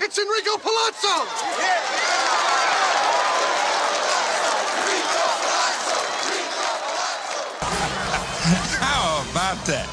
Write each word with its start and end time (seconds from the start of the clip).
It's 0.00 0.16
Enrico 0.16 0.56
Palazzo! 0.58 1.26
How 8.78 9.24
about 9.30 9.66
that? 9.66 9.88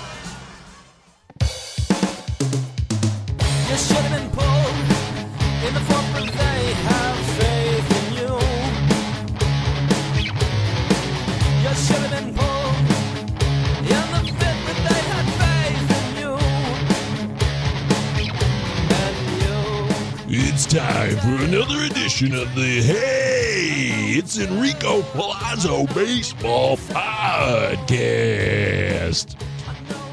Time 20.75 21.15
for 21.19 21.35
another 21.45 21.83
edition 21.85 22.35
of 22.35 22.53
the 22.53 22.81
Hey, 22.81 24.17
it's 24.17 24.37
Enrico 24.37 25.03
Palazzo 25.13 25.85
Baseball 25.93 26.75
Podcast. 26.75 28.17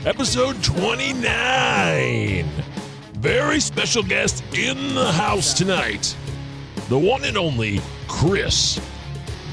Episode 0.06 0.62
29. 0.62 2.47
Very 3.15 3.59
special 3.59 4.05
guest 4.05 4.45
in 4.55 4.95
the 4.95 5.11
house 5.11 5.53
tonight. 5.53 6.17
The 6.89 6.97
one 6.97 7.25
and 7.25 7.37
only 7.37 7.81
Chris. 8.06 8.81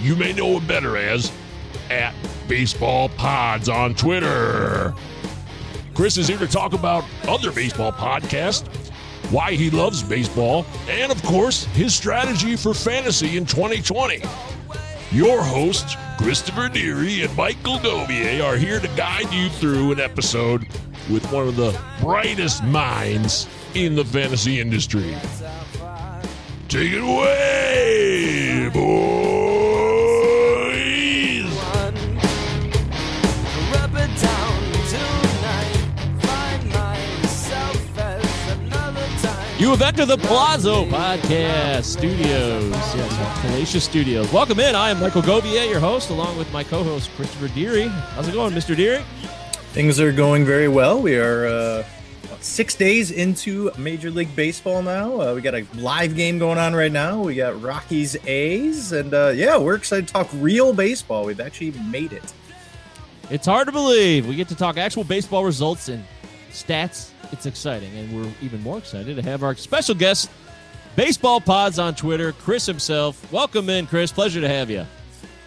You 0.04 0.16
may 0.16 0.32
know 0.32 0.60
him 0.60 0.68
better 0.68 0.96
as 0.96 1.32
at 1.90 2.14
Baseball 2.48 3.10
Pods 3.10 3.68
on 3.68 3.96
Twitter. 3.96 4.94
Chris 5.96 6.18
is 6.18 6.28
here 6.28 6.38
to 6.38 6.48
talk 6.48 6.74
about 6.74 7.04
other 7.28 7.52
baseball 7.52 7.92
podcasts, 7.92 8.70
why 9.32 9.54
he 9.54 9.70
loves 9.70 10.04
baseball, 10.04 10.66
and 10.88 11.12
of 11.12 11.22
course, 11.24 11.66
his 11.66 11.94
strategy 11.94 12.56
for 12.56 12.74
fantasy 12.74 13.38
in 13.38 13.46
2020. 13.46 14.22
Your 15.12 15.42
hosts, 15.42 15.96
Christopher 16.18 16.70
Deary 16.70 17.24
and 17.24 17.36
Michael 17.36 17.80
Govier, 17.80 18.44
are 18.44 18.58
here 18.58 18.80
to 18.80 18.88
guide 18.90 19.32
you 19.34 19.50
through 19.50 19.92
an 19.92 20.00
episode 20.00 20.68
with 21.10 21.26
one 21.32 21.48
of 21.48 21.56
the 21.56 21.80
brightest 22.02 22.64
minds 22.64 23.48
in 23.74 23.96
the 23.96 24.06
fantasy 24.06 24.60
industry. 24.60 25.16
Take 26.68 26.92
it 26.92 27.02
away, 27.02 28.29
You 39.70 39.76
have 39.76 39.84
entered 39.84 40.08
the 40.08 40.18
Palazzo 40.18 40.84
Podcast 40.86 41.84
Studios. 41.84 42.72
Yes, 42.72 43.42
Fallacious 43.44 43.84
Studios. 43.84 44.34
Welcome 44.34 44.60
in. 44.60 44.74
I 44.74 44.90
am 44.90 45.00
Michael 45.00 45.22
Govier, 45.22 45.70
your 45.70 45.80
host, 45.80 46.10
along 46.10 46.40
with 46.40 46.52
my 46.52 46.64
co-host 46.64 47.12
Christopher 47.16 47.50
Deary. 47.50 47.88
How's 47.88 48.28
it 48.28 48.34
going, 48.34 48.56
Mr. 48.56 48.76
Deary? 48.76 49.04
Things 49.74 50.00
are 50.00 50.12
going 50.12 50.44
very 50.44 50.68
well. 50.68 51.00
We 51.00 51.18
are 51.18 51.46
uh, 51.46 51.84
six 52.40 52.74
days 52.74 53.12
into 53.12 53.70
Major 53.78 54.10
League 54.10 54.36
Baseball 54.36 54.82
now. 54.82 55.22
Uh, 55.22 55.36
we 55.36 55.42
got 55.42 55.54
a 55.54 55.68
live 55.76 56.16
game 56.16 56.40
going 56.40 56.58
on 56.58 56.74
right 56.74 56.92
now. 56.92 57.22
We 57.22 57.36
got 57.36 57.62
Rockies 57.62 58.18
A's, 58.26 58.92
and 58.92 59.14
uh, 59.14 59.34
yeah, 59.36 59.56
we're 59.56 59.76
excited 59.76 60.08
to 60.08 60.14
talk 60.14 60.30
real 60.34 60.74
baseball. 60.74 61.26
We've 61.26 61.40
actually 61.40 61.74
made 61.92 62.12
it. 62.12 62.34
It's 63.30 63.46
hard 63.46 63.68
to 63.68 63.72
believe 63.72 64.28
we 64.28 64.36
get 64.36 64.48
to 64.48 64.56
talk 64.56 64.78
actual 64.78 65.04
baseball 65.04 65.46
results 65.46 65.90
and 65.90 66.04
stats. 66.50 67.09
It's 67.32 67.46
exciting, 67.46 67.96
and 67.96 68.16
we're 68.16 68.32
even 68.42 68.62
more 68.64 68.78
excited 68.80 69.16
to 69.16 69.22
have 69.22 69.44
our 69.44 69.56
special 69.56 69.96
guest, 69.96 70.30
Baseball 70.96 71.40
Pods 71.40 71.78
on 71.78 71.94
Twitter, 71.96 72.32
Chris 72.32 72.66
himself. 72.66 73.32
Welcome 73.32 73.70
in, 73.70 73.86
Chris. 73.86 74.12
Pleasure 74.12 74.42
to 74.42 74.50
have 74.50 74.70
you. 74.70 74.86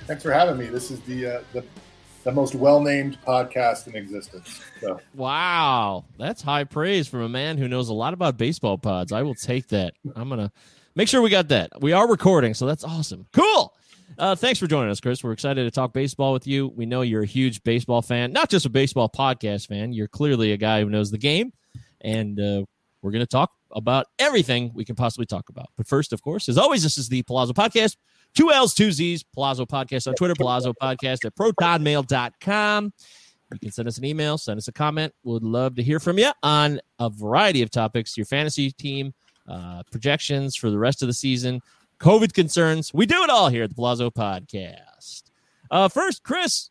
Thanks 0.06 0.22
for 0.22 0.32
having 0.32 0.56
me. 0.58 0.66
This 0.66 0.90
is 0.90 1.00
the 1.00 1.26
uh, 1.26 1.42
the, 1.52 1.64
the 2.24 2.32
most 2.32 2.54
well 2.54 2.80
named 2.80 3.18
podcast 3.26 3.88
in 3.88 3.96
existence. 3.96 4.60
So 4.80 5.00
Wow, 5.14 6.04
that's 6.18 6.40
high 6.42 6.64
praise 6.64 7.08
from 7.08 7.22
a 7.22 7.28
man 7.28 7.58
who 7.58 7.68
knows 7.68 7.88
a 7.88 7.94
lot 7.94 8.14
about 8.14 8.36
baseball 8.36 8.78
pods. 8.78 9.12
I 9.12 9.22
will 9.22 9.34
take 9.34 9.68
that. 9.68 9.94
I'm 10.14 10.28
gonna 10.28 10.52
make 10.94 11.08
sure 11.08 11.20
we 11.20 11.30
got 11.30 11.48
that. 11.48 11.70
We 11.80 11.92
are 11.92 12.08
recording, 12.08 12.54
so 12.54 12.66
that's 12.66 12.84
awesome. 12.84 13.26
Cool. 13.32 13.74
Uh, 14.18 14.34
thanks 14.34 14.58
for 14.58 14.66
joining 14.66 14.90
us, 14.90 15.00
Chris. 15.00 15.24
We're 15.24 15.32
excited 15.32 15.64
to 15.64 15.70
talk 15.70 15.92
baseball 15.92 16.32
with 16.32 16.46
you. 16.46 16.68
We 16.68 16.86
know 16.86 17.00
you're 17.00 17.22
a 17.22 17.26
huge 17.26 17.62
baseball 17.64 18.02
fan, 18.02 18.32
not 18.32 18.50
just 18.50 18.66
a 18.66 18.70
baseball 18.70 19.08
podcast 19.08 19.68
fan. 19.68 19.92
You're 19.92 20.08
clearly 20.08 20.52
a 20.52 20.56
guy 20.56 20.82
who 20.82 20.90
knows 20.90 21.10
the 21.10 21.18
game, 21.18 21.52
and 22.02 22.38
uh, 22.38 22.64
we're 23.00 23.10
going 23.10 23.20
to 23.20 23.26
talk 23.26 23.50
about 23.72 24.06
everything 24.18 24.70
we 24.74 24.84
can 24.84 24.94
possibly 24.94 25.26
talk 25.26 25.48
about. 25.48 25.68
But 25.76 25.86
first, 25.86 26.12
of 26.12 26.22
course, 26.22 26.48
as 26.48 26.58
always, 26.58 26.82
this 26.82 26.98
is 26.98 27.08
the 27.08 27.22
Palazzo 27.22 27.52
Podcast. 27.52 27.96
Two 28.34 28.50
L's, 28.50 28.74
two 28.74 28.92
Z's, 28.92 29.22
Palazzo 29.22 29.66
Podcast 29.66 30.06
on 30.06 30.14
Twitter, 30.14 30.34
Palazzo 30.34 30.72
Podcast 30.72 31.24
at 31.24 31.34
protonmail.com. 31.34 32.92
You 33.52 33.58
can 33.58 33.70
send 33.70 33.86
us 33.86 33.98
an 33.98 34.04
email, 34.04 34.38
send 34.38 34.56
us 34.56 34.68
a 34.68 34.72
comment. 34.72 35.12
Would 35.24 35.42
love 35.42 35.74
to 35.76 35.82
hear 35.82 36.00
from 36.00 36.18
you 36.18 36.30
on 36.42 36.80
a 36.98 37.10
variety 37.10 37.60
of 37.60 37.70
topics 37.70 38.16
your 38.16 38.24
fantasy 38.24 38.70
team, 38.70 39.12
uh, 39.46 39.82
projections 39.90 40.56
for 40.56 40.70
the 40.70 40.78
rest 40.78 41.02
of 41.02 41.08
the 41.08 41.12
season, 41.12 41.60
COVID 42.00 42.32
concerns. 42.32 42.94
We 42.94 43.04
do 43.04 43.22
it 43.22 43.30
all 43.30 43.48
here 43.48 43.64
at 43.64 43.70
the 43.70 43.76
Palazzo 43.76 44.10
Podcast. 44.10 45.24
Uh, 45.70 45.88
first, 45.88 46.22
Chris, 46.22 46.70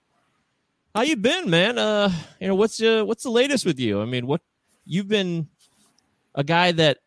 how 0.95 1.03
you 1.03 1.15
been, 1.15 1.49
man? 1.49 1.77
Uh, 1.77 2.11
you 2.39 2.47
know 2.47 2.55
what's 2.55 2.81
uh, 2.81 3.03
what's 3.05 3.23
the 3.23 3.29
latest 3.29 3.65
with 3.65 3.79
you? 3.79 4.01
I 4.01 4.05
mean, 4.05 4.25
what 4.25 4.41
you've 4.91 5.07
been 5.07 5.47
a 6.35 6.43
guy 6.43 6.73
that, 6.73 6.97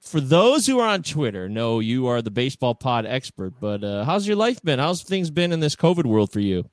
for 0.00 0.20
those 0.20 0.66
who 0.66 0.78
are 0.78 0.86
on 0.88 1.02
Twitter, 1.02 1.48
know 1.48 1.80
you 1.80 2.06
are 2.06 2.20
the 2.20 2.30
baseball 2.30 2.74
pod 2.74 3.06
expert. 3.06 3.54
But 3.58 3.82
uh, 3.82 4.04
how's 4.04 4.26
your 4.26 4.36
life 4.36 4.62
been? 4.62 4.78
How's 4.78 5.02
things 5.02 5.30
been 5.30 5.50
in 5.50 5.60
this 5.60 5.74
COVID 5.74 6.04
world 6.04 6.30
for 6.30 6.40
you? 6.40 6.68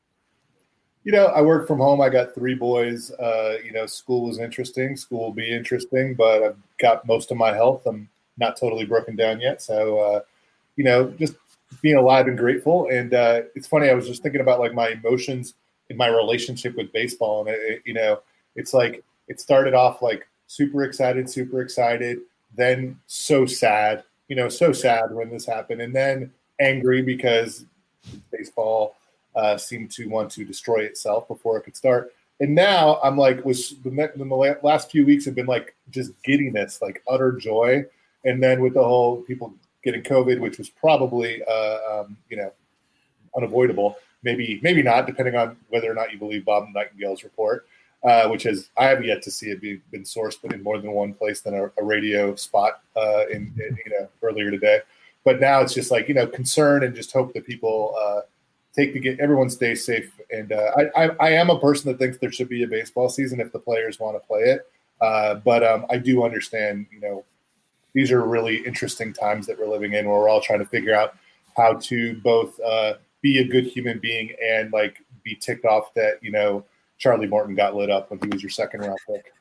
you 1.05 1.11
know, 1.11 1.25
I 1.25 1.41
work 1.41 1.67
from 1.67 1.79
home. 1.79 1.99
I 1.99 2.07
got 2.07 2.33
three 2.33 2.55
boys. 2.55 3.11
Uh, 3.11 3.57
you 3.61 3.73
know, 3.73 3.85
school 3.85 4.25
was 4.25 4.39
interesting. 4.39 4.95
School 4.95 5.19
will 5.19 5.33
be 5.33 5.51
interesting, 5.53 6.13
but 6.15 6.41
I've 6.43 6.57
got 6.77 7.05
most 7.05 7.29
of 7.29 7.35
my 7.35 7.53
health. 7.53 7.85
I'm 7.85 8.07
not 8.37 8.55
totally 8.55 8.85
broken 8.85 9.17
down 9.17 9.41
yet. 9.41 9.61
So, 9.61 9.99
uh, 9.99 10.19
you 10.77 10.85
know, 10.85 11.09
just 11.19 11.33
being 11.81 11.97
alive 11.97 12.27
and 12.27 12.37
grateful. 12.37 12.87
And 12.89 13.13
uh, 13.13 13.41
it's 13.53 13.67
funny. 13.67 13.89
I 13.89 13.93
was 13.95 14.07
just 14.07 14.23
thinking 14.23 14.39
about 14.39 14.61
like 14.61 14.73
my 14.73 14.89
emotions 14.89 15.55
in 15.89 15.97
my 15.97 16.07
relationship 16.07 16.77
with 16.77 16.93
baseball, 16.93 17.41
and 17.45 17.49
it, 17.49 17.59
it- 17.61 17.81
you 17.85 17.93
know, 17.93 18.21
it's 18.55 18.73
like 18.73 19.03
it 19.27 19.41
started 19.41 19.73
off 19.73 20.01
like 20.01 20.25
super 20.53 20.83
excited, 20.83 21.27
super 21.27 21.61
excited, 21.61 22.19
then 22.55 22.99
so 23.07 23.45
sad. 23.45 24.03
You 24.27 24.35
know, 24.35 24.49
so 24.49 24.71
sad 24.71 25.11
when 25.11 25.29
this 25.29 25.45
happened, 25.45 25.81
and 25.81 25.93
then 25.93 26.31
angry 26.59 27.01
because 27.01 27.65
baseball 28.31 28.95
uh, 29.35 29.57
seemed 29.57 29.91
to 29.91 30.05
want 30.07 30.31
to 30.31 30.45
destroy 30.45 30.79
itself 30.79 31.27
before 31.27 31.57
it 31.57 31.63
could 31.63 31.75
start. 31.75 32.13
And 32.39 32.53
now 32.55 32.99
I'm 33.03 33.17
like, 33.17 33.43
was 33.45 33.75
the, 33.83 33.89
the 33.89 34.57
last 34.63 34.91
few 34.91 35.05
weeks 35.05 35.25
have 35.25 35.35
been 35.35 35.45
like 35.45 35.75
just 35.89 36.11
giddiness, 36.23 36.81
like 36.81 37.03
utter 37.07 37.31
joy. 37.31 37.85
And 38.25 38.41
then 38.41 38.61
with 38.61 38.73
the 38.73 38.83
whole 38.83 39.17
people 39.21 39.53
getting 39.83 40.03
COVID, 40.03 40.39
which 40.39 40.57
was 40.57 40.69
probably, 40.69 41.43
uh, 41.43 41.77
um, 41.91 42.17
you 42.29 42.37
know, 42.37 42.51
unavoidable. 43.35 43.97
Maybe, 44.23 44.59
maybe 44.63 44.81
not, 44.81 45.05
depending 45.05 45.35
on 45.35 45.57
whether 45.69 45.91
or 45.91 45.95
not 45.95 46.11
you 46.11 46.17
believe 46.17 46.45
Bob 46.45 46.67
Nightingale's 46.73 47.23
report, 47.23 47.67
uh, 48.03 48.27
which 48.27 48.45
is 48.45 48.69
I 48.77 48.85
have 48.85 49.03
yet 49.03 49.21
to 49.23 49.31
see 49.31 49.49
it 49.49 49.61
be, 49.61 49.81
been 49.91 50.03
sourced 50.03 50.37
but 50.41 50.53
in 50.53 50.63
more 50.63 50.79
than 50.79 50.91
one 50.91 51.13
place 51.13 51.41
than 51.41 51.53
a, 51.53 51.65
a 51.77 51.83
radio 51.83 52.35
spot 52.35 52.81
uh, 52.95 53.27
in, 53.27 53.53
in 53.57 53.77
you 53.85 53.91
know 53.91 54.07
earlier 54.21 54.51
today. 54.51 54.81
But 55.23 55.39
now 55.39 55.61
it's 55.61 55.73
just 55.73 55.91
like 55.91 56.07
you 56.07 56.13
know 56.13 56.27
concern 56.27 56.83
and 56.83 56.95
just 56.95 57.11
hope 57.11 57.33
that 57.33 57.45
people 57.45 57.95
uh, 57.99 58.21
take 58.73 58.93
the 58.93 58.99
get 58.99 59.19
everyone 59.19 59.49
stays 59.49 59.85
safe. 59.85 60.11
And 60.31 60.51
uh, 60.51 60.71
I, 60.75 61.03
I, 61.03 61.09
I 61.19 61.29
am 61.31 61.49
a 61.49 61.59
person 61.59 61.91
that 61.91 61.99
thinks 61.99 62.17
there 62.17 62.31
should 62.31 62.49
be 62.49 62.63
a 62.63 62.67
baseball 62.67 63.09
season 63.09 63.39
if 63.39 63.51
the 63.51 63.59
players 63.59 63.99
want 63.99 64.21
to 64.21 64.27
play 64.27 64.41
it. 64.41 64.67
Uh, 64.99 65.35
but 65.35 65.63
um, 65.63 65.85
I 65.89 65.97
do 65.97 66.23
understand, 66.23 66.85
you 66.91 66.99
know, 66.99 67.23
these 67.93 68.11
are 68.11 68.21
really 68.21 68.65
interesting 68.65 69.13
times 69.13 69.47
that 69.47 69.59
we're 69.59 69.67
living 69.67 69.93
in, 69.93 70.07
where 70.07 70.19
we're 70.19 70.29
all 70.29 70.41
trying 70.41 70.59
to 70.59 70.65
figure 70.65 70.95
out 70.95 71.15
how 71.55 71.73
to 71.73 72.15
both 72.21 72.59
uh, 72.61 72.93
be 73.21 73.39
a 73.39 73.47
good 73.47 73.65
human 73.65 73.99
being 73.99 74.33
and 74.43 74.71
like 74.71 75.03
be 75.23 75.35
ticked 75.35 75.65
off 75.65 75.93
that 75.93 76.17
you 76.21 76.31
know 76.31 76.65
Charlie 77.03 77.27
Morton 77.27 77.53
got 77.53 77.75
lit 77.75 77.89
up 77.89 78.09
when 78.09 78.21
he 78.21 78.29
was 78.29 78.41
your 78.41 78.49
second 78.49 78.79
round 78.79 78.97
pick. 79.05 79.33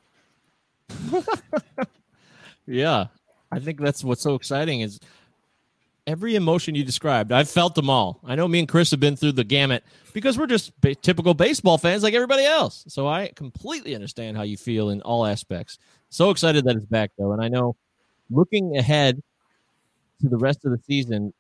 Yeah, 2.67 3.07
I 3.51 3.59
think 3.59 3.81
that's 3.81 4.05
what's 4.05 4.23
so 4.23 4.37
exciting 4.37 4.83
is 4.83 5.01
every 6.07 6.37
emotion 6.37 6.77
you 6.77 6.85
described. 6.85 7.33
I've 7.33 7.51
felt 7.51 7.75
them 7.75 7.91
all. 7.91 8.21
I 8.25 8.37
know 8.37 8.47
me 8.47 8.61
and 8.61 8.69
Chris 8.69 8.93
have 8.93 9.01
been 9.01 9.17
through 9.17 9.33
the 9.33 9.45
gamut 9.45 9.83
because 10.13 10.39
we're 10.39 10.47
just 10.47 10.73
typical 11.03 11.35
baseball 11.35 11.79
fans 11.79 12.05
like 12.05 12.15
everybody 12.15 12.45
else. 12.45 12.85
So 12.87 13.09
I 13.09 13.33
completely 13.35 13.97
understand 13.97 14.37
how 14.37 14.45
you 14.45 14.57
feel 14.57 14.91
in 14.91 15.03
all 15.03 15.27
aspects. 15.27 15.79
So 16.09 16.31
excited 16.31 16.65
that 16.67 16.77
it's 16.77 16.87
back 16.87 17.11
though, 17.19 17.33
and 17.33 17.43
I 17.43 17.49
know 17.49 17.75
looking 18.31 18.77
ahead 18.77 19.21
to 20.21 20.29
the 20.29 20.39
rest 20.39 20.65
of 20.65 20.71
the 20.71 20.79
season, 20.87 21.35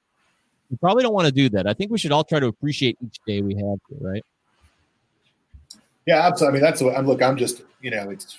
you 0.70 0.76
probably 0.78 1.04
don't 1.04 1.14
want 1.14 1.26
to 1.26 1.32
do 1.32 1.48
that. 1.50 1.68
I 1.68 1.72
think 1.72 1.92
we 1.92 1.98
should 1.98 2.12
all 2.12 2.24
try 2.24 2.40
to 2.40 2.48
appreciate 2.48 2.98
each 3.00 3.18
day 3.26 3.42
we 3.42 3.54
have, 3.54 3.78
right? 4.00 4.24
Yeah, 6.06 6.26
absolutely. 6.26 6.58
I 6.58 6.60
mean, 6.60 6.70
that's 6.70 6.82
what 6.82 6.96
I'm. 6.96 7.06
Look, 7.06 7.22
I'm 7.22 7.36
just 7.36 7.62
you 7.80 7.90
know, 7.90 8.10
it's 8.10 8.38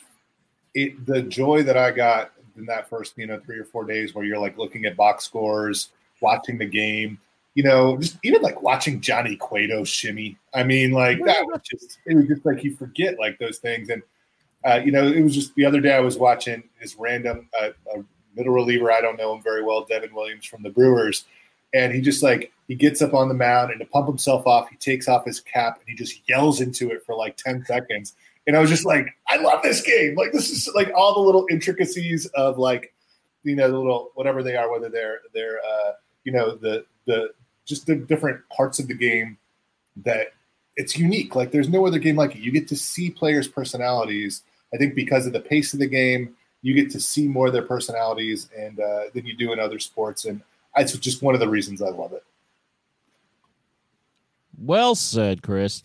it 0.74 1.06
the 1.06 1.22
joy 1.22 1.64
that 1.64 1.78
I 1.78 1.92
got 1.92 2.32
in 2.58 2.66
that 2.66 2.90
first 2.90 3.18
you 3.18 3.28
know 3.28 3.40
three 3.40 3.58
or 3.58 3.66
four 3.66 3.86
days 3.86 4.14
where 4.14 4.26
you're 4.26 4.40
like 4.40 4.58
looking 4.58 4.86
at 4.86 4.98
box 4.98 5.24
scores, 5.24 5.90
watching 6.22 6.58
the 6.58 6.66
game. 6.66 7.20
You 7.56 7.64
know, 7.64 7.98
just 7.98 8.18
even 8.24 8.42
like 8.42 8.62
watching 8.64 9.00
Johnny 9.00 9.36
Cueto 9.36 9.84
shimmy. 9.84 10.38
I 10.54 10.64
mean, 10.64 10.92
like 10.92 11.24
that 11.26 11.46
was 11.46 11.62
just 11.72 12.00
it 12.06 12.16
was 12.16 12.28
just 12.28 12.46
like 12.46 12.64
you 12.64 12.76
forget 12.76 13.20
like 13.20 13.38
those 13.38 13.60
things. 13.60 13.90
And 13.90 14.02
uh, 14.66 14.82
you 14.84 14.92
know, 14.92 15.06
it 15.08 15.22
was 15.22 15.36
just 15.36 15.54
the 15.56 15.66
other 15.66 15.80
day 15.80 15.94
I 15.94 16.00
was 16.00 16.18
watching 16.18 16.64
this 16.82 16.96
random 16.98 17.48
uh, 17.60 17.70
a 17.96 18.04
middle 18.36 18.54
reliever. 18.54 18.92
I 18.92 19.02
don't 19.02 19.18
know 19.18 19.36
him 19.36 19.44
very 19.44 19.64
well, 19.64 19.86
Devin 19.86 20.14
Williams 20.14 20.46
from 20.46 20.64
the 20.64 20.70
Brewers, 20.70 21.26
and 21.74 21.94
he 21.94 22.02
just 22.02 22.24
like 22.24 22.52
he 22.68 22.76
gets 22.76 23.02
up 23.02 23.14
on 23.14 23.28
the 23.28 23.34
mound 23.34 23.72
and 23.72 23.80
to 23.80 23.86
pump 23.86 24.08
himself 24.08 24.46
off, 24.48 24.70
he 24.70 24.76
takes 24.78 25.08
off 25.08 25.26
his 25.26 25.40
cap 25.40 25.80
and 25.80 25.90
he 25.90 25.96
just 25.96 26.28
yells 26.28 26.62
into 26.62 26.92
it 26.92 27.04
for 27.06 27.16
like 27.16 27.36
ten 27.38 27.64
seconds. 27.66 28.14
And 28.46 28.56
I 28.56 28.60
was 28.60 28.70
just 28.70 28.86
like, 28.86 29.08
I 29.28 29.38
love 29.38 29.64
this 29.64 29.82
game. 29.82 30.16
Like 30.16 30.32
this 30.32 30.50
is 30.50 30.70
like 30.76 30.92
all 30.96 31.14
the 31.14 31.22
little 31.22 31.48
intricacies 31.50 32.26
of 32.28 32.58
like, 32.58 32.94
you 33.44 33.56
know, 33.56 33.70
the 33.70 33.78
little 33.78 34.12
whatever 34.16 34.44
they 34.44 34.56
are, 34.56 34.72
whether 34.72 34.90
they're 34.90 35.20
they're 35.34 35.60
uh, 35.60 35.94
you 36.24 36.32
know 36.32 36.56
the 36.56 36.86
the 37.06 37.30
just 37.66 37.88
the 37.88 37.96
different 37.96 38.42
parts 38.50 38.80
of 38.80 38.88
the 38.88 38.94
game 38.94 39.38
that 39.98 40.34
it's 40.76 40.98
unique. 40.98 41.36
Like 41.36 41.52
there's 41.52 41.70
no 41.70 41.86
other 41.86 42.00
game 42.00 42.16
like 42.16 42.36
it. 42.36 42.42
You 42.42 42.52
get 42.52 42.68
to 42.70 42.76
see 42.76 43.10
players' 43.10 43.48
personalities. 43.48 44.44
I 44.74 44.78
think 44.78 44.96
because 44.96 45.28
of 45.28 45.34
the 45.34 45.40
pace 45.40 45.74
of 45.74 45.80
the 45.80 45.88
game, 45.88 46.36
you 46.62 46.74
get 46.74 46.90
to 46.92 47.00
see 47.00 47.28
more 47.28 47.48
of 47.48 47.54
their 47.54 47.62
personalities 47.62 48.50
and 48.58 48.80
uh, 48.80 49.04
than 49.14 49.26
you 49.26 49.36
do 49.36 49.54
in 49.54 49.60
other 49.60 49.80
sports. 49.80 50.26
And 50.26 50.42
it's 50.78 50.98
just 50.98 51.22
one 51.22 51.34
of 51.34 51.40
the 51.40 51.50
reasons 51.50 51.82
I 51.82 51.90
love 51.90 52.14
it. 52.14 52.24
Well 54.58 54.96
said, 54.96 55.42
Chris. 55.42 55.84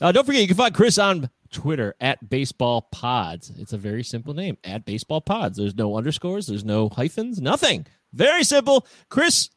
Uh, 0.00 0.12
don't 0.12 0.24
forget, 0.24 0.42
you 0.42 0.48
can 0.48 0.56
find 0.56 0.74
Chris 0.74 0.98
on 0.98 1.30
Twitter 1.50 1.94
at 2.00 2.28
Baseball 2.28 2.82
Pods. 2.90 3.52
It's 3.58 3.72
a 3.72 3.78
very 3.78 4.02
simple 4.02 4.34
name 4.34 4.58
at 4.64 4.84
Baseball 4.84 5.20
Pods. 5.20 5.56
There's 5.56 5.76
no 5.76 5.96
underscores, 5.96 6.46
there's 6.46 6.64
no 6.64 6.88
hyphens, 6.88 7.40
nothing. 7.40 7.86
Very 8.12 8.44
simple. 8.44 8.86
Chris, 9.08 9.50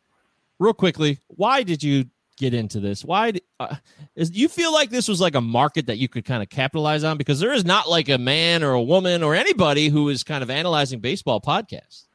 real 0.59 0.73
quickly, 0.73 1.19
why 1.27 1.63
did 1.63 1.83
you 1.83 2.05
get 2.37 2.53
into 2.53 2.79
this? 2.79 3.03
Why 3.03 3.31
did, 3.31 3.43
uh, 3.59 3.75
is 4.15 4.31
you 4.31 4.47
feel 4.47 4.73
like 4.73 4.89
this 4.89 5.07
was 5.07 5.21
like 5.21 5.35
a 5.35 5.41
market 5.41 5.87
that 5.87 5.97
you 5.97 6.07
could 6.07 6.25
kind 6.25 6.43
of 6.43 6.49
capitalize 6.49 7.03
on? 7.03 7.17
Because 7.17 7.39
there 7.39 7.53
is 7.53 7.65
not 7.65 7.89
like 7.89 8.09
a 8.09 8.17
man 8.17 8.63
or 8.63 8.71
a 8.71 8.81
woman 8.81 9.23
or 9.23 9.35
anybody 9.35 9.89
who 9.89 10.09
is 10.09 10.23
kind 10.23 10.43
of 10.43 10.49
analyzing 10.49 10.99
baseball 10.99 11.41
podcasts. 11.41 12.06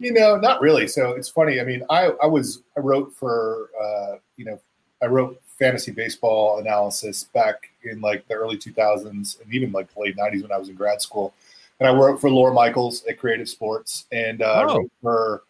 You 0.00 0.12
know, 0.14 0.36
not 0.36 0.60
really. 0.62 0.88
So 0.88 1.10
it's 1.12 1.28
funny. 1.28 1.60
I 1.60 1.64
mean, 1.64 1.84
I, 1.90 2.06
I 2.22 2.26
was 2.26 2.62
I 2.76 2.80
wrote 2.80 3.14
for 3.14 3.68
uh, 3.80 4.16
you 4.36 4.46
know 4.46 4.58
I 5.02 5.06
wrote 5.06 5.40
fantasy 5.58 5.92
baseball 5.92 6.58
analysis 6.58 7.24
back 7.24 7.68
in 7.84 8.00
like 8.00 8.26
the 8.26 8.34
early 8.34 8.56
2000s 8.56 9.40
and 9.42 9.54
even 9.54 9.70
like 9.72 9.92
the 9.94 10.00
late 10.00 10.16
90s 10.16 10.42
when 10.42 10.52
I 10.52 10.56
was 10.56 10.70
in 10.70 10.74
grad 10.74 11.02
school. 11.02 11.34
And 11.78 11.86
I 11.88 11.92
worked 11.92 12.20
for 12.20 12.30
Lawr 12.30 12.52
Michaels 12.52 13.04
at 13.06 13.18
Creative 13.18 13.48
Sports 13.48 14.06
and 14.10 14.40
uh, 14.42 14.64
Oh. 14.68 14.76
wrote 14.78 14.90
for 15.02 15.42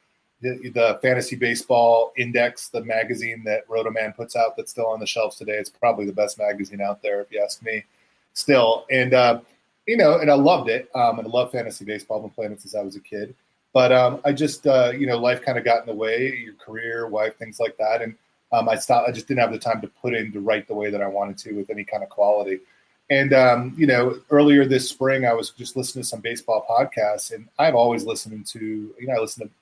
the, 0.42 0.70
the 0.70 0.98
Fantasy 1.00 1.36
Baseball 1.36 2.12
Index, 2.16 2.68
the 2.70 2.82
magazine 2.82 3.44
that 3.44 3.68
Rotoman 3.68 4.14
puts 4.16 4.34
out 4.34 4.56
that's 4.56 4.72
still 4.72 4.86
on 4.86 4.98
the 4.98 5.06
shelves 5.06 5.36
today. 5.36 5.52
It's 5.54 5.70
probably 5.70 6.06
the 6.06 6.12
best 6.12 6.38
magazine 6.38 6.80
out 6.80 7.02
there, 7.02 7.20
if 7.20 7.30
you 7.30 7.40
ask 7.42 7.62
me, 7.62 7.84
still. 8.32 8.86
And, 8.90 9.14
uh, 9.14 9.40
you 9.86 9.96
know, 9.96 10.18
and 10.18 10.28
I 10.30 10.34
loved 10.34 10.68
it. 10.70 10.88
Um, 10.94 11.18
and 11.20 11.28
I 11.28 11.30
love 11.30 11.52
fantasy 11.52 11.84
baseball. 11.84 12.18
I've 12.18 12.22
been 12.24 12.30
playing 12.30 12.52
it 12.52 12.60
since 12.62 12.74
I 12.74 12.82
was 12.82 12.96
a 12.96 13.00
kid. 13.00 13.34
But 13.72 13.92
um, 13.92 14.20
I 14.24 14.32
just, 14.32 14.66
uh, 14.66 14.92
you 14.96 15.06
know, 15.06 15.18
life 15.18 15.42
kind 15.42 15.56
of 15.56 15.64
got 15.64 15.80
in 15.80 15.86
the 15.86 15.94
way, 15.94 16.42
your 16.44 16.54
career, 16.54 17.06
wife, 17.06 17.36
things 17.36 17.60
like 17.60 17.76
that. 17.78 18.02
And 18.02 18.16
um, 18.52 18.68
I 18.68 18.74
stopped. 18.76 19.08
I 19.08 19.12
just 19.12 19.28
didn't 19.28 19.40
have 19.40 19.52
the 19.52 19.58
time 19.58 19.80
to 19.80 19.88
put 19.88 20.14
in 20.14 20.32
to 20.32 20.40
write 20.40 20.66
the 20.66 20.74
way 20.74 20.90
that 20.90 21.00
I 21.00 21.06
wanted 21.06 21.38
to 21.38 21.52
with 21.52 21.70
any 21.70 21.84
kind 21.84 22.02
of 22.02 22.08
quality. 22.08 22.60
And 23.08 23.32
um, 23.32 23.74
you 23.76 23.86
know, 23.86 24.18
earlier 24.30 24.64
this 24.64 24.88
spring, 24.88 25.26
I 25.26 25.32
was 25.32 25.50
just 25.50 25.76
listening 25.76 26.02
to 26.02 26.08
some 26.08 26.20
baseball 26.20 26.64
podcasts, 26.68 27.32
and 27.32 27.48
I've 27.58 27.74
always 27.74 28.04
listened 28.04 28.46
to. 28.46 28.58
You 28.60 29.06
know, 29.06 29.14
I 29.14 29.18
listened 29.18 29.48
to 29.48 29.54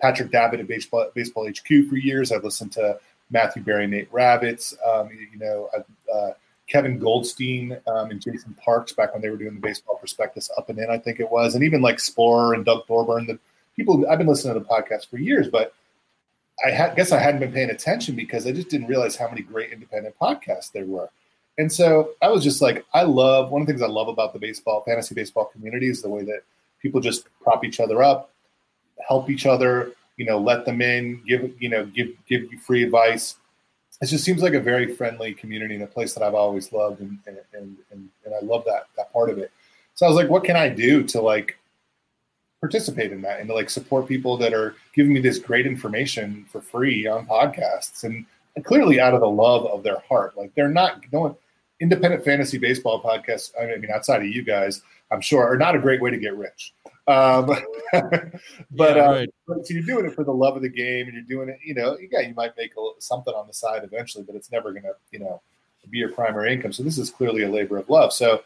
Patrick 0.00 0.30
Davitt 0.30 0.60
at 0.60 0.68
Baseball 0.68 1.10
Baseball 1.14 1.48
HQ 1.48 1.88
for 1.88 1.96
years. 1.96 2.30
I've 2.30 2.44
listened 2.44 2.72
to 2.72 2.98
Matthew 3.30 3.62
Berry, 3.62 3.86
Nate 3.86 4.10
Ravitz. 4.12 4.74
Um, 4.86 5.10
you 5.10 5.38
know, 5.38 5.68
uh, 6.12 6.30
Kevin 6.68 6.98
Goldstein 6.98 7.78
um, 7.86 8.10
and 8.10 8.20
Jason 8.20 8.54
Parks 8.54 8.92
back 8.92 9.12
when 9.12 9.22
they 9.22 9.30
were 9.30 9.36
doing 9.36 9.54
the 9.54 9.60
baseball 9.60 9.96
prospectus 9.96 10.50
up 10.56 10.68
and 10.68 10.78
in, 10.78 10.90
I 10.90 10.98
think 10.98 11.20
it 11.20 11.30
was, 11.30 11.54
and 11.54 11.62
even 11.62 11.80
like 11.80 11.98
Sporer 11.98 12.54
and 12.54 12.64
Doug 12.64 12.86
Thorburn. 12.86 13.26
The 13.26 13.38
people 13.76 14.04
I've 14.08 14.18
been 14.18 14.26
listening 14.26 14.54
to 14.54 14.60
the 14.60 14.66
podcast 14.66 15.08
for 15.08 15.18
years, 15.18 15.48
but 15.48 15.74
I 16.66 16.72
ha- 16.72 16.94
guess 16.94 17.12
I 17.12 17.18
hadn't 17.18 17.40
been 17.40 17.52
paying 17.52 17.70
attention 17.70 18.16
because 18.16 18.46
I 18.46 18.52
just 18.52 18.68
didn't 18.68 18.88
realize 18.88 19.16
how 19.16 19.28
many 19.28 19.42
great 19.42 19.72
independent 19.72 20.16
podcasts 20.20 20.72
there 20.72 20.86
were. 20.86 21.10
And 21.58 21.72
so 21.72 22.10
I 22.22 22.28
was 22.28 22.42
just 22.42 22.60
like, 22.60 22.84
I 22.92 23.02
love 23.02 23.50
one 23.50 23.62
of 23.62 23.66
the 23.66 23.72
things 23.72 23.82
I 23.82 23.88
love 23.88 24.08
about 24.08 24.32
the 24.32 24.38
baseball, 24.38 24.82
fantasy 24.86 25.14
baseball 25.14 25.46
community 25.46 25.88
is 25.88 26.02
the 26.02 26.08
way 26.08 26.22
that 26.24 26.40
people 26.80 27.00
just 27.00 27.26
prop 27.42 27.64
each 27.64 27.80
other 27.80 28.02
up, 28.02 28.30
help 29.06 29.30
each 29.30 29.46
other, 29.46 29.92
you 30.16 30.24
know, 30.24 30.38
let 30.38 30.64
them 30.64 30.80
in, 30.82 31.22
give, 31.26 31.50
you 31.60 31.68
know, 31.68 31.84
give, 31.86 32.08
give 32.26 32.50
you 32.52 32.58
free 32.58 32.82
advice. 32.82 33.36
It 34.02 34.06
just 34.06 34.24
seems 34.24 34.42
like 34.42 34.52
a 34.52 34.60
very 34.60 34.94
friendly 34.94 35.32
community 35.32 35.74
and 35.74 35.84
a 35.84 35.86
place 35.86 36.12
that 36.14 36.22
I've 36.22 36.34
always 36.34 36.72
loved. 36.72 37.00
And, 37.00 37.18
and, 37.26 37.38
and, 37.54 37.76
and, 37.90 38.08
and 38.24 38.34
I 38.34 38.44
love 38.44 38.64
that, 38.66 38.88
that 38.96 39.12
part 39.12 39.30
of 39.30 39.38
it. 39.38 39.50
So 39.94 40.04
I 40.04 40.08
was 40.10 40.16
like, 40.16 40.28
what 40.28 40.44
can 40.44 40.56
I 40.56 40.68
do 40.68 41.02
to 41.04 41.22
like 41.22 41.58
participate 42.60 43.12
in 43.12 43.20
that 43.22 43.38
and 43.40 43.48
to 43.48 43.54
like 43.54 43.70
support 43.70 44.08
people 44.08 44.36
that 44.38 44.52
are 44.54 44.74
giving 44.94 45.12
me 45.12 45.20
this 45.20 45.38
great 45.38 45.66
information 45.66 46.44
for 46.50 46.60
free 46.60 47.06
on 47.06 47.26
podcasts 47.26 48.04
and, 48.04 48.26
clearly 48.64 48.98
out 48.98 49.12
of 49.12 49.20
the 49.20 49.28
love 49.28 49.66
of 49.66 49.82
their 49.82 49.98
heart. 50.08 50.34
Like 50.34 50.50
they're 50.54 50.66
not 50.70 51.02
no 51.12 51.20
one 51.20 51.34
independent 51.78 52.24
fantasy 52.24 52.56
baseball 52.56 53.02
podcasts. 53.02 53.50
I 53.60 53.66
mean, 53.76 53.90
outside 53.94 54.22
of 54.22 54.28
you 54.28 54.42
guys, 54.42 54.80
I'm 55.10 55.20
sure 55.20 55.46
are 55.46 55.58
not 55.58 55.76
a 55.76 55.78
great 55.78 56.00
way 56.00 56.10
to 56.10 56.16
get 56.16 56.34
rich. 56.34 56.72
Um, 57.06 57.44
but, 57.92 58.96
Yeah, 58.96 59.04
uh, 59.04 59.12
right. 59.12 59.28
but 59.46 59.66
so 59.66 59.74
you're 59.74 59.82
doing 59.82 60.06
it 60.06 60.14
for 60.14 60.24
the 60.24 60.32
love 60.32 60.56
of 60.56 60.62
the 60.62 60.70
game 60.70 61.06
and 61.06 61.12
you're 61.14 61.24
doing 61.24 61.50
it, 61.50 61.58
you 61.62 61.74
know, 61.74 61.98
yeah, 62.10 62.20
you 62.20 62.32
might 62.32 62.56
make 62.56 62.74
a, 62.76 62.80
little- 62.80 62.96
something 62.98 63.34
on 63.34 63.46
the 63.46 63.52
side 63.52 63.84
eventually, 63.84 64.24
but 64.24 64.34
it's 64.34 64.50
never 64.50 64.70
going 64.72 64.84
to, 64.84 64.94
you 65.10 65.18
know, 65.18 65.42
be 65.90 65.98
your 65.98 66.12
primary 66.12 66.54
income. 66.54 66.72
So 66.72 66.82
this 66.82 66.96
is 66.96 67.10
clearly 67.10 67.42
a 67.42 67.50
labor 67.50 67.76
of 67.76 67.90
love. 67.90 68.10
So 68.10 68.42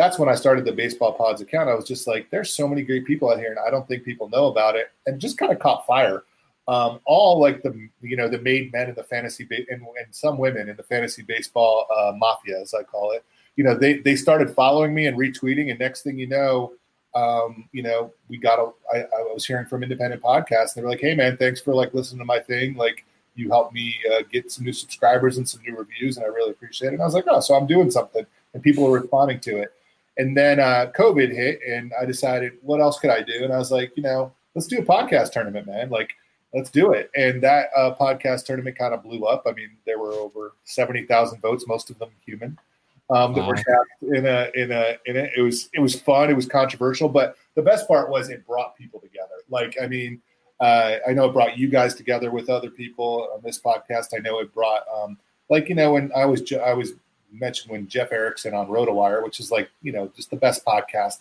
that's 0.00 0.18
when 0.18 0.30
I 0.30 0.34
started 0.34 0.64
the 0.64 0.72
Baseball 0.72 1.12
Pods 1.12 1.42
account. 1.42 1.68
I 1.68 1.74
was 1.74 1.84
just 1.84 2.06
like, 2.06 2.30
there's 2.30 2.54
so 2.54 2.66
many 2.66 2.80
great 2.80 3.04
people 3.04 3.30
out 3.30 3.38
here, 3.38 3.50
and 3.50 3.58
I 3.58 3.70
don't 3.70 3.86
think 3.86 4.02
people 4.02 4.30
know 4.30 4.46
about 4.46 4.74
it, 4.74 4.90
and 5.04 5.20
just 5.20 5.36
kind 5.36 5.52
of 5.52 5.58
caught 5.58 5.86
fire. 5.86 6.22
Um, 6.68 7.00
all 7.04 7.38
like 7.38 7.62
the 7.62 7.88
you 8.00 8.16
know 8.16 8.26
the 8.26 8.38
made 8.38 8.72
men 8.72 8.88
in 8.88 8.94
the 8.94 9.04
fantasy 9.04 9.44
ba- 9.44 9.66
and, 9.68 9.82
and 9.82 10.14
some 10.14 10.38
women 10.38 10.70
in 10.70 10.76
the 10.76 10.82
fantasy 10.84 11.22
baseball 11.22 11.86
uh, 11.94 12.12
mafia, 12.16 12.58
as 12.58 12.72
I 12.72 12.82
call 12.82 13.10
it. 13.10 13.22
You 13.56 13.64
know, 13.64 13.74
they 13.74 13.98
they 13.98 14.16
started 14.16 14.54
following 14.54 14.94
me 14.94 15.06
and 15.06 15.18
retweeting, 15.18 15.68
and 15.68 15.78
next 15.78 16.00
thing 16.00 16.18
you 16.18 16.28
know, 16.28 16.72
um, 17.14 17.68
you 17.72 17.82
know, 17.82 18.10
we 18.28 18.38
got 18.38 18.58
a. 18.58 18.70
I, 18.94 19.00
I 19.00 19.22
was 19.34 19.44
hearing 19.44 19.66
from 19.66 19.82
independent 19.82 20.22
podcasts, 20.22 20.74
and 20.74 20.76
they 20.76 20.82
were 20.82 20.88
like, 20.88 21.00
"Hey, 21.00 21.14
man, 21.14 21.36
thanks 21.36 21.60
for 21.60 21.74
like 21.74 21.92
listening 21.92 22.20
to 22.20 22.24
my 22.24 22.38
thing. 22.38 22.74
Like, 22.74 23.04
you 23.34 23.50
helped 23.50 23.74
me 23.74 23.96
uh, 24.14 24.22
get 24.32 24.50
some 24.50 24.64
new 24.64 24.72
subscribers 24.72 25.36
and 25.36 25.46
some 25.46 25.60
new 25.60 25.76
reviews, 25.76 26.16
and 26.16 26.24
I 26.24 26.30
really 26.30 26.52
appreciate 26.52 26.88
it." 26.88 26.94
And 26.94 27.02
I 27.02 27.04
was 27.04 27.12
like, 27.12 27.26
"Oh, 27.28 27.40
so 27.40 27.54
I'm 27.54 27.66
doing 27.66 27.90
something," 27.90 28.24
and 28.54 28.62
people 28.62 28.86
are 28.86 28.98
responding 28.98 29.40
to 29.40 29.58
it. 29.58 29.74
And 30.20 30.36
then 30.36 30.60
uh, 30.60 30.92
COVID 30.94 31.34
hit, 31.34 31.60
and 31.66 31.92
I 31.98 32.04
decided, 32.04 32.52
what 32.60 32.80
else 32.80 32.98
could 32.98 33.10
I 33.10 33.22
do? 33.22 33.42
And 33.42 33.52
I 33.52 33.56
was 33.56 33.70
like, 33.72 33.96
you 33.96 34.02
know, 34.02 34.32
let's 34.54 34.66
do 34.66 34.78
a 34.78 34.82
podcast 34.82 35.32
tournament, 35.32 35.66
man. 35.66 35.88
Like, 35.88 36.10
let's 36.52 36.68
do 36.68 36.92
it. 36.92 37.10
And 37.16 37.42
that 37.42 37.70
uh, 37.74 37.94
podcast 37.98 38.44
tournament 38.44 38.76
kind 38.76 38.92
of 38.92 39.02
blew 39.02 39.24
up. 39.24 39.44
I 39.46 39.52
mean, 39.52 39.70
there 39.86 39.98
were 39.98 40.12
over 40.12 40.52
seventy 40.64 41.06
thousand 41.06 41.40
votes, 41.40 41.64
most 41.66 41.88
of 41.88 41.98
them 41.98 42.10
human, 42.26 42.58
um, 43.08 43.32
that 43.34 43.46
were 43.46 43.54
cast 43.54 44.02
in 44.02 44.26
a 44.26 44.50
in 44.54 44.72
a 44.72 44.98
in 45.06 45.16
it. 45.16 45.32
It 45.38 45.40
was 45.40 45.70
it 45.72 45.80
was 45.80 45.98
fun. 45.98 46.28
It 46.28 46.36
was 46.36 46.46
controversial, 46.46 47.08
but 47.08 47.36
the 47.54 47.62
best 47.62 47.88
part 47.88 48.10
was 48.10 48.28
it 48.28 48.46
brought 48.46 48.76
people 48.76 49.00
together. 49.00 49.38
Like, 49.48 49.76
I 49.82 49.86
mean, 49.86 50.20
uh, 50.60 50.96
I 51.08 51.12
know 51.14 51.30
it 51.30 51.32
brought 51.32 51.56
you 51.56 51.68
guys 51.68 51.94
together 51.94 52.30
with 52.30 52.50
other 52.50 52.70
people 52.70 53.28
on 53.34 53.40
this 53.42 53.58
podcast. 53.58 54.08
I 54.14 54.18
know 54.18 54.40
it 54.40 54.52
brought, 54.52 54.82
um, 54.94 55.18
like, 55.48 55.70
you 55.70 55.74
know, 55.74 55.94
when 55.94 56.12
I 56.14 56.26
was 56.26 56.42
I 56.52 56.74
was 56.74 56.92
mentioned 57.32 57.70
when 57.72 57.88
Jeff 57.88 58.12
Erickson 58.12 58.54
on 58.54 58.68
RotoWire, 58.68 59.22
which 59.22 59.40
is 59.40 59.50
like, 59.50 59.70
you 59.82 59.92
know, 59.92 60.10
just 60.16 60.30
the 60.30 60.36
best 60.36 60.64
podcast 60.64 61.18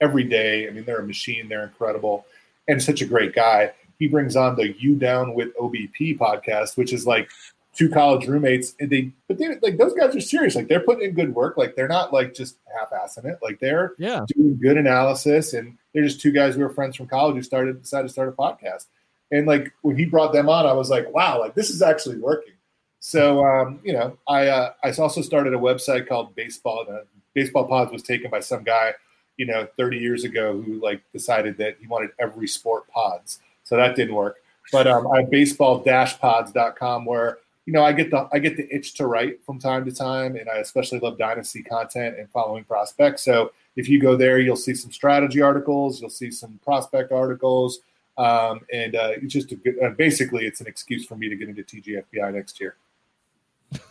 every 0.00 0.24
day. 0.24 0.66
I 0.68 0.70
mean, 0.70 0.84
they're 0.84 1.00
a 1.00 1.06
machine, 1.06 1.48
they're 1.48 1.64
incredible, 1.64 2.26
and 2.68 2.82
such 2.82 3.00
a 3.02 3.06
great 3.06 3.34
guy. 3.34 3.72
He 3.98 4.08
brings 4.08 4.36
on 4.36 4.56
the 4.56 4.72
You 4.78 4.96
Down 4.96 5.34
with 5.34 5.54
OBP 5.56 6.18
podcast, 6.18 6.76
which 6.76 6.92
is 6.92 7.06
like 7.06 7.28
two 7.74 7.88
college 7.88 8.26
roommates, 8.26 8.74
and 8.80 8.90
they, 8.90 9.12
but 9.28 9.38
they 9.38 9.48
like 9.60 9.76
those 9.76 9.94
guys 9.94 10.16
are 10.16 10.20
serious. 10.20 10.54
Like 10.56 10.68
they're 10.68 10.80
putting 10.80 11.08
in 11.08 11.14
good 11.14 11.34
work. 11.34 11.56
Like 11.56 11.76
they're 11.76 11.86
not 11.88 12.12
like 12.12 12.34
just 12.34 12.56
half-assing 12.76 13.26
it. 13.26 13.38
Like 13.42 13.60
they're 13.60 13.94
Yeah. 13.98 14.24
doing 14.34 14.58
good 14.60 14.76
analysis, 14.78 15.52
and 15.52 15.76
they're 15.92 16.02
just 16.04 16.20
two 16.20 16.32
guys 16.32 16.54
who 16.54 16.62
were 16.62 16.70
friends 16.70 16.96
from 16.96 17.06
college 17.08 17.36
who 17.36 17.42
started 17.42 17.80
decided 17.82 18.08
to 18.08 18.12
start 18.12 18.28
a 18.28 18.32
podcast. 18.32 18.86
And 19.30 19.46
like 19.46 19.72
when 19.82 19.96
he 19.96 20.06
brought 20.06 20.32
them 20.32 20.48
on, 20.48 20.66
I 20.66 20.72
was 20.72 20.90
like, 20.90 21.12
wow, 21.12 21.38
like 21.38 21.54
this 21.54 21.70
is 21.70 21.82
actually 21.82 22.18
working. 22.18 22.54
So 23.00 23.44
um, 23.44 23.80
you 23.82 23.94
know, 23.94 24.16
I 24.28 24.46
uh, 24.48 24.72
I 24.84 24.92
also 24.92 25.22
started 25.22 25.54
a 25.54 25.58
website 25.58 26.06
called 26.06 26.34
Baseball. 26.36 26.86
Uh, 26.88 27.00
Baseball 27.34 27.66
Pods 27.66 27.90
was 27.92 28.02
taken 28.02 28.30
by 28.30 28.40
some 28.40 28.62
guy, 28.62 28.92
you 29.36 29.46
know, 29.46 29.66
30 29.76 29.98
years 29.98 30.24
ago 30.24 30.60
who 30.60 30.80
like 30.80 31.00
decided 31.12 31.56
that 31.58 31.76
he 31.80 31.86
wanted 31.86 32.10
every 32.18 32.46
sport 32.46 32.88
pods. 32.88 33.38
So 33.64 33.76
that 33.76 33.96
didn't 33.96 34.14
work. 34.14 34.36
But 34.72 34.86
um, 34.86 35.06
I 35.12 35.20
have 35.20 35.30
baseball-pods.com 35.30 37.04
where 37.04 37.38
you 37.66 37.72
know 37.72 37.84
I 37.84 37.92
get 37.92 38.10
the 38.10 38.28
I 38.32 38.38
get 38.38 38.56
the 38.56 38.72
itch 38.74 38.94
to 38.94 39.06
write 39.06 39.42
from 39.44 39.58
time 39.58 39.84
to 39.84 39.92
time, 39.92 40.36
and 40.36 40.48
I 40.48 40.56
especially 40.56 40.98
love 41.00 41.18
dynasty 41.18 41.62
content 41.62 42.18
and 42.18 42.28
following 42.30 42.64
prospects. 42.64 43.22
So 43.22 43.52
if 43.76 43.88
you 43.88 44.00
go 44.00 44.16
there, 44.16 44.38
you'll 44.38 44.56
see 44.56 44.74
some 44.74 44.92
strategy 44.92 45.40
articles, 45.40 46.00
you'll 46.00 46.10
see 46.10 46.30
some 46.30 46.60
prospect 46.64 47.12
articles, 47.12 47.80
um, 48.18 48.60
and 48.72 48.94
uh, 48.94 49.12
it's 49.16 49.32
just 49.32 49.52
a 49.52 49.56
good, 49.56 49.76
uh, 49.82 49.90
basically 49.90 50.46
it's 50.46 50.60
an 50.60 50.66
excuse 50.66 51.06
for 51.06 51.16
me 51.16 51.28
to 51.28 51.36
get 51.36 51.48
into 51.48 51.62
TGFBI 51.62 52.34
next 52.34 52.60
year. 52.60 52.76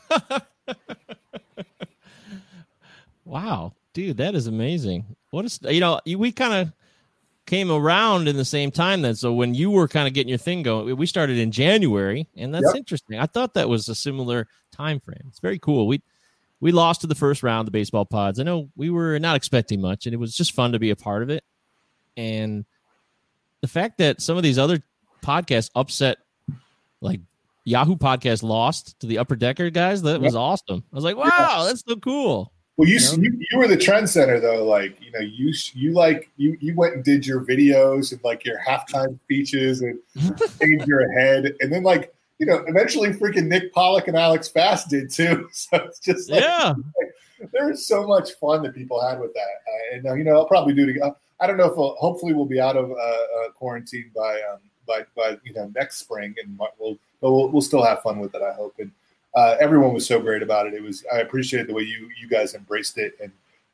wow, 3.25 3.73
dude, 3.93 4.17
that 4.17 4.35
is 4.35 4.47
amazing. 4.47 5.15
What 5.31 5.45
is 5.45 5.59
you 5.63 5.79
know 5.79 5.99
we 6.05 6.31
kind 6.31 6.53
of 6.53 6.73
came 7.45 7.71
around 7.71 8.27
in 8.27 8.37
the 8.37 8.45
same 8.45 8.69
time 8.69 9.01
then. 9.01 9.15
So 9.15 9.33
when 9.33 9.55
you 9.55 9.71
were 9.71 9.87
kind 9.87 10.07
of 10.07 10.13
getting 10.13 10.29
your 10.29 10.37
thing 10.37 10.61
going, 10.61 10.95
we 10.95 11.05
started 11.07 11.39
in 11.39 11.51
January, 11.51 12.27
and 12.37 12.53
that's 12.53 12.67
Yep. 12.67 12.75
interesting. 12.75 13.17
I 13.19 13.25
thought 13.25 13.55
that 13.55 13.67
was 13.67 13.89
a 13.89 13.95
similar 13.95 14.47
time 14.71 14.99
frame. 14.99 15.23
It's 15.27 15.39
very 15.39 15.57
cool. 15.57 15.87
We 15.87 16.01
we 16.61 16.71
lost 16.71 17.01
to 17.01 17.07
the 17.07 17.15
first 17.15 17.41
round 17.41 17.67
the 17.67 17.71
baseball 17.71 18.05
pods. 18.05 18.39
I 18.39 18.43
know 18.43 18.69
we 18.75 18.89
were 18.89 19.17
not 19.19 19.35
expecting 19.35 19.81
much, 19.81 20.05
and 20.05 20.13
it 20.13 20.17
was 20.17 20.35
just 20.35 20.53
fun 20.53 20.73
to 20.73 20.79
be 20.79 20.91
a 20.91 20.95
part 20.95 21.23
of 21.23 21.29
it. 21.29 21.43
And 22.17 22.65
the 23.61 23.67
fact 23.67 23.97
that 23.99 24.21
some 24.21 24.37
of 24.37 24.43
these 24.43 24.59
other 24.59 24.83
podcasts 25.23 25.69
upset, 25.73 26.17
like 27.01 27.21
Yahoo 27.65 27.95
podcast 27.95 28.43
lost 28.43 28.99
to 28.99 29.07
the 29.07 29.17
Upper 29.17 29.35
Decker 29.35 29.69
guys, 29.69 30.01
that 30.01 30.21
was 30.21 30.35
awesome. 30.35 30.83
I 30.91 30.95
was 30.95 31.03
like, 31.03 31.17
wow, 31.17 31.65
that's 31.67 31.83
so 31.87 31.95
cool. 31.97 32.51
Well, 32.77 32.87
you, 32.87 32.97
You 32.97 33.17
know? 33.17 33.23
you 33.23 33.45
you 33.51 33.57
were 33.57 33.67
the 33.67 33.75
trendsetter 33.75 34.39
though. 34.41 34.63
Like 34.65 34.97
you 35.01 35.11
know, 35.11 35.19
you 35.19 35.53
you 35.73 35.91
like 35.91 36.29
you 36.37 36.57
you 36.61 36.73
went 36.75 36.95
and 36.95 37.03
did 37.03 37.27
your 37.27 37.41
videos 37.41 38.13
and 38.13 38.23
like 38.23 38.45
your 38.45 38.57
halftime 38.65 39.19
speeches 39.25 39.81
and 39.81 39.99
changed 40.61 40.87
your 40.87 41.11
head, 41.11 41.55
and 41.59 41.73
then 41.73 41.83
like 41.83 42.13
you 42.39 42.45
know, 42.45 42.63
eventually 42.67 43.09
freaking 43.09 43.47
Nick 43.47 43.73
Pollack 43.73 44.07
and 44.07 44.15
Alex 44.15 44.47
Fast 44.47 44.89
did 44.89 45.11
too. 45.11 45.49
So 45.53 45.75
it's 45.75 45.99
just 45.99 46.31
like, 46.31 46.41
Yeah. 46.41 46.73
there 47.51 47.67
was 47.67 47.85
so 47.85 48.07
much 48.07 48.31
fun 48.35 48.63
that 48.63 48.73
people 48.73 49.05
had 49.05 49.19
with 49.19 49.33
that, 49.33 49.39
uh, 49.41 49.95
and 49.95 50.07
uh, 50.07 50.13
you 50.13 50.23
know, 50.23 50.37
I'll 50.37 50.47
probably 50.47 50.73
do 50.73 50.83
it 50.83 50.89
again. 50.89 51.13
I 51.41 51.47
don't 51.47 51.57
know 51.57 51.69
if 51.69 51.75
we'll, 51.75 51.95
hopefully 51.95 52.33
we'll 52.33 52.45
be 52.45 52.61
out 52.61 52.77
of 52.77 52.91
uh, 52.91 52.93
uh, 52.93 53.49
quarantine 53.55 54.09
by 54.15 54.35
um, 54.35 54.59
by 54.87 55.05
by 55.17 55.37
you 55.43 55.53
know 55.53 55.69
next 55.75 55.97
spring, 55.97 56.33
and 56.41 56.57
we'll 56.79 56.97
but 57.21 57.31
we'll, 57.31 57.49
we'll 57.49 57.61
still 57.61 57.83
have 57.83 58.01
fun 58.01 58.19
with 58.19 58.35
it. 58.35 58.41
I 58.41 58.53
hope 58.53 58.75
and 58.79 58.91
uh, 59.35 59.55
everyone 59.59 59.93
was 59.93 60.05
so 60.05 60.19
great 60.19 60.41
about 60.41 60.67
it. 60.67 60.73
It 60.73 60.81
was 60.81 61.05
I 61.13 61.19
appreciated 61.19 61.67
the 61.67 61.73
way 61.73 61.83
you 61.83 62.09
you 62.19 62.27
guys 62.27 62.55
embraced 62.55 62.97
it, 62.97 63.13
and 63.21 63.31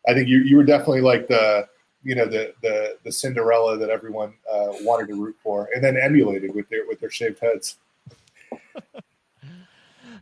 I 0.08 0.14
think 0.14 0.28
you 0.28 0.40
you 0.40 0.58
were 0.58 0.64
definitely 0.64 1.02
like 1.02 1.28
the 1.28 1.68
you 2.04 2.16
know 2.16 2.26
the 2.26 2.54
the 2.62 2.98
the 3.04 3.12
Cinderella 3.12 3.78
that 3.78 3.90
everyone 3.90 4.34
uh, 4.52 4.74
wanted 4.82 5.08
to 5.10 5.16
root 5.16 5.36
for, 5.42 5.70
and 5.74 5.84
then 5.84 5.98
emulated 5.98 6.54
with 6.54 6.68
their 6.70 6.86
with 6.88 7.00
their 7.00 7.10
shaved 7.10 7.40
heads. 7.40 7.78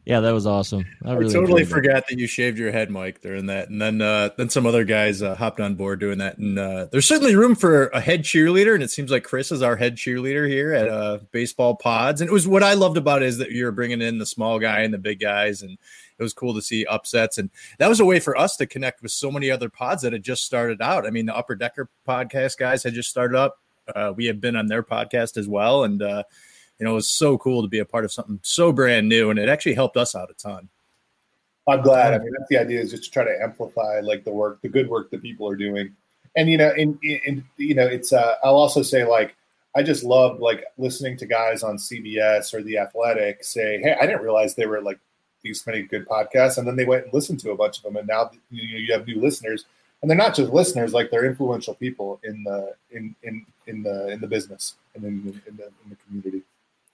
Yeah, 0.06 0.20
that 0.20 0.32
was 0.32 0.46
awesome. 0.46 0.86
I 1.06 1.12
I 1.12 1.16
totally 1.16 1.40
enjoyed 1.40 1.62
it. 1.62 1.66
forgot 1.68 2.08
that 2.10 2.20
you 2.20 2.28
shaved 2.28 2.58
your 2.58 2.74
head, 2.74 2.90
Mike, 2.90 3.22
during 3.22 3.46
that, 3.46 3.70
and 3.70 3.82
then 3.82 4.02
uh, 4.02 4.32
then 4.38 4.50
some 4.50 4.66
other 4.66 4.84
guys 4.84 5.22
uh, 5.22 5.34
hopped 5.36 5.62
on 5.62 5.76
board 5.76 6.02
doing 6.02 6.18
that. 6.18 6.38
And 6.38 6.60
uh, 6.60 6.88
there's 6.92 7.08
certainly 7.08 7.38
room 7.38 7.56
for 7.56 7.88
a 7.88 8.02
head 8.02 8.24
cheerleader, 8.24 8.74
and 8.74 8.84
it 8.84 8.92
seems 8.92 9.12
like 9.12 9.24
Chris 9.24 9.50
is 9.50 9.62
our 9.62 9.78
head 9.78 9.96
cheerleader 9.96 10.48
here 10.50 10.74
at 10.74 10.90
uh, 10.90 11.20
Baseball 11.32 11.76
Pods. 11.78 12.20
And 12.20 12.30
it 12.30 12.34
was 12.34 12.46
what 12.46 12.64
I 12.64 12.74
loved 12.74 12.98
about 12.98 13.24
it 13.24 13.28
is 13.28 13.38
that 13.38 13.52
you're 13.52 13.72
bringing 13.72 14.02
in 14.02 14.18
the 14.18 14.26
small 14.26 14.60
guy 14.60 14.82
and 14.82 14.94
the 14.94 14.98
big 14.98 15.22
guys, 15.22 15.62
and 15.62 15.72
it 15.72 16.24
was 16.24 16.34
cool 16.34 16.54
to 16.54 16.62
see 16.62 16.86
upsets. 16.86 17.38
And 17.38 17.50
that 17.78 17.88
was 17.88 18.02
a 18.02 18.06
way 18.06 18.20
for 18.20 18.38
us 18.38 18.58
to 18.58 18.66
connect 18.66 19.02
with 19.04 19.12
so 19.12 19.32
many 19.32 19.50
other 19.50 19.70
pods 19.70 20.02
that 20.02 20.12
had 20.12 20.24
just 20.24 20.44
started 20.44 20.82
out. 20.82 21.08
I 21.08 21.12
mean, 21.12 21.28
the 21.28 21.36
Upper 21.36 21.56
Decker 21.56 21.88
podcast 22.06 22.58
guys 22.58 22.84
had 22.84 22.94
just 22.94 23.10
started 23.10 23.38
up. 23.38 23.60
Uh, 23.96 24.12
we 24.14 24.26
have 24.26 24.42
been 24.42 24.58
on 24.58 24.68
their 24.68 24.84
podcast 24.84 25.38
as 25.38 25.48
well, 25.48 25.86
and 25.86 26.02
uh, 26.02 26.24
you 26.84 26.90
know, 26.90 26.96
it 26.96 26.96
was 26.96 27.08
so 27.08 27.38
cool 27.38 27.62
to 27.62 27.70
be 27.70 27.80
a 27.80 27.86
part 27.86 28.04
of 28.04 28.12
something 28.12 28.42
so 28.44 28.74
brand 28.74 29.08
new, 29.08 29.30
and 29.30 29.40
it 29.40 29.48
actually 29.48 29.74
helped 29.74 29.96
us 29.96 30.16
out 30.16 30.30
a 30.30 30.34
ton. 30.34 30.68
I'm 31.66 31.82
glad. 31.82 32.14
I 32.14 32.18
mean, 32.18 32.34
that's 32.38 32.50
the 32.50 32.58
idea 32.58 32.82
is 32.82 32.92
just 32.92 33.06
to 33.06 33.10
try 33.10 33.24
to 33.24 33.42
amplify 33.42 34.02
like 34.02 34.26
the 34.26 34.34
work, 34.34 34.62
the 34.62 34.68
good 34.68 34.90
work 34.90 35.10
that 35.12 35.22
people 35.22 35.48
are 35.48 35.56
doing. 35.56 35.96
And 36.36 36.50
you 36.50 36.58
know, 36.58 36.74
and, 36.78 37.00
and 37.26 37.42
you 37.56 37.74
know, 37.74 37.88
it's. 37.88 38.12
Uh, 38.12 38.36
I'll 38.44 38.56
also 38.56 38.82
say 38.82 39.06
like 39.06 39.34
I 39.78 39.82
just 39.82 40.04
love 40.04 40.42
like 40.42 40.66
listening 40.78 41.16
to 41.20 41.26
guys 41.26 41.64
on 41.64 41.78
CBS 41.78 42.54
or 42.54 42.62
The 42.62 42.80
Athletic 42.80 43.46
say, 43.46 43.80
"Hey, 43.82 43.96
I 44.02 44.06
didn't 44.06 44.22
realize 44.22 44.54
they 44.54 44.66
were 44.66 44.82
like 44.82 45.00
these 45.42 45.66
many 45.66 45.84
good 45.84 46.06
podcasts," 46.06 46.58
and 46.58 46.68
then 46.68 46.76
they 46.76 46.84
went 46.84 47.06
and 47.06 47.14
listened 47.14 47.40
to 47.42 47.52
a 47.52 47.56
bunch 47.56 47.78
of 47.78 47.84
them, 47.84 47.96
and 47.96 48.10
now 48.10 48.30
you, 48.52 48.74
know, 48.74 48.78
you 48.78 48.92
have 48.92 49.08
new 49.08 49.22
listeners, 49.22 49.64
and 50.02 50.12
they're 50.12 50.18
not 50.18 50.36
just 50.36 50.52
listeners; 50.52 50.94
like 50.94 51.12
they're 51.12 51.26
influential 51.26 51.76
people 51.76 52.20
in 52.26 52.44
the 52.44 52.76
in 52.92 53.16
in 53.24 53.46
in 53.68 53.84
the 53.84 54.10
in 54.10 54.20
the 54.20 54.28
business 54.28 54.76
and 54.96 55.06
in, 55.06 55.42
in 55.48 55.56
the 55.56 55.68
in 55.68 55.90
the 55.90 55.96
community. 56.06 56.44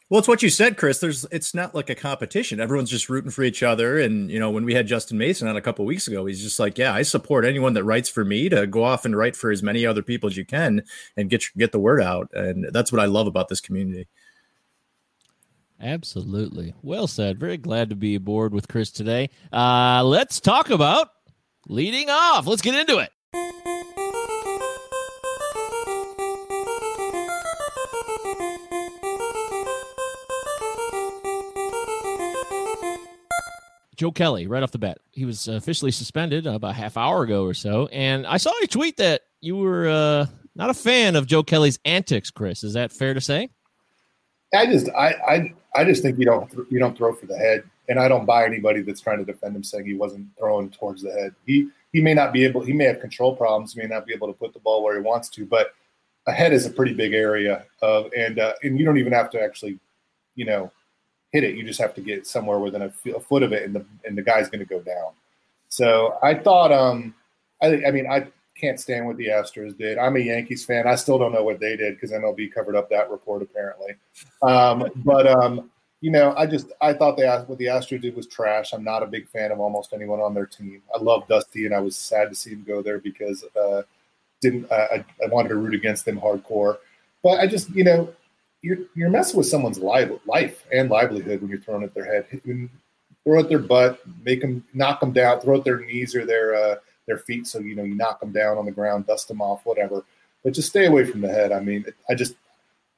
Well, 0.10 0.18
it's 0.18 0.28
what 0.28 0.42
you 0.42 0.50
said, 0.50 0.76
Chris. 0.76 0.98
There's 0.98 1.26
it's 1.32 1.54
not 1.54 1.76
like 1.76 1.92
a 1.92 1.96
competition. 1.96 2.60
Everyone's 2.60 2.90
just 2.90 3.10
rooting 3.10 3.30
for 3.30 3.44
each 3.44 3.62
other. 3.62 4.00
And 4.00 4.32
you 4.32 4.40
know, 4.40 4.50
when 4.50 4.66
we 4.66 4.74
had 4.74 4.88
Justin 4.88 5.20
Mason 5.20 5.48
on 5.48 5.56
a 5.56 5.62
couple 5.62 5.86
weeks 5.86 6.08
ago, 6.08 6.26
he's 6.26 6.42
just 6.42 6.60
like, 6.60 6.80
"Yeah, 6.80 6.94
I 6.94 7.04
support 7.04 7.46
anyone 7.46 7.74
that 7.74 7.84
writes 7.84 8.10
for 8.10 8.26
me 8.26 8.50
to 8.50 8.66
go 8.66 8.84
off 8.84 9.06
and 9.06 9.16
write 9.16 9.36
for 9.36 9.52
as 9.52 9.62
many 9.62 9.86
other 9.86 10.02
people 10.02 10.28
as 10.28 10.36
you 10.36 10.46
can 10.46 10.82
and 11.16 11.30
get 11.30 11.46
get 11.58 11.72
the 11.72 11.80
word 11.80 12.02
out." 12.02 12.30
And 12.34 12.66
that's 12.72 12.92
what 12.92 13.00
I 13.00 13.06
love 13.06 13.28
about 13.28 13.50
this 13.50 13.62
community. 13.62 14.08
Absolutely. 15.80 16.74
Well 16.82 17.08
said. 17.08 17.40
Very 17.40 17.58
glad 17.58 17.90
to 17.90 17.96
be 17.96 18.16
aboard 18.16 18.52
with 18.52 18.68
Chris 18.68 18.90
today. 18.92 19.30
Uh, 19.54 20.04
let's 20.04 20.40
talk 20.40 20.72
about 20.72 21.10
leading 21.68 22.10
off. 22.10 22.48
Let's 22.48 22.64
get 22.64 22.74
into 22.74 22.98
it. 22.98 23.12
Joe 34.00 34.14
Kelly, 34.14 34.48
right 34.48 34.64
off 34.64 34.72
the 34.72 34.78
bat, 34.78 35.00
he 35.12 35.26
was 35.26 35.50
officially 35.50 35.92
suspended 35.92 36.48
about 36.48 36.74
half 36.74 36.96
hour 36.96 37.24
ago 37.24 37.44
or 37.44 37.54
so, 37.54 37.88
and 37.88 38.26
I 38.26 38.38
saw 38.38 38.54
a 38.64 38.66
tweet 38.66 38.96
that 38.96 39.24
you 39.42 39.58
were 39.58 39.90
uh, 39.90 40.26
not 40.56 40.70
a 40.70 40.74
fan 40.74 41.18
of 41.18 41.28
Joe 41.28 41.44
Kelly's 41.44 41.80
antics. 41.84 42.32
Chris, 42.32 42.64
is 42.64 42.76
that 42.76 42.94
fair 42.94 43.14
to 43.14 43.20
say? 43.20 43.50
I 44.54 44.68
just 44.68 44.88
I, 44.92 45.16
I 45.28 45.54
I 45.76 45.84
just 45.84 46.02
think 46.02 46.18
you 46.18 46.24
don't 46.24 46.50
you 46.70 46.80
don't 46.80 46.98
throw 46.98 47.14
for 47.14 47.26
the 47.26 47.38
head, 47.38 47.64
and 47.90 48.00
I 48.00 48.08
don't 48.08 48.26
buy 48.26 48.46
anybody 48.46 48.84
that's 48.84 49.02
trying 49.02 49.18
to 49.18 49.26
defend 49.26 49.54
him 49.54 49.66
saying 49.66 49.86
he 49.86 49.96
wasn't 49.96 50.28
throwing 50.38 50.70
towards 50.70 51.04
the 51.04 51.12
head. 51.12 51.36
He 51.46 51.68
he 51.92 52.00
may 52.00 52.14
not 52.14 52.32
be 52.32 52.46
able 52.46 52.62
he 52.62 52.72
may 52.72 52.86
have 52.86 53.02
control 53.02 53.36
problems, 53.36 53.74
he 53.74 53.82
may 53.82 53.88
not 53.88 54.06
be 54.06 54.14
able 54.14 54.28
to 54.28 54.34
put 54.34 54.54
the 54.54 54.60
ball 54.60 54.82
where 54.82 54.96
he 54.96 55.02
wants 55.02 55.28
to, 55.32 55.46
but 55.46 55.74
a 56.26 56.32
head 56.32 56.54
is 56.54 56.66
a 56.66 56.70
pretty 56.70 56.94
big 56.94 57.12
area 57.12 57.66
of 57.82 58.10
and 58.16 58.40
uh, 58.40 58.54
and 58.64 58.80
you 58.80 58.86
don't 58.86 58.98
even 58.98 59.12
have 59.12 59.30
to 59.32 59.42
actually 59.42 59.78
you 60.36 60.46
know 60.46 60.72
hit 61.32 61.44
it. 61.44 61.56
You 61.56 61.64
just 61.64 61.80
have 61.80 61.94
to 61.96 62.02
get 62.02 62.28
somewhere 62.28 62.60
within 62.60 62.82
a, 62.82 62.90
foot 63.20 63.44
of 63.44 63.54
it, 63.54 63.64
and 63.64 63.76
the 63.76 63.86
and 64.06 64.18
the 64.18 64.22
guy's 64.22 64.50
going 64.50 64.60
to 64.60 64.66
go 64.66 64.82
down. 64.82 65.14
So 65.70 66.18
I 66.24 66.34
thought 66.34 66.72
um 66.72 67.14
I 67.62 67.82
I 67.88 67.92
mean 67.92 68.08
I 68.10 68.28
can't 68.60 68.80
stand 68.80 69.06
what 69.06 69.18
the 69.18 69.28
Astros 69.28 69.78
did. 69.78 69.98
I'm 69.98 70.16
a 70.18 70.20
Yankees 70.20 70.66
fan. 70.66 70.88
I 70.88 70.96
still 70.96 71.18
don't 71.18 71.32
know 71.32 71.44
what 71.44 71.60
they 71.60 71.76
did 71.78 71.96
because 71.96 72.12
MLB 72.12 72.54
covered 72.54 72.76
up 72.76 72.90
that 72.90 73.10
report 73.10 73.42
apparently. 73.42 73.96
Um, 74.42 74.90
but 74.98 75.28
um, 75.28 75.70
you 76.02 76.12
know, 76.12 76.34
I 76.36 76.46
just 76.46 76.68
I 76.82 76.94
thought 76.94 77.18
they 77.18 77.28
what 77.28 77.58
the 77.58 77.66
Astros 77.66 78.02
did 78.02 78.16
was 78.16 78.28
trash. 78.28 78.74
I'm 78.74 78.84
not 78.84 79.04
a 79.04 79.08
big 79.08 79.28
fan 79.28 79.52
of 79.52 79.60
almost 79.60 79.94
anyone 79.94 80.20
on 80.20 80.34
their 80.34 80.46
team. 80.46 80.82
I 80.94 81.02
love 81.02 81.28
Dusty, 81.28 81.66
and 81.66 81.76
I 81.76 81.80
was 81.80 81.96
sad 81.96 82.30
to 82.30 82.36
see 82.36 82.52
him 82.52 82.64
go 82.68 82.82
there 82.82 83.00
because 83.00 83.44
uh, 83.60 83.84
didn't 84.42 84.72
uh, 84.72 84.88
I, 84.92 85.06
I 85.24 85.28
wanted 85.28 85.50
to 85.50 85.56
root 85.56 85.74
against 85.74 86.06
them 86.06 86.20
hardcore. 86.20 86.78
But 87.24 87.40
I 87.40 87.48
just 87.48 87.70
you 87.72 87.84
know 87.84 88.14
you're 88.62 88.78
you're 88.96 89.10
messing 89.10 89.38
with 89.38 89.48
someone's 89.48 89.80
life, 89.80 90.66
and 90.72 90.90
livelihood 90.90 91.42
when 91.42 91.50
you're 91.50 91.60
throwing 91.60 91.84
at 91.84 91.94
their 91.94 92.06
head. 92.06 92.26
Throw 93.26 93.40
at 93.40 93.50
their 93.50 93.60
butt, 93.60 94.00
make 94.24 94.42
them 94.42 94.64
knock 94.74 95.02
them 95.02 95.12
down, 95.12 95.42
throw 95.42 95.58
at 95.58 95.64
their 95.64 95.86
knees 95.86 96.16
or 96.16 96.26
their 96.26 96.56
uh, 96.56 96.76
their 97.08 97.18
feet, 97.18 97.48
so 97.48 97.60
you 97.60 97.76
know 97.76 97.84
you 97.84 97.96
knock 97.96 98.20
them 98.20 98.32
down 98.32 98.58
on 98.58 98.66
the 98.66 98.72
ground, 98.72 99.08
dust 99.08 99.28
them 99.28 99.42
off, 99.42 99.66
whatever. 99.66 100.04
But 100.44 100.54
just 100.54 100.70
stay 100.70 100.86
away 100.86 101.06
from 101.06 101.22
the 101.22 101.28
head. 101.28 101.52
I 101.52 101.60
mean, 101.60 101.86
I 102.10 102.16
just 102.16 102.36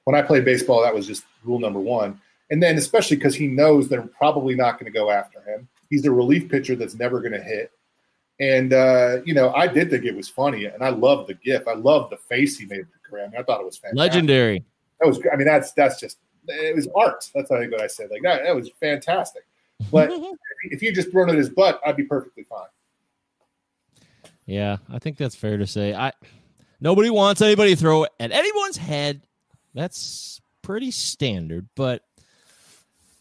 when 0.04 0.16
I 0.16 0.22
played 0.22 0.46
baseball, 0.46 0.84
that 0.84 0.94
was 0.94 1.08
just 1.08 1.24
rule 1.44 1.60
number 1.60 1.80
one. 1.80 2.20
And 2.50 2.62
then 2.62 2.78
especially 2.78 3.18
because 3.18 3.36
he 3.36 3.48
knows 3.48 3.88
they're 3.88 4.02
probably 4.02 4.56
not 4.56 4.74
going 4.80 4.92
to 4.92 4.98
go 4.98 5.10
after 5.10 5.42
him. 5.42 5.68
He's 5.90 6.06
a 6.06 6.12
relief 6.12 6.50
pitcher 6.50 6.76
that's 6.76 6.96
never 6.96 7.20
going 7.20 7.32
to 7.32 7.42
hit. 7.42 7.72
And 8.40 8.74
uh, 8.74 9.20
you 9.24 9.34
know, 9.34 9.54
I 9.54 9.68
did 9.68 9.90
think 9.90 10.04
it 10.04 10.16
was 10.16 10.28
funny, 10.28 10.66
and 10.66 10.84
I 10.84 10.90
loved 10.90 11.30
the 11.30 11.36
gif. 11.36 11.68
I 11.68 11.74
loved 11.74 12.12
the 12.12 12.18
face 12.18 12.58
he 12.58 12.66
made 12.66 12.82
to 12.82 13.10
Graham. 13.10 13.32
I 13.38 13.44
thought 13.44 13.62
it 13.62 13.66
was 13.66 13.78
fantastic. 13.78 14.00
Legendary. 14.00 14.66
That 15.02 15.08
was. 15.08 15.20
I 15.32 15.36
mean, 15.36 15.48
that's 15.48 15.74
that's 15.74 16.00
just 16.00 16.20
it 16.48 16.76
was 16.76 16.88
art. 16.96 17.30
That's 17.36 17.52
I 17.52 17.60
think 17.60 17.72
what 17.72 17.82
I 17.82 17.88
said. 17.88 18.10
Like 18.12 18.22
that, 18.24 18.44
that 18.44 18.56
was 18.56 18.70
fantastic. 18.80 19.44
But 19.92 20.12
if 20.64 20.82
you 20.82 20.94
just 20.94 21.12
thrown 21.12 21.30
at 21.30 21.36
his 21.36 21.50
butt, 21.50 21.82
I'd 21.86 21.98
be 21.98 22.04
perfectly 22.04 22.44
fine. 22.44 22.68
Yeah, 24.46 24.78
I 24.90 25.00
think 25.00 25.18
that's 25.18 25.36
fair 25.36 25.58
to 25.58 25.68
say. 25.68 25.94
I 25.94 26.12
nobody 26.80 27.10
wants 27.10 27.42
anybody 27.42 27.72
to 27.72 27.80
throw 27.80 28.04
at 28.04 28.32
anyone's 28.32 28.78
head. 28.78 29.22
That's 29.74 30.42
pretty 30.62 30.92
standard, 30.92 31.68
but 31.76 32.04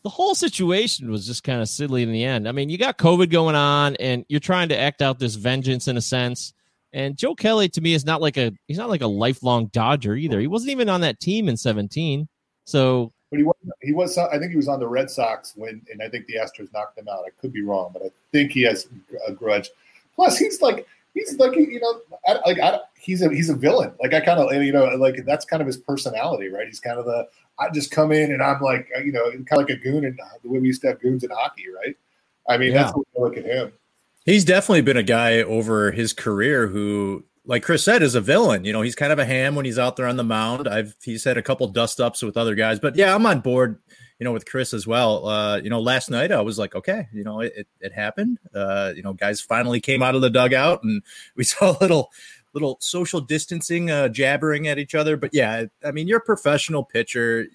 the 0.03 0.09
whole 0.09 0.35
situation 0.35 1.11
was 1.11 1.27
just 1.27 1.45
kind 1.45 1.61
of 1.61 1.69
silly 1.69 2.03
in 2.03 2.11
the 2.11 2.25
end. 2.25 2.49
I 2.49 2.53
mean, 2.53 2.71
you 2.71 2.79
got 2.79 2.99
COVID 2.99 3.31
going 3.31 3.55
on 3.55 3.97
and 3.97 4.25
you're 4.29 4.41
trying 4.41 4.71
to 4.71 4.79
act 4.79 5.03
out 5.03 5.19
this 5.19 5.35
vengeance 5.35 5.89
in 5.89 5.97
a 5.97 6.01
sense. 6.01 6.55
And 6.93 7.17
Joe 7.17 7.35
Kelly 7.35 7.69
to 7.71 7.81
me 7.81 7.95
is 7.95 8.05
not 8.05 8.21
like 8.21 8.37
a 8.37 8.53
he's 8.67 8.79
not 8.79 8.89
like 8.89 9.03
a 9.03 9.07
lifelong 9.07 9.67
Dodger 9.67 10.17
either. 10.17 10.41
He 10.41 10.47
wasn't 10.47 10.73
even 10.73 10.89
on 10.89 11.01
that 11.03 11.21
team 11.21 11.49
in 11.49 11.57
17. 11.57 12.29
So 12.65 13.13
But 13.31 13.39
he 13.39 13.45
was. 13.45 13.57
He 13.81 13.93
was. 13.93 14.19
I 14.19 14.39
think 14.39 14.51
he 14.51 14.57
was 14.57 14.69
on 14.69 14.81
the 14.81 14.89
Red 14.89 15.11
Sox 15.11 15.55
when, 15.57 15.83
and 15.91 16.03
I 16.03 16.09
think 16.09 16.27
the 16.27 16.35
Astros 16.35 16.73
knocked 16.73 16.99
him 16.99 17.09
out. 17.09 17.25
I 17.27 17.31
could 17.41 17.53
be 17.53 17.63
wrong, 17.63 17.91
but 17.93 18.03
I 18.03 18.11
think 18.33 18.53
he 18.53 18.63
has 18.63 18.89
a 19.27 19.33
grudge. 19.33 19.71
Plus, 20.15 20.37
he's 20.37 20.61
like 20.61 20.87
he's 21.15 21.37
like 21.39 21.55
you 21.57 21.81
know, 21.81 22.01
I, 22.27 22.49
like 22.49 22.59
I, 22.61 22.81
he's 22.99 23.23
a 23.23 23.29
he's 23.29 23.51
a 23.51 23.55
villain. 23.55 23.93
Like 24.03 24.15
I 24.15 24.21
kind 24.21 24.41
of 24.41 24.53
you 24.63 24.73
know 24.73 24.85
like 24.97 25.25
that's 25.25 25.45
kind 25.45 25.61
of 25.61 25.67
his 25.67 25.77
personality, 25.77 26.49
right? 26.49 26.67
He's 26.67 26.81
kind 26.81 26.99
of 26.99 27.05
the 27.05 27.29
I 27.59 27.71
just 27.71 27.91
come 27.91 28.13
in 28.13 28.33
and 28.33 28.43
I'm 28.43 28.61
like 28.61 28.89
you 29.05 29.13
know 29.13 29.31
kind 29.31 29.47
of 29.53 29.59
like 29.59 29.71
a 29.71 29.77
goon 29.77 30.05
and 30.05 30.19
the 30.43 30.49
way 30.49 30.59
we 30.59 30.67
used 30.67 30.83
to 30.83 30.89
have 30.89 31.01
goons 31.01 31.25
in 31.25 31.31
hockey, 31.31 31.67
right? 31.69 31.97
I 32.49 32.57
mean, 32.59 32.73
Yeah. 32.73 32.85
that's 32.85 32.97
way 32.97 33.05
I 33.17 33.21
look 33.21 33.37
at 33.37 33.45
him. 33.45 33.73
He's 34.25 34.45
definitely 34.45 34.83
been 34.83 34.97
a 34.97 35.03
guy 35.03 35.43
over 35.43 35.93
his 35.93 36.13
career 36.13 36.67
who, 36.67 37.25
like 37.45 37.63
Chris 37.63 37.85
said, 37.85 38.03
is 38.03 38.15
a 38.15 38.21
villain. 38.21 38.65
You 38.65 38.73
know, 38.73 38.83
he's 38.83 38.95
kind 38.95 39.13
of 39.13 39.19
a 39.19 39.25
ham 39.25 39.55
when 39.55 39.65
he's 39.65 39.79
out 39.79 39.97
there 39.97 40.07
on 40.07 40.17
the 40.17 40.25
mound. 40.25 40.69
I've 40.69 40.95
he's 41.03 41.25
had 41.25 41.39
a 41.39 41.43
couple 41.43 41.67
dust 41.69 42.01
ups 42.01 42.23
with 42.23 42.37
other 42.37 42.55
guys, 42.55 42.79
but 42.79 42.97
yeah, 42.97 43.15
I'm 43.15 43.27
on 43.27 43.41
board. 43.41 43.79
You 44.19 44.25
know, 44.25 44.33
with 44.33 44.45
Chris 44.45 44.75
as 44.75 44.87
well. 44.87 45.27
Uh, 45.27 45.57
you 45.57 45.71
know, 45.71 45.81
last 45.81 46.11
night 46.11 46.31
I 46.31 46.43
was 46.43 46.59
like, 46.59 46.75
okay, 46.75 47.09
you 47.11 47.25
know, 47.25 47.41
it, 47.41 47.55
it, 47.57 47.67
it 47.81 47.93
happened. 47.95 48.39
Uh, 48.55 48.93
you 48.95 49.03
know, 49.03 49.15
guys 49.15 49.41
finally 49.41 49.81
came 49.81 50.03
out 50.03 50.15
of 50.15 50.21
the 50.21 50.29
dugout, 50.29 50.83
and 50.83 51.03
we 51.37 51.45
saw 51.45 51.71
a 51.71 51.79
little 51.81 52.11
little 52.53 52.79
social 52.81 53.21
distancing, 53.21 53.91
uh, 53.91 54.09
jabbering 54.09 54.69
at 54.69 54.79
each 54.79 54.95
other. 54.95 55.17
But 55.17 55.31
yeah, 55.33 55.65
I 55.85 55.91
mean, 55.93 56.09
you're 56.09 56.19
a 56.19 56.23
professional 56.25 56.85
pitcher. 56.85 57.47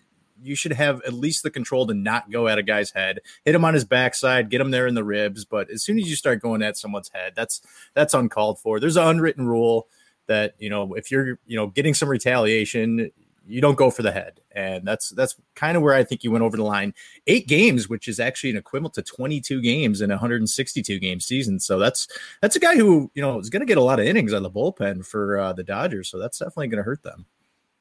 You 0.46 0.56
should 0.56 0.74
have 0.74 1.02
at 1.04 1.14
least 1.14 1.44
the 1.44 1.50
control 1.50 1.88
to 1.88 1.94
not 1.94 2.32
go 2.32 2.48
at 2.48 2.58
a 2.58 2.64
guy's 2.64 2.92
head, 2.92 3.20
hit 3.44 3.56
him 3.56 3.66
on 3.66 3.74
his 3.74 3.86
backside, 3.86 4.50
get 4.50 4.62
him 4.62 4.72
there 4.72 4.88
in 4.88 4.96
the 4.96 5.04
ribs. 5.04 5.46
But 5.46 5.70
as 5.70 5.84
soon 5.84 5.98
as 5.98 6.10
you 6.10 6.16
start 6.16 6.42
going 6.42 6.62
at 6.62 6.78
someone's 6.78 7.10
head, 7.14 7.34
that's 7.36 7.62
that's 7.94 8.14
uncalled 8.14 8.60
for. 8.60 8.80
There's 8.80 8.98
an 8.98 9.08
unwritten 9.08 9.48
rule 9.48 9.88
that 10.28 10.56
you 10.60 10.70
know 10.70 10.94
if 10.94 11.12
you're 11.12 11.40
you 11.46 11.58
know 11.58 11.68
getting 11.68 11.94
some 11.94 12.10
retaliation, 12.10 13.12
you 13.48 13.62
don't 13.62 13.78
go 13.78 13.92
for 13.92 14.02
the 14.02 14.12
head, 14.12 14.42
and 14.52 14.88
that's 14.88 15.10
that's 15.10 15.36
kind 15.56 15.78
of 15.78 15.84
where 15.84 15.94
I 15.94 16.04
think 16.04 16.24
you 16.24 16.32
went 16.32 16.44
over 16.44 16.58
the 16.58 16.64
line. 16.64 16.94
Eight 17.28 17.48
games, 17.48 17.88
which 17.88 18.08
is 18.08 18.20
actually 18.20 18.52
an 18.52 18.58
equivalent 18.58 18.96
to 18.96 19.04
22 19.04 19.62
games 19.62 20.02
in 20.02 20.12
a 20.12 20.16
162 20.16 21.00
game 21.00 21.20
season. 21.20 21.60
So 21.60 21.78
that's 21.78 22.08
that's 22.42 22.56
a 22.56 22.60
guy 22.60 22.76
who 22.76 23.12
you 23.14 23.22
know 23.22 23.40
is 23.40 23.50
going 23.50 23.62
to 23.62 23.66
get 23.66 23.78
a 23.78 23.84
lot 23.84 24.00
of 24.00 24.06
innings 24.06 24.34
on 24.34 24.44
the 24.44 24.52
bullpen 24.52 25.06
for 25.06 25.38
uh, 25.38 25.54
the 25.54 25.64
Dodgers. 25.64 26.10
So 26.10 26.18
that's 26.20 26.40
definitely 26.40 26.70
going 26.70 26.84
to 26.84 26.84
hurt 26.84 27.04
them. 27.04 27.26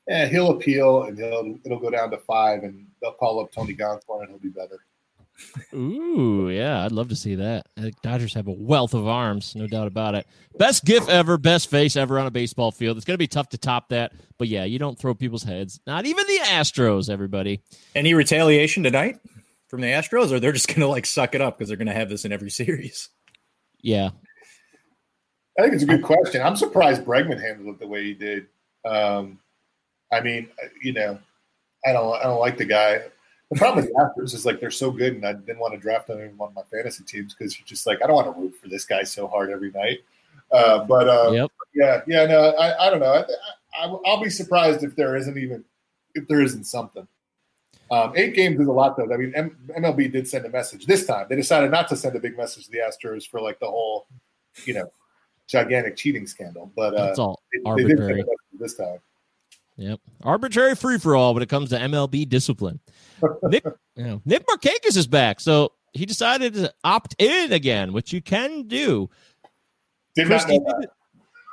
Yeah, 0.08 0.26
he'll 0.26 0.50
appeal 0.50 1.04
and 1.04 1.18
he'll 1.18 1.58
it'll 1.64 1.78
go 1.78 1.90
down 1.90 2.10
to 2.10 2.18
five, 2.18 2.62
and 2.62 2.86
they'll 3.00 3.12
call 3.12 3.40
up 3.40 3.52
Tony 3.52 3.74
Gonsolin 3.74 4.22
and 4.22 4.28
he'll 4.30 4.38
be 4.38 4.48
better. 4.48 4.84
Ooh, 5.72 6.48
yeah, 6.48 6.84
I'd 6.84 6.92
love 6.92 7.08
to 7.08 7.16
see 7.16 7.34
that. 7.36 7.66
I 7.76 7.80
think 7.80 8.00
Dodgers 8.02 8.34
have 8.34 8.46
a 8.46 8.52
wealth 8.52 8.94
of 8.94 9.08
arms, 9.08 9.56
no 9.56 9.66
doubt 9.66 9.88
about 9.88 10.14
it. 10.14 10.26
Best 10.58 10.84
gif 10.84 11.08
ever, 11.08 11.36
best 11.38 11.68
face 11.68 11.96
ever 11.96 12.20
on 12.20 12.26
a 12.26 12.30
baseball 12.30 12.70
field. 12.70 12.96
It's 12.96 13.04
going 13.04 13.14
to 13.14 13.18
be 13.18 13.26
tough 13.26 13.48
to 13.48 13.58
top 13.58 13.88
that, 13.88 14.12
but 14.38 14.46
yeah, 14.48 14.64
you 14.64 14.78
don't 14.78 14.96
throw 14.96 15.14
people's 15.14 15.42
heads. 15.42 15.80
Not 15.86 16.06
even 16.06 16.24
the 16.26 16.38
Astros, 16.44 17.10
everybody. 17.10 17.62
Any 17.96 18.14
retaliation 18.14 18.84
tonight 18.84 19.18
from 19.66 19.80
the 19.80 19.88
Astros, 19.88 20.30
or 20.30 20.38
they're 20.38 20.52
just 20.52 20.68
going 20.68 20.80
to 20.80 20.88
like 20.88 21.06
suck 21.06 21.34
it 21.34 21.40
up 21.40 21.58
because 21.58 21.68
they're 21.68 21.76
going 21.76 21.88
to 21.88 21.94
have 21.94 22.08
this 22.08 22.24
in 22.24 22.30
every 22.30 22.50
series? 22.50 23.08
Yeah, 23.82 24.10
I 25.58 25.62
think 25.62 25.74
it's 25.74 25.82
a 25.82 25.86
good 25.86 26.02
question. 26.02 26.42
I'm 26.42 26.56
surprised 26.56 27.04
Bregman 27.04 27.40
handled 27.40 27.74
it 27.74 27.80
the 27.80 27.88
way 27.88 28.04
he 28.04 28.14
did. 28.14 28.46
Um, 28.84 29.38
I 30.14 30.20
mean, 30.20 30.48
you 30.80 30.92
know, 30.92 31.18
I 31.84 31.92
don't, 31.92 32.14
I 32.16 32.22
don't 32.24 32.40
like 32.40 32.56
the 32.56 32.64
guy. 32.64 33.02
The 33.50 33.58
problem 33.58 33.84
with 33.84 33.92
the 33.92 34.00
Astros 34.00 34.34
is 34.34 34.46
like 34.46 34.60
they're 34.60 34.70
so 34.70 34.90
good, 34.90 35.14
and 35.14 35.26
I 35.26 35.34
didn't 35.34 35.58
want 35.58 35.74
to 35.74 35.80
draft 35.80 36.06
them 36.06 36.20
in 36.20 36.36
one 36.36 36.48
of 36.48 36.54
my 36.54 36.62
fantasy 36.72 37.04
teams 37.04 37.34
because 37.34 37.58
you're 37.58 37.66
just 37.66 37.86
like, 37.86 38.02
I 38.02 38.06
don't 38.06 38.16
want 38.16 38.34
to 38.34 38.40
root 38.40 38.56
for 38.56 38.68
this 38.68 38.84
guy 38.84 39.02
so 39.02 39.26
hard 39.28 39.50
every 39.50 39.70
night. 39.70 39.98
Uh, 40.50 40.84
but 40.84 41.08
uh, 41.08 41.30
yep. 41.30 41.50
yeah, 41.74 42.00
yeah, 42.06 42.26
no, 42.26 42.50
I, 42.50 42.86
I 42.86 42.90
don't 42.90 43.00
know. 43.00 43.12
I, 43.12 43.24
I, 43.76 43.86
I'll 44.06 44.22
be 44.22 44.30
surprised 44.30 44.82
if 44.82 44.96
there 44.96 45.16
isn't 45.16 45.36
even 45.36 45.64
if 46.14 46.26
there 46.28 46.40
isn't 46.40 46.64
something. 46.64 47.06
Um, 47.90 48.12
eight 48.16 48.34
games 48.34 48.58
is 48.60 48.66
a 48.66 48.72
lot, 48.72 48.96
though. 48.96 49.12
I 49.12 49.16
mean, 49.16 49.32
M- 49.34 49.56
MLB 49.76 50.10
did 50.10 50.26
send 50.26 50.46
a 50.46 50.48
message 50.48 50.86
this 50.86 51.06
time. 51.06 51.26
They 51.28 51.36
decided 51.36 51.70
not 51.70 51.88
to 51.88 51.96
send 51.96 52.16
a 52.16 52.20
big 52.20 52.36
message 52.36 52.64
to 52.66 52.70
the 52.70 52.78
Astros 52.78 53.28
for 53.28 53.40
like 53.40 53.60
the 53.60 53.66
whole, 53.66 54.06
you 54.64 54.74
know, 54.74 54.90
gigantic 55.46 55.96
cheating 55.96 56.26
scandal. 56.26 56.72
But 56.74 56.94
uh, 56.94 57.06
That's 57.06 57.18
all 57.18 57.42
they, 57.52 57.82
they 57.82 57.88
did 57.88 57.98
send 57.98 58.00
a 58.00 58.04
arbitrary. 58.04 58.16
message 58.22 58.58
this 58.58 58.74
time. 58.74 58.98
Yep. 59.76 60.00
Arbitrary 60.22 60.74
free 60.76 60.98
for 60.98 61.16
all 61.16 61.34
when 61.34 61.42
it 61.42 61.48
comes 61.48 61.70
to 61.70 61.76
MLB 61.78 62.28
discipline. 62.28 62.80
Nick, 63.44 63.64
you 63.96 64.04
know, 64.04 64.22
Nick 64.24 64.46
Markakis 64.46 64.96
is 64.96 65.06
back. 65.06 65.40
So 65.40 65.72
he 65.92 66.06
decided 66.06 66.54
to 66.54 66.72
opt 66.84 67.16
in 67.18 67.52
again, 67.52 67.92
which 67.92 68.12
you 68.12 68.22
can 68.22 68.68
do. 68.68 69.10
Did 70.14 70.28
not 70.28 70.48
know 70.48 70.58
that- 70.66 70.88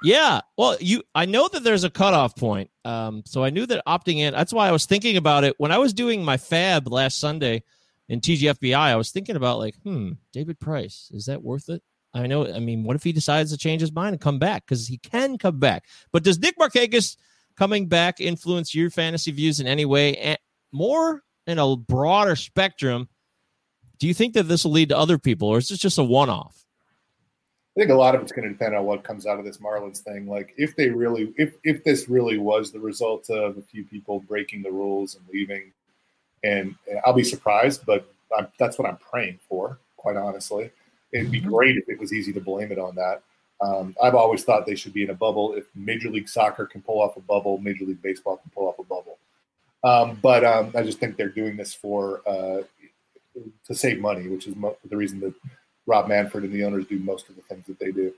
yeah. 0.04 0.42
Well, 0.58 0.78
you 0.80 1.04
I 1.14 1.26
know 1.26 1.48
that 1.48 1.64
there's 1.64 1.84
a 1.84 1.90
cutoff 1.90 2.36
point. 2.36 2.72
Um, 2.86 3.22
so 3.26 3.44
I 3.44 3.52
knew 3.52 3.66
that 3.68 3.84
opting 3.88 4.18
in, 4.18 4.34
that's 4.34 4.52
why 4.54 4.68
I 4.68 4.72
was 4.72 4.86
thinking 4.86 5.16
about 5.18 5.44
it. 5.44 5.54
When 5.60 5.72
I 5.72 5.78
was 5.78 5.94
doing 5.94 6.24
my 6.26 6.38
fab 6.38 6.88
last 6.92 7.20
Sunday 7.20 7.62
in 8.10 8.20
TGFBI, 8.20 8.76
I 8.76 8.96
was 8.96 9.12
thinking 9.12 9.36
about 9.36 9.60
like, 9.60 9.76
hmm, 9.84 10.14
David 10.34 10.60
Price, 10.60 11.12
is 11.14 11.26
that 11.26 11.44
worth 11.44 11.70
it? 11.70 11.84
I 12.14 12.26
know, 12.28 12.52
I 12.52 12.60
mean, 12.60 12.84
what 12.84 12.96
if 12.96 13.04
he 13.04 13.14
decides 13.14 13.52
to 13.52 13.58
change 13.58 13.80
his 13.82 13.94
mind 13.94 14.14
and 14.14 14.22
come 14.22 14.40
back? 14.40 14.66
Because 14.66 14.88
he 14.88 14.98
can 14.98 15.38
come 15.38 15.60
back. 15.60 15.86
But 16.12 16.24
does 16.24 16.40
Nick 16.40 16.58
Markakis 16.58 17.16
coming 17.62 17.86
back 17.86 18.20
influence 18.20 18.74
your 18.74 18.90
fantasy 18.90 19.30
views 19.30 19.60
in 19.60 19.68
any 19.68 19.86
way? 19.86 20.18
And 20.18 20.40
more 20.72 21.22
in 21.46 21.60
a 21.60 21.76
broader 21.76 22.36
spectrum, 22.36 23.08
do 24.00 24.08
you 24.08 24.16
think 24.16 24.34
that 24.34 24.48
this 24.48 24.64
will 24.64 24.72
lead 24.72 24.90
to 24.90 24.98
other 24.98 25.20
people, 25.20 25.48
or 25.48 25.60
is 25.60 25.70
this 25.70 25.78
just 25.78 26.00
a 26.00 26.04
one-off? 26.04 26.66
I 27.78 27.82
think 27.82 27.92
a 27.92 27.94
lot 27.94 28.16
of 28.16 28.22
it's 28.24 28.32
going 28.32 28.48
to 28.48 28.50
depend 28.52 28.76
on 28.76 28.86
what 28.86 29.04
comes 29.04 29.28
out 29.28 29.38
of 29.38 29.46
this 29.46 29.58
Marlins 29.58 30.00
thing. 30.00 30.26
Like, 30.26 30.56
if 30.58 30.76
they 30.76 30.90
really, 30.90 31.36
if 31.38 31.54
if 31.64 31.84
this 31.84 32.10
really 32.10 32.40
was 32.40 32.72
the 32.72 32.80
result 32.80 33.30
of 33.30 33.60
a 33.60 33.62
few 33.62 33.86
people 33.86 34.22
breaking 34.22 34.64
the 34.64 34.72
rules 34.72 35.14
and 35.14 35.24
leaving, 35.32 35.72
and, 36.44 36.74
and 36.90 37.00
I'll 37.06 37.14
be 37.14 37.24
surprised, 37.24 37.86
but 37.86 38.12
I'm, 38.36 38.48
that's 38.58 38.80
what 38.80 38.90
I'm 38.90 38.98
praying 38.98 39.38
for. 39.48 39.78
Quite 39.98 40.18
honestly, 40.18 40.72
it'd 41.14 41.30
be 41.30 41.40
mm-hmm. 41.40 41.50
great 41.50 41.78
if 41.78 41.88
it 41.88 42.00
was 42.00 42.12
easy 42.12 42.34
to 42.34 42.42
blame 42.42 42.72
it 42.72 42.80
on 42.80 42.96
that. 42.96 43.22
Um, 43.62 43.96
I've 44.02 44.16
always 44.16 44.44
thought 44.44 44.66
they 44.66 44.76
should 44.76 44.94
be 44.94 45.04
in 45.04 45.12
a 45.12 45.16
bubble. 45.16 45.54
If 45.54 45.66
Major 45.76 46.10
League 46.10 46.28
Soccer 46.28 46.66
can 46.66 46.82
pull 46.82 47.02
off 47.02 47.16
a 47.18 47.22
bubble, 47.22 47.60
Major 47.60 47.86
League 47.86 48.02
Baseball 48.02 48.38
can 48.38 48.52
pull 48.54 48.68
off 48.68 48.80
a 48.80 48.84
bubble. 48.84 49.20
Um, 49.84 50.20
but 50.22 50.44
um, 50.44 50.72
I 50.76 50.84
just 50.84 51.00
think 51.00 51.16
they're 51.16 51.30
doing 51.30 51.58
this 51.58 51.74
for 51.74 52.22
uh, 52.28 52.64
to 53.66 53.76
save 53.76 54.00
money, 54.00 54.28
which 54.28 54.48
is 54.48 54.56
mo- 54.56 54.78
the 54.90 54.98
reason 54.98 55.20
that 55.22 55.34
Rob 55.86 56.08
Manfred 56.08 56.44
and 56.44 56.54
the 56.54 56.64
owners 56.64 56.86
do 56.86 57.00
most 57.00 57.30
of 57.30 57.36
the 57.36 57.42
things 57.44 57.66
that 57.68 57.80
they 57.80 57.92
do. 57.92 58.14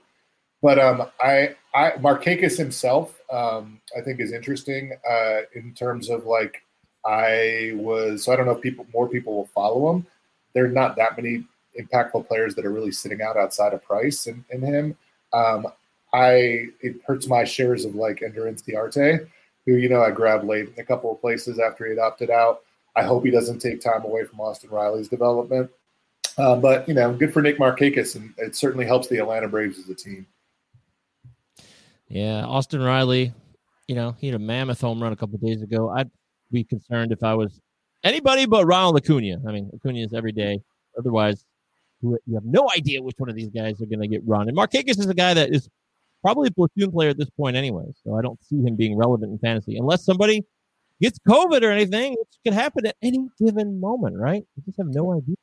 But 0.62 0.78
um, 0.78 1.10
I, 1.20 1.56
I 1.74 1.92
Markakis 1.92 2.56
himself, 2.56 3.20
um, 3.30 3.80
I 3.96 4.00
think 4.00 4.20
is 4.20 4.32
interesting 4.32 4.92
uh, 5.08 5.40
in 5.54 5.74
terms 5.74 6.08
of 6.08 6.24
like 6.24 6.62
I 7.04 7.72
was. 7.74 8.24
So 8.24 8.32
I 8.32 8.36
don't 8.36 8.46
know 8.46 8.52
if 8.52 8.62
people 8.62 8.86
more 8.92 9.08
people 9.08 9.34
will 9.34 9.50
follow 9.54 9.92
him. 9.92 10.06
There 10.54 10.64
are 10.64 10.68
not 10.68 10.96
that 10.96 11.16
many 11.16 11.44
impactful 11.78 12.28
players 12.28 12.54
that 12.54 12.64
are 12.64 12.72
really 12.72 12.92
sitting 12.92 13.20
out 13.20 13.36
outside 13.36 13.74
of 13.74 13.84
Price 13.84 14.26
and, 14.26 14.44
and 14.50 14.62
him. 14.62 14.96
Um, 15.34 15.66
I 16.12 16.68
it 16.80 16.96
hurts 17.06 17.26
my 17.26 17.44
shares 17.44 17.84
of 17.84 17.94
like 17.96 18.22
Ender 18.22 18.42
Inciarte, 18.42 19.28
who 19.66 19.74
you 19.74 19.88
know 19.88 20.02
I 20.02 20.10
grabbed 20.10 20.44
late 20.44 20.68
in 20.68 20.80
a 20.80 20.84
couple 20.84 21.12
of 21.12 21.20
places 21.20 21.58
after 21.58 21.84
he 21.84 21.90
had 21.90 21.98
opted 21.98 22.30
out. 22.30 22.60
I 22.96 23.02
hope 23.02 23.24
he 23.24 23.30
doesn't 23.30 23.58
take 23.58 23.80
time 23.80 24.04
away 24.04 24.24
from 24.24 24.40
Austin 24.40 24.70
Riley's 24.70 25.08
development. 25.08 25.70
Uh, 26.38 26.56
but 26.56 26.88
you 26.88 26.94
know, 26.94 27.12
good 27.12 27.32
for 27.32 27.42
Nick 27.42 27.58
Markakis, 27.58 28.14
and 28.14 28.32
it 28.38 28.54
certainly 28.56 28.86
helps 28.86 29.08
the 29.08 29.18
Atlanta 29.18 29.48
Braves 29.48 29.78
as 29.78 29.88
a 29.88 29.94
team. 29.94 30.26
Yeah, 32.08 32.44
Austin 32.44 32.82
Riley, 32.82 33.32
you 33.88 33.94
know, 33.94 34.14
he 34.18 34.28
had 34.28 34.36
a 34.36 34.38
mammoth 34.38 34.80
home 34.80 35.02
run 35.02 35.12
a 35.12 35.16
couple 35.16 35.38
days 35.38 35.62
ago. 35.62 35.90
I'd 35.90 36.10
be 36.52 36.62
concerned 36.64 37.10
if 37.10 37.22
I 37.22 37.34
was 37.34 37.60
anybody 38.04 38.46
but 38.46 38.66
Ronald 38.66 38.96
Acuna. 38.96 39.38
I 39.48 39.52
mean, 39.52 39.70
Acuna 39.74 39.98
is 39.98 40.14
every 40.14 40.32
day. 40.32 40.60
Otherwise, 40.96 41.44
you 42.04 42.18
you 42.26 42.34
have 42.34 42.44
no 42.44 42.68
idea 42.76 43.02
which 43.02 43.16
one 43.18 43.28
of 43.28 43.36
these 43.36 43.48
guys 43.48 43.80
are 43.80 43.86
going 43.86 44.00
to 44.00 44.08
get 44.08 44.22
run. 44.24 44.48
And 44.48 44.56
Markakis 44.56 44.98
is 44.98 45.06
a 45.06 45.14
guy 45.14 45.34
that 45.34 45.54
is 45.54 45.68
probably 46.22 46.48
a 46.48 46.52
platoon 46.52 46.92
player 46.92 47.10
at 47.10 47.18
this 47.18 47.30
point 47.30 47.56
anyway. 47.56 47.84
So 48.04 48.16
I 48.16 48.22
don't 48.22 48.42
see 48.44 48.62
him 48.62 48.76
being 48.76 48.96
relevant 48.96 49.32
in 49.32 49.38
fantasy 49.38 49.76
unless 49.76 50.04
somebody 50.04 50.44
gets 51.00 51.18
COVID 51.28 51.62
or 51.62 51.70
anything, 51.70 52.12
which 52.12 52.28
could 52.44 52.54
happen 52.54 52.86
at 52.86 52.96
any 53.02 53.26
given 53.38 53.80
moment, 53.80 54.16
right? 54.16 54.44
You 54.56 54.62
just 54.64 54.78
have 54.78 54.88
no 54.88 55.14
idea. 55.14 55.36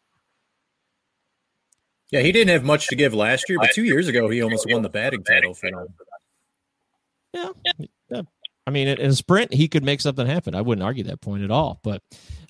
Yeah, 2.12 2.22
he 2.22 2.32
didn't 2.32 2.50
have 2.50 2.64
much 2.64 2.88
to 2.88 2.96
give 2.96 3.14
last 3.14 3.48
year, 3.48 3.58
but 3.60 3.72
two 3.72 3.84
years 3.84 4.08
ago 4.08 4.30
he 4.30 4.42
almost 4.42 4.68
won 4.70 4.82
the 4.82 4.90
batting 4.90 5.24
title 5.24 5.54
for 5.54 5.72
them. 5.72 5.88
Yeah. 7.34 7.50
I 8.68 8.72
mean, 8.72 8.88
in 8.88 9.00
a 9.00 9.14
sprint, 9.14 9.54
he 9.54 9.68
could 9.68 9.84
make 9.84 10.02
something 10.02 10.28
happen. 10.28 10.54
I 10.54 10.62
wouldn't 10.62 10.84
argue 10.84 11.04
that 11.06 11.22
point 11.22 11.44
at 11.44 11.52
all. 11.52 11.80
But 11.84 12.02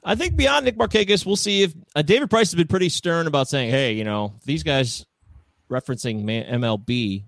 I 0.04 0.16
think 0.16 0.36
beyond 0.36 0.66
Nick 0.66 0.78
Markakis, 0.78 1.26
we'll 1.26 1.36
see 1.36 1.64
if 1.64 1.74
uh, 1.96 2.02
David 2.02 2.30
Price 2.30 2.52
has 2.52 2.56
been 2.56 2.68
pretty 2.68 2.90
stern 2.90 3.28
about 3.28 3.48
saying, 3.48 3.70
hey, 3.70 3.94
you 3.94 4.04
know, 4.04 4.34
these 4.46 4.64
guys 4.64 5.06
referencing 5.72 6.26
MLB, 6.26 7.24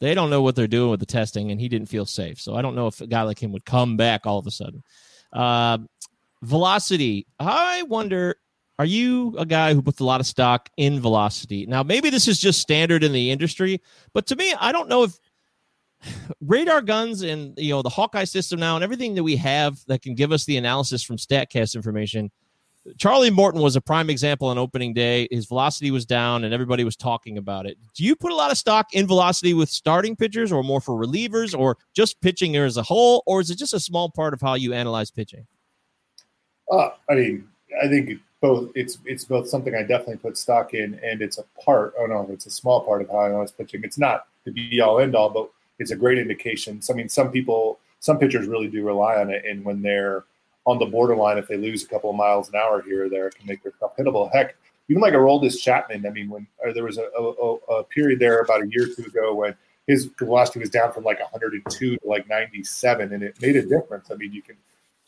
they 0.00 0.14
don't 0.14 0.30
know 0.30 0.42
what 0.42 0.54
they're 0.54 0.68
doing 0.68 0.90
with 0.90 1.00
the 1.00 1.06
testing, 1.06 1.50
and 1.50 1.60
he 1.60 1.68
didn't 1.68 1.88
feel 1.88 2.06
safe. 2.06 2.40
So 2.40 2.54
I 2.54 2.62
don't 2.62 2.76
know 2.76 2.86
if 2.86 3.00
a 3.00 3.06
guy 3.06 3.22
like 3.22 3.42
him 3.42 3.52
would 3.52 3.64
come 3.64 3.96
back 3.96 4.26
all 4.26 4.38
of 4.38 4.46
a 4.46 4.50
sudden. 4.50 4.82
Uh, 5.32 5.78
velocity. 6.42 7.26
I 7.38 7.82
wonder, 7.82 8.36
are 8.78 8.84
you 8.84 9.34
a 9.38 9.44
guy 9.44 9.74
who 9.74 9.82
puts 9.82 10.00
a 10.00 10.04
lot 10.04 10.20
of 10.20 10.26
stock 10.26 10.70
in 10.76 11.00
velocity? 11.00 11.66
Now, 11.66 11.82
maybe 11.82 12.10
this 12.10 12.28
is 12.28 12.38
just 12.40 12.60
standard 12.60 13.02
in 13.02 13.12
the 13.12 13.30
industry, 13.30 13.80
but 14.14 14.26
to 14.28 14.36
me, 14.36 14.54
I 14.58 14.72
don't 14.72 14.88
know 14.88 15.02
if 15.02 15.18
radar 16.40 16.82
guns 16.82 17.22
and 17.22 17.54
you 17.58 17.70
know 17.70 17.82
the 17.82 17.88
Hawkeye 17.88 18.24
system 18.24 18.60
now 18.60 18.74
and 18.74 18.84
everything 18.84 19.14
that 19.14 19.22
we 19.22 19.36
have 19.36 19.78
that 19.86 20.02
can 20.02 20.14
give 20.14 20.32
us 20.32 20.44
the 20.44 20.56
analysis 20.56 21.02
from 21.02 21.16
Statcast 21.16 21.74
information. 21.74 22.30
Charlie 22.96 23.30
Morton 23.30 23.60
was 23.60 23.76
a 23.76 23.80
prime 23.80 24.08
example 24.08 24.48
on 24.48 24.56
opening 24.56 24.94
day. 24.94 25.28
His 25.30 25.46
velocity 25.46 25.90
was 25.90 26.06
down, 26.06 26.44
and 26.44 26.54
everybody 26.54 26.82
was 26.82 26.96
talking 26.96 27.36
about 27.36 27.66
it. 27.66 27.76
Do 27.94 28.04
you 28.04 28.16
put 28.16 28.32
a 28.32 28.34
lot 28.34 28.50
of 28.50 28.56
stock 28.56 28.94
in 28.94 29.06
velocity 29.06 29.52
with 29.52 29.68
starting 29.68 30.16
pitchers, 30.16 30.50
or 30.50 30.62
more 30.62 30.80
for 30.80 30.94
relievers, 30.94 31.56
or 31.56 31.76
just 31.94 32.20
pitching 32.20 32.56
as 32.56 32.78
a 32.78 32.82
whole, 32.82 33.22
or 33.26 33.40
is 33.40 33.50
it 33.50 33.58
just 33.58 33.74
a 33.74 33.80
small 33.80 34.10
part 34.10 34.32
of 34.32 34.40
how 34.40 34.54
you 34.54 34.72
analyze 34.72 35.10
pitching? 35.10 35.46
Uh, 36.72 36.90
I 37.08 37.14
mean, 37.14 37.48
I 37.82 37.88
think 37.88 38.18
both. 38.40 38.70
It's 38.74 38.98
it's 39.04 39.24
both 39.24 39.48
something 39.48 39.74
I 39.74 39.82
definitely 39.82 40.16
put 40.16 40.38
stock 40.38 40.72
in, 40.72 40.98
and 41.04 41.20
it's 41.20 41.38
a 41.38 41.44
part. 41.62 41.94
Oh 41.98 42.06
no, 42.06 42.26
it's 42.30 42.46
a 42.46 42.50
small 42.50 42.80
part 42.80 43.02
of 43.02 43.08
how 43.10 43.18
I 43.18 43.28
analyze 43.28 43.52
pitching. 43.52 43.82
It's 43.84 43.98
not 43.98 44.26
the 44.44 44.52
be 44.52 44.80
all 44.80 45.00
end 45.00 45.14
all, 45.14 45.28
but 45.28 45.50
it's 45.80 45.90
a 45.90 45.96
great 45.96 46.18
indication. 46.18 46.80
So, 46.80 46.92
I 46.92 46.96
mean, 46.96 47.08
some 47.08 47.32
people, 47.32 47.80
some 47.98 48.18
pitchers 48.18 48.46
really 48.46 48.68
do 48.68 48.84
rely 48.84 49.16
on 49.16 49.30
it, 49.30 49.44
and 49.44 49.64
when 49.64 49.82
they're 49.82 50.24
on 50.66 50.78
the 50.78 50.86
borderline, 50.86 51.38
if 51.38 51.48
they 51.48 51.56
lose 51.56 51.82
a 51.82 51.88
couple 51.88 52.10
of 52.10 52.16
miles 52.16 52.48
an 52.50 52.54
hour 52.54 52.82
here 52.82 53.06
or 53.06 53.08
there, 53.08 53.26
it 53.26 53.34
can 53.34 53.46
make 53.46 53.62
their 53.62 53.72
stuff 53.76 53.96
hittable. 53.96 54.30
Heck, 54.32 54.54
even 54.88 55.00
like 55.00 55.14
Aroldis 55.14 55.60
Chapman. 55.60 56.06
I 56.06 56.10
mean, 56.10 56.28
when 56.28 56.46
there 56.74 56.84
was 56.84 56.98
a, 56.98 57.04
a, 57.18 57.54
a, 57.78 57.84
period 57.84 58.18
there 58.18 58.40
about 58.40 58.62
a 58.62 58.68
year 58.68 58.84
or 58.84 58.94
two 58.94 59.04
ago 59.08 59.34
when 59.34 59.56
his 59.86 60.06
velocity 60.18 60.60
was 60.60 60.68
down 60.68 60.92
from 60.92 61.04
like 61.04 61.18
102 61.18 61.96
to 61.96 61.98
like 62.04 62.28
97, 62.28 63.12
and 63.12 63.22
it 63.22 63.40
made 63.40 63.56
a 63.56 63.62
difference. 63.62 64.10
I 64.10 64.14
mean, 64.14 64.32
you 64.32 64.42
can, 64.42 64.56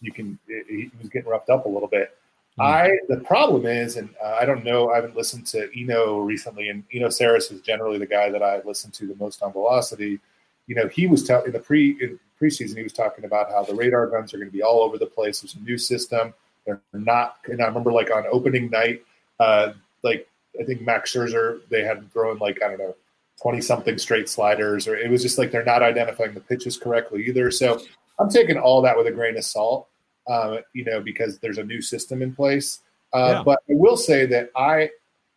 you 0.00 0.10
can, 0.10 0.38
he 0.46 0.90
was 0.98 1.10
getting 1.10 1.28
roughed 1.28 1.50
up 1.50 1.66
a 1.66 1.68
little 1.68 1.88
bit. 1.88 2.16
Mm. 2.58 2.64
I 2.64 2.98
the 3.08 3.18
problem 3.18 3.66
is, 3.66 3.96
and 3.96 4.08
uh, 4.22 4.38
I 4.40 4.44
don't 4.44 4.64
know. 4.64 4.90
I 4.90 4.96
haven't 4.96 5.16
listened 5.16 5.46
to 5.48 5.68
Eno 5.78 6.20
recently, 6.20 6.68
and 6.68 6.84
Eno 6.92 7.08
Sarris 7.08 7.50
is 7.50 7.60
generally 7.60 7.98
the 7.98 8.06
guy 8.06 8.30
that 8.30 8.42
I 8.42 8.60
listen 8.64 8.90
to 8.92 9.06
the 9.06 9.16
most 9.16 9.42
on 9.42 9.52
velocity. 9.52 10.20
You 10.66 10.76
know, 10.76 10.88
he 10.88 11.06
was 11.06 11.24
telling 11.24 11.46
in 11.46 11.52
the 11.52 11.58
pre 11.58 11.90
in 12.00 12.18
preseason 12.40 12.76
he 12.76 12.82
was 12.82 12.92
talking 12.92 13.24
about 13.24 13.50
how 13.50 13.62
the 13.62 13.74
radar 13.74 14.06
guns 14.06 14.32
are 14.34 14.38
going 14.38 14.48
to 14.48 14.52
be 14.52 14.62
all 14.62 14.82
over 14.82 14.98
the 14.98 15.06
place. 15.06 15.40
There's 15.40 15.54
a 15.54 15.60
new 15.60 15.78
system. 15.78 16.34
They're 16.66 16.80
not. 16.92 17.36
And 17.46 17.62
I 17.62 17.66
remember 17.66 17.92
like 17.92 18.10
on 18.10 18.24
opening 18.30 18.70
night, 18.70 19.02
uh, 19.40 19.72
like 20.02 20.28
I 20.60 20.64
think 20.64 20.82
Max 20.82 21.12
Scherzer 21.12 21.60
they 21.68 21.82
had 21.82 22.10
thrown 22.12 22.38
like 22.38 22.62
I 22.62 22.68
don't 22.68 22.78
know 22.78 22.96
twenty 23.40 23.60
something 23.60 23.98
straight 23.98 24.28
sliders, 24.28 24.86
or 24.86 24.96
it 24.96 25.10
was 25.10 25.22
just 25.22 25.38
like 25.38 25.50
they're 25.50 25.64
not 25.64 25.82
identifying 25.82 26.34
the 26.34 26.40
pitches 26.40 26.76
correctly 26.76 27.26
either. 27.26 27.50
So 27.50 27.82
I'm 28.18 28.30
taking 28.30 28.58
all 28.58 28.82
that 28.82 28.96
with 28.96 29.06
a 29.06 29.12
grain 29.12 29.36
of 29.36 29.44
salt 29.44 29.88
uh, 30.26 30.58
you 30.72 30.84
know, 30.84 31.00
because 31.00 31.38
there's 31.38 31.58
a 31.58 31.64
new 31.64 31.82
system 31.82 32.22
in 32.22 32.34
place. 32.34 32.80
Uh, 33.12 33.34
yeah. 33.36 33.42
But 33.44 33.58
I 33.70 33.74
will 33.74 33.96
say 33.96 34.26
that 34.26 34.50
I, 34.56 34.90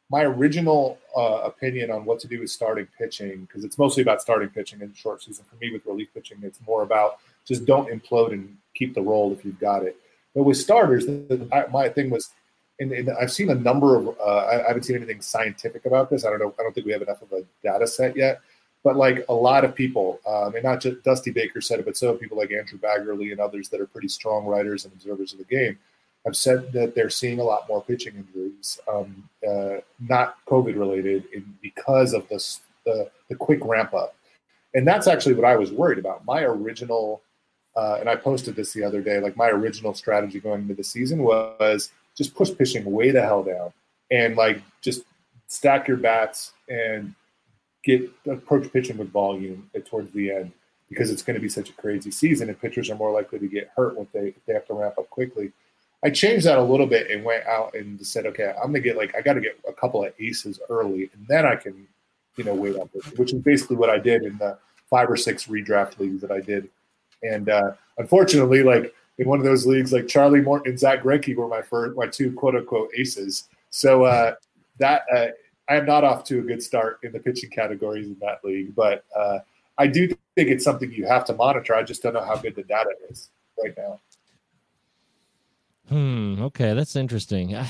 my 0.09 0.23
original 0.23 0.97
uh, 1.17 1.41
opinion 1.43 1.91
on 1.91 2.05
what 2.05 2.19
to 2.19 2.27
do 2.27 2.39
with 2.39 2.49
starting 2.49 2.87
pitching, 2.97 3.41
because 3.41 3.63
it's 3.63 3.77
mostly 3.77 4.03
about 4.03 4.21
starting 4.21 4.49
pitching 4.49 4.81
in 4.81 4.93
short 4.93 5.23
season. 5.23 5.45
For 5.49 5.55
me, 5.57 5.71
with 5.71 5.85
relief 5.85 6.09
pitching, 6.13 6.37
it's 6.43 6.59
more 6.65 6.83
about 6.83 7.17
just 7.45 7.65
don't 7.65 7.89
implode 7.89 8.33
and 8.33 8.55
keep 8.75 8.93
the 8.93 9.01
role 9.01 9.31
if 9.33 9.43
you've 9.43 9.59
got 9.59 9.83
it. 9.83 9.97
But 10.35 10.43
with 10.43 10.57
starters, 10.57 11.05
I, 11.51 11.65
my 11.71 11.89
thing 11.89 12.09
was, 12.09 12.31
and, 12.79 13.09
I've 13.09 13.31
seen 13.31 13.49
a 13.49 13.55
number 13.55 13.95
of, 13.95 14.09
uh, 14.19 14.45
I, 14.45 14.67
haven't 14.67 14.83
seen 14.83 14.97
anything 14.97 15.21
scientific 15.21 15.85
about 15.85 16.09
this. 16.09 16.25
I 16.25 16.29
don't 16.29 16.39
know. 16.39 16.53
I 16.59 16.63
don't 16.63 16.75
think 16.75 16.85
we 16.85 16.91
have 16.91 17.01
enough 17.01 17.21
of 17.21 17.31
a 17.31 17.43
data 17.63 17.87
set 17.87 18.15
yet 18.15 18.41
but 18.85 18.95
like 18.95 19.25
a 19.29 19.33
lot 19.33 19.65
of 19.65 19.73
people, 19.73 20.19
um, 20.27 20.53
and 20.53 20.63
not 20.63 20.79
just 20.79 21.01
Dusty 21.01 21.31
Baker 21.31 21.59
said 21.59 21.79
it, 21.79 21.85
but 21.85 21.97
so 21.97 22.13
people 22.13 22.37
like 22.37 22.51
Andrew 22.51 22.77
Baggarly 22.77 23.31
and 23.31 23.39
others 23.39 23.67
that 23.69 23.81
are 23.81 23.87
pretty 23.87 24.07
strong 24.07 24.45
writers 24.45 24.85
and 24.85 24.93
observers 24.93 25.33
of 25.33 25.39
the 25.39 25.43
game 25.43 25.79
have 26.25 26.35
said 26.35 26.71
that 26.73 26.95
they're 26.95 27.09
seeing 27.09 27.39
a 27.39 27.43
lot 27.43 27.67
more 27.69 27.81
pitching 27.81 28.15
injuries, 28.15 28.79
um, 28.91 29.29
uh, 29.47 29.77
not 29.99 30.37
COVID 30.47 30.77
related, 30.77 31.23
because 31.61 32.13
of 32.13 32.27
this, 32.29 32.61
the, 32.85 33.09
the 33.29 33.35
quick 33.35 33.63
ramp 33.63 33.93
up. 33.93 34.15
And 34.73 34.87
that's 34.87 35.07
actually 35.07 35.35
what 35.35 35.45
I 35.45 35.55
was 35.55 35.71
worried 35.71 35.99
about. 35.99 36.25
My 36.25 36.41
original, 36.41 37.21
uh, 37.75 37.97
and 37.99 38.09
I 38.09 38.15
posted 38.15 38.55
this 38.55 38.73
the 38.73 38.83
other 38.83 39.01
day, 39.01 39.19
like 39.19 39.37
my 39.37 39.49
original 39.49 39.93
strategy 39.93 40.39
going 40.39 40.63
into 40.63 40.73
the 40.73 40.83
season 40.83 41.23
was 41.23 41.91
just 42.15 42.35
push 42.35 42.49
pitching 42.57 42.85
way 42.85 43.11
the 43.11 43.21
hell 43.21 43.43
down 43.43 43.71
and 44.11 44.35
like 44.35 44.61
just 44.81 45.03
stack 45.47 45.87
your 45.87 45.97
bats 45.97 46.53
and 46.69 47.13
get 47.83 48.09
approach 48.27 48.71
pitching 48.73 48.97
with 48.97 49.11
volume 49.11 49.69
towards 49.85 50.11
the 50.13 50.31
end 50.31 50.51
because 50.89 51.11
it's 51.11 51.21
going 51.21 51.35
to 51.35 51.41
be 51.41 51.49
such 51.49 51.69
a 51.69 51.73
crazy 51.73 52.11
season 52.11 52.49
and 52.49 52.59
pitchers 52.59 52.89
are 52.89 52.95
more 52.95 53.11
likely 53.11 53.39
to 53.39 53.47
get 53.47 53.69
hurt 53.75 53.95
when 53.95 54.07
they 54.13 54.33
they 54.45 54.53
have 54.53 54.65
to 54.67 54.73
ramp 54.73 54.95
up 54.97 55.09
quickly. 55.09 55.51
I 56.05 56.11
changed 56.11 56.45
that 56.45 56.59
a 56.59 56.63
little 56.63 56.85
bit 56.85 57.09
and 57.09 57.23
went 57.23 57.47
out 57.47 57.73
and 57.73 58.05
said, 58.05 58.27
okay, 58.27 58.53
I'm 58.61 58.67
gonna 58.67 58.79
get 58.79 58.95
like 58.95 59.15
I 59.15 59.21
got 59.21 59.33
to 59.33 59.41
get 59.41 59.59
a 59.67 59.73
couple 59.73 60.05
of 60.05 60.13
aces 60.19 60.59
early 60.69 61.09
and 61.13 61.27
then 61.27 61.47
I 61.47 61.55
can, 61.55 61.87
you 62.37 62.43
know, 62.43 62.53
wait 62.53 62.77
up, 62.77 62.89
which 63.15 63.33
is 63.33 63.41
basically 63.41 63.75
what 63.75 63.89
I 63.89 63.97
did 63.97 64.21
in 64.21 64.37
the 64.37 64.55
five 64.87 65.09
or 65.09 65.17
six 65.17 65.47
redraft 65.47 65.97
leagues 65.97 66.21
that 66.21 66.29
I 66.29 66.41
did. 66.41 66.69
And 67.23 67.49
uh, 67.49 67.71
unfortunately, 67.97 68.61
like 68.61 68.93
in 69.17 69.27
one 69.27 69.39
of 69.39 69.45
those 69.45 69.65
leagues, 69.65 69.91
like 69.91 70.07
Charlie 70.07 70.41
Morton 70.41 70.73
and 70.73 70.79
Zack 70.79 71.01
Greinke 71.01 71.35
were 71.35 71.47
my 71.47 71.63
first, 71.63 71.97
my 71.97 72.05
two 72.05 72.31
quote 72.33 72.55
unquote 72.55 72.91
aces. 72.95 73.49
So 73.71 74.03
uh, 74.03 74.35
that 74.77 75.05
uh, 75.11 75.27
I 75.67 75.77
am 75.77 75.87
not 75.87 76.03
off 76.03 76.23
to 76.25 76.37
a 76.37 76.43
good 76.43 76.61
start 76.61 76.99
in 77.01 77.13
the 77.13 77.19
pitching 77.19 77.49
categories 77.49 78.05
in 78.05 78.17
that 78.21 78.45
league, 78.45 78.75
but 78.75 79.05
uh, 79.17 79.39
I 79.79 79.87
do 79.87 80.07
think 80.07 80.49
it's 80.49 80.63
something 80.63 80.91
you 80.91 81.07
have 81.07 81.25
to 81.25 81.33
monitor. 81.33 81.73
I 81.73 81.81
just 81.81 82.03
don't 82.03 82.13
know 82.13 82.23
how 82.23 82.35
good 82.35 82.55
the 82.55 82.63
data 82.63 82.91
is 83.09 83.29
right 83.61 83.73
now. 83.75 83.99
Hmm. 85.89 86.41
Okay, 86.43 86.73
that's 86.73 86.95
interesting. 86.95 87.55
I, 87.55 87.67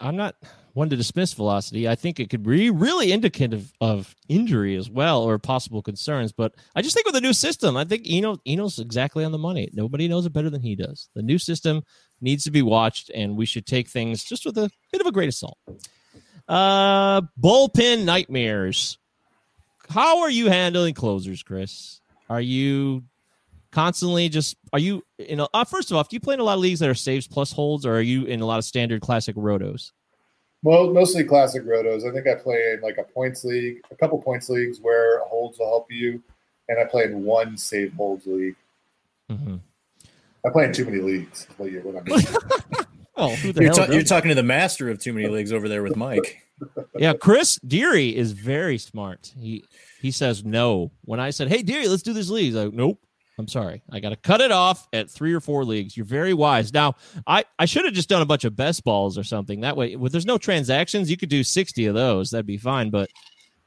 am 0.00 0.16
not 0.16 0.36
one 0.72 0.90
to 0.90 0.96
dismiss 0.96 1.32
velocity. 1.32 1.88
I 1.88 1.94
think 1.94 2.18
it 2.18 2.30
could 2.30 2.42
be 2.42 2.70
really 2.70 3.12
indicative 3.12 3.72
of 3.80 4.14
injury 4.28 4.76
as 4.76 4.90
well 4.90 5.22
or 5.22 5.38
possible 5.38 5.82
concerns. 5.82 6.32
But 6.32 6.54
I 6.74 6.82
just 6.82 6.94
think 6.94 7.06
with 7.06 7.14
the 7.14 7.20
new 7.20 7.32
system, 7.32 7.76
I 7.76 7.84
think 7.84 8.02
Eno 8.08 8.38
Eno's 8.46 8.78
exactly 8.78 9.24
on 9.24 9.32
the 9.32 9.38
money. 9.38 9.70
Nobody 9.72 10.08
knows 10.08 10.26
it 10.26 10.32
better 10.32 10.50
than 10.50 10.62
he 10.62 10.74
does. 10.74 11.08
The 11.14 11.22
new 11.22 11.38
system 11.38 11.82
needs 12.20 12.44
to 12.44 12.50
be 12.50 12.62
watched, 12.62 13.10
and 13.14 13.36
we 13.36 13.46
should 13.46 13.66
take 13.66 13.88
things 13.88 14.24
just 14.24 14.44
with 14.44 14.58
a 14.58 14.70
bit 14.90 15.00
of 15.00 15.06
a 15.06 15.12
grain 15.12 15.28
of 15.28 15.34
salt. 15.34 15.58
Uh, 16.48 17.22
bullpen 17.40 18.04
nightmares. 18.04 18.98
How 19.88 20.22
are 20.22 20.30
you 20.30 20.48
handling 20.48 20.94
closers, 20.94 21.42
Chris? 21.42 22.00
Are 22.28 22.40
you 22.40 23.04
constantly 23.74 24.28
just 24.28 24.56
are 24.72 24.78
you 24.78 25.02
you 25.18 25.34
know 25.34 25.48
uh, 25.52 25.64
first 25.64 25.90
of 25.90 25.96
all 25.96 26.02
do 26.04 26.14
you 26.14 26.20
play 26.20 26.32
in 26.32 26.38
a 26.38 26.44
lot 26.44 26.54
of 26.54 26.60
leagues 26.60 26.78
that 26.78 26.88
are 26.88 26.94
saves 26.94 27.26
plus 27.26 27.50
holds 27.50 27.84
or 27.84 27.96
are 27.96 28.00
you 28.00 28.24
in 28.24 28.40
a 28.40 28.46
lot 28.46 28.56
of 28.56 28.64
standard 28.64 29.00
classic 29.00 29.34
rotos 29.34 29.90
well 30.62 30.92
mostly 30.92 31.24
classic 31.24 31.64
rotos 31.64 32.08
i 32.08 32.12
think 32.14 32.28
i 32.28 32.40
play 32.40 32.72
in 32.72 32.80
like 32.82 32.98
a 32.98 33.02
points 33.02 33.42
league 33.44 33.80
a 33.90 33.96
couple 33.96 34.22
points 34.22 34.48
leagues 34.48 34.78
where 34.80 35.18
holds 35.24 35.58
will 35.58 35.66
help 35.66 35.90
you 35.90 36.22
and 36.68 36.78
i 36.78 36.84
play 36.84 37.02
in 37.02 37.24
one 37.24 37.56
save 37.56 37.92
holds 37.94 38.24
league 38.26 38.54
mm-hmm. 39.28 39.56
i 40.46 40.50
play 40.50 40.66
in 40.66 40.72
too 40.72 40.84
many 40.84 40.98
leagues 40.98 41.48
what 41.56 41.72
you 41.72 41.80
what 41.80 41.96
I 41.96 42.02
mean. 42.02 42.24
Oh, 43.16 43.32
you're, 43.44 43.72
ta- 43.72 43.86
you're, 43.92 44.02
talking 44.02 44.30
to 44.30 44.34
the 44.34 44.42
master 44.42 44.90
of 44.90 44.98
too 44.98 45.12
many 45.12 45.28
leagues 45.28 45.52
over 45.52 45.68
there 45.68 45.84
with 45.84 45.94
Mike. 45.94 46.42
yeah, 46.96 47.12
Chris 47.12 47.60
Deary 47.64 48.08
is 48.08 48.32
very 48.32 48.76
smart. 48.76 49.32
He 49.38 49.64
he 50.00 50.10
says 50.10 50.44
no. 50.44 50.90
When 51.04 51.20
I 51.20 51.30
said, 51.30 51.46
"Hey 51.46 51.62
Deary, 51.62 51.86
let's 51.86 52.02
do 52.02 52.12
this 52.12 52.28
league," 52.28 52.46
he's 52.46 52.56
like, 52.56 52.72
"Nope." 52.72 52.98
I'm 53.38 53.48
sorry. 53.48 53.82
I 53.90 54.00
got 54.00 54.10
to 54.10 54.16
cut 54.16 54.40
it 54.40 54.52
off 54.52 54.86
at 54.92 55.10
three 55.10 55.34
or 55.34 55.40
four 55.40 55.64
leagues. 55.64 55.96
You're 55.96 56.06
very 56.06 56.34
wise. 56.34 56.72
Now, 56.72 56.94
I, 57.26 57.44
I 57.58 57.64
should 57.64 57.84
have 57.84 57.94
just 57.94 58.08
done 58.08 58.22
a 58.22 58.26
bunch 58.26 58.44
of 58.44 58.54
best 58.54 58.84
balls 58.84 59.18
or 59.18 59.24
something. 59.24 59.60
That 59.62 59.76
way, 59.76 59.94
if 59.94 60.12
there's 60.12 60.26
no 60.26 60.38
transactions, 60.38 61.10
you 61.10 61.16
could 61.16 61.28
do 61.28 61.42
60 61.42 61.86
of 61.86 61.94
those. 61.94 62.30
That'd 62.30 62.46
be 62.46 62.58
fine. 62.58 62.90
But 62.90 63.10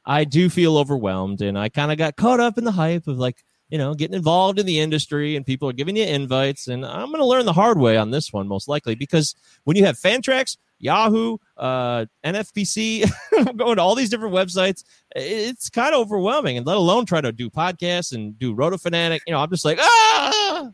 I 0.05 0.23
do 0.23 0.49
feel 0.49 0.77
overwhelmed, 0.77 1.41
and 1.41 1.59
I 1.59 1.67
kind 1.67 1.91
of 1.91 1.97
got 1.97 2.15
caught 2.15 2.39
up 2.39 2.57
in 2.57 2.63
the 2.63 2.71
hype 2.71 3.07
of 3.07 3.19
like, 3.19 3.43
you 3.69 3.77
know, 3.77 3.93
getting 3.93 4.15
involved 4.15 4.59
in 4.59 4.65
the 4.65 4.79
industry 4.79 5.35
and 5.35 5.45
people 5.45 5.69
are 5.69 5.73
giving 5.73 5.97
you 5.97 6.05
invites. 6.05 6.67
And 6.67 6.85
I'm 6.85 7.07
going 7.07 7.19
to 7.19 7.25
learn 7.25 7.45
the 7.45 7.53
hard 7.53 7.77
way 7.77 7.97
on 7.97 8.11
this 8.11 8.31
one, 8.31 8.47
most 8.47 8.67
likely, 8.67 8.95
because 8.95 9.35
when 9.65 9.75
you 9.75 9.85
have 9.85 9.97
Fantrax, 9.97 10.57
Yahoo, 10.79 11.37
uh, 11.57 12.05
NFBC, 12.23 13.09
going 13.57 13.75
to 13.77 13.81
all 13.81 13.95
these 13.95 14.09
different 14.09 14.33
websites, 14.33 14.83
it's 15.15 15.69
kind 15.69 15.93
of 15.93 16.01
overwhelming. 16.01 16.57
And 16.57 16.65
let 16.65 16.77
alone 16.77 17.05
try 17.05 17.19
to 17.19 17.31
do 17.31 17.49
podcasts 17.49 18.13
and 18.13 18.37
do 18.37 18.53
Roto 18.53 18.77
Fanatic. 18.77 19.23
You 19.27 19.33
know, 19.33 19.39
I'm 19.39 19.49
just 19.49 19.65
like, 19.65 19.79
ah, 19.81 20.69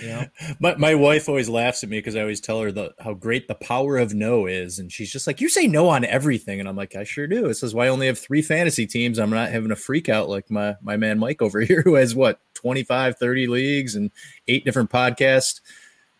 you 0.00 0.08
know? 0.08 0.26
my, 0.60 0.76
my 0.76 0.94
wife 0.94 1.28
always 1.28 1.48
laughs 1.48 1.82
at 1.82 1.90
me 1.90 1.98
because 1.98 2.16
I 2.16 2.20
always 2.20 2.40
tell 2.40 2.60
her 2.60 2.72
the, 2.72 2.94
how 2.98 3.14
great 3.14 3.48
the 3.48 3.54
power 3.54 3.96
of 3.96 4.14
no 4.14 4.46
is. 4.46 4.78
And 4.78 4.92
she's 4.92 5.10
just 5.10 5.26
like, 5.26 5.40
You 5.40 5.48
say 5.48 5.66
no 5.66 5.88
on 5.88 6.04
everything. 6.04 6.60
And 6.60 6.68
I'm 6.68 6.76
like, 6.76 6.96
I 6.96 7.04
sure 7.04 7.26
do. 7.26 7.46
It 7.46 7.54
says, 7.54 7.74
Why 7.74 7.84
well, 7.84 7.92
I 7.92 7.92
only 7.92 8.06
have 8.06 8.18
three 8.18 8.42
fantasy 8.42 8.86
teams. 8.86 9.18
I'm 9.18 9.30
not 9.30 9.50
having 9.50 9.70
a 9.70 9.76
freak 9.76 10.08
out 10.08 10.28
like 10.28 10.50
my, 10.50 10.76
my 10.82 10.96
man 10.96 11.18
Mike 11.18 11.42
over 11.42 11.60
here, 11.68 11.82
who 11.82 11.94
has 11.94 12.14
what, 12.14 12.40
25, 12.54 13.18
30 13.18 13.46
leagues 13.46 13.94
and 13.94 14.10
eight 14.48 14.64
different 14.64 14.90
podcasts. 14.90 15.60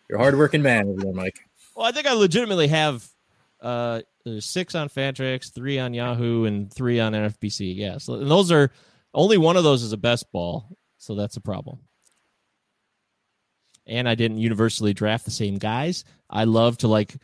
You're 0.09 0.19
a 0.19 0.21
hardworking 0.21 0.61
man 0.61 0.87
over 0.87 1.01
there, 1.01 1.13
Mike. 1.13 1.39
Well, 1.75 1.85
I 1.85 1.91
think 1.91 2.07
I 2.07 2.13
legitimately 2.13 2.67
have 2.69 3.07
uh, 3.61 4.01
six 4.39 4.73
on 4.75 4.89
Fantrax, 4.89 5.53
three 5.53 5.79
on 5.79 5.93
Yahoo, 5.93 6.45
and 6.45 6.73
three 6.73 6.99
on 6.99 7.13
NFBC. 7.13 7.75
Yeah. 7.75 7.97
So, 7.97 8.15
and 8.15 8.29
those 8.29 8.51
are 8.51 8.71
only 9.13 9.37
one 9.37 9.57
of 9.57 9.63
those 9.63 9.83
is 9.83 9.93
a 9.93 9.97
best 9.97 10.31
ball. 10.31 10.77
So 10.97 11.15
that's 11.15 11.37
a 11.37 11.41
problem 11.41 11.79
and 13.89 14.07
I 14.07 14.15
didn't 14.15 14.37
universally 14.37 14.93
draft 14.93 15.25
the 15.25 15.31
same 15.31 15.57
guys. 15.57 16.05
I 16.29 16.45
love 16.45 16.77
to 16.79 16.87
like 16.87 17.15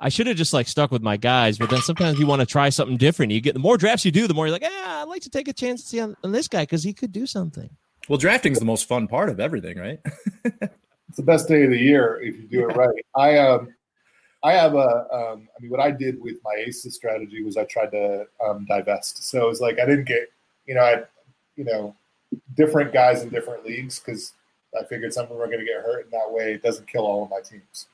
I 0.00 0.10
should 0.10 0.28
have 0.28 0.36
just 0.36 0.52
like 0.52 0.68
stuck 0.68 0.92
with 0.92 1.02
my 1.02 1.16
guys, 1.16 1.58
but 1.58 1.70
then 1.70 1.80
sometimes 1.80 2.20
you 2.20 2.26
want 2.26 2.40
to 2.40 2.46
try 2.46 2.68
something 2.68 2.96
different. 2.96 3.32
You 3.32 3.40
get 3.40 3.54
the 3.54 3.60
more 3.60 3.76
drafts 3.76 4.04
you 4.04 4.12
do, 4.12 4.28
the 4.28 4.34
more 4.34 4.46
you're 4.46 4.52
like, 4.52 4.62
yeah, 4.62 5.00
I'd 5.02 5.08
like 5.08 5.22
to 5.22 5.30
take 5.30 5.48
a 5.48 5.52
chance 5.52 5.82
to 5.82 5.88
see 5.88 6.00
on, 6.00 6.16
on 6.22 6.30
this 6.30 6.46
guy 6.46 6.62
because 6.62 6.84
he 6.84 6.92
could 6.92 7.10
do 7.10 7.26
something. 7.26 7.68
Well, 8.08 8.18
drafting 8.18 8.52
is 8.52 8.58
the 8.58 8.64
most 8.64 8.86
fun 8.86 9.08
part 9.08 9.28
of 9.28 9.40
everything, 9.40 9.76
right? 9.76 9.98
it's 10.44 11.16
the 11.16 11.22
best 11.22 11.48
day 11.48 11.64
of 11.64 11.70
the 11.70 11.78
year 11.78 12.20
if 12.22 12.36
you 12.36 12.46
do 12.48 12.70
it 12.70 12.76
right. 12.76 13.04
I 13.16 13.38
um 13.38 13.74
I 14.42 14.52
have 14.52 14.74
a. 14.74 15.06
Um, 15.12 15.48
I 15.56 15.60
mean, 15.60 15.70
what 15.70 15.80
I 15.80 15.90
did 15.90 16.20
with 16.20 16.36
my 16.44 16.54
aces 16.54 16.94
strategy 16.94 17.42
was 17.42 17.56
I 17.56 17.64
tried 17.64 17.90
to 17.90 18.26
um, 18.44 18.66
divest. 18.68 19.28
So 19.28 19.44
it 19.44 19.48
was 19.48 19.60
like 19.60 19.78
I 19.80 19.86
didn't 19.86 20.04
get, 20.04 20.28
you 20.66 20.74
know, 20.74 20.82
I, 20.82 21.02
you 21.56 21.64
know, 21.64 21.96
different 22.54 22.92
guys 22.92 23.22
in 23.22 23.30
different 23.30 23.64
leagues 23.64 23.98
because 23.98 24.32
I 24.78 24.84
figured 24.84 25.12
some 25.12 25.24
of 25.24 25.30
them 25.30 25.40
are 25.40 25.46
going 25.46 25.60
to 25.60 25.64
get 25.64 25.82
hurt, 25.82 26.04
and 26.04 26.12
that 26.12 26.30
way 26.30 26.52
it 26.52 26.62
doesn't 26.62 26.88
kill 26.88 27.06
all 27.06 27.24
of 27.24 27.30
my 27.30 27.40
teams. 27.40 27.86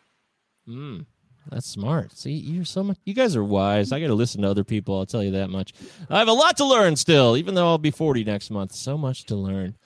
Mm, 0.68 1.06
that's 1.50 1.68
smart. 1.68 2.16
See, 2.16 2.32
you're 2.32 2.64
so 2.64 2.82
much. 2.82 2.98
You 3.04 3.14
guys 3.14 3.37
are 3.37 3.44
wise. 3.44 3.92
I 3.92 4.00
got 4.00 4.08
to 4.08 4.14
listen 4.14 4.42
to 4.42 4.50
other 4.50 4.64
people. 4.64 4.98
I'll 4.98 5.06
tell 5.06 5.22
you 5.22 5.32
that 5.32 5.50
much. 5.50 5.72
I 6.10 6.18
have 6.18 6.28
a 6.28 6.32
lot 6.32 6.56
to 6.58 6.64
learn 6.64 6.96
still, 6.96 7.37
even 7.37 7.54
though 7.54 7.66
I'll 7.66 7.78
be 7.78 7.90
40 7.90 8.24
next 8.24 8.50
month. 8.50 8.72
So 8.72 8.98
much 8.98 9.24
to 9.26 9.37
learn. 9.37 9.76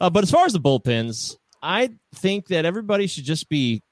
Uh, 0.00 0.10
but 0.10 0.24
as 0.24 0.30
far 0.30 0.44
as 0.44 0.52
the 0.52 0.60
bullpens, 0.60 1.36
I 1.62 1.90
think 2.16 2.48
that 2.48 2.64
everybody 2.64 3.06
should 3.06 3.24
just 3.24 3.48
be, 3.48 3.82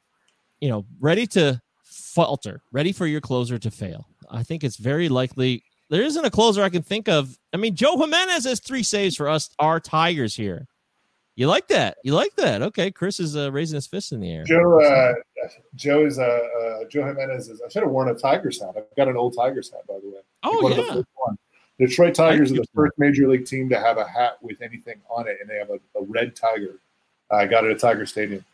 you 0.61 0.69
know, 0.69 0.85
ready 1.01 1.27
to 1.29 1.61
falter, 1.85 2.63
ready 2.73 2.93
for 2.93 3.07
your 3.07 3.21
closer 3.21 3.59
to 3.59 3.71
fail. 3.71 4.07
I 4.31 4.43
think 4.43 4.65
it's 4.65 4.77
very 4.77 5.09
likely. 5.09 5.65
There 5.89 6.03
isn't 6.03 6.25
a 6.25 6.31
closer 6.31 6.63
I 6.63 6.69
can 6.69 6.83
think 6.83 7.09
of. 7.09 7.39
I 7.53 7.57
mean, 7.57 7.75
Joe 7.77 7.97
Jimenez 7.99 8.45
has 8.45 8.61
three 8.61 8.83
saves 8.83 9.17
for 9.17 9.29
us, 9.29 9.51
our 9.59 9.79
Tigers 9.81 10.35
here. 10.35 10.67
You 11.35 11.47
like 11.47 11.69
that? 11.69 11.97
You 12.05 12.15
like 12.15 12.35
that? 12.37 12.61
Okay, 12.61 12.91
Chris 12.91 13.19
is 13.19 13.37
uh, 13.37 13.51
raising 13.51 13.77
his 13.77 13.87
fist 13.87 14.13
in 14.13 14.21
the 14.21 14.31
air. 14.31 14.45
Joe, 14.45 14.81
uh, 14.83 15.15
Joe 15.75 16.05
is 16.05 16.19
uh, 16.19 16.23
uh, 16.23 16.85
Joe 16.91 17.07
Jimenez 17.07 17.49
is. 17.49 17.63
I 17.65 17.69
should 17.69 17.83
have 17.83 17.91
worn 17.91 18.09
a 18.09 18.15
Tigers 18.15 18.61
hat. 18.61 18.75
I've 18.77 18.85
got 18.97 19.09
an 19.09 19.17
old 19.17 19.35
Tigers 19.35 19.71
hat, 19.71 19.87
by 19.89 19.95
the 20.03 20.11
way. 20.11 20.21
Oh 20.43 20.63
One 20.63 20.73
of 20.73 20.79
the 20.79 21.07
yeah. 21.29 21.87
Detroit 21.87 22.15
Tigers 22.15 22.53
are 22.53 22.57
the 22.57 22.67
first 22.75 22.93
major 22.99 23.29
league 23.29 23.47
team 23.47 23.69
to 23.71 23.79
have 23.81 23.97
a 23.97 24.07
hat 24.07 24.37
with 24.43 24.61
anything 24.61 25.01
on 25.09 25.27
it, 25.27 25.39
and 25.41 25.49
they 25.49 25.57
have 25.57 25.71
a, 25.71 25.81
a 25.99 26.05
red 26.05 26.37
tiger. 26.37 26.79
I 27.31 27.47
got 27.47 27.65
it 27.65 27.71
at 27.71 27.79
Tiger 27.79 28.05
Stadium. 28.05 28.45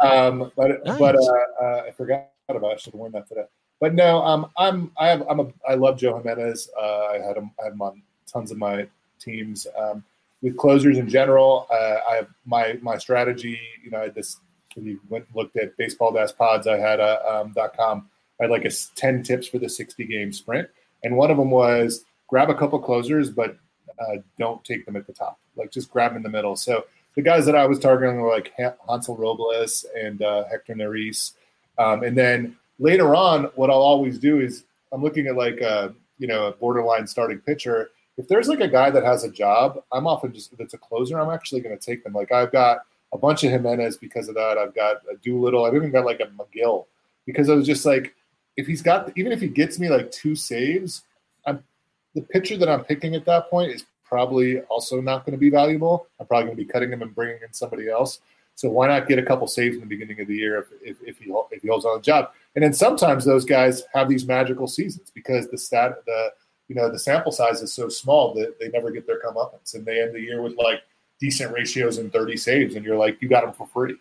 Um, 0.00 0.50
but 0.56 0.84
Nice. 0.86 0.98
but 0.98 1.16
uh, 1.16 1.62
uh, 1.62 1.82
I 1.86 1.90
forgot 1.90 2.28
about. 2.48 2.70
It. 2.70 2.74
I 2.74 2.76
should 2.76 2.94
have 2.94 3.00
worn 3.00 3.12
that 3.12 3.28
today. 3.28 3.44
But 3.78 3.94
no, 3.94 4.22
um, 4.22 4.50
I'm 4.56 4.90
I 4.96 5.08
have 5.08 5.22
I'm 5.28 5.40
a 5.40 5.52
I 5.68 5.74
love 5.74 5.98
Joe 5.98 6.16
Jimenez. 6.16 6.70
Uh, 6.80 7.06
I 7.06 7.18
had 7.18 7.36
him 7.36 7.50
I 7.60 7.64
had 7.64 7.72
him 7.74 7.82
on 7.82 8.00
tons 8.26 8.50
of 8.50 8.56
my 8.56 8.86
teams. 9.20 9.66
Um, 9.76 10.02
with 10.42 10.56
closers 10.56 10.98
in 10.98 11.08
general, 11.08 11.66
uh, 11.70 11.98
I 12.08 12.26
my 12.44 12.78
my 12.82 12.98
strategy. 12.98 13.58
You 13.84 13.90
know, 13.90 14.02
I 14.02 14.08
just. 14.08 14.40
When 14.74 14.86
you 14.86 15.00
went 15.10 15.26
looked 15.34 15.58
at 15.58 15.76
baseball 15.76 16.12
dash 16.12 16.34
pods, 16.34 16.66
I 16.66 16.78
had 16.78 16.98
a 16.98 17.22
um, 17.30 17.54
com. 17.76 18.08
I 18.40 18.44
had 18.44 18.50
like 18.50 18.64
a 18.64 18.68
s- 18.68 18.90
ten 18.96 19.22
tips 19.22 19.46
for 19.46 19.58
the 19.58 19.68
sixty 19.68 20.06
game 20.06 20.32
sprint, 20.32 20.66
and 21.04 21.14
one 21.14 21.30
of 21.30 21.36
them 21.36 21.50
was 21.50 22.06
grab 22.26 22.48
a 22.48 22.54
couple 22.54 22.78
closers, 22.78 23.28
but 23.28 23.58
uh, 24.00 24.16
don't 24.38 24.64
take 24.64 24.86
them 24.86 24.96
at 24.96 25.06
the 25.06 25.12
top. 25.12 25.38
Like 25.56 25.70
just 25.70 25.90
grab 25.90 26.12
them 26.12 26.16
in 26.16 26.22
the 26.22 26.30
middle. 26.30 26.56
So 26.56 26.86
the 27.16 27.20
guys 27.20 27.44
that 27.44 27.54
I 27.54 27.66
was 27.66 27.78
targeting 27.78 28.22
were 28.22 28.30
like 28.30 28.54
Hansel 28.88 29.18
Robles 29.18 29.84
and 29.94 30.22
uh, 30.22 30.44
Hector 30.50 30.74
Neris. 30.74 31.32
Um, 31.76 32.02
and 32.02 32.16
then 32.16 32.56
later 32.78 33.14
on, 33.14 33.44
what 33.54 33.68
I'll 33.68 33.76
always 33.76 34.18
do 34.18 34.40
is 34.40 34.64
I'm 34.90 35.02
looking 35.02 35.26
at 35.26 35.36
like 35.36 35.60
a 35.60 35.94
you 36.18 36.26
know 36.26 36.46
a 36.46 36.52
borderline 36.52 37.06
starting 37.06 37.40
pitcher. 37.40 37.90
If 38.18 38.28
there's 38.28 38.48
like 38.48 38.60
a 38.60 38.68
guy 38.68 38.90
that 38.90 39.04
has 39.04 39.24
a 39.24 39.30
job, 39.30 39.82
I'm 39.90 40.06
often 40.06 40.32
just 40.32 40.52
if 40.52 40.60
it's 40.60 40.74
a 40.74 40.78
closer, 40.78 41.18
I'm 41.18 41.30
actually 41.30 41.60
going 41.60 41.76
to 41.76 41.84
take 41.84 42.04
them. 42.04 42.12
Like 42.12 42.30
I've 42.32 42.52
got 42.52 42.80
a 43.12 43.18
bunch 43.18 43.44
of 43.44 43.50
Jimenez 43.50 43.96
because 43.96 44.28
of 44.28 44.34
that. 44.34 44.58
I've 44.58 44.74
got 44.74 44.96
a 45.10 45.16
Doolittle. 45.16 45.64
I've 45.64 45.74
even 45.74 45.90
got 45.90 46.04
like 46.04 46.20
a 46.20 46.26
McGill 46.26 46.86
because 47.26 47.48
I 47.48 47.54
was 47.54 47.66
just 47.66 47.84
like, 47.84 48.14
if 48.56 48.66
he's 48.66 48.82
got 48.82 49.12
even 49.16 49.32
if 49.32 49.40
he 49.40 49.48
gets 49.48 49.78
me 49.78 49.88
like 49.88 50.10
two 50.10 50.34
saves, 50.34 51.02
I'm 51.46 51.62
the 52.14 52.22
pitcher 52.22 52.56
that 52.58 52.68
I'm 52.68 52.84
picking 52.84 53.14
at 53.14 53.24
that 53.24 53.48
point 53.48 53.72
is 53.72 53.84
probably 54.04 54.60
also 54.62 55.00
not 55.00 55.24
going 55.24 55.32
to 55.32 55.38
be 55.38 55.48
valuable. 55.48 56.06
I'm 56.20 56.26
probably 56.26 56.44
going 56.44 56.56
to 56.58 56.62
be 56.64 56.70
cutting 56.70 56.92
him 56.92 57.00
and 57.00 57.14
bringing 57.14 57.38
in 57.42 57.52
somebody 57.52 57.88
else. 57.88 58.20
So 58.56 58.68
why 58.68 58.88
not 58.88 59.08
get 59.08 59.18
a 59.18 59.22
couple 59.22 59.46
saves 59.46 59.74
in 59.76 59.80
the 59.80 59.86
beginning 59.86 60.20
of 60.20 60.28
the 60.28 60.36
year 60.36 60.58
if, 60.58 60.66
if, 60.82 60.96
if 61.02 61.18
he 61.18 61.32
if 61.50 61.62
he 61.62 61.68
holds 61.68 61.86
on 61.86 61.96
the 61.96 62.02
job? 62.02 62.30
And 62.54 62.62
then 62.62 62.74
sometimes 62.74 63.24
those 63.24 63.46
guys 63.46 63.82
have 63.94 64.08
these 64.08 64.26
magical 64.26 64.66
seasons 64.66 65.10
because 65.14 65.48
the 65.48 65.56
stat 65.56 66.04
the 66.04 66.32
you 66.68 66.74
know 66.74 66.90
the 66.90 66.98
sample 66.98 67.32
size 67.32 67.62
is 67.62 67.72
so 67.72 67.88
small 67.88 68.34
that 68.34 68.58
they 68.60 68.68
never 68.68 68.90
get 68.90 69.06
their 69.06 69.20
comeuppance 69.20 69.74
and 69.74 69.84
they 69.84 70.02
end 70.02 70.14
the 70.14 70.20
year 70.20 70.42
with 70.42 70.56
like 70.56 70.82
decent 71.20 71.52
ratios 71.52 71.98
and 71.98 72.12
30 72.12 72.36
saves 72.36 72.74
and 72.74 72.84
you're 72.84 72.96
like 72.96 73.20
you 73.20 73.28
got 73.28 73.44
them 73.44 73.52
for 73.52 73.66
free. 73.66 73.96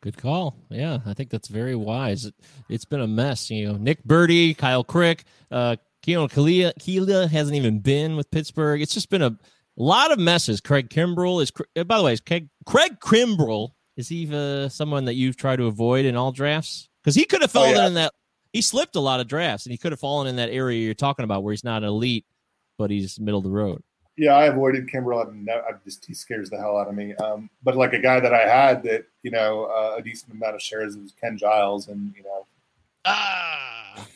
Good 0.00 0.16
call. 0.16 0.56
Yeah, 0.68 0.98
I 1.06 1.14
think 1.14 1.30
that's 1.30 1.46
very 1.46 1.76
wise. 1.76 2.24
It, 2.24 2.34
it's 2.68 2.84
been 2.84 3.00
a 3.00 3.06
mess. 3.06 3.50
You 3.50 3.68
know, 3.68 3.76
Nick 3.76 4.02
Burdi, 4.02 4.56
Kyle 4.58 4.82
Crick, 4.82 5.22
uh, 5.50 5.76
Keone 6.04 6.28
Kela, 6.28 6.72
Kela 6.74 7.30
hasn't 7.30 7.56
even 7.56 7.78
been 7.78 8.16
with 8.16 8.28
Pittsburgh. 8.32 8.82
It's 8.82 8.94
just 8.94 9.10
been 9.10 9.22
a 9.22 9.38
lot 9.76 10.10
of 10.10 10.18
messes. 10.18 10.60
Craig 10.60 10.88
Kimbrel 10.90 11.40
is, 11.40 11.52
uh, 11.76 11.84
by 11.84 11.98
the 11.98 12.04
way, 12.04 12.12
is 12.14 12.20
Craig, 12.20 12.48
Craig 12.66 12.98
Kimbrel, 12.98 13.70
is 13.96 14.08
he 14.08 14.28
uh, 14.34 14.68
someone 14.68 15.04
that 15.04 15.14
you've 15.14 15.36
tried 15.36 15.56
to 15.56 15.66
avoid 15.66 16.04
in 16.04 16.16
all 16.16 16.32
drafts? 16.32 16.88
Because 17.02 17.14
he 17.14 17.24
could 17.24 17.42
have 17.42 17.52
fallen 17.52 17.76
yeah. 17.76 17.86
in 17.86 17.94
that, 17.94 18.12
he 18.52 18.62
slipped 18.62 18.96
a 18.96 19.00
lot 19.00 19.20
of 19.20 19.28
drafts 19.28 19.66
and 19.66 19.70
he 19.72 19.78
could 19.78 19.92
have 19.92 20.00
fallen 20.00 20.26
in 20.26 20.36
that 20.36 20.50
area 20.50 20.84
you're 20.84 20.94
talking 20.94 21.24
about 21.24 21.42
where 21.42 21.52
he's 21.52 21.64
not 21.64 21.82
elite, 21.82 22.26
but 22.78 22.90
he's 22.90 23.18
middle 23.18 23.38
of 23.38 23.44
the 23.44 23.50
road. 23.50 23.82
Yeah, 24.16 24.34
I 24.34 24.44
avoided 24.44 24.88
Kimbrel. 24.88 25.26
I've 25.26 25.64
I've 25.68 25.84
just 25.84 26.04
he 26.04 26.12
scares 26.12 26.50
the 26.50 26.58
hell 26.58 26.76
out 26.76 26.86
of 26.88 26.94
me. 26.94 27.14
Um, 27.14 27.48
but 27.62 27.76
like 27.76 27.94
a 27.94 27.98
guy 27.98 28.20
that 28.20 28.34
I 28.34 28.46
had 28.46 28.82
that 28.82 29.06
you 29.22 29.30
know 29.30 29.64
uh, 29.64 29.96
a 29.98 30.02
decent 30.02 30.32
amount 30.32 30.54
of 30.54 30.62
shares 30.62 30.96
was 30.96 31.12
Ken 31.18 31.38
Giles, 31.38 31.88
and 31.88 32.12
you 32.16 32.22
know 32.22 32.46
Ah. 33.04 34.06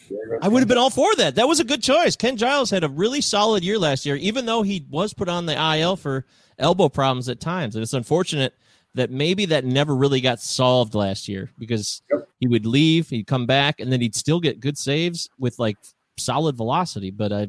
I 0.43 0.49
would 0.49 0.61
have 0.61 0.69
been 0.69 0.79
all 0.79 0.91
for 0.91 1.15
that. 1.17 1.35
That 1.35 1.49
was 1.49 1.61
a 1.61 1.65
good 1.65 1.83
choice. 1.83 2.15
Ken 2.15 2.37
Giles 2.37 2.71
had 2.71 2.85
a 2.85 2.89
really 2.89 3.21
solid 3.21 3.65
year 3.65 3.79
last 3.79 4.07
year, 4.07 4.17
even 4.17 4.47
though 4.47 4.63
he 4.63 4.87
was 4.89 5.13
put 5.13 5.29
on 5.29 5.47
the 5.47 5.77
IL 5.77 5.97
for 5.97 6.25
elbow 6.59 6.89
problems 6.89 7.29
at 7.29 7.41
times. 7.41 7.75
And 7.75 7.83
it's 7.83 7.93
unfortunate 7.93 8.55
that 8.97 9.11
maybe 9.11 9.45
that 9.47 9.65
never 9.65 9.95
really 9.95 10.21
got 10.21 10.41
solved 10.41 10.95
last 10.95 11.29
year 11.29 11.51
because 11.59 12.03
Yep. 12.11 12.29
he 12.41 12.49
would 12.49 12.67
leave, 12.67 13.09
he'd 13.09 13.27
come 13.27 13.47
back, 13.47 13.79
and 13.81 13.93
then 13.93 14.01
he'd 14.01 14.15
still 14.17 14.41
get 14.41 14.59
good 14.61 14.77
saves 14.77 15.29
with 15.39 15.59
like 15.59 15.77
solid 16.19 16.57
velocity. 16.57 17.11
But 17.11 17.33
I, 17.33 17.49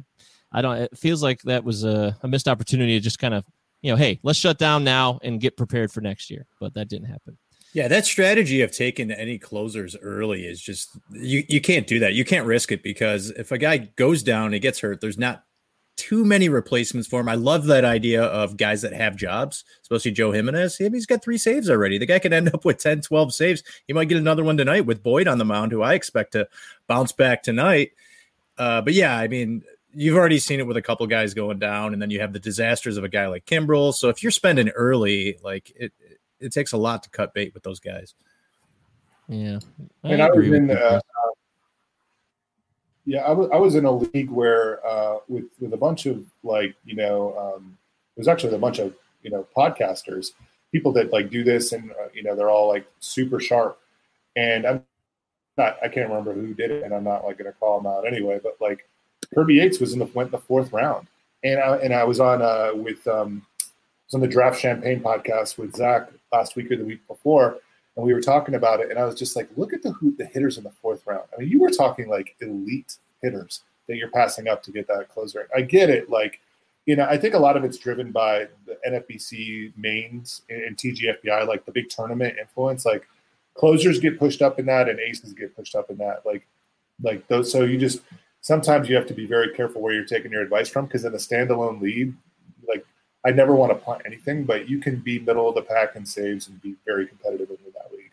I 0.52 0.62
don't. 0.62 0.78
It 0.78 0.98
feels 0.98 1.24
like 1.24 1.42
that 1.44 1.64
was 1.64 1.84
a, 1.84 2.16
a 2.22 2.28
missed 2.28 2.48
opportunity 2.48 2.94
to 2.94 3.04
just 3.04 3.20
kind 3.20 3.34
of, 3.34 3.44
you 3.82 3.92
know, 3.92 3.98
hey, 3.98 4.20
let's 4.24 4.40
shut 4.40 4.58
down 4.60 4.84
now 4.84 5.20
and 5.24 5.40
get 5.42 5.58
prepared 5.58 5.92
for 5.92 6.02
next 6.02 6.30
year. 6.30 6.46
But 6.60 6.74
that 6.76 6.90
didn't 6.90 7.08
happen. 7.08 7.38
Yeah, 7.74 7.88
that 7.90 8.06
strategy 8.06 8.62
of 8.62 8.72
taking 8.72 9.12
any 9.12 9.38
closers 9.38 9.96
early 10.02 10.44
is 10.46 10.62
just 10.62 10.98
you 11.12 11.44
you 11.48 11.62
can't 11.62 11.88
do 11.88 12.00
that. 12.00 12.14
You 12.14 12.26
can't 12.26 12.46
risk 12.46 12.72
it 12.72 12.84
because 12.84 13.30
if 13.32 13.52
a 13.52 13.58
guy 13.58 13.78
goes 13.96 14.24
down 14.24 14.54
and 14.54 14.62
gets 14.62 14.80
hurt, 14.80 15.00
there's 15.02 15.18
not 15.18 15.44
too 15.98 16.24
many 16.24 16.48
replacements 16.48 17.08
for 17.08 17.20
him. 17.20 17.28
I 17.28 17.36
love 17.36 17.66
that 17.66 17.84
idea 17.84 18.24
of 18.24 18.56
guys 18.56 18.84
that 18.84 18.94
have 18.94 19.18
jobs, 19.18 19.66
especially 19.82 20.12
Joe 20.12 20.32
Jimenez. 20.32 20.78
He's 20.78 21.06
got 21.06 21.24
three 21.24 21.38
saves 21.38 21.70
already. 21.70 21.98
The 21.98 22.06
guy 22.06 22.20
could 22.20 22.34
end 22.34 22.54
up 22.54 22.64
with 22.64 22.78
10, 22.78 23.02
12 23.02 23.34
saves. 23.34 23.64
He 23.88 23.94
might 23.94 24.08
get 24.08 24.18
another 24.18 24.44
one 24.44 24.58
tonight 24.58 24.86
with 24.86 25.04
Boyd 25.04 25.28
on 25.28 25.40
the 25.40 25.46
mound, 25.46 25.72
who 25.72 25.82
I 25.82 25.96
expect 25.96 26.34
to 26.34 26.48
bounce 26.88 27.12
back 27.12 27.44
tonight. 27.44 27.92
Uh, 28.58 28.82
but 28.82 28.94
yeah, 28.94 29.18
I 29.18 29.28
mean, 29.28 29.64
you've 29.94 30.16
already 30.16 30.40
seen 30.40 30.60
it 30.60 30.68
with 30.68 30.78
a 30.78 30.82
couple 30.82 31.06
guys 31.08 31.34
going 31.34 31.60
down, 31.60 31.94
and 31.94 32.02
then 32.02 32.12
you 32.12 32.20
have 32.20 32.34
the 32.34 32.40
disasters 32.40 32.98
of 32.98 33.04
a 33.04 33.10
guy 33.10 33.28
like 33.28 33.46
Kimbrel. 33.46 33.94
So 33.94 34.10
if 34.10 34.24
you're 34.24 34.32
spending 34.32 34.70
early, 34.70 35.38
like 35.44 35.72
it, 35.76 35.92
it 36.40 36.54
takes 36.54 36.72
a 36.72 36.78
lot 36.78 37.04
to 37.04 37.10
cut 37.10 37.34
bait 37.34 37.54
with 37.54 37.64
those 37.64 37.80
guys. 37.80 38.14
Yeah, 39.28 39.60
And 40.04 40.22
I 40.22 40.30
was 40.30 40.38
agree 40.38 40.50
with 40.52 40.62
in, 40.62 40.70
you, 40.70 40.76
uh, 40.76 40.90
Chris. 40.90 41.02
Yeah, 43.08 43.22
I 43.22 43.32
was 43.32 43.50
I 43.54 43.56
was 43.56 43.76
in 43.76 43.86
a 43.86 43.92
league 43.92 44.30
where 44.30 44.86
uh, 44.86 45.20
with 45.30 45.46
with 45.62 45.74
a 45.74 45.78
bunch 45.78 46.08
of 46.08 46.26
like 46.44 46.76
you 46.84 46.94
know 46.94 47.56
um, 47.56 47.78
it 48.18 48.20
was 48.20 48.28
actually 48.28 48.54
a 48.54 48.60
bunch 48.60 48.80
of 48.80 48.94
you 49.24 49.32
know 49.32 49.48
podcasters, 49.56 50.32
people 50.74 50.92
that 50.92 51.14
like 51.14 51.30
do 51.30 51.42
this 51.42 51.72
and 51.72 51.90
uh, 51.92 52.10
you 52.14 52.22
know 52.22 52.36
they're 52.36 52.50
all 52.50 52.68
like 52.68 52.86
super 53.00 53.40
sharp, 53.40 53.80
and 54.36 54.68
I'm 54.68 54.84
not 55.58 55.78
I 55.82 55.88
can't 55.88 56.10
remember 56.10 56.34
who 56.34 56.54
did 56.54 56.70
it, 56.70 56.84
and 56.84 56.94
I'm 56.94 57.06
not 57.06 57.24
like 57.24 57.38
going 57.38 57.50
to 57.50 57.58
call 57.58 57.80
them 57.80 57.88
out 57.90 58.06
anyway, 58.06 58.42
but 58.44 58.58
like 58.60 58.86
Kirby 59.34 59.56
Yates 59.56 59.80
was 59.80 59.94
in 59.94 60.00
the 60.00 60.06
went 60.14 60.30
the 60.32 60.38
fourth 60.38 60.74
round, 60.74 61.08
and 61.46 61.62
I, 61.62 61.78
and 61.78 61.94
I 61.94 62.04
was 62.04 62.20
on 62.20 62.42
uh, 62.42 62.72
with 62.76 63.08
um, 63.08 63.46
was 64.06 64.16
on 64.16 64.20
the 64.20 64.28
Draft 64.28 64.60
Champagne 64.60 65.00
podcast 65.00 65.58
with 65.58 65.78
Zach 65.78 66.10
last 66.34 66.58
week 66.58 66.70
or 66.72 66.76
the 66.76 66.84
week 66.84 67.08
before, 67.08 67.60
and 67.98 68.06
we 68.06 68.14
were 68.14 68.22
talking 68.22 68.56
about 68.56 68.80
it, 68.80 68.92
and 68.92 69.00
I 69.00 69.06
was 69.06 69.16
just 69.16 69.36
like, 69.36 69.50
look 69.58 69.74
at 69.74 69.82
the 69.82 69.94
the 70.18 70.26
hitters 70.26 70.58
in 70.58 70.64
the 70.64 70.72
fourth 70.72 71.06
round. 71.06 71.24
I 71.36 71.42
mean, 71.42 71.50
you 71.50 71.60
were 71.60 71.72
talking 71.72 72.08
like 72.08 72.36
elite 72.40 72.98
hitters 73.22 73.64
that 73.88 73.98
you're 73.98 74.12
passing 74.12 74.48
up 74.48 74.62
to 74.64 74.72
get 74.72 74.88
that 74.88 75.10
closer. 75.10 75.50
I 75.56 75.62
get 75.62 75.90
it, 75.90 76.10
like 76.10 76.40
you 76.86 76.96
know, 76.96 77.06
I 77.06 77.18
think 77.18 77.34
a 77.34 77.40
lot 77.40 77.58
of 77.58 77.66
it's 77.66 77.78
driven 77.78 78.12
by 78.14 78.48
the 78.66 78.78
NFBC 78.88 79.74
mains 79.76 80.44
and, 80.50 80.64
and 80.64 80.78
TGFBI, 80.78 81.46
like 81.46 81.66
the 81.66 81.72
big 81.72 81.90
tournament 81.90 82.38
influence. 82.40 82.86
Like 82.86 83.06
closers 83.56 84.00
get 84.00 84.18
pushed 84.18 84.42
up 84.42 84.58
in 84.58 84.68
that, 84.68 84.88
and 84.88 85.00
aces 85.00 85.34
get 85.34 85.56
pushed 85.56 85.76
up 85.76 85.90
in 85.90 85.98
that. 85.98 86.26
Like 86.26 86.48
like 87.02 87.28
those. 87.28 87.52
So 87.52 87.64
you 87.64 87.80
just 87.80 88.02
sometimes 88.42 88.88
you 88.88 88.96
have 88.96 89.08
to 89.08 89.14
be 89.14 89.26
very 89.26 89.54
careful 89.54 89.82
where 89.82 89.94
you're 89.94 90.06
taking 90.06 90.32
your 90.32 90.44
advice 90.44 90.70
from 90.70 90.86
because 90.86 91.04
in 91.04 91.14
a 91.14 91.18
standalone 91.18 91.82
lead, 91.82 92.16
like 92.68 92.86
I 93.26 93.32
never 93.32 93.56
want 93.56 93.72
to 93.72 93.78
punt 93.78 94.04
anything, 94.06 94.44
but 94.44 94.70
you 94.70 94.80
can 94.80 94.98
be 94.98 95.20
middle 95.20 95.50
of 95.50 95.56
the 95.56 95.62
pack 95.62 95.96
in 95.96 96.06
saves 96.06 96.48
and 96.48 96.62
be 96.62 96.76
very 96.86 97.08
competitive 97.08 97.50
in 97.50 97.58
that 97.74 97.92
league. 97.92 98.12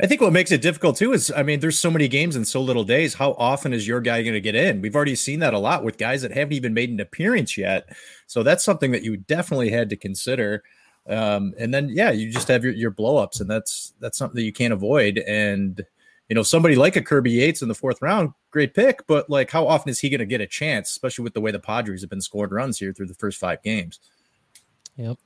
I 0.00 0.06
think 0.06 0.20
what 0.20 0.32
makes 0.32 0.50
it 0.50 0.62
difficult 0.62 0.96
too 0.96 1.12
is, 1.12 1.30
I 1.36 1.42
mean, 1.42 1.60
there's 1.60 1.78
so 1.78 1.90
many 1.90 2.08
games 2.08 2.34
in 2.34 2.44
so 2.44 2.60
little 2.60 2.82
days. 2.82 3.14
How 3.14 3.32
often 3.32 3.72
is 3.72 3.86
your 3.86 4.00
guy 4.00 4.22
going 4.22 4.34
to 4.34 4.40
get 4.40 4.54
in? 4.54 4.80
We've 4.80 4.96
already 4.96 5.14
seen 5.14 5.38
that 5.40 5.54
a 5.54 5.58
lot 5.58 5.84
with 5.84 5.98
guys 5.98 6.22
that 6.22 6.32
haven't 6.32 6.54
even 6.54 6.74
made 6.74 6.90
an 6.90 6.98
appearance 6.98 7.56
yet. 7.56 7.94
So 8.26 8.42
that's 8.42 8.64
something 8.64 8.90
that 8.92 9.04
you 9.04 9.18
definitely 9.18 9.70
had 9.70 9.90
to 9.90 9.96
consider. 9.96 10.64
Um, 11.08 11.54
and 11.58 11.72
then, 11.72 11.88
yeah, 11.88 12.10
you 12.10 12.32
just 12.32 12.48
have 12.48 12.64
your, 12.64 12.72
your 12.72 12.90
blowups, 12.90 13.40
and 13.40 13.50
that's 13.50 13.92
that's 14.00 14.16
something 14.16 14.36
that 14.36 14.44
you 14.44 14.52
can't 14.52 14.72
avoid. 14.72 15.18
And 15.18 15.84
you 16.28 16.34
know, 16.34 16.42
somebody 16.42 16.76
like 16.76 16.96
a 16.96 17.02
Kirby 17.02 17.30
Yates 17.30 17.62
in 17.62 17.68
the 17.68 17.74
fourth 17.74 18.00
round, 18.00 18.30
great 18.50 18.74
pick, 18.74 19.06
but 19.06 19.28
like 19.28 19.50
how 19.50 19.66
often 19.66 19.90
is 19.90 20.00
he 20.00 20.08
going 20.08 20.20
to 20.20 20.26
get 20.26 20.40
a 20.40 20.46
chance, 20.46 20.90
especially 20.90 21.24
with 21.24 21.34
the 21.34 21.40
way 21.40 21.50
the 21.50 21.58
Padres 21.58 22.00
have 22.00 22.10
been 22.10 22.20
scoring 22.20 22.52
runs 22.52 22.78
here 22.78 22.92
through 22.92 23.06
the 23.06 23.14
first 23.14 23.38
five 23.38 23.62
games? 23.62 24.00
Yep. 24.96 25.18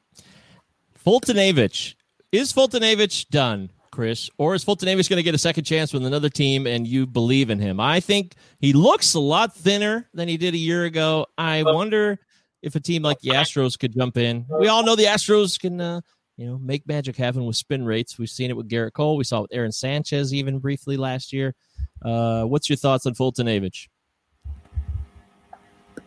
Foltynewicz. 1.04 1.94
Is 2.32 2.52
Foltynewicz 2.52 3.28
done, 3.28 3.70
Chris? 3.92 4.28
Or 4.38 4.54
is 4.54 4.64
Foltynewicz 4.64 5.08
going 5.08 5.18
to 5.18 5.22
get 5.22 5.34
a 5.34 5.38
second 5.38 5.64
chance 5.64 5.92
with 5.92 6.04
another 6.04 6.28
team 6.28 6.66
and 6.66 6.86
you 6.86 7.06
believe 7.06 7.50
in 7.50 7.60
him? 7.60 7.78
I 7.78 8.00
think 8.00 8.34
he 8.58 8.72
looks 8.72 9.14
a 9.14 9.20
lot 9.20 9.54
thinner 9.54 10.08
than 10.12 10.28
he 10.28 10.36
did 10.36 10.54
a 10.54 10.58
year 10.58 10.84
ago. 10.84 11.26
I 11.38 11.62
wonder 11.62 12.18
if 12.62 12.74
a 12.74 12.80
team 12.80 13.02
like 13.02 13.20
the 13.20 13.30
Astros 13.30 13.78
could 13.78 13.94
jump 13.94 14.16
in. 14.16 14.46
We 14.58 14.66
all 14.66 14.84
know 14.84 14.96
the 14.96 15.04
Astros 15.04 15.58
can, 15.58 15.80
uh, 15.80 16.00
you 16.36 16.46
know, 16.46 16.58
make 16.58 16.86
magic 16.86 17.16
happen 17.16 17.46
with 17.46 17.56
spin 17.56 17.84
rates. 17.84 18.18
We've 18.18 18.28
seen 18.28 18.50
it 18.50 18.56
with 18.56 18.68
Gerrit 18.68 18.92
Cole. 18.92 19.16
We 19.16 19.24
saw 19.24 19.38
it 19.38 19.42
with 19.42 19.54
Aaron 19.54 19.72
Sanchez 19.72 20.34
even 20.34 20.58
briefly 20.58 20.96
last 20.96 21.32
year. 21.32 21.54
Uh, 22.02 22.44
what's 22.44 22.68
your 22.68 22.76
thoughts 22.76 23.06
on 23.06 23.14
Foltynewicz? 23.14 23.88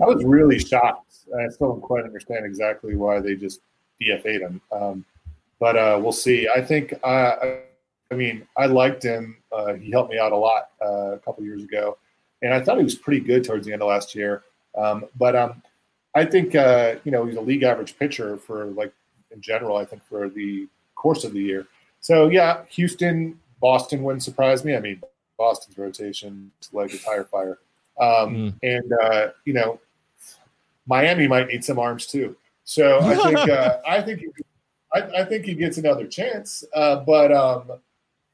I 0.01 0.05
was 0.05 0.23
really 0.23 0.59
shocked. 0.59 1.13
I 1.37 1.49
still 1.49 1.69
don't 1.69 1.81
quite 1.81 2.05
understand 2.05 2.45
exactly 2.45 2.95
why 2.95 3.19
they 3.19 3.35
just 3.35 3.61
DFA'd 4.01 4.41
him. 4.41 4.61
Um, 4.71 5.05
but 5.59 5.75
uh, 5.75 5.99
we'll 6.01 6.11
see. 6.11 6.47
I 6.47 6.61
think, 6.61 6.93
uh, 7.03 7.35
I 8.11 8.15
mean, 8.15 8.47
I 8.55 8.67
liked 8.67 9.03
him. 9.03 9.37
Uh, 9.51 9.73
he 9.73 9.91
helped 9.91 10.11
me 10.11 10.19
out 10.19 10.31
a 10.31 10.37
lot 10.37 10.69
uh, 10.81 11.13
a 11.13 11.19
couple 11.19 11.43
years 11.43 11.63
ago. 11.63 11.97
And 12.41 12.53
I 12.53 12.61
thought 12.61 12.77
he 12.77 12.83
was 12.83 12.95
pretty 12.95 13.19
good 13.19 13.43
towards 13.43 13.65
the 13.65 13.73
end 13.73 13.81
of 13.81 13.89
last 13.89 14.15
year. 14.15 14.43
Um, 14.77 15.05
but 15.17 15.35
um, 15.35 15.61
I 16.15 16.23
think, 16.23 16.55
uh, 16.55 16.95
you 17.03 17.11
know, 17.11 17.25
he's 17.25 17.35
a 17.35 17.41
league 17.41 17.63
average 17.63 17.97
pitcher 17.99 18.37
for 18.37 18.65
like 18.67 18.93
in 19.31 19.41
general, 19.41 19.77
I 19.77 19.85
think 19.85 20.03
for 20.03 20.29
the 20.29 20.67
course 20.95 21.23
of 21.23 21.33
the 21.33 21.41
year. 21.41 21.67
So, 22.01 22.29
yeah, 22.29 22.63
Houston, 22.69 23.39
Boston 23.61 24.03
wouldn't 24.03 24.23
surprise 24.23 24.63
me. 24.63 24.75
I 24.75 24.79
mean, 24.79 25.01
Boston's 25.37 25.77
rotation 25.77 26.51
is 26.61 26.73
like 26.73 26.93
a 26.93 26.97
tire 26.97 27.25
fire. 27.25 27.59
Um, 27.99 28.35
Mm. 28.35 28.53
And, 28.63 28.93
uh, 29.01 29.27
you 29.45 29.53
know, 29.53 29.79
Miami 30.89 31.27
might 31.27 31.47
need 31.47 31.63
some 31.63 31.79
arms 31.79 32.07
too. 32.07 32.35
So 32.63 32.99
I 32.99 33.15
think 33.23 33.49
uh, 33.49 33.77
I 33.87 34.01
think 34.01 34.23
I, 34.93 35.01
I 35.21 35.25
think 35.25 35.45
he 35.45 35.53
gets 35.53 35.77
another 35.77 36.07
chance. 36.07 36.63
Uh, 36.73 36.97
but 36.97 37.31
um, 37.31 37.71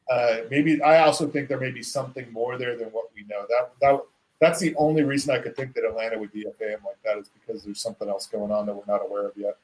uh, 0.09 0.37
maybe 0.49 0.81
I 0.81 1.03
also 1.03 1.27
think 1.27 1.49
there 1.49 1.59
may 1.59 1.71
be 1.71 1.83
something 1.83 2.31
more 2.31 2.57
there 2.57 2.77
than 2.77 2.87
what 2.89 3.09
we 3.15 3.23
know. 3.23 3.45
That 3.49 3.71
that 3.81 4.01
that's 4.39 4.59
the 4.59 4.75
only 4.75 5.03
reason 5.03 5.35
I 5.35 5.39
could 5.39 5.55
think 5.55 5.73
that 5.75 5.85
Atlanta 5.85 6.17
would 6.17 6.33
DFA 6.33 6.69
him 6.69 6.81
like 6.85 7.01
that 7.03 7.17
is 7.17 7.29
because 7.29 7.63
there's 7.63 7.81
something 7.81 8.07
else 8.07 8.27
going 8.27 8.51
on 8.51 8.65
that 8.65 8.73
we're 8.73 8.83
not 8.87 9.01
aware 9.05 9.27
of 9.27 9.33
yet. 9.35 9.57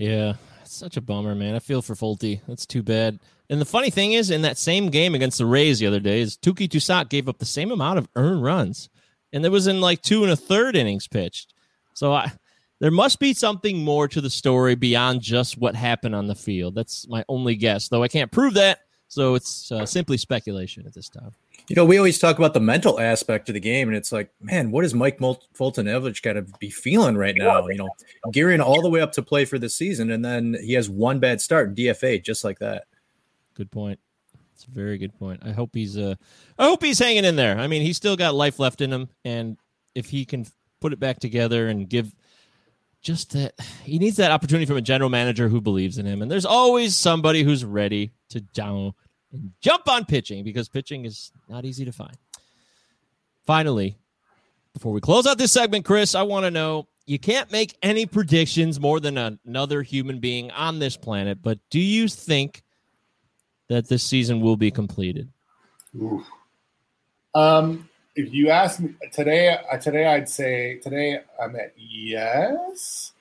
Yeah, 0.00 0.32
it's 0.62 0.74
such 0.74 0.96
a 0.96 1.02
bummer, 1.02 1.34
man. 1.34 1.54
I 1.54 1.58
feel 1.58 1.82
for 1.82 1.94
Folty. 1.94 2.40
That's 2.48 2.64
too 2.64 2.82
bad. 2.82 3.20
And 3.50 3.60
the 3.60 3.66
funny 3.66 3.90
thing 3.90 4.12
is, 4.12 4.30
in 4.30 4.40
that 4.42 4.56
same 4.56 4.88
game 4.88 5.14
against 5.14 5.36
the 5.36 5.44
Rays 5.44 5.78
the 5.78 5.86
other 5.86 6.00
day, 6.00 6.22
is 6.22 6.38
Touki 6.38 6.66
Toussaint 6.66 7.10
gave 7.10 7.28
up 7.28 7.36
the 7.36 7.44
same 7.44 7.70
amount 7.70 7.98
of 7.98 8.08
earned 8.16 8.42
runs, 8.42 8.88
and 9.30 9.44
it 9.44 9.50
was 9.50 9.66
in 9.66 9.82
like 9.82 10.00
two 10.00 10.22
and 10.22 10.32
a 10.32 10.36
third 10.36 10.74
innings 10.74 11.06
pitched. 11.06 11.52
So 11.92 12.14
I, 12.14 12.32
there 12.80 12.90
must 12.90 13.18
be 13.18 13.34
something 13.34 13.84
more 13.84 14.08
to 14.08 14.22
the 14.22 14.30
story 14.30 14.74
beyond 14.74 15.20
just 15.20 15.58
what 15.58 15.74
happened 15.74 16.14
on 16.14 16.28
the 16.28 16.34
field. 16.34 16.74
That's 16.74 17.06
my 17.06 17.22
only 17.28 17.54
guess, 17.54 17.88
though 17.88 18.02
I 18.02 18.08
can't 18.08 18.32
prove 18.32 18.54
that. 18.54 18.78
So 19.10 19.34
it's 19.34 19.72
uh, 19.72 19.84
simply 19.86 20.16
speculation 20.18 20.86
at 20.86 20.94
this 20.94 21.08
time. 21.08 21.32
You 21.66 21.74
know, 21.74 21.84
we 21.84 21.98
always 21.98 22.20
talk 22.20 22.38
about 22.38 22.54
the 22.54 22.60
mental 22.60 23.00
aspect 23.00 23.48
of 23.48 23.54
the 23.54 23.60
game, 23.60 23.88
and 23.88 23.96
it's 23.96 24.12
like, 24.12 24.30
man, 24.40 24.70
what 24.70 24.84
is 24.84 24.94
Mike 24.94 25.20
Mul- 25.20 25.42
Foltynewicz 25.52 26.22
got 26.22 26.34
to 26.34 26.42
be 26.60 26.70
feeling 26.70 27.16
right 27.16 27.34
now? 27.36 27.66
You 27.66 27.78
know, 27.78 27.88
gearing 28.30 28.60
all 28.60 28.82
the 28.82 28.88
way 28.88 29.00
up 29.00 29.10
to 29.12 29.22
play 29.22 29.44
for 29.44 29.58
the 29.58 29.68
season, 29.68 30.12
and 30.12 30.24
then 30.24 30.56
he 30.62 30.74
has 30.74 30.88
one 30.88 31.18
bad 31.18 31.40
start, 31.40 31.74
DFA, 31.74 32.22
just 32.22 32.44
like 32.44 32.60
that. 32.60 32.84
Good 33.54 33.72
point. 33.72 33.98
It's 34.54 34.64
a 34.64 34.70
very 34.70 34.96
good 34.96 35.18
point. 35.18 35.42
I 35.44 35.50
hope 35.50 35.70
he's 35.74 35.98
uh 35.98 36.14
I 36.56 36.66
hope 36.66 36.84
he's 36.84 37.00
hanging 37.00 37.24
in 37.24 37.34
there. 37.34 37.58
I 37.58 37.66
mean, 37.66 37.82
he's 37.82 37.96
still 37.96 38.16
got 38.16 38.34
life 38.34 38.60
left 38.60 38.80
in 38.80 38.92
him 38.92 39.08
and 39.24 39.56
if 39.94 40.10
he 40.10 40.24
can 40.24 40.46
put 40.80 40.92
it 40.92 41.00
back 41.00 41.18
together 41.18 41.66
and 41.68 41.88
give 41.88 42.14
just 43.02 43.32
that 43.32 43.54
he 43.82 43.98
needs 43.98 44.18
that 44.18 44.30
opportunity 44.30 44.66
from 44.66 44.76
a 44.76 44.82
general 44.82 45.10
manager 45.10 45.48
who 45.48 45.60
believes 45.60 45.98
in 45.98 46.06
him. 46.06 46.22
And 46.22 46.30
there's 46.30 46.44
always 46.44 46.96
somebody 46.96 47.42
who's 47.42 47.64
ready 47.64 48.12
to 48.30 48.40
down 48.40 48.94
and 49.32 49.52
jump 49.60 49.88
on 49.88 50.04
pitching 50.04 50.44
because 50.44 50.68
pitching 50.68 51.04
is 51.04 51.32
not 51.48 51.64
easy 51.64 51.84
to 51.84 51.92
find. 51.92 52.16
Finally, 53.46 53.96
before 54.72 54.92
we 54.92 55.00
close 55.00 55.26
out 55.26 55.38
this 55.38 55.52
segment, 55.52 55.84
Chris, 55.84 56.14
I 56.14 56.22
want 56.22 56.44
to 56.44 56.50
know 56.50 56.88
you 57.06 57.18
can't 57.18 57.50
make 57.50 57.76
any 57.82 58.06
predictions 58.06 58.78
more 58.78 59.00
than 59.00 59.18
another 59.18 59.82
human 59.82 60.20
being 60.20 60.50
on 60.52 60.78
this 60.78 60.96
planet, 60.96 61.38
but 61.42 61.58
do 61.70 61.80
you 61.80 62.08
think 62.08 62.62
that 63.68 63.88
this 63.88 64.02
season 64.02 64.40
will 64.40 64.56
be 64.56 64.70
completed? 64.70 65.28
Oof. 66.00 66.24
Um, 67.34 67.88
if 68.14 68.32
you 68.32 68.50
ask 68.50 68.80
me 68.80 68.94
today, 69.12 69.56
uh, 69.70 69.76
today 69.78 70.06
I'd 70.06 70.28
say 70.28 70.78
today 70.78 71.20
I'm 71.40 71.56
at 71.56 71.72
yes, 71.76 73.12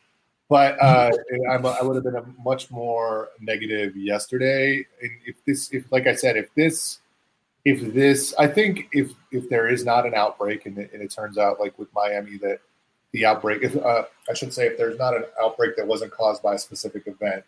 but 0.50 0.78
uh, 0.82 1.12
I'm, 1.50 1.66
I 1.66 1.82
would 1.82 1.96
have 1.96 2.04
been 2.04 2.16
a 2.16 2.26
much 2.44 2.70
more 2.72 3.30
negative 3.40 3.96
yesterday. 3.96 4.86
And 5.02 5.12
if 5.26 5.36
this, 5.46 5.72
if 5.72 5.90
like 5.92 6.08
I 6.08 6.16
said, 6.16 6.36
if 6.36 6.54
this, 6.56 7.00
if 7.64 7.94
this, 7.94 8.34
I 8.38 8.48
think 8.48 8.90
if 8.92 9.12
if 9.32 9.48
there 9.50 9.68
is 9.68 9.86
not 9.86 10.06
an 10.06 10.16
outbreak 10.16 10.66
and 10.66 10.78
it, 10.78 10.92
and 10.94 11.02
it 11.02 11.12
turns 11.12 11.38
out 11.38 11.60
like 11.60 11.78
with 11.78 11.94
Miami 11.94 12.38
that 12.38 12.60
the 13.12 13.26
outbreak, 13.26 13.64
if 13.64 13.76
uh, 13.78 14.04
I 14.30 14.34
should 14.34 14.54
say, 14.54 14.68
if 14.68 14.78
there's 14.78 14.98
not 14.98 15.16
an 15.16 15.24
outbreak 15.42 15.76
that 15.78 15.86
wasn't 15.88 16.12
caused 16.12 16.44
by 16.44 16.56
a 16.56 16.58
specific 16.58 17.08
event, 17.08 17.44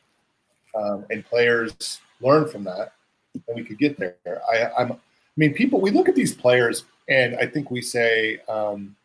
um, 0.75 1.05
and 1.09 1.25
players 1.25 1.99
learn 2.19 2.47
from 2.47 2.63
that, 2.63 2.93
then 3.33 3.55
we 3.55 3.63
could 3.63 3.77
get 3.77 3.97
there. 3.97 4.15
I, 4.51 4.69
I'm, 4.77 4.91
I 4.93 4.97
mean, 5.37 5.53
people. 5.53 5.79
We 5.79 5.91
look 5.91 6.09
at 6.09 6.15
these 6.15 6.33
players, 6.33 6.85
and 7.07 7.35
I 7.35 7.45
think 7.45 7.71
we 7.71 7.81
say, 7.81 8.39
um, 8.49 8.95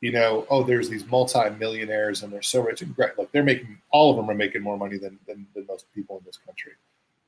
you 0.00 0.12
know, 0.12 0.46
oh, 0.50 0.62
there's 0.62 0.88
these 0.88 1.06
multi-millionaires, 1.06 2.22
and 2.22 2.32
they're 2.32 2.42
so 2.42 2.60
rich 2.60 2.82
and 2.82 2.94
great. 2.94 3.18
Look, 3.18 3.32
they're 3.32 3.42
making 3.42 3.78
all 3.90 4.10
of 4.10 4.16
them 4.16 4.30
are 4.30 4.34
making 4.34 4.62
more 4.62 4.76
money 4.76 4.98
than, 4.98 5.18
than 5.26 5.46
than 5.54 5.66
most 5.66 5.86
people 5.94 6.18
in 6.18 6.24
this 6.24 6.38
country. 6.44 6.72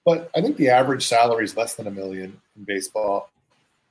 But 0.05 0.31
I 0.35 0.41
think 0.41 0.57
the 0.57 0.71
average 0.71 1.07
salary 1.07 1.45
is 1.45 1.57
less 1.57 1.75
than 1.75 1.87
a 1.87 1.91
million 1.91 2.41
in 2.57 2.65
baseball. 2.65 3.31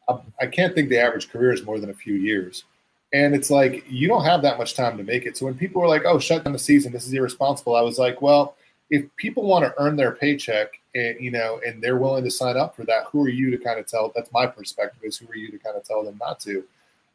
I, 0.07 0.19
I 0.41 0.47
can't 0.47 0.73
think 0.73 0.89
the 0.89 0.99
average 0.99 1.29
career 1.29 1.51
is 1.51 1.63
more 1.63 1.79
than 1.79 1.89
a 1.89 1.93
few 1.93 2.15
years. 2.15 2.63
And 3.11 3.35
it's 3.35 3.49
like 3.49 3.83
you 3.89 4.07
don't 4.07 4.23
have 4.23 4.41
that 4.43 4.57
much 4.57 4.75
time 4.75 4.97
to 4.97 5.03
make 5.03 5.25
it. 5.25 5.35
So 5.35 5.45
when 5.45 5.55
people 5.55 5.81
were 5.81 5.87
like, 5.87 6.03
"Oh, 6.05 6.19
shut 6.19 6.43
down 6.43 6.53
the 6.53 6.59
season. 6.59 6.91
This 6.93 7.07
is 7.07 7.13
irresponsible," 7.13 7.75
I 7.75 7.81
was 7.81 7.99
like, 7.99 8.21
"Well, 8.21 8.55
if 8.89 9.05
people 9.17 9.43
want 9.43 9.65
to 9.65 9.73
earn 9.77 9.95
their 9.95 10.11
paycheck, 10.11 10.79
and 10.95 11.19
you 11.19 11.31
know, 11.31 11.59
and 11.65 11.81
they're 11.81 11.97
willing 11.97 12.23
to 12.23 12.31
sign 12.31 12.57
up 12.57 12.75
for 12.75 12.85
that, 12.85 13.05
who 13.11 13.23
are 13.23 13.29
you 13.29 13.51
to 13.51 13.57
kind 13.57 13.79
of 13.79 13.87
tell? 13.87 14.11
That's 14.15 14.31
my 14.31 14.45
perspective. 14.47 15.01
Is 15.03 15.17
who 15.17 15.27
are 15.27 15.35
you 15.35 15.51
to 15.51 15.57
kind 15.57 15.75
of 15.75 15.83
tell 15.83 16.03
them 16.03 16.17
not 16.19 16.39
to? 16.41 16.63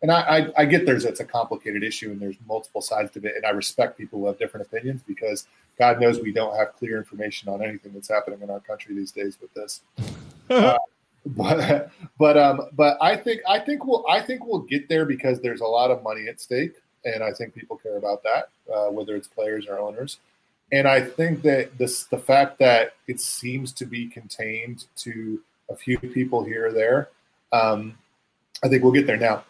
And 0.05 0.13
I, 0.13 0.21
I, 0.21 0.49
I 0.59 0.65
get 0.67 0.85
there's 0.85 1.07
it's 1.07 1.21
a 1.21 1.25
complicated 1.25 1.83
issue, 1.83 2.11
and 2.11 2.21
there's 2.21 2.37
multiple 2.47 2.83
sides 2.83 3.11
to 3.13 3.21
it, 3.21 3.37
and 3.37 3.47
I 3.47 3.49
respect 3.53 3.97
people 3.97 4.19
who 4.19 4.27
have 4.27 4.39
different 4.39 4.67
opinions 4.67 5.01
because 5.03 5.47
God 5.79 5.99
knows 5.99 6.21
we 6.21 6.31
don't 6.31 6.55
have 6.59 6.77
clear 6.77 6.99
information 6.99 7.49
on 7.49 7.63
anything 7.63 7.95
that's 7.95 8.11
happening 8.11 8.43
in 8.43 8.51
our 8.51 8.61
country 8.61 8.95
these 8.95 9.13
days 9.13 9.39
with 9.41 9.55
this. 9.55 9.81
Uh, 10.51 10.77
but 11.25 11.91
but 12.19 12.37
um 12.37 12.61
but 12.75 12.99
I 13.01 13.17
think 13.17 13.41
I 13.49 13.59
think 13.59 13.87
we'll 13.87 14.05
I 14.07 14.21
think 14.21 14.45
we'll 14.45 14.59
get 14.59 14.91
there 14.91 15.07
because 15.07 15.41
there's 15.41 15.63
a 15.63 15.67
lot 15.67 15.91
of 15.91 16.03
money 16.03 16.29
at 16.29 16.39
stake, 16.39 16.75
and 17.07 17.25
I 17.25 17.33
think 17.33 17.55
people 17.55 17.79
care 17.79 17.97
about 17.97 18.23
that, 18.25 18.51
uh, 18.71 18.91
whether 18.91 19.17
it's 19.17 19.27
players 19.27 19.67
or 19.67 19.79
owners. 19.79 20.19
And 20.71 20.87
I 20.87 21.01
think 21.01 21.41
that 21.45 21.79
this 21.79 22.05
the 22.05 22.19
fact 22.19 22.59
that 22.59 22.93
it 23.09 23.21
seems 23.21 23.73
to 23.73 23.87
be 23.87 24.07
contained 24.07 24.85
to 24.97 25.41
a 25.71 25.75
few 25.75 25.99
people 25.99 26.45
here 26.45 26.67
or 26.67 26.73
there, 26.73 27.09
um, 27.55 27.97
I 28.63 28.69
think 28.69 28.83
we'll 28.83 28.93
get 28.93 29.07
there. 29.07 29.17
Now, 29.17 29.45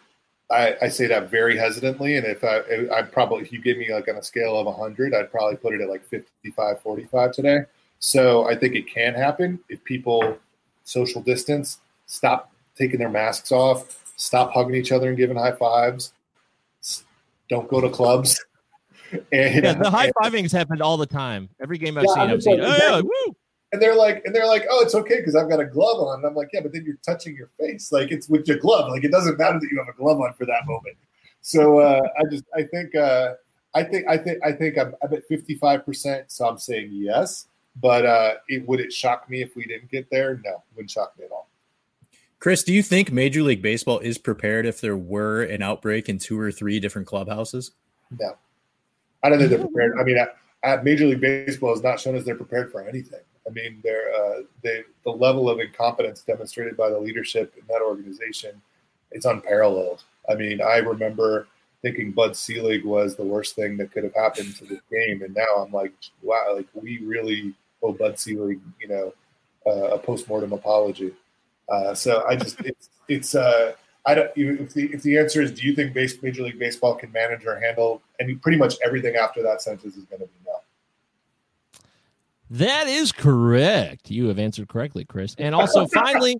I, 0.51 0.75
I 0.83 0.87
say 0.89 1.07
that 1.07 1.31
very 1.31 1.57
hesitantly, 1.57 2.17
and 2.17 2.25
if 2.25 2.43
I 2.43 2.61
I 2.95 3.01
probably 3.01 3.41
if 3.41 3.51
you 3.51 3.61
give 3.61 3.77
me 3.77 3.91
like 3.91 4.07
on 4.07 4.17
a 4.17 4.23
scale 4.23 4.57
of 4.57 4.67
100, 4.67 5.13
I'd 5.13 5.31
probably 5.31 5.57
put 5.57 5.73
it 5.73 5.81
at 5.81 5.89
like 5.89 6.05
55, 6.05 6.81
45 6.81 7.31
today. 7.31 7.59
So 7.99 8.47
I 8.47 8.55
think 8.55 8.75
it 8.75 8.87
can 8.87 9.15
happen 9.15 9.59
if 9.69 9.83
people 9.83 10.37
social 10.83 11.21
distance, 11.21 11.79
stop 12.05 12.51
taking 12.75 12.99
their 12.99 13.09
masks 13.09 13.51
off, 13.51 14.13
stop 14.17 14.53
hugging 14.53 14.75
each 14.75 14.91
other 14.91 15.09
and 15.09 15.17
giving 15.17 15.37
high 15.37 15.53
fives, 15.53 16.13
don't 17.49 17.67
go 17.67 17.81
to 17.81 17.89
clubs. 17.89 18.39
And, 19.31 19.63
Yeah, 19.63 19.73
the 19.73 19.89
high 19.89 20.11
fiving's 20.21 20.51
happened 20.51 20.81
all 20.81 20.97
the 20.97 21.05
time. 21.05 21.47
Every 21.61 21.77
game 21.77 21.97
I've 21.97 22.05
Yeah, 22.05 22.13
seen, 22.15 22.29
I've 22.31 22.43
seen. 22.43 22.59
Oh, 22.59 22.75
yeah, 22.75 23.01
woo! 23.01 23.35
And 23.71 23.81
they're 23.81 23.95
like, 23.95 24.23
and 24.25 24.33
they're 24.33 24.47
like, 24.47 24.65
oh, 24.69 24.81
it's 24.83 24.95
okay 24.95 25.17
because 25.17 25.35
I've 25.35 25.49
got 25.49 25.59
a 25.59 25.65
glove 25.65 25.99
on. 25.99 26.19
And 26.19 26.25
I'm 26.25 26.35
like, 26.35 26.49
yeah, 26.53 26.61
but 26.61 26.71
then 26.71 26.83
you're 26.85 26.97
touching 27.05 27.35
your 27.35 27.49
face, 27.59 27.91
like 27.91 28.11
it's 28.11 28.29
with 28.29 28.47
your 28.47 28.57
glove. 28.57 28.89
Like 28.89 29.03
it 29.03 29.11
doesn't 29.11 29.37
matter 29.37 29.59
that 29.59 29.67
you 29.71 29.77
have 29.77 29.93
a 29.93 29.97
glove 29.97 30.21
on 30.21 30.33
for 30.33 30.45
that 30.45 30.65
moment. 30.65 30.95
So 31.41 31.79
uh, 31.79 32.01
I 32.17 32.23
just, 32.29 32.43
I 32.55 32.63
think, 32.63 32.95
uh, 32.95 33.33
I 33.73 33.83
think, 33.83 34.07
I 34.07 34.17
think, 34.17 34.39
I 34.43 34.51
think 34.51 34.77
I'm, 34.77 34.95
I'm 35.03 35.13
at 35.13 35.27
55 35.27 35.85
percent. 35.85 36.31
So 36.31 36.47
I'm 36.47 36.57
saying 36.57 36.89
yes, 36.91 37.47
but 37.75 38.05
uh, 38.05 38.35
it, 38.47 38.67
would 38.67 38.79
it 38.79 38.93
shock 38.93 39.29
me 39.29 39.41
if 39.41 39.55
we 39.55 39.65
didn't 39.65 39.91
get 39.91 40.09
there? 40.09 40.39
No, 40.43 40.51
it 40.51 40.61
wouldn't 40.75 40.91
shock 40.91 41.13
me 41.19 41.25
at 41.25 41.31
all. 41.31 41.49
Chris, 42.39 42.63
do 42.63 42.73
you 42.73 42.83
think 42.83 43.11
Major 43.11 43.41
League 43.41 43.61
Baseball 43.61 43.99
is 43.99 44.17
prepared 44.17 44.65
if 44.65 44.79
there 44.79 44.97
were 44.97 45.43
an 45.43 45.61
outbreak 45.61 46.09
in 46.09 46.19
two 46.19 46.39
or 46.39 46.51
three 46.51 46.79
different 46.79 47.07
clubhouses? 47.07 47.71
No, 48.19 48.37
I 49.23 49.29
don't 49.29 49.39
think 49.39 49.49
they're 49.49 49.59
prepared. 49.59 49.93
I 49.99 50.03
mean, 50.03 50.19
uh, 50.19 50.25
uh, 50.63 50.77
Major 50.83 51.07
League 51.07 51.21
Baseball 51.21 51.73
has 51.73 51.83
not 51.83 51.99
shown 51.99 52.15
us 52.15 52.23
they're 52.23 52.35
prepared 52.35 52.71
for 52.71 52.87
anything. 52.87 53.21
I 53.47 53.51
mean, 53.51 53.79
they're, 53.83 54.13
uh, 54.13 54.41
they, 54.63 54.83
the 55.03 55.11
level 55.11 55.49
of 55.49 55.59
incompetence 55.59 56.21
demonstrated 56.21 56.75
by 56.75 56.89
the 56.89 56.99
leadership 56.99 57.53
in 57.57 57.63
that 57.67 57.81
organization 57.81 58.61
is 59.11 59.25
unparalleled. 59.25 60.03
I 60.29 60.35
mean, 60.35 60.61
I 60.61 60.77
remember 60.77 61.47
thinking 61.81 62.11
Bud 62.11 62.35
Selig 62.35 62.83
was 62.83 63.15
the 63.15 63.23
worst 63.23 63.55
thing 63.55 63.77
that 63.77 63.91
could 63.91 64.03
have 64.03 64.15
happened 64.15 64.55
to 64.57 64.65
this 64.65 64.79
game, 64.91 65.21
and 65.21 65.35
now 65.35 65.63
I'm 65.63 65.71
like, 65.71 65.93
wow, 66.23 66.53
like 66.55 66.67
we 66.73 66.99
really 66.99 67.53
owe 67.83 67.93
Bud 67.93 68.17
Selig, 68.17 68.59
you 68.81 68.87
know, 68.87 69.13
uh, 69.67 69.95
a 69.95 69.99
postmortem 69.99 70.53
apology. 70.53 71.13
Uh, 71.69 71.93
so 71.93 72.23
I 72.27 72.35
just 72.35 72.59
it's 72.65 72.89
it's 73.07 73.35
uh, 73.35 73.73
I 74.05 74.15
don't 74.15 74.31
if 74.35 74.73
the 74.73 74.93
if 74.93 75.03
the 75.03 75.17
answer 75.17 75.41
is 75.41 75.51
do 75.51 75.65
you 75.65 75.75
think 75.75 75.93
base, 75.93 76.21
Major 76.21 76.43
League 76.43 76.59
Baseball 76.59 76.95
can 76.95 77.11
manage 77.11 77.45
or 77.45 77.59
handle 77.59 78.01
and 78.19 78.41
pretty 78.41 78.57
much 78.57 78.75
everything 78.83 79.15
after 79.15 79.41
that 79.43 79.61
sentence 79.61 79.95
is 79.95 80.05
going 80.05 80.21
to 80.21 80.27
be 80.27 80.33
no. 80.45 80.53
That 82.49 82.87
is 82.87 83.11
correct. 83.11 84.11
You 84.11 84.27
have 84.27 84.39
answered 84.39 84.67
correctly, 84.67 85.05
Chris. 85.05 85.35
And 85.37 85.55
also, 85.55 85.87
finally, 85.93 86.39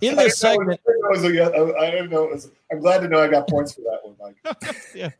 in 0.00 0.16
this 0.16 0.38
segment, 0.38 0.80
I 1.10 1.90
don't 1.90 2.10
know. 2.10 2.38
I'm 2.70 2.80
glad 2.80 3.00
to 3.00 3.08
know 3.08 3.20
I 3.20 3.28
got 3.28 3.48
points 3.48 3.74
for 3.74 3.82
that 3.82 4.00
one, 4.02 4.16
Mike. 4.20 4.76
yeah, 4.94 5.10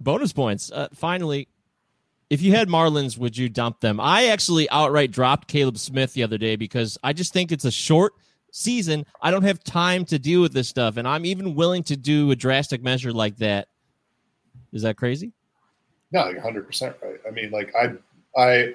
bonus 0.00 0.32
points. 0.32 0.70
Uh, 0.72 0.88
finally, 0.92 1.48
if 2.28 2.42
you 2.42 2.52
had 2.52 2.68
Marlins, 2.68 3.18
would 3.18 3.36
you 3.36 3.48
dump 3.48 3.80
them? 3.80 4.00
I 4.00 4.26
actually 4.26 4.68
outright 4.70 5.10
dropped 5.10 5.48
Caleb 5.48 5.78
Smith 5.78 6.14
the 6.14 6.22
other 6.22 6.38
day 6.38 6.56
because 6.56 6.98
I 7.04 7.12
just 7.12 7.32
think 7.32 7.52
it's 7.52 7.64
a 7.64 7.70
short 7.70 8.14
season. 8.50 9.06
I 9.20 9.30
don't 9.30 9.42
have 9.42 9.62
time 9.62 10.04
to 10.06 10.18
deal 10.18 10.40
with 10.40 10.52
this 10.52 10.68
stuff, 10.68 10.96
and 10.96 11.06
I'm 11.06 11.24
even 11.24 11.54
willing 11.54 11.82
to 11.84 11.96
do 11.96 12.30
a 12.30 12.36
drastic 12.36 12.82
measure 12.82 13.12
like 13.12 13.36
that. 13.38 13.68
Is 14.72 14.82
that 14.82 14.96
crazy? 14.96 15.32
No, 16.10 16.20
like 16.24 16.36
100 16.36 16.66
percent 16.66 16.96
right. 17.02 17.20
I 17.26 17.30
mean, 17.30 17.50
like 17.50 17.72
I, 17.74 17.92
I, 18.40 18.74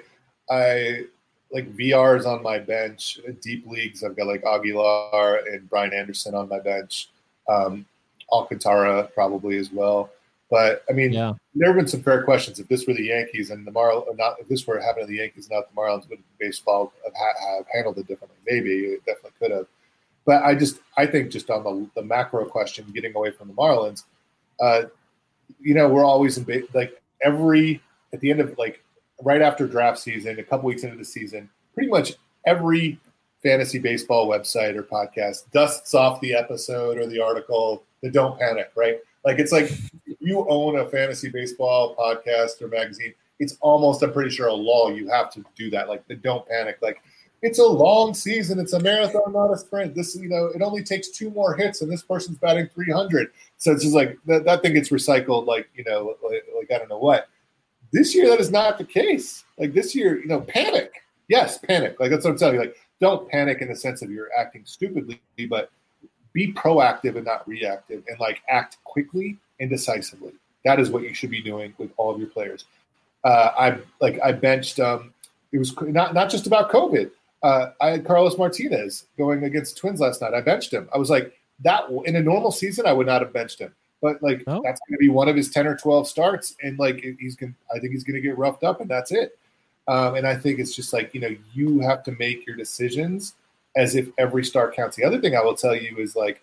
I 0.50 1.04
like 1.50 1.74
VRs 1.76 2.26
on 2.26 2.42
my 2.42 2.58
bench. 2.58 3.18
Deep 3.40 3.66
leagues, 3.66 4.04
I've 4.04 4.16
got 4.16 4.26
like 4.26 4.44
Aguilar 4.44 5.40
and 5.50 5.68
Brian 5.68 5.92
Anderson 5.94 6.34
on 6.34 6.48
my 6.48 6.58
bench. 6.60 7.08
Um, 7.48 7.86
Alcantara 8.30 9.04
probably 9.14 9.56
as 9.56 9.72
well. 9.72 10.10
But 10.50 10.82
I 10.88 10.92
mean, 10.92 11.12
Yeah. 11.12 11.34
there 11.54 11.68
have 11.68 11.76
been 11.76 11.88
some 11.88 12.02
fair 12.02 12.22
questions. 12.22 12.58
If 12.58 12.68
this 12.68 12.86
were 12.86 12.94
the 12.94 13.04
Yankees 13.04 13.50
and 13.50 13.66
the 13.66 13.70
Marlins, 13.70 14.06
or 14.06 14.14
not 14.16 14.38
if 14.40 14.48
this 14.48 14.66
were 14.66 14.78
happening 14.80 15.06
to 15.06 15.10
the 15.12 15.18
Yankees, 15.18 15.48
not 15.50 15.68
the 15.68 15.74
Marlins, 15.80 16.08
would 16.08 16.18
baseball 16.38 16.92
have, 17.04 17.14
have 17.14 17.66
handled 17.72 17.98
it 17.98 18.06
differently? 18.06 18.38
Maybe 18.46 18.84
it 18.84 19.04
definitely 19.04 19.32
could 19.38 19.50
have. 19.50 19.66
But 20.24 20.42
I 20.42 20.54
just, 20.54 20.80
I 20.96 21.06
think, 21.06 21.30
just 21.30 21.48
on 21.50 21.64
the, 21.64 22.00
the 22.00 22.06
macro 22.06 22.44
question, 22.44 22.84
getting 22.94 23.14
away 23.14 23.30
from 23.30 23.48
the 23.48 23.54
Marlins, 23.54 24.04
uh, 24.60 24.82
you 25.60 25.74
know, 25.74 25.88
we're 25.88 26.04
always 26.04 26.36
in 26.36 26.44
ba- 26.44 26.64
like 26.74 27.00
every 27.22 27.80
at 28.12 28.20
the 28.20 28.30
end 28.30 28.40
of 28.40 28.56
like 28.58 28.82
right 29.22 29.42
after 29.42 29.66
draft 29.66 29.98
season, 29.98 30.38
a 30.38 30.42
couple 30.42 30.66
weeks 30.66 30.84
into 30.84 30.96
the 30.96 31.04
season, 31.04 31.48
pretty 31.74 31.90
much 31.90 32.14
every 32.44 32.98
fantasy 33.42 33.78
baseball 33.78 34.28
website 34.28 34.76
or 34.76 34.82
podcast 34.82 35.50
dusts 35.52 35.94
off 35.94 36.20
the 36.20 36.34
episode 36.34 36.98
or 36.98 37.06
the 37.06 37.20
article. 37.20 37.84
The 38.02 38.10
don't 38.10 38.38
panic, 38.38 38.70
right? 38.76 38.98
Like 39.24 39.38
it's 39.38 39.52
like 39.52 39.72
you 40.20 40.46
own 40.48 40.78
a 40.78 40.88
fantasy 40.88 41.28
baseball 41.28 41.96
podcast 41.96 42.62
or 42.62 42.68
magazine, 42.68 43.12
it's 43.40 43.56
almost 43.60 44.02
I'm 44.02 44.12
pretty 44.12 44.30
sure 44.30 44.46
a 44.46 44.54
law 44.54 44.90
you 44.90 45.08
have 45.08 45.32
to 45.32 45.44
do 45.56 45.70
that. 45.70 45.88
Like 45.88 46.06
the 46.06 46.14
don't 46.14 46.46
panic, 46.48 46.78
like 46.80 47.02
it's 47.42 47.58
a 47.58 47.66
long 47.66 48.14
season. 48.14 48.58
It's 48.58 48.72
a 48.72 48.80
marathon, 48.80 49.32
not 49.32 49.52
a 49.52 49.56
sprint. 49.56 49.94
This, 49.94 50.16
you 50.16 50.28
know, 50.28 50.46
it 50.46 50.62
only 50.62 50.82
takes 50.82 51.08
two 51.08 51.30
more 51.30 51.54
hits, 51.54 51.82
and 51.82 51.90
this 51.90 52.02
person's 52.02 52.38
batting 52.38 52.68
300. 52.74 53.30
So 53.58 53.72
it's 53.72 53.82
just 53.82 53.94
like 53.94 54.18
that, 54.26 54.44
that 54.44 54.62
thing 54.62 54.74
gets 54.74 54.88
recycled, 54.88 55.46
like 55.46 55.68
you 55.74 55.84
know, 55.84 56.16
like, 56.22 56.44
like 56.56 56.70
I 56.72 56.78
don't 56.78 56.88
know 56.88 56.98
what. 56.98 57.28
This 57.92 58.14
year, 58.14 58.28
that 58.28 58.40
is 58.40 58.50
not 58.50 58.78
the 58.78 58.84
case. 58.84 59.44
Like 59.58 59.72
this 59.72 59.94
year, 59.94 60.20
you 60.20 60.26
know, 60.26 60.40
panic. 60.40 61.02
Yes, 61.28 61.58
panic. 61.58 61.98
Like 62.00 62.10
that's 62.10 62.24
what 62.24 62.32
I'm 62.32 62.38
telling 62.38 62.54
you. 62.54 62.60
Like, 62.60 62.76
don't 63.00 63.28
panic 63.28 63.60
in 63.60 63.68
the 63.68 63.76
sense 63.76 64.02
of 64.02 64.10
you're 64.10 64.28
acting 64.36 64.62
stupidly, 64.64 65.20
but 65.48 65.70
be 66.32 66.52
proactive 66.52 67.16
and 67.16 67.24
not 67.24 67.46
reactive, 67.48 68.02
and 68.08 68.18
like 68.20 68.42
act 68.48 68.78
quickly 68.84 69.36
and 69.60 69.70
decisively. 69.70 70.32
That 70.64 70.80
is 70.80 70.90
what 70.90 71.02
you 71.02 71.14
should 71.14 71.30
be 71.30 71.42
doing 71.42 71.74
with 71.78 71.90
all 71.96 72.12
of 72.12 72.20
your 72.20 72.28
players. 72.28 72.64
Uh, 73.24 73.50
I 73.58 73.78
like 74.00 74.18
I 74.22 74.32
benched. 74.32 74.80
Um, 74.80 75.12
it 75.52 75.58
was 75.58 75.74
not 75.80 76.14
not 76.14 76.30
just 76.30 76.46
about 76.46 76.70
COVID. 76.70 77.10
Uh, 77.42 77.70
I 77.80 77.90
had 77.90 78.04
Carlos 78.04 78.36
Martinez 78.36 79.06
going 79.16 79.44
against 79.44 79.78
Twins 79.78 80.00
last 80.00 80.20
night. 80.20 80.34
I 80.34 80.40
benched 80.40 80.72
him. 80.72 80.88
I 80.92 80.98
was 80.98 81.08
like, 81.08 81.32
that 81.60 81.88
in 82.04 82.16
a 82.16 82.20
normal 82.20 82.50
season, 82.50 82.86
I 82.86 82.92
would 82.92 83.06
not 83.06 83.22
have 83.22 83.32
benched 83.32 83.60
him. 83.60 83.72
But 84.00 84.22
like, 84.22 84.46
No. 84.46 84.60
that's 84.64 84.80
going 84.88 84.96
to 84.96 84.98
be 84.98 85.08
one 85.08 85.28
of 85.28 85.36
his 85.36 85.50
ten 85.50 85.66
or 85.66 85.76
twelve 85.76 86.08
starts, 86.08 86.54
and 86.62 86.78
like 86.78 87.00
he's 87.18 87.36
going. 87.36 87.54
I 87.74 87.78
think 87.78 87.92
he's 87.92 88.04
going 88.04 88.14
to 88.14 88.20
get 88.20 88.38
roughed 88.38 88.64
up, 88.64 88.80
and 88.80 88.88
that's 88.88 89.10
it. 89.12 89.38
Um, 89.88 90.14
and 90.16 90.26
I 90.26 90.36
think 90.36 90.58
it's 90.58 90.74
just 90.74 90.92
like 90.92 91.14
you 91.14 91.20
know, 91.20 91.34
you 91.54 91.80
have 91.80 92.02
to 92.04 92.12
make 92.12 92.46
your 92.46 92.56
decisions 92.56 93.34
as 93.76 93.96
if 93.96 94.08
every 94.18 94.44
start 94.44 94.74
counts. 94.74 94.96
The 94.96 95.04
other 95.04 95.20
thing 95.20 95.36
I 95.36 95.42
will 95.42 95.54
tell 95.56 95.74
you 95.74 95.96
is 95.98 96.14
like, 96.16 96.42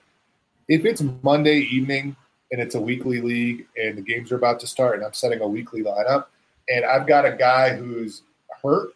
if 0.68 0.86
it's 0.86 1.02
Monday 1.22 1.60
evening 1.60 2.16
and 2.52 2.62
it's 2.62 2.76
a 2.76 2.82
weekly 2.82 3.22
league 3.22 3.68
and 3.78 3.98
the 3.98 4.02
games 4.02 4.32
are 4.32 4.36
about 4.38 4.60
to 4.62 4.68
start, 4.68 4.96
and 4.96 5.06
I'm 5.06 5.14
setting 5.14 5.42
a 5.42 5.48
weekly 5.48 5.84
lineup, 5.84 6.26
and 6.70 6.84
I've 6.86 7.08
got 7.08 7.26
a 7.26 7.32
guy 7.32 7.76
who's 7.76 8.24
hurt 8.64 8.90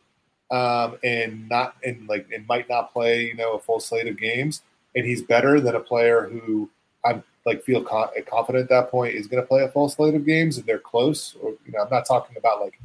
um, 0.51 0.97
and 1.03 1.47
not 1.47 1.75
and 1.83 2.07
like 2.09 2.27
and 2.33 2.45
might 2.47 2.67
not 2.69 2.91
play, 2.91 3.25
you 3.25 3.35
know, 3.35 3.53
a 3.53 3.59
full 3.59 3.79
slate 3.79 4.07
of 4.07 4.17
games, 4.17 4.63
and 4.95 5.05
he's 5.05 5.21
better 5.21 5.61
than 5.61 5.75
a 5.75 5.79
player 5.79 6.27
who 6.27 6.69
I'm 7.05 7.23
like 7.45 7.63
feel 7.63 7.83
con- 7.83 8.09
confident 8.27 8.63
at 8.63 8.69
that 8.69 8.91
point 8.91 9.15
is 9.15 9.27
going 9.27 9.41
to 9.41 9.47
play 9.47 9.63
a 9.63 9.69
full 9.69 9.89
slate 9.89 10.15
of 10.15 10.25
games, 10.25 10.57
and 10.57 10.65
they're 10.65 10.79
close. 10.79 11.35
Or 11.41 11.51
you 11.65 11.71
know, 11.71 11.83
I'm 11.83 11.89
not 11.89 12.05
talking 12.05 12.37
about 12.37 12.61
like 12.61 12.79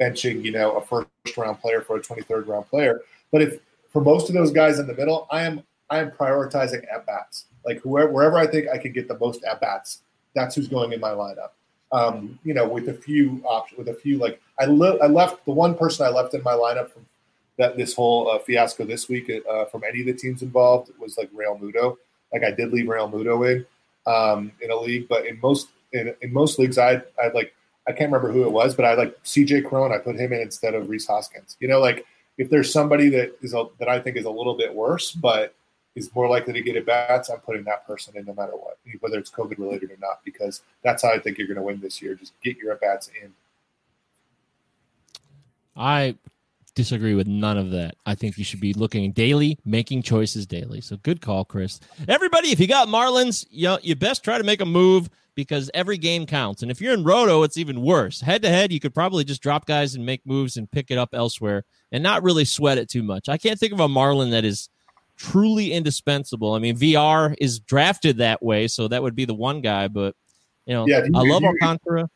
benching, 0.00 0.44
you 0.44 0.52
know, 0.52 0.76
a 0.76 0.84
first 0.84 1.08
round 1.36 1.60
player 1.60 1.80
for 1.80 1.96
a 1.96 2.00
23rd 2.00 2.46
round 2.46 2.66
player, 2.66 3.02
but 3.30 3.42
if 3.42 3.60
for 3.90 4.02
most 4.02 4.28
of 4.28 4.34
those 4.34 4.52
guys 4.52 4.78
in 4.78 4.86
the 4.86 4.94
middle, 4.94 5.26
I 5.30 5.42
am 5.42 5.62
I 5.90 5.98
am 5.98 6.10
prioritizing 6.10 6.84
at 6.92 7.06
bats. 7.06 7.46
Like 7.64 7.80
whoever 7.80 8.10
wherever 8.10 8.38
I 8.38 8.46
think 8.46 8.68
I 8.68 8.78
can 8.78 8.92
get 8.92 9.08
the 9.08 9.18
most 9.18 9.44
at 9.44 9.60
bats, 9.60 10.02
that's 10.34 10.54
who's 10.54 10.68
going 10.68 10.92
in 10.92 11.00
my 11.00 11.10
lineup. 11.10 11.50
Um, 11.90 12.38
you 12.44 12.52
know, 12.52 12.68
with 12.68 12.88
a 12.88 12.94
few 12.94 13.42
options, 13.46 13.78
with 13.78 13.88
a 13.88 13.94
few 13.94 14.18
like 14.18 14.40
I, 14.58 14.64
I 14.64 15.06
left 15.06 15.44
the 15.44 15.52
one 15.52 15.74
person 15.74 16.06
I 16.06 16.10
left 16.10 16.34
in 16.34 16.42
my 16.42 16.52
lineup 16.52 16.90
from 16.90 17.06
that 17.58 17.76
this 17.76 17.94
whole 17.94 18.30
uh, 18.30 18.38
fiasco 18.38 18.84
this 18.84 19.08
week 19.08 19.30
uh, 19.50 19.64
from 19.66 19.82
any 19.84 20.00
of 20.00 20.06
the 20.06 20.14
teams 20.14 20.42
involved 20.42 20.90
was 20.98 21.18
like 21.18 21.30
Realmuto. 21.32 21.96
Like 22.32 22.44
I 22.44 22.52
did 22.52 22.72
leave 22.72 22.86
Realmuto 22.86 23.50
in 23.50 23.66
um, 24.08 24.52
in 24.60 24.70
a 24.70 24.76
league, 24.76 25.08
but 25.08 25.26
in 25.26 25.38
most 25.40 25.68
in, 25.92 26.14
in 26.22 26.32
most 26.32 26.58
leagues, 26.58 26.78
I 26.78 27.02
I 27.22 27.28
like 27.34 27.54
I 27.86 27.92
can't 27.92 28.12
remember 28.12 28.32
who 28.32 28.44
it 28.44 28.52
was, 28.52 28.74
but 28.74 28.84
I 28.84 28.94
like 28.94 29.22
CJ 29.24 29.66
Cron. 29.66 29.92
I 29.92 29.98
put 29.98 30.16
him 30.16 30.32
in 30.32 30.40
instead 30.40 30.74
of 30.74 30.88
Rhys 30.88 31.06
Hoskins. 31.06 31.56
You 31.60 31.68
know, 31.68 31.80
like 31.80 32.06
if 32.38 32.50
there's 32.50 32.72
somebody 32.72 33.08
that 33.10 33.36
is 33.42 33.54
a, 33.54 33.66
that 33.78 33.88
I 33.88 34.00
think 34.00 34.16
is 34.16 34.24
a 34.24 34.30
little 34.30 34.54
bit 34.54 34.74
worse, 34.74 35.12
but 35.12 35.54
is 35.94 36.14
more 36.14 36.28
likely 36.28 36.52
to 36.52 36.62
get 36.62 36.76
at 36.76 36.86
bats, 36.86 37.28
I'm 37.28 37.40
putting 37.40 37.64
that 37.64 37.86
person 37.86 38.16
in 38.16 38.24
no 38.24 38.34
matter 38.34 38.52
what, 38.52 38.78
whether 39.00 39.18
it's 39.18 39.30
COVID 39.30 39.58
related 39.58 39.90
or 39.90 39.96
not, 40.00 40.20
because 40.24 40.62
that's 40.82 41.02
how 41.02 41.10
I 41.10 41.18
think 41.18 41.38
you're 41.38 41.48
going 41.48 41.56
to 41.56 41.62
win 41.62 41.80
this 41.80 42.00
year. 42.00 42.14
Just 42.14 42.32
get 42.42 42.56
your 42.56 42.72
at 42.72 42.80
bats 42.80 43.10
in. 43.20 43.32
I 45.76 46.16
disagree 46.78 47.14
with 47.14 47.26
none 47.26 47.58
of 47.58 47.72
that. 47.72 47.96
I 48.06 48.14
think 48.14 48.38
you 48.38 48.44
should 48.44 48.60
be 48.60 48.72
looking 48.72 49.10
daily, 49.10 49.58
making 49.64 50.02
choices 50.02 50.46
daily. 50.46 50.80
So 50.80 50.96
good 50.98 51.20
call, 51.20 51.44
Chris. 51.44 51.80
Everybody, 52.06 52.50
if 52.52 52.60
you 52.60 52.68
got 52.68 52.86
Marlins, 52.86 53.44
you, 53.50 53.64
know, 53.64 53.80
you 53.82 53.96
best 53.96 54.22
try 54.22 54.38
to 54.38 54.44
make 54.44 54.60
a 54.60 54.64
move 54.64 55.10
because 55.34 55.72
every 55.74 55.98
game 55.98 56.24
counts. 56.24 56.62
And 56.62 56.70
if 56.70 56.80
you're 56.80 56.94
in 56.94 57.02
Roto, 57.02 57.42
it's 57.42 57.56
even 57.56 57.82
worse. 57.82 58.20
Head 58.20 58.42
to 58.42 58.48
head, 58.48 58.72
you 58.72 58.78
could 58.78 58.94
probably 58.94 59.24
just 59.24 59.42
drop 59.42 59.66
guys 59.66 59.96
and 59.96 60.06
make 60.06 60.24
moves 60.24 60.56
and 60.56 60.70
pick 60.70 60.92
it 60.92 60.98
up 60.98 61.10
elsewhere 61.14 61.64
and 61.90 62.00
not 62.00 62.22
really 62.22 62.44
sweat 62.44 62.78
it 62.78 62.88
too 62.88 63.02
much. 63.02 63.28
I 63.28 63.38
can't 63.38 63.58
think 63.58 63.72
of 63.72 63.80
a 63.80 63.88
Marlin 63.88 64.30
that 64.30 64.44
is 64.44 64.68
truly 65.16 65.72
indispensable. 65.72 66.54
I 66.54 66.60
mean, 66.60 66.76
Villar 66.76 67.34
is 67.40 67.58
drafted 67.58 68.18
that 68.18 68.40
way, 68.40 68.68
so 68.68 68.86
that 68.86 69.02
would 69.02 69.16
be 69.16 69.24
the 69.24 69.34
one 69.34 69.62
guy, 69.62 69.88
but 69.88 70.14
you 70.64 70.74
know, 70.74 70.86
Yeah, 70.86 71.04
you- 71.04 71.10
I 71.16 71.22
love 71.22 71.42
Alcantara. 71.42 72.08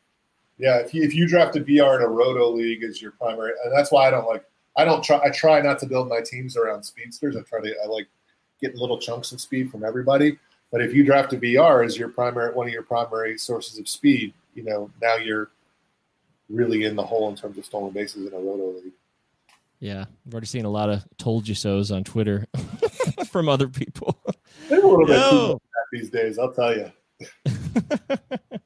Yeah, 0.57 0.77
if 0.77 0.93
you 0.93 1.03
if 1.03 1.13
you 1.15 1.27
drafted 1.27 1.65
Villar 1.65 1.97
in 1.99 2.03
a 2.05 2.07
roto 2.07 2.49
league 2.51 2.83
as 2.83 3.01
your 3.01 3.11
primary, 3.11 3.51
and 3.65 3.75
that's 3.75 3.91
why 3.91 4.07
I 4.07 4.11
don't 4.11 4.27
like 4.27 4.45
I 4.75 4.85
don't 4.85 5.03
try 5.03 5.19
I 5.23 5.29
try 5.29 5.61
not 5.61 5.79
to 5.79 5.85
build 5.85 6.09
my 6.09 6.21
teams 6.21 6.57
around 6.57 6.83
speedsters. 6.83 7.35
I 7.37 7.41
try 7.41 7.61
to 7.61 7.75
I 7.83 7.87
like 7.87 8.07
getting 8.61 8.79
little 8.79 8.99
chunks 8.99 9.31
of 9.31 9.41
speed 9.41 9.71
from 9.71 9.83
everybody. 9.83 10.37
But 10.71 10.81
if 10.81 10.93
you 10.93 11.03
draft 11.03 11.33
a 11.33 11.37
Villar 11.37 11.83
as 11.83 11.97
your 11.97 12.09
primary 12.09 12.53
one 12.53 12.67
of 12.67 12.73
your 12.73 12.83
primary 12.83 13.37
sources 13.37 13.77
of 13.77 13.87
speed, 13.87 14.33
you 14.55 14.63
know 14.63 14.89
now 15.01 15.15
you're 15.15 15.51
really 16.49 16.85
in 16.85 16.95
the 16.95 17.03
hole 17.03 17.29
in 17.29 17.35
terms 17.35 17.57
of 17.57 17.65
stolen 17.65 17.91
bases 17.91 18.27
in 18.27 18.33
a 18.33 18.37
roto 18.37 18.79
league. 18.79 18.93
Yeah, 19.79 20.05
I've 20.25 20.33
already 20.33 20.47
seen 20.47 20.65
a 20.65 20.69
lot 20.69 20.89
of 20.89 21.03
told 21.17 21.47
you 21.47 21.55
so's 21.55 21.91
on 21.91 22.03
Twitter 22.03 22.47
from 23.29 23.49
other 23.49 23.67
people. 23.67 24.17
They're 24.69 24.79
a 24.79 24.87
little 24.87 25.05
bit 25.05 25.17
Yo. 25.17 25.53
too 25.53 25.61
these 25.91 26.09
days. 26.09 26.39
I'll 26.39 26.51
tell 26.51 26.75
you. 26.75 26.91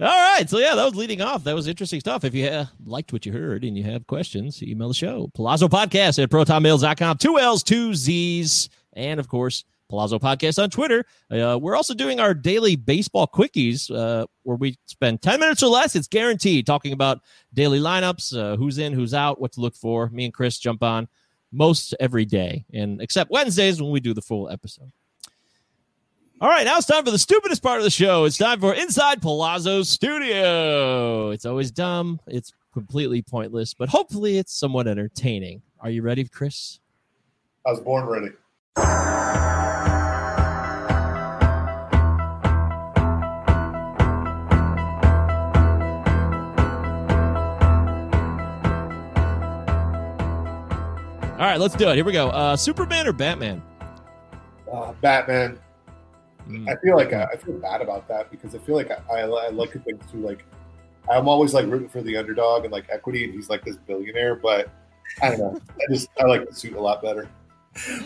All 0.00 0.06
right. 0.06 0.48
So, 0.48 0.58
yeah, 0.58 0.74
that 0.74 0.84
was 0.84 0.96
leading 0.96 1.20
off. 1.20 1.44
That 1.44 1.54
was 1.54 1.68
interesting 1.68 2.00
stuff. 2.00 2.24
If 2.24 2.34
you 2.34 2.66
liked 2.84 3.12
what 3.12 3.24
you 3.24 3.32
heard 3.32 3.64
and 3.64 3.76
you 3.78 3.84
have 3.84 4.06
questions, 4.06 4.62
email 4.62 4.88
the 4.88 4.94
show. 4.94 5.30
Palazzo 5.34 5.68
Podcast 5.68 6.22
at 6.22 6.30
protonmails.com. 6.30 7.18
Two 7.18 7.38
L's, 7.38 7.62
two 7.62 7.94
Z's. 7.94 8.68
And, 8.94 9.20
of 9.20 9.28
course, 9.28 9.64
Palazzo 9.88 10.18
Podcast 10.18 10.60
on 10.60 10.70
Twitter. 10.70 11.04
Uh, 11.30 11.58
we're 11.60 11.76
also 11.76 11.94
doing 11.94 12.18
our 12.18 12.34
daily 12.34 12.74
baseball 12.74 13.28
quickies 13.28 13.94
uh, 13.94 14.26
where 14.42 14.56
we 14.56 14.76
spend 14.86 15.22
10 15.22 15.38
minutes 15.38 15.62
or 15.62 15.68
less. 15.68 15.94
It's 15.94 16.08
guaranteed 16.08 16.66
talking 16.66 16.92
about 16.92 17.20
daily 17.52 17.78
lineups, 17.78 18.36
uh, 18.36 18.56
who's 18.56 18.78
in, 18.78 18.92
who's 18.92 19.14
out, 19.14 19.40
what 19.40 19.52
to 19.52 19.60
look 19.60 19.76
for. 19.76 20.08
Me 20.10 20.24
and 20.24 20.34
Chris 20.34 20.58
jump 20.58 20.82
on 20.82 21.06
most 21.52 21.94
every 22.00 22.24
day, 22.24 22.64
and 22.72 23.00
except 23.00 23.30
Wednesdays 23.30 23.80
when 23.80 23.92
we 23.92 24.00
do 24.00 24.12
the 24.12 24.22
full 24.22 24.50
episode. 24.50 24.90
All 26.44 26.50
right, 26.50 26.66
now 26.66 26.76
it's 26.76 26.86
time 26.86 27.06
for 27.06 27.10
the 27.10 27.18
stupidest 27.18 27.62
part 27.62 27.78
of 27.78 27.84
the 27.84 27.90
show. 27.90 28.24
It's 28.26 28.36
time 28.36 28.60
for 28.60 28.74
Inside 28.74 29.22
Palazzo 29.22 29.82
Studio. 29.82 31.30
It's 31.30 31.46
always 31.46 31.70
dumb. 31.70 32.20
It's 32.26 32.52
completely 32.74 33.22
pointless, 33.22 33.72
but 33.72 33.88
hopefully 33.88 34.36
it's 34.36 34.52
somewhat 34.52 34.86
entertaining. 34.86 35.62
Are 35.80 35.88
you 35.88 36.02
ready, 36.02 36.22
Chris? 36.24 36.80
I 37.66 37.70
was 37.70 37.80
born 37.80 38.04
ready. 38.04 38.28
All 51.32 51.40
right, 51.40 51.58
let's 51.58 51.74
do 51.74 51.88
it. 51.88 51.94
Here 51.94 52.04
we 52.04 52.12
go. 52.12 52.28
Uh, 52.28 52.54
Superman 52.54 53.06
or 53.06 53.14
Batman? 53.14 53.62
Uh, 54.70 54.92
Batman. 55.00 55.58
Mm. 56.48 56.68
I 56.68 56.76
feel 56.80 56.96
like 56.96 57.12
I, 57.12 57.24
I 57.24 57.36
feel 57.36 57.54
bad 57.58 57.80
about 57.80 58.06
that 58.08 58.30
because 58.30 58.54
I 58.54 58.58
feel 58.58 58.74
like 58.74 58.90
I, 58.90 59.00
I, 59.10 59.20
I 59.20 59.48
look 59.48 59.74
at 59.74 59.84
things 59.84 60.04
through 60.10 60.20
like 60.20 60.44
I'm 61.10 61.28
always 61.28 61.54
like 61.54 61.66
rooting 61.66 61.88
for 61.88 62.02
the 62.02 62.16
underdog 62.16 62.64
and 62.64 62.72
like 62.72 62.86
equity, 62.90 63.24
and 63.24 63.34
he's 63.34 63.50
like 63.50 63.64
this 63.64 63.76
billionaire. 63.76 64.36
But 64.36 64.70
I 65.22 65.30
don't 65.30 65.38
know. 65.38 65.60
I 65.70 65.92
just 65.92 66.08
I 66.18 66.24
like 66.24 66.48
the 66.48 66.54
suit 66.54 66.74
a 66.74 66.80
lot 66.80 67.02
better. 67.02 67.28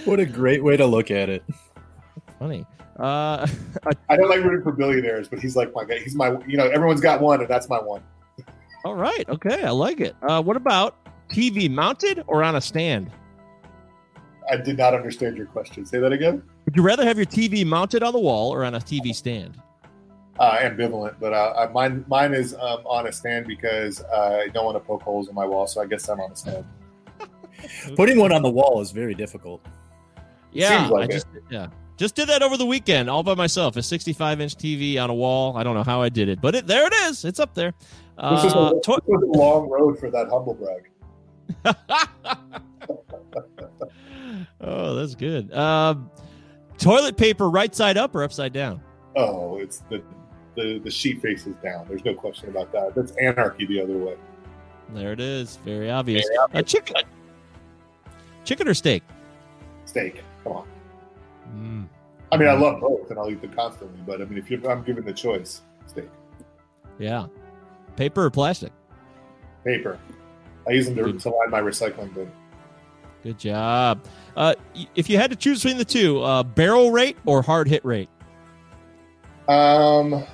What 0.05 0.19
a 0.19 0.27
great 0.27 0.63
way 0.63 0.77
to 0.77 0.87
look 0.87 1.11
at 1.11 1.29
it. 1.29 1.45
Funny. 2.39 2.67
Uh, 2.99 3.47
I 4.09 4.17
don't 4.17 4.29
like 4.29 4.43
rooting 4.43 4.63
for 4.63 4.73
billionaires, 4.73 5.29
but 5.29 5.39
he's 5.39 5.57
like 5.57 5.73
my 5.75 5.85
guy. 5.85 5.99
He's 5.99 6.15
my 6.15 6.37
you 6.47 6.57
know 6.57 6.69
everyone's 6.69 7.01
got 7.01 7.21
one, 7.21 7.41
and 7.41 7.49
that's 7.49 7.69
my 7.69 7.79
one. 7.79 8.03
all 8.85 8.95
right. 8.95 9.29
Okay, 9.29 9.63
I 9.63 9.71
like 9.71 10.01
it. 10.01 10.17
Uh, 10.23 10.43
what 10.43 10.57
about 10.57 10.97
TV 11.29 11.71
mounted 11.71 12.25
or 12.27 12.43
on 12.43 12.57
a 12.57 12.61
stand? 12.61 13.11
I 14.51 14.57
did 14.57 14.79
not 14.79 14.95
understand 14.95 15.37
your 15.37 15.47
question. 15.47 15.85
Say 15.85 15.99
that 15.99 16.13
again. 16.13 16.43
Would 16.69 16.77
you 16.77 16.83
rather 16.83 17.07
have 17.07 17.17
your 17.17 17.25
TV 17.25 17.65
mounted 17.65 18.03
on 18.03 18.13
the 18.13 18.19
wall 18.19 18.53
or 18.53 18.63
on 18.63 18.75
a 18.75 18.79
TV 18.79 19.15
stand? 19.15 19.57
Uh, 20.39 20.59
ambivalent, 20.59 21.15
but 21.19 21.33
uh, 21.33 21.55
I- 21.57 21.69
mine 21.73 22.05
mine 22.09 22.35
is 22.35 22.53
um, 22.53 22.81
on 22.85 23.07
a 23.07 23.13
stand 23.13 23.47
because 23.47 24.03
uh, 24.03 24.43
I 24.45 24.49
don't 24.49 24.67
want 24.67 24.77
to 24.77 24.81
poke 24.81 25.01
holes 25.01 25.31
in 25.31 25.35
my 25.35 25.47
wall, 25.47 25.67
so 25.67 25.81
I 25.81 25.87
guess 25.87 26.07
I'm 26.11 26.21
on 26.21 26.31
a 26.33 26.37
stand. 26.37 26.67
Putting 27.97 28.19
one 28.19 28.33
on 28.33 28.43
the 28.43 28.51
wall 28.51 28.83
is 28.83 28.91
very 28.91 29.15
difficult. 29.15 29.65
Yeah, 30.53 30.81
Seems 30.81 30.91
like 30.91 31.01
I 31.01 31.05
it. 31.05 31.11
just 31.13 31.27
yeah 31.51 31.69
just 31.97 32.15
did 32.15 32.29
that 32.29 32.43
over 32.43 32.59
the 32.59 32.67
weekend 32.67 33.09
all 33.09 33.23
by 33.23 33.35
myself. 33.35 33.79
A 33.79 33.83
65 33.83 34.43
inch 34.43 34.55
TV 34.55 35.03
on 35.03 35.09
a 35.09 35.15
wall. 35.15 35.57
I 35.57 35.63
don't 35.63 35.75
know 35.75 35.85
how 35.85 36.03
I 36.03 36.11
did 36.11 36.29
it, 36.29 36.39
but 36.43 36.55
it 36.55 36.67
there 36.67 36.87
it 36.87 36.93
is. 37.09 37.25
It's 37.25 37.41
up 37.41 37.55
there. 37.55 37.73
This, 38.31 38.45
is 38.45 38.53
a, 38.53 38.59
Uh, 38.59 38.73
this 38.75 38.85
to- 38.85 38.93
a 38.93 39.39
long 39.39 39.71
road 39.71 39.99
for 39.99 40.11
that 40.11 40.29
humble 40.29 40.53
brag. 40.53 40.91
oh, 44.61 44.95
that's 44.97 45.15
good. 45.15 45.51
Um, 45.55 46.11
toilet 46.79 47.17
paper 47.17 47.51
right 47.51 47.75
side 47.75 47.97
up 47.97 48.15
or 48.15 48.23
upside 48.23 48.53
down? 48.53 48.81
Oh, 49.17 49.59
it's 49.59 49.79
the, 49.91 50.03
the 50.55 50.79
the 50.79 50.91
sheet 50.91 51.21
faces 51.21 51.55
down. 51.63 51.87
There's 51.89 52.05
no 52.05 52.15
question 52.15 52.49
about 52.49 52.73
that. 52.73 52.95
That's 52.95 53.13
anarchy 53.13 53.67
the 53.67 53.81
other 53.81 53.97
way. 53.99 54.17
There 54.91 55.13
it 55.13 55.21
is. 55.21 55.57
Very 55.65 55.91
obvious. 55.91 56.27
Uh, 56.55 56.63
chicken. 56.63 56.97
Chicken 58.45 58.69
or 58.69 58.75
steak? 58.75 59.03
Steak. 59.85 60.23
Come 60.45 60.53
on. 60.53 60.69
Mm. 61.55 61.89
I 62.33 62.37
mean, 62.37 62.49
I 62.49 62.55
love 62.55 62.81
both, 62.81 63.11
and 63.11 63.19
I'll 63.19 63.31
eat 63.31 63.41
them 63.43 63.53
constantly. 63.53 64.01
But 64.07 64.23
I 64.23 64.25
mean, 64.25 64.39
if 64.39 64.51
you're, 64.51 64.71
I'm 64.71 64.83
given 64.85 65.05
the 65.05 65.13
choice, 65.13 65.63
steak, 65.87 66.09
Yeah. 66.99 67.27
Paper 67.97 68.25
or 68.25 68.31
plastic? 68.31 68.73
paper. 69.65 69.99
I 70.67 70.71
use 70.73 70.87
them 70.87 70.95
to, 70.97 71.13
to 71.13 71.29
line 71.31 71.51
my 71.51 71.61
recycling 71.61 72.15
bin. 72.15 72.31
Good 73.23 73.39
job. 73.39 74.05
Uh, 74.37 74.55
if 74.95 75.11
you 75.11 75.19
had 75.19 75.31
to 75.31 75.37
choose 75.37 75.63
between 75.63 75.79
the 75.79 75.85
two, 75.85 76.23
uh, 76.23 76.43
barrel 76.43 76.91
rate 76.91 77.17
or 77.27 77.43
hard 77.43 77.69
hit 77.69 77.85
rate? 77.85 78.09
Um, 79.49 80.25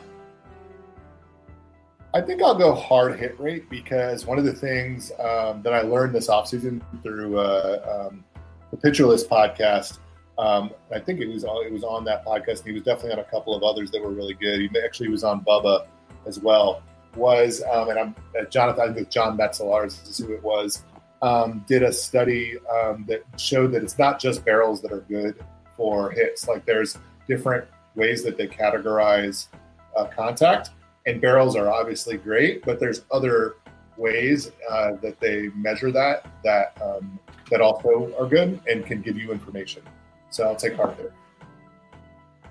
I 2.13 2.21
think 2.21 2.43
I'll 2.43 2.55
go 2.55 2.75
hard 2.75 3.19
hit 3.19 3.39
rate 3.41 3.69
because 3.71 4.27
one 4.27 4.39
of 4.39 4.45
the 4.45 4.53
things 4.53 5.11
um, 5.19 5.63
that 5.63 5.73
I 5.73 5.83
learned 5.83 6.15
this 6.15 6.29
offseason 6.29 6.81
through 7.03 7.39
uh, 7.39 8.09
um, 8.11 8.25
the 8.71 8.77
Pitcher 8.77 9.07
List 9.07 9.29
podcast, 9.29 9.99
um, 10.39 10.71
I 10.93 10.99
think 10.99 11.21
it 11.21 11.29
was 11.29 11.45
on, 11.45 11.65
it 11.67 11.73
was 11.73 11.85
on 11.85 12.05
that 12.05 12.25
podcast, 12.25 12.59
and 12.61 12.69
he 12.69 12.73
was 12.73 12.83
definitely 12.83 13.13
on 13.13 13.19
a 13.21 13.25
couple 13.25 13.55
of 13.55 13.63
others 13.63 13.91
that 13.93 14.03
were 14.03 14.13
really 14.13 14.35
good. 14.35 14.61
He 14.61 14.71
actually 14.85 15.09
was 15.09 15.25
on 15.25 15.45
Bubba 15.45 15.87
as 16.27 16.39
well. 16.39 16.83
Was 17.17 17.63
um, 17.73 17.91
and 17.91 17.99
I'm 17.99 18.15
uh, 18.39 18.45
Jonathan, 18.45 18.95
think 18.95 19.09
John 19.09 19.39
Metzelaars 19.39 20.09
is 20.09 20.19
who 20.19 20.33
it 20.33 20.43
was. 20.43 20.85
Um, 21.25 21.65
did 21.67 21.83
a 21.83 21.93
study 21.93 22.59
um, 22.69 23.07
that 23.09 23.25
showed 23.39 23.73
that 23.73 23.83
it's 23.83 23.99
not 23.99 24.21
just 24.21 24.45
barrels 24.45 24.83
that 24.83 24.93
are 24.93 25.05
good 25.09 25.43
for 25.75 26.11
hits. 26.11 26.47
Like 26.47 26.67
there's 26.67 26.99
different 27.27 27.65
ways 27.95 28.23
that 28.25 28.37
they 28.37 28.47
categorize 28.47 29.49
uh, 29.97 30.05
contact, 30.05 30.71
and 31.07 31.23
barrels 31.23 31.57
are 31.57 31.71
obviously 31.73 32.19
great, 32.19 32.63
but 32.67 32.79
there's 32.79 33.01
other 33.11 33.57
ways 33.97 34.51
uh, 34.71 34.93
that 35.03 35.19
they 35.21 35.49
measure 35.55 35.91
that 35.93 36.27
that 36.43 36.77
um, 36.83 37.19
that 37.51 37.61
also 37.63 38.13
are 38.19 38.29
good 38.29 38.61
and 38.69 38.85
can 38.85 39.01
give 39.01 39.17
you 39.17 39.33
information. 39.33 39.83
So 40.29 40.45
I'll 40.45 40.57
take 40.57 40.75
hard 40.75 40.99
there. 40.99 41.15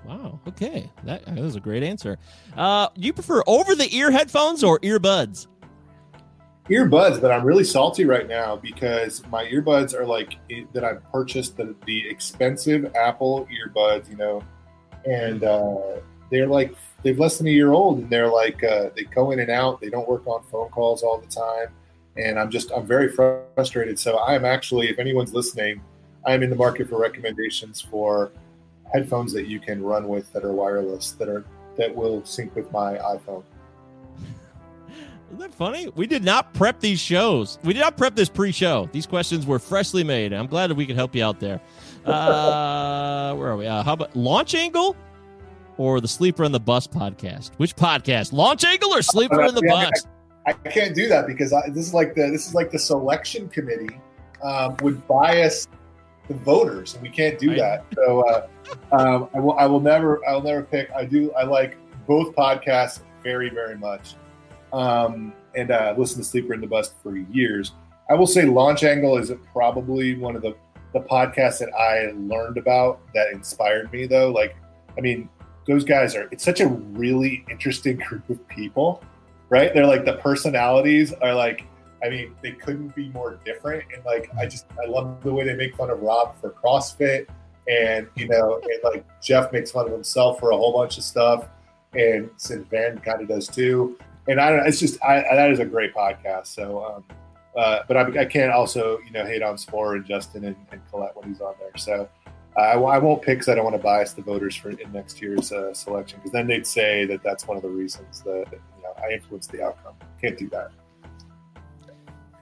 Wow. 0.04 0.40
Okay. 0.48 0.90
That, 1.04 1.24
that 1.24 1.38
was 1.38 1.56
a 1.56 1.60
great 1.60 1.82
answer. 1.82 2.18
Uh, 2.56 2.88
you 2.94 3.12
prefer 3.12 3.42
over 3.46 3.74
the 3.74 3.94
ear 3.94 4.10
headphones 4.10 4.62
or 4.62 4.78
earbuds? 4.80 5.46
Earbuds, 6.68 7.20
but 7.20 7.30
I'm 7.30 7.44
really 7.44 7.64
salty 7.64 8.04
right 8.04 8.26
now 8.26 8.56
because 8.56 9.26
my 9.28 9.44
earbuds 9.44 9.94
are 9.94 10.06
like 10.06 10.38
it, 10.48 10.72
that 10.72 10.84
I've 10.84 11.02
purchased 11.12 11.56
the, 11.56 11.74
the 11.86 12.08
expensive 12.08 12.94
Apple 12.94 13.46
earbuds, 13.46 14.08
you 14.08 14.16
know, 14.16 14.42
and 15.04 15.44
uh, 15.44 16.00
they're 16.30 16.46
like 16.46 16.74
they've 17.02 17.18
less 17.18 17.38
than 17.38 17.46
a 17.46 17.50
year 17.50 17.72
old, 17.72 17.98
and 17.98 18.10
they're 18.10 18.30
like 18.30 18.64
uh, 18.64 18.90
they 18.96 19.04
go 19.04 19.30
in 19.30 19.40
and 19.40 19.50
out. 19.50 19.80
They 19.80 19.90
don't 19.90 20.08
work 20.08 20.26
on 20.26 20.42
phone 20.44 20.70
calls 20.70 21.02
all 21.02 21.18
the 21.18 21.26
time, 21.26 21.74
and 22.16 22.38
I'm 22.38 22.50
just 22.50 22.70
I'm 22.72 22.86
very 22.86 23.10
frustrated. 23.10 23.98
So 23.98 24.18
I'm 24.20 24.44
actually, 24.44 24.88
if 24.88 24.98
anyone's 24.98 25.34
listening, 25.34 25.82
I'm 26.26 26.42
in 26.42 26.50
the 26.50 26.56
market 26.56 26.88
for 26.88 26.98
recommendations 26.98 27.80
for 27.80 28.32
headphones 28.92 29.32
that 29.32 29.48
you 29.48 29.60
can 29.60 29.82
run 29.82 30.08
with 30.08 30.32
that 30.32 30.44
are 30.44 30.52
wireless 30.52 31.12
that 31.12 31.28
are 31.28 31.44
that 31.76 31.94
will 31.94 32.24
sync 32.24 32.54
with 32.54 32.70
my 32.72 32.94
iPhone. 32.94 33.42
Isn't 35.34 35.50
that 35.50 35.54
funny? 35.56 35.88
We 35.96 36.06
did 36.06 36.22
not 36.22 36.54
prep 36.54 36.78
these 36.78 37.00
shows. 37.00 37.58
We 37.64 37.72
did 37.72 37.80
not 37.80 37.96
prep 37.96 38.14
this 38.14 38.28
pre-show. 38.28 38.88
These 38.92 39.04
questions 39.04 39.44
were 39.44 39.58
freshly 39.58 40.04
made. 40.04 40.32
I'm 40.32 40.46
glad 40.46 40.70
that 40.70 40.76
we 40.76 40.86
could 40.86 40.94
help 40.94 41.12
you 41.14 41.24
out 41.24 41.40
there. 41.40 41.60
Uh, 42.04 43.34
where 43.36 43.48
are 43.48 43.56
we? 43.56 43.66
Uh, 43.66 43.82
how 43.82 43.94
about 43.94 44.14
Launch 44.14 44.54
Angle 44.54 44.94
or 45.78 46.02
the 46.02 46.06
Sleeper 46.06 46.44
on 46.44 46.52
the 46.52 46.60
Bus 46.60 46.86
podcast? 46.86 47.52
Which 47.56 47.74
podcast? 47.74 48.34
Launch 48.34 48.62
Angle 48.62 48.92
or 48.92 49.00
Sleeper 49.00 49.40
in 49.40 49.54
the 49.54 49.62
Bus? 49.62 50.06
I 50.46 50.52
can't 50.52 50.94
do 50.94 51.08
that 51.08 51.26
because 51.26 51.54
I, 51.54 51.70
this 51.70 51.86
is 51.86 51.94
like 51.94 52.14
the 52.14 52.28
this 52.30 52.46
is 52.46 52.52
like 52.54 52.70
the 52.70 52.78
selection 52.78 53.48
committee 53.48 53.98
um, 54.42 54.76
would 54.82 55.08
bias 55.08 55.66
the 56.28 56.34
voters, 56.34 56.92
and 56.92 57.02
we 57.02 57.08
can't 57.08 57.38
do 57.38 57.54
that. 57.54 57.86
So 57.94 58.20
uh, 58.28 58.46
um, 58.92 59.30
I 59.34 59.40
will 59.40 59.54
I 59.54 59.64
will 59.64 59.80
never 59.80 60.20
I 60.28 60.34
will 60.34 60.42
never 60.42 60.62
pick. 60.62 60.90
I 60.94 61.06
do 61.06 61.32
I 61.32 61.44
like 61.44 61.78
both 62.06 62.34
podcasts 62.36 63.00
very 63.22 63.48
very 63.48 63.78
much, 63.78 64.14
um, 64.74 65.32
and 65.54 65.70
uh, 65.70 65.94
listened 65.96 66.22
to 66.24 66.28
Sleeper 66.28 66.54
in 66.54 66.60
the 66.60 66.66
Bus 66.66 66.92
for 67.02 67.16
years. 67.16 67.72
I 68.10 68.14
will 68.14 68.26
say 68.26 68.44
Launch 68.44 68.84
Angle 68.84 69.16
is 69.16 69.32
probably 69.52 70.16
one 70.16 70.36
of 70.36 70.42
the 70.42 70.54
the 70.92 71.00
podcasts 71.00 71.58
that 71.58 71.72
I 71.74 72.12
learned 72.16 72.56
about 72.56 73.00
that 73.14 73.32
inspired 73.32 73.92
me 73.92 74.06
though. 74.06 74.30
Like 74.30 74.56
I 74.96 75.00
mean, 75.00 75.28
those 75.66 75.84
guys 75.84 76.14
are 76.14 76.28
it's 76.30 76.44
such 76.44 76.60
a 76.60 76.68
really 76.68 77.44
interesting 77.50 77.96
group 78.08 78.28
of 78.28 78.46
people 78.48 79.02
right? 79.48 79.72
They're 79.72 79.86
like 79.86 80.04
the 80.04 80.14
personalities 80.14 81.12
are 81.12 81.34
like, 81.34 81.64
I 82.04 82.08
mean, 82.08 82.34
they 82.42 82.52
couldn't 82.52 82.94
be 82.94 83.08
more 83.10 83.38
different. 83.44 83.84
And 83.94 84.04
like, 84.04 84.28
I 84.36 84.46
just, 84.46 84.66
I 84.82 84.88
love 84.88 85.22
the 85.22 85.32
way 85.32 85.44
they 85.44 85.54
make 85.54 85.76
fun 85.76 85.90
of 85.90 86.00
Rob 86.00 86.38
for 86.40 86.50
CrossFit. 86.50 87.26
And, 87.68 88.08
you 88.14 88.28
know, 88.28 88.60
and 88.62 88.80
like 88.82 89.06
Jeff 89.22 89.52
makes 89.52 89.70
fun 89.70 89.86
of 89.86 89.92
himself 89.92 90.38
for 90.38 90.50
a 90.50 90.56
whole 90.56 90.72
bunch 90.72 90.98
of 90.98 91.04
stuff. 91.04 91.48
And 91.94 92.28
Sid 92.36 92.66
Van 92.68 92.98
kind 92.98 93.22
of 93.22 93.28
does 93.28 93.46
too. 93.46 93.96
And 94.26 94.40
I 94.40 94.50
don't 94.50 94.60
know, 94.60 94.64
it's 94.66 94.80
just, 94.80 95.02
I, 95.04 95.20
that 95.20 95.50
is 95.50 95.58
a 95.58 95.64
great 95.64 95.94
podcast. 95.94 96.46
So, 96.46 96.84
um, 96.84 97.04
uh, 97.56 97.80
but 97.86 97.96
I, 97.96 98.22
I 98.22 98.24
can't 98.24 98.52
also, 98.52 98.98
you 99.04 99.10
know, 99.12 99.24
hate 99.24 99.42
on 99.42 99.58
Spore 99.58 99.96
and 99.96 100.04
Justin 100.04 100.44
and, 100.44 100.56
and 100.72 100.80
Collette 100.90 101.14
when 101.16 101.28
he's 101.28 101.40
on 101.40 101.54
there. 101.60 101.76
So, 101.76 102.08
I, 102.56 102.72
I 102.72 102.98
won't 102.98 103.22
pick 103.22 103.38
because 103.38 103.48
I 103.48 103.54
don't 103.54 103.64
want 103.64 103.76
to 103.76 103.82
bias 103.82 104.12
the 104.12 104.22
voters 104.22 104.54
for 104.54 104.70
in 104.70 104.92
next 104.92 105.20
year's 105.20 105.52
uh, 105.52 105.74
selection 105.74 106.18
because 106.18 106.32
then 106.32 106.46
they'd 106.46 106.66
say 106.66 107.04
that 107.06 107.22
that's 107.22 107.46
one 107.46 107.56
of 107.56 107.62
the 107.62 107.68
reasons 107.68 108.22
that 108.22 108.46
you 108.50 108.82
know 108.82 108.94
I 109.02 109.12
influenced 109.12 109.50
the 109.50 109.62
outcome. 109.62 109.94
Can't 110.20 110.38
do 110.38 110.48
that. 110.50 110.70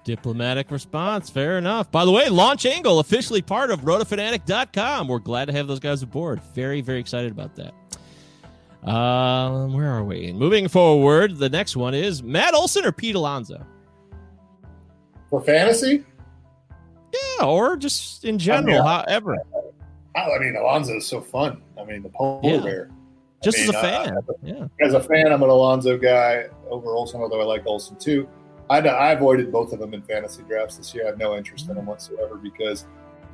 Diplomatic 0.05 0.70
response. 0.70 1.30
Fair 1.30 1.59
enough. 1.59 1.91
By 1.91 2.05
the 2.05 2.11
way, 2.11 2.28
Launch 2.28 2.66
Angle, 2.66 2.99
officially 2.99 3.41
part 3.41 3.70
of 3.70 3.83
rotofanatic.com. 3.83 5.07
We're 5.07 5.20
glad 5.20 5.45
to 5.47 5.53
have 5.53 5.68
those 5.68 5.78
guys 5.78 6.03
aboard. 6.03 6.43
Very, 6.55 6.80
very 6.80 6.99
excited 6.99 7.30
about 7.30 7.55
that. 7.57 7.72
Um, 8.83 9.72
where 9.74 9.89
are 9.91 10.03
we? 10.05 10.33
Moving 10.33 10.66
forward, 10.68 11.37
the 11.39 11.49
next 11.49 11.76
one 11.76 11.95
is 11.95 12.22
Matt 12.22 12.55
Olson 12.55 12.85
or 12.85 12.93
Pete 12.93 13.14
Alonso? 13.14 13.64
For 15.30 15.41
fantasy, 15.41 16.05
Yeah, 17.39 17.47
or 17.47 17.76
just 17.76 18.24
in 18.24 18.39
general, 18.39 18.83
however. 18.83 19.37
I, 20.16 20.20
I 20.30 20.39
mean, 20.41 20.57
Alonso 20.57 20.97
is 20.97 21.07
so 21.07 21.20
fun. 21.20 21.62
I 21.80 21.85
mean, 21.85 22.03
the 22.03 22.09
polar 22.11 22.41
Yeah. 22.43 22.61
bear. 22.61 22.89
I 22.91 23.45
Just 23.45 23.59
mean, 23.59 23.68
as 23.70 23.74
a 23.74 23.78
uh, 23.78 23.83
fan. 23.83 24.16
yeah. 24.43 24.66
as 24.87 24.95
a 24.95 25.01
fan, 25.01 25.33
I'm 25.33 25.43
an 25.43 25.49
Alonso 25.49 25.97
guy 25.97 26.47
over 26.68 26.91
Olson, 26.91 27.20
although 27.20 27.41
I 27.41 27.45
like 27.45 27.66
Olson 27.66 27.97
too. 27.97 28.28
I, 28.68 28.78
I 28.80 29.12
avoided 29.12 29.51
both 29.53 29.72
of 29.72 29.78
them 29.80 29.95
in 29.95 30.03
fantasy 30.03 30.43
drafts 30.49 30.76
this 30.76 30.95
year. 30.95 31.05
I 31.05 31.09
have 31.09 31.18
no 31.18 31.37
interest 31.37 31.68
in 31.68 31.74
them 31.76 31.87
whatsoever 31.87 32.37
because 32.37 32.87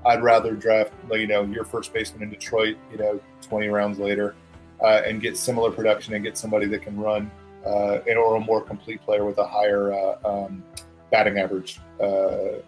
I'd 0.07 0.23
rather 0.23 0.55
draft, 0.55 0.93
you 1.11 1.27
know, 1.27 1.43
your 1.45 1.65
first 1.65 1.93
baseman 1.93 2.23
in 2.23 2.31
Detroit, 2.31 2.77
you 2.93 2.99
know, 2.99 3.21
20 3.43 3.69
rounds 3.69 3.99
later, 3.99 4.35
uh, 4.83 5.03
and 5.05 5.21
get 5.21 5.37
similar 5.37 5.71
production 5.71 6.15
and 6.15 6.25
get 6.25 6.37
somebody 6.39 6.67
that 6.67 6.83
can 6.83 6.99
run, 6.99 7.31
uh, 7.67 7.99
and 8.07 8.19
or 8.19 8.37
a 8.37 8.41
more 8.41 8.61
complete 8.61 9.03
player 9.03 9.25
with 9.25 9.39
a 9.39 9.47
higher 9.47 9.93
uh, 9.93 10.17
um, 10.25 10.63
batting 11.11 11.39
average 11.39 11.81
uh, 12.01 12.61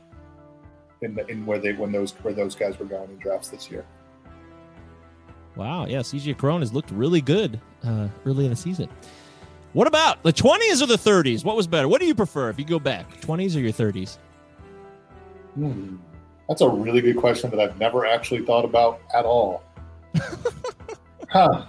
in 1.03 1.15
the, 1.15 1.27
in 1.29 1.47
where 1.47 1.59
they 1.59 1.73
when 1.73 1.93
those 1.93 2.13
where 2.23 2.35
those 2.35 2.55
guys 2.55 2.79
were 2.79 2.87
going 2.87 3.11
in 3.11 3.19
drafts 3.19 3.49
this 3.49 3.71
year. 3.71 3.85
Wow. 5.57 5.87
Yeah. 5.87 5.99
CJ 5.99 6.39
Cron 6.39 6.61
has 6.61 6.73
looked 6.73 6.91
really 6.91 7.21
good 7.21 7.61
uh, 7.85 8.09
early 8.25 8.45
in 8.45 8.51
the 8.51 8.57
season. 8.57 8.89
What 9.73 9.87
about 9.87 10.23
the 10.23 10.33
20s 10.33 10.83
or 10.83 10.87
the 10.87 10.97
30s? 10.97 11.45
What 11.45 11.57
was 11.57 11.67
better? 11.67 11.87
What 11.87 12.01
do 12.01 12.07
you 12.07 12.15
prefer 12.15 12.51
if 12.51 12.59
you 12.59 12.65
go 12.65 12.81
back, 12.81 13.21
20s 13.21 13.57
or 13.57 13.61
your 13.61 13.73
30s? 13.73 14.19
Hmm. 15.55 15.97
That's 16.49 16.63
a 16.63 16.69
really 16.69 17.01
good 17.01 17.17
question 17.17 17.51
that 17.51 17.61
I've 17.61 17.79
never 17.79 18.05
actually 18.05 18.45
thought 18.45 18.65
about 18.65 19.01
at 19.15 19.25
all. 19.25 19.63
huh. 21.29 21.67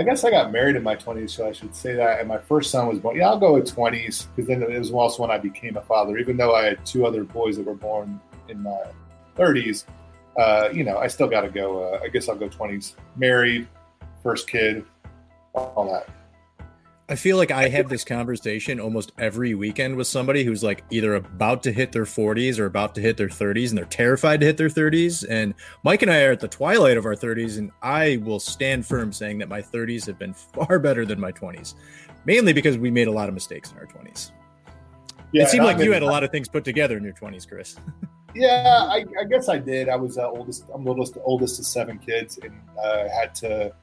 I 0.00 0.02
guess 0.02 0.24
I 0.24 0.30
got 0.30 0.50
married 0.50 0.76
in 0.76 0.82
my 0.82 0.96
20s, 0.96 1.28
so 1.28 1.46
I 1.46 1.52
should 1.52 1.76
say 1.76 1.94
that. 1.94 2.20
And 2.20 2.26
my 2.26 2.38
first 2.38 2.70
son 2.70 2.86
was 2.86 2.98
born. 2.98 3.16
Yeah, 3.16 3.28
I'll 3.28 3.38
go 3.38 3.52
with 3.52 3.70
20s 3.70 4.28
because 4.34 4.48
then 4.48 4.62
it 4.62 4.78
was 4.78 4.90
also 4.90 5.20
when 5.20 5.30
I 5.30 5.36
became 5.36 5.76
a 5.76 5.82
father. 5.82 6.16
Even 6.16 6.38
though 6.38 6.54
I 6.54 6.64
had 6.64 6.86
two 6.86 7.04
other 7.04 7.22
boys 7.22 7.58
that 7.58 7.66
were 7.66 7.74
born 7.74 8.18
in 8.48 8.62
my 8.62 8.80
30s, 9.36 9.84
uh, 10.38 10.70
you 10.72 10.84
know, 10.84 10.96
I 10.96 11.06
still 11.06 11.28
got 11.28 11.42
to 11.42 11.50
go. 11.50 11.82
Uh, 11.82 12.00
I 12.02 12.08
guess 12.08 12.30
I'll 12.30 12.36
go 12.36 12.48
20s. 12.48 12.94
Married, 13.16 13.68
first 14.22 14.48
kid, 14.48 14.86
all 15.52 15.92
that. 15.92 16.08
I 17.10 17.16
feel 17.16 17.36
like 17.36 17.50
I 17.50 17.68
have 17.68 17.88
this 17.88 18.04
conversation 18.04 18.78
almost 18.78 19.10
every 19.18 19.56
weekend 19.56 19.96
with 19.96 20.06
somebody 20.06 20.44
who's 20.44 20.62
like 20.62 20.84
either 20.90 21.16
about 21.16 21.60
to 21.64 21.72
hit 21.72 21.90
their 21.90 22.04
40s 22.04 22.60
or 22.60 22.66
about 22.66 22.94
to 22.94 23.00
hit 23.00 23.16
their 23.16 23.26
30s 23.26 23.70
and 23.70 23.78
they're 23.78 23.84
terrified 23.84 24.38
to 24.38 24.46
hit 24.46 24.56
their 24.56 24.68
30s. 24.68 25.26
And 25.28 25.54
Mike 25.82 26.02
and 26.02 26.12
I 26.12 26.22
are 26.22 26.30
at 26.30 26.38
the 26.38 26.46
twilight 26.46 26.96
of 26.96 27.06
our 27.06 27.16
30s, 27.16 27.58
and 27.58 27.72
I 27.82 28.18
will 28.22 28.38
stand 28.38 28.86
firm 28.86 29.12
saying 29.12 29.38
that 29.38 29.48
my 29.48 29.60
30s 29.60 30.06
have 30.06 30.20
been 30.20 30.34
far 30.54 30.78
better 30.78 31.04
than 31.04 31.18
my 31.18 31.32
20s, 31.32 31.74
mainly 32.26 32.52
because 32.52 32.78
we 32.78 32.92
made 32.92 33.08
a 33.08 33.12
lot 33.12 33.28
of 33.28 33.34
mistakes 33.34 33.72
in 33.72 33.78
our 33.78 33.86
20s. 33.86 34.30
Yeah, 35.32 35.42
it 35.42 35.48
seemed 35.48 35.64
like 35.64 35.78
you 35.78 35.90
had 35.90 36.02
a 36.02 36.06
lot 36.06 36.22
of 36.22 36.30
things 36.30 36.48
put 36.48 36.64
together 36.64 36.96
in 36.96 37.02
your 37.02 37.14
20s, 37.14 37.46
Chris. 37.46 37.76
Yeah, 38.32 38.86
I, 38.88 39.04
I 39.20 39.24
guess 39.24 39.48
I 39.48 39.58
did. 39.58 39.88
I 39.88 39.96
was 39.96 40.16
uh, 40.16 40.30
oldest. 40.30 40.62
I'm 40.72 40.86
oldest, 40.86 41.18
oldest 41.24 41.58
of 41.58 41.66
seven 41.66 41.98
kids, 41.98 42.38
and 42.38 42.60
uh, 42.80 43.08
had 43.08 43.34
to 43.34 43.74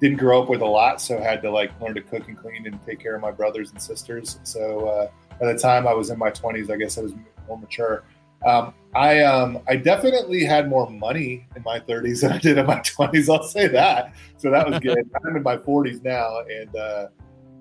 didn't 0.00 0.18
grow 0.18 0.42
up 0.42 0.48
with 0.48 0.60
a 0.60 0.66
lot, 0.66 1.00
so 1.00 1.20
had 1.20 1.42
to 1.42 1.50
like 1.50 1.78
learn 1.80 1.94
to 1.94 2.02
cook 2.02 2.28
and 2.28 2.36
clean 2.36 2.66
and 2.66 2.78
take 2.84 3.00
care 3.00 3.14
of 3.14 3.22
my 3.22 3.30
brothers 3.30 3.70
and 3.70 3.80
sisters. 3.80 4.38
So 4.42 4.88
uh, 4.88 5.08
by 5.40 5.52
the 5.52 5.58
time 5.58 5.86
I 5.86 5.94
was 5.94 6.10
in 6.10 6.18
my 6.18 6.30
20s, 6.30 6.70
I 6.70 6.76
guess 6.76 6.98
I 6.98 7.02
was 7.02 7.14
more 7.48 7.58
mature. 7.58 8.04
Um, 8.44 8.74
I 8.94 9.20
um, 9.22 9.60
I 9.66 9.76
definitely 9.76 10.44
had 10.44 10.68
more 10.68 10.88
money 10.90 11.46
in 11.56 11.62
my 11.62 11.80
30s 11.80 12.20
than 12.20 12.32
I 12.32 12.38
did 12.38 12.58
in 12.58 12.66
my 12.66 12.76
20s. 12.80 13.34
I'll 13.34 13.44
say 13.44 13.66
that. 13.68 14.14
So 14.36 14.50
that 14.50 14.68
was 14.68 14.78
good. 14.80 14.98
I'm 15.24 15.36
in 15.36 15.42
my 15.42 15.56
40s 15.56 16.04
now, 16.04 16.40
and 16.40 16.76
uh, 16.76 17.08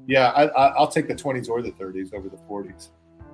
yeah, 0.08 0.30
I, 0.32 0.48
I, 0.48 0.68
I'll 0.76 0.88
take 0.88 1.08
the 1.08 1.16
20s 1.16 1.50
or 1.50 1.62
the 1.62 1.72
30s 1.72 2.14
over 2.14 2.30
the 2.30 2.38
40s. 2.50 2.90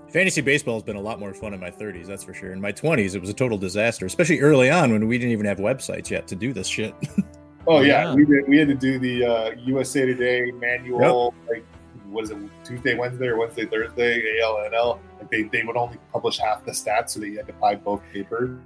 Fantasy 0.09 0.41
baseball 0.41 0.75
has 0.75 0.83
been 0.83 0.97
a 0.97 1.01
lot 1.01 1.19
more 1.19 1.33
fun 1.33 1.53
in 1.53 1.59
my 1.59 1.71
30s, 1.71 2.05
that's 2.05 2.23
for 2.23 2.33
sure. 2.33 2.51
In 2.51 2.59
my 2.59 2.71
20s, 2.71 3.15
it 3.15 3.21
was 3.21 3.29
a 3.29 3.33
total 3.33 3.57
disaster, 3.57 4.05
especially 4.05 4.41
early 4.41 4.69
on 4.69 4.91
when 4.91 5.07
we 5.07 5.17
didn't 5.17 5.31
even 5.31 5.45
have 5.45 5.57
websites 5.57 6.09
yet 6.09 6.27
to 6.27 6.35
do 6.35 6.51
this 6.51 6.67
shit. 6.67 6.93
Oh 7.67 7.81
yeah, 7.81 8.03
Yeah. 8.09 8.15
we 8.15 8.25
did. 8.25 8.47
We 8.47 8.57
had 8.57 8.67
to 8.69 8.75
do 8.75 8.99
the 8.99 9.23
uh, 9.25 9.51
USA 9.65 10.05
Today 10.05 10.51
manual. 10.51 11.33
Like, 11.49 11.65
what 12.09 12.23
is 12.23 12.31
it? 12.31 12.37
Tuesday, 12.63 12.95
Wednesday, 12.95 13.27
or 13.27 13.37
Wednesday, 13.37 13.65
Thursday? 13.65 14.39
ALNL. 14.41 14.99
Like 15.19 15.29
they, 15.31 15.43
they 15.43 15.63
would 15.63 15.77
only 15.77 15.97
publish 16.11 16.37
half 16.39 16.65
the 16.65 16.71
stats, 16.71 17.11
so 17.11 17.19
they 17.19 17.31
had 17.33 17.47
to 17.47 17.53
buy 17.53 17.75
both 17.75 18.01
papers. 18.11 18.57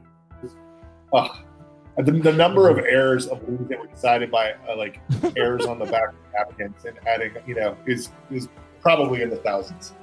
Ugh. 1.14 1.38
the, 1.98 2.12
the 2.12 2.34
number 2.34 2.70
of 2.70 2.80
errors 2.80 3.28
of 3.28 3.48
leagues 3.48 3.70
that 3.70 3.80
were 3.80 3.88
decided 3.88 4.32
by 4.32 4.54
uh, 4.68 4.76
like 4.76 5.00
errors 5.38 5.66
on 5.66 5.80
the 5.80 5.86
back 5.86 6.10
of 6.10 6.16
napkins 6.34 6.86
and 6.86 6.98
adding, 7.08 7.32
you 7.46 7.56
know, 7.56 7.78
is 7.86 8.10
is 8.32 8.50
probably 8.82 9.22
in 9.22 9.30
the 9.30 9.38
thousands. 9.38 9.94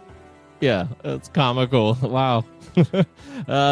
Yeah, 0.60 0.86
it's 1.04 1.28
comical. 1.28 1.98
Wow. 2.02 2.44
uh, 2.76 2.84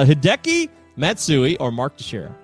Hideki 0.05 0.69
Matsui 0.97 1.57
or 1.59 1.71
Mark 1.71 1.97
Teixeira? 1.97 2.35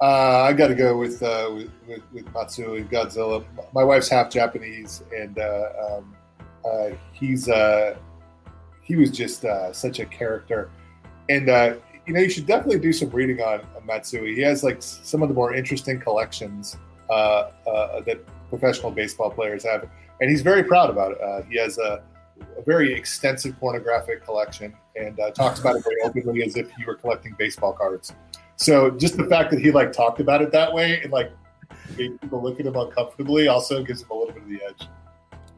Uh, 0.00 0.44
I 0.48 0.54
got 0.54 0.68
to 0.68 0.74
go 0.74 0.96
with, 0.96 1.22
uh, 1.22 1.50
with 1.52 1.70
with 1.86 2.02
with 2.14 2.24
Godzilla. 2.90 3.44
My 3.74 3.84
wife's 3.84 4.08
half 4.08 4.30
Japanese, 4.30 5.02
and 5.14 5.38
uh, 5.38 5.68
um, 5.86 6.16
uh, 6.64 6.90
he's 7.12 7.50
uh, 7.50 7.96
he 8.82 8.96
was 8.96 9.10
just 9.10 9.44
uh, 9.44 9.74
such 9.74 9.98
a 9.98 10.06
character. 10.06 10.70
And 11.28 11.48
you 12.06 12.14
know, 12.14 12.20
you 12.20 12.30
should 12.30 12.46
definitely 12.46 12.80
do 12.80 12.94
some 12.94 13.10
reading 13.10 13.42
on, 13.42 13.60
on 13.76 13.84
Matsui. 13.84 14.34
He 14.34 14.40
has 14.40 14.64
like 14.64 14.78
some 14.80 15.22
of 15.22 15.28
the 15.28 15.34
more 15.34 15.54
interesting 15.54 16.00
collections 16.00 16.78
that 17.08 18.20
professional 18.48 18.90
baseball 18.90 19.30
players 19.30 19.64
have, 19.64 19.86
and 20.20 20.30
he's 20.30 20.40
very 20.40 20.62
proud 20.62 20.88
about 20.88 21.12
it. 21.12 21.44
He 21.50 21.58
has 21.58 21.76
a, 21.76 22.02
a 22.56 22.62
very 22.62 22.94
extensive 22.94 23.60
pornographic 23.60 24.24
collection, 24.24 24.74
and 24.96 25.20
talks 25.34 25.60
about 25.60 25.76
it 25.76 25.84
very 25.84 26.00
openly 26.02 26.42
as 26.42 26.56
if 26.56 26.70
he 26.70 26.86
were 26.86 26.94
collecting 26.94 27.36
baseball 27.38 27.74
cards. 27.74 28.14
So 28.60 28.90
just 28.90 29.16
the 29.16 29.24
fact 29.24 29.50
that 29.52 29.60
he 29.60 29.70
like 29.70 29.90
talked 29.90 30.20
about 30.20 30.42
it 30.42 30.52
that 30.52 30.70
way 30.74 31.00
and 31.02 31.10
like 31.10 31.32
made 31.96 32.20
people 32.20 32.42
look 32.42 32.60
at 32.60 32.66
him 32.66 32.76
uncomfortably 32.76 33.48
also 33.48 33.82
gives 33.82 34.02
him 34.02 34.08
a 34.10 34.14
little 34.14 34.34
bit 34.34 34.42
of 34.42 34.48
the 34.50 34.60
edge. 34.62 34.86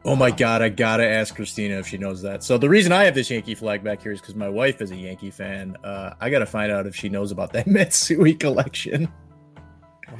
Oh 0.05 0.15
my 0.15 0.31
god, 0.31 0.61
I 0.61 0.69
gotta 0.69 1.05
ask 1.05 1.35
Christina 1.35 1.79
if 1.79 1.87
she 1.87 1.97
knows 1.97 2.21
that. 2.21 2.45
So 2.45 2.57
the 2.57 2.69
reason 2.69 2.93
I 2.93 3.03
have 3.03 3.13
this 3.13 3.29
Yankee 3.29 3.55
flag 3.55 3.83
back 3.83 4.01
here 4.01 4.13
is 4.13 4.21
because 4.21 4.35
my 4.35 4.47
wife 4.47 4.81
is 4.81 4.91
a 4.91 4.95
Yankee 4.95 5.31
fan. 5.31 5.75
Uh, 5.83 6.13
I 6.21 6.29
gotta 6.29 6.45
find 6.45 6.71
out 6.71 6.87
if 6.87 6.95
she 6.95 7.09
knows 7.09 7.33
about 7.33 7.51
that 7.51 7.67
Matsui 7.67 8.35
collection. 8.35 9.11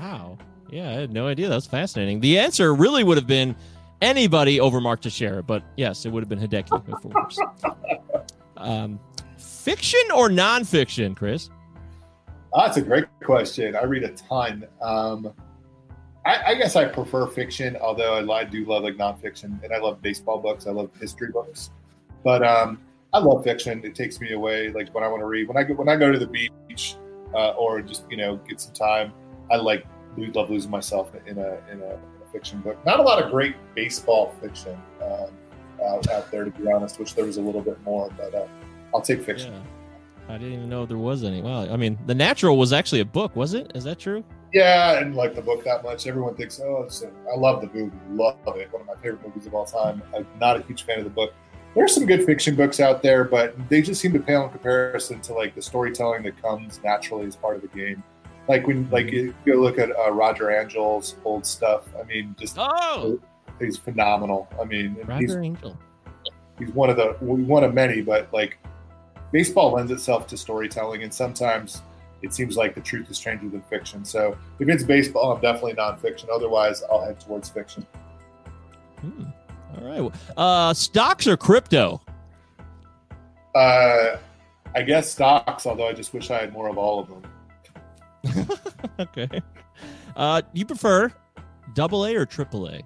Wow. 0.02 0.38
Yeah, 0.70 0.90
I 0.90 0.94
had 0.94 1.14
no 1.14 1.28
idea. 1.28 1.48
That 1.48 1.56
was 1.56 1.68
fascinating. 1.68 2.20
The 2.20 2.38
answer 2.38 2.76
really 2.76 3.06
would 3.06 3.16
have 3.16 3.28
been 3.28 3.56
anybody 4.02 4.60
over 4.60 4.82
Mark 4.82 5.00
Teixeira, 5.02 5.42
but 5.42 5.64
yes, 5.78 6.06
it 6.06 6.12
would 6.12 6.22
have 6.22 6.30
been 6.30 6.40
Hideki, 6.40 6.74
of 6.92 7.02
course. 7.02 7.40
Um, 8.56 8.98
fiction 9.38 10.00
or 10.16 10.30
nonfiction, 10.30 11.18
Chris? 11.18 11.50
Ah, 12.54 12.66
that's 12.66 12.78
a 12.78 12.82
great 12.82 13.06
question. 13.24 13.76
I 13.76 13.84
read 13.84 14.04
a 14.04 14.12
ton. 14.12 14.68
Um, 14.82 15.34
I, 16.26 16.51
I 16.51 16.56
guess 16.56 16.76
I 16.76 16.86
prefer 16.86 17.28
fiction, 17.28 17.76
although 17.78 18.32
I, 18.32 18.43
do 18.43 18.64
love 18.66 18.84
like 18.84 18.95
nonfiction, 18.95 19.62
and 19.64 19.74
I 19.74 19.80
love 19.80 20.01
baseball 20.01 20.39
books. 20.39 20.68
I 20.68 20.72
love 20.72 20.89
history 20.99 21.32
books, 21.32 21.72
but 22.24 22.45
um, 22.45 22.80
I 23.14 23.20
love 23.20 23.43
fiction. 23.43 23.84
It 23.84 23.95
takes 23.95 24.22
me 24.22 24.34
away, 24.34 24.72
like 24.72 24.93
when 24.93 25.04
I 25.04 25.08
want 25.08 25.22
to 25.22 25.26
read. 25.26 25.47
When 25.47 25.58
I 25.58 25.64
go 25.64 25.74
when 25.74 25.89
I 25.89 25.95
go 25.95 26.12
to 26.12 26.20
the 26.20 26.28
beach 26.28 26.95
uh, 27.34 27.51
or 27.51 27.82
just 27.82 28.04
you 28.10 28.18
know 28.18 28.38
get 28.47 28.62
some 28.62 28.74
time, 28.74 29.14
I 29.51 29.58
like 29.58 29.86
love 30.18 30.49
losing 30.49 30.72
myself 30.72 31.12
in 31.26 31.38
a 31.38 31.58
in 31.72 31.82
a, 31.82 31.97
fiction 32.32 32.60
book. 32.62 32.84
Not 32.84 32.99
a 32.99 33.04
lot 33.04 33.22
of 33.22 33.30
great 33.30 33.56
baseball 33.76 34.34
fiction 34.41 34.76
um, 35.04 35.30
out, 35.86 36.10
out 36.10 36.32
there, 36.32 36.45
to 36.45 36.49
be 36.49 36.72
honest. 36.72 36.97
Wish 36.97 37.14
there 37.14 37.26
was 37.26 37.38
a 37.38 37.41
little 37.41 37.62
bit 37.62 37.80
more, 37.84 38.10
but 38.18 38.34
uh, 38.34 38.47
I'll 38.91 39.01
take 39.01 39.22
fiction. 39.22 39.54
Yeah. 39.54 39.60
I 40.30 40.38
didn't 40.38 40.54
even 40.54 40.70
know 40.70 40.86
there 40.86 40.98
was 40.98 41.24
any. 41.24 41.42
Wow. 41.42 41.62
I 41.72 41.78
mean, 41.78 41.98
The 42.06 42.16
Natural 42.16 42.58
was 42.58 42.72
actually 42.74 43.02
a 43.02 43.06
book, 43.06 43.36
was 43.36 43.54
it? 43.54 43.72
Is 43.76 43.84
that 43.84 44.00
true? 44.00 44.24
Yeah, 44.54 44.94
I 44.96 45.00
didn't 45.00 45.16
like 45.16 45.36
the 45.36 45.42
book 45.42 45.64
that 45.66 45.84
much. 45.84 46.06
Everyone 46.08 46.36
thinks, 46.36 46.60
oh, 46.64 46.84
it's 46.84 47.02
a, 47.02 47.08
I 47.32 47.36
love 47.38 47.62
the 47.62 47.68
movie, 47.68 47.92
love 48.12 48.38
it, 48.56 48.72
one 48.72 48.82
of 48.82 48.88
my 48.88 48.96
favorite 48.96 49.26
movies 49.26 49.48
of 49.48 49.54
all 49.56 49.66
time. 49.66 50.02
I'm 50.16 50.28
not 50.40 50.58
a 50.58 50.64
huge 50.64 50.84
fan 50.84 51.00
of 51.00 51.04
the 51.06 51.10
book. 51.10 51.34
There's 51.76 51.94
some 51.94 52.06
good 52.06 52.24
fiction 52.24 52.56
books 52.56 52.80
out 52.80 53.02
there, 53.02 53.24
but 53.24 53.56
they 53.68 53.82
just 53.82 54.00
seem 54.00 54.14
to 54.14 54.20
pale 54.20 54.44
in 54.44 54.52
comparison 54.52 55.20
to 55.22 55.34
like 55.34 55.56
the 55.56 55.62
storytelling 55.62 56.22
that 56.24 56.40
comes 56.40 56.80
naturally 56.84 57.26
as 57.26 57.36
part 57.36 57.56
of 57.56 57.64
the 57.64 57.68
game. 57.70 58.04
Like 58.48 58.68
when, 58.68 58.88
like 58.92 59.12
you 59.12 59.34
go 59.46 59.54
look 59.54 59.80
at 59.80 59.90
uh, 59.98 60.12
Roger 60.12 60.52
Angell's 60.52 61.16
old 61.26 61.46
stuff. 61.48 61.86
I 62.00 62.04
mean, 62.04 62.36
just 62.40 62.58
Oh, 62.60 63.20
he's 63.60 63.78
phenomenal. 63.78 64.48
I 64.62 64.66
mean, 64.66 64.96
he's 64.96 65.06
Roger 65.08 65.42
Angel. 65.42 65.80
he's 66.60 66.70
one 66.72 66.92
of 66.92 66.98
the 66.98 67.14
one 67.22 67.64
of 67.64 67.74
many, 67.74 68.02
but 68.02 68.32
like 68.32 68.60
baseball 69.34 69.72
lends 69.72 69.92
itself 69.92 70.28
to 70.28 70.38
storytelling, 70.38 71.04
and 71.04 71.14
sometimes 71.14 71.82
it 72.22 72.34
seems 72.34 72.56
like 72.56 72.74
the 72.74 72.82
truth 72.82 73.12
is 73.12 73.18
stranger 73.18 73.50
than 73.50 73.62
fiction. 73.64 74.06
So 74.06 74.38
if 74.60 74.70
it's 74.70 74.84
baseball, 74.84 75.34
I'm 75.34 75.42
definitely 75.42 75.74
nonfiction. 75.74 76.28
Otherwise, 76.34 76.84
I'll 76.90 77.04
head 77.04 77.20
towards 77.20 77.50
fiction. 77.50 77.86
Hmm. 79.02 79.26
All 79.76 79.84
right. 79.86 80.12
Uh, 80.38 80.74
stocks 80.74 81.28
or 81.28 81.36
crypto? 81.36 82.00
Uh, 83.54 84.18
I 84.74 84.84
guess 84.84 85.12
stocks, 85.12 85.66
although 85.66 85.88
I 85.88 85.94
just 85.94 86.14
wish 86.14 86.32
I 86.32 86.40
had 86.40 86.54
more 86.54 86.70
of 86.70 86.78
all 86.78 87.00
of 87.00 87.10
them. 87.10 88.50
okay. 89.00 89.42
Uh, 90.16 90.42
you 90.54 90.66
prefer 90.66 91.12
double 91.74 92.06
A 92.06 92.16
or 92.16 92.26
triple 92.26 92.68
A? 92.70 92.82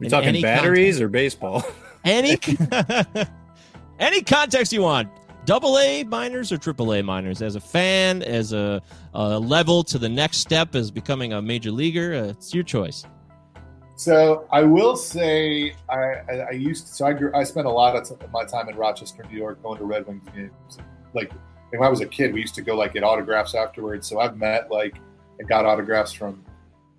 We 0.00 0.06
In 0.06 0.10
talking 0.10 0.30
any 0.30 0.42
batteries 0.42 1.00
or 1.00 1.08
baseball? 1.08 1.62
Any 2.04 2.38
Any 3.98 4.22
context 4.22 4.72
you 4.72 4.82
want. 4.82 5.08
Double 5.44 5.78
A 5.78 6.04
minors 6.04 6.50
or 6.50 6.58
triple 6.58 6.94
A 6.94 7.02
minors? 7.02 7.42
As 7.42 7.54
a 7.54 7.60
fan, 7.60 8.22
as 8.22 8.52
a, 8.52 8.82
a 9.12 9.38
level 9.38 9.84
to 9.84 9.98
the 9.98 10.08
next 10.08 10.38
step 10.38 10.74
as 10.74 10.90
becoming 10.90 11.32
a 11.34 11.42
major 11.42 11.70
leaguer, 11.70 12.14
uh, 12.14 12.28
it's 12.28 12.54
your 12.54 12.64
choice. 12.64 13.04
So 13.96 14.48
I 14.50 14.62
will 14.62 14.96
say 14.96 15.76
I, 15.88 15.96
I, 15.96 16.32
I 16.32 16.50
used 16.50 16.88
to, 16.88 16.94
so 16.94 17.06
I 17.06 17.12
grew, 17.12 17.30
I 17.34 17.44
spent 17.44 17.66
a 17.66 17.70
lot 17.70 17.94
of 17.94 18.08
t- 18.08 18.26
my 18.32 18.44
time 18.44 18.68
in 18.68 18.76
Rochester, 18.76 19.22
New 19.30 19.36
York, 19.36 19.62
going 19.62 19.78
to 19.78 19.84
Red 19.84 20.06
Wings 20.06 20.26
games. 20.34 20.78
Like 21.12 21.30
when 21.70 21.82
I 21.82 21.90
was 21.90 22.00
a 22.00 22.06
kid, 22.06 22.32
we 22.32 22.40
used 22.40 22.54
to 22.56 22.62
go 22.62 22.74
like 22.74 22.94
get 22.94 23.04
autographs 23.04 23.54
afterwards. 23.54 24.08
So 24.08 24.18
I've 24.18 24.36
met 24.36 24.70
like 24.70 24.96
and 25.38 25.46
got 25.46 25.64
autographs 25.66 26.12
from 26.12 26.44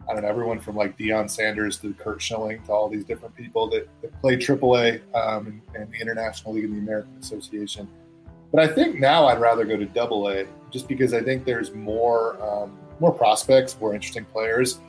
I 0.07 0.13
don't 0.13 0.21
know 0.23 0.29
everyone 0.29 0.59
from 0.59 0.75
like 0.75 0.97
Deion 0.97 1.29
Sanders 1.29 1.77
to 1.79 1.93
Curt 1.93 2.21
Schilling 2.21 2.61
to 2.63 2.71
all 2.71 2.89
these 2.89 3.03
different 3.03 3.35
people 3.35 3.67
that, 3.69 3.87
that 4.01 4.21
played 4.21 4.39
AAA 4.39 5.01
um, 5.15 5.47
and, 5.47 5.61
and 5.75 5.91
the 5.91 5.99
International 5.99 6.53
League 6.53 6.65
and 6.65 6.75
the 6.75 6.79
American 6.79 7.17
Association. 7.19 7.87
But 8.51 8.69
I 8.69 8.73
think 8.73 8.99
now 8.99 9.25
I'd 9.25 9.39
rather 9.39 9.65
go 9.65 9.77
to 9.77 9.85
Double 9.85 10.29
A 10.29 10.45
just 10.71 10.87
because 10.87 11.13
I 11.13 11.21
think 11.21 11.45
there's 11.45 11.73
more 11.73 12.41
um, 12.41 12.77
more 12.99 13.11
prospects, 13.11 13.77
more 13.79 13.93
interesting 13.93 14.25
players. 14.25 14.79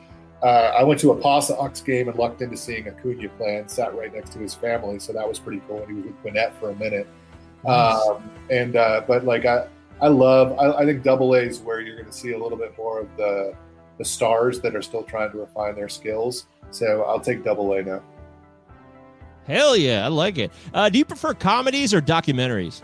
Uh, 0.43 0.71
I 0.77 0.83
went 0.83 0.99
to 0.99 1.11
a 1.11 1.15
Pasa 1.15 1.57
Ox 1.57 1.81
game 1.81 2.07
and 2.07 2.17
lucked 2.17 2.41
into 2.41 2.55
seeing 2.55 2.87
Acuna 2.87 3.27
play 3.29 3.57
and 3.57 3.69
sat 3.69 3.95
right 3.95 4.13
next 4.13 4.33
to 4.33 4.39
his 4.39 4.53
family, 4.53 4.99
so 4.99 5.11
that 5.13 5.27
was 5.27 5.39
pretty 5.39 5.61
cool. 5.67 5.81
And 5.81 5.89
he 5.89 5.93
was 5.95 6.05
with 6.05 6.21
Gwinnett 6.21 6.57
for 6.59 6.69
a 6.69 6.75
minute. 6.75 7.07
Um, 7.65 8.29
and 8.49 8.75
uh, 8.75 9.01
but 9.07 9.25
like 9.25 9.45
I, 9.45 9.67
I 9.99 10.07
love. 10.09 10.57
I, 10.59 10.83
I 10.83 10.85
think 10.85 11.03
Double 11.03 11.33
A 11.33 11.39
is 11.39 11.59
where 11.59 11.81
you're 11.81 11.95
going 11.95 12.05
to 12.05 12.13
see 12.13 12.33
a 12.33 12.37
little 12.37 12.57
bit 12.57 12.77
more 12.77 13.01
of 13.01 13.07
the 13.17 13.55
the 13.97 14.05
stars 14.05 14.59
that 14.61 14.75
are 14.75 14.81
still 14.81 15.03
trying 15.03 15.31
to 15.31 15.37
refine 15.39 15.75
their 15.75 15.89
skills. 15.89 16.47
So 16.71 17.03
I'll 17.03 17.19
take 17.19 17.43
Double 17.43 17.73
A 17.73 17.81
now. 17.81 18.03
Hell 19.45 19.77
yeah, 19.77 20.03
I 20.03 20.09
like 20.09 20.37
it. 20.37 20.51
Uh, 20.73 20.89
do 20.89 20.97
you 20.97 21.05
prefer 21.05 21.33
comedies 21.33 21.93
or 21.93 22.01
documentaries? 22.01 22.81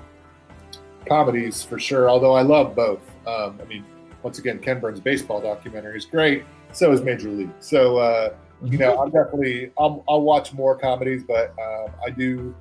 Comedies 1.05 1.61
for 1.61 1.77
sure. 1.77 2.09
Although 2.09 2.33
I 2.33 2.41
love 2.41 2.75
both. 2.75 3.01
Um, 3.27 3.59
I 3.61 3.65
mean, 3.65 3.85
once 4.23 4.39
again, 4.39 4.59
Ken 4.59 4.79
Burns' 4.79 5.01
baseball 5.01 5.41
documentary 5.41 5.97
is 5.97 6.05
great. 6.05 6.45
So 6.71 6.91
is 6.93 7.01
Major 7.01 7.29
League. 7.29 7.51
So 7.59 7.97
uh, 7.97 8.33
you 8.63 8.77
know, 8.77 9.01
I'm 9.01 9.11
definitely 9.11 9.71
I'll, 9.77 10.03
I'll 10.07 10.21
watch 10.21 10.53
more 10.53 10.77
comedies, 10.77 11.23
but 11.23 11.53
um, 11.59 11.93
I 12.05 12.09
do. 12.09 12.55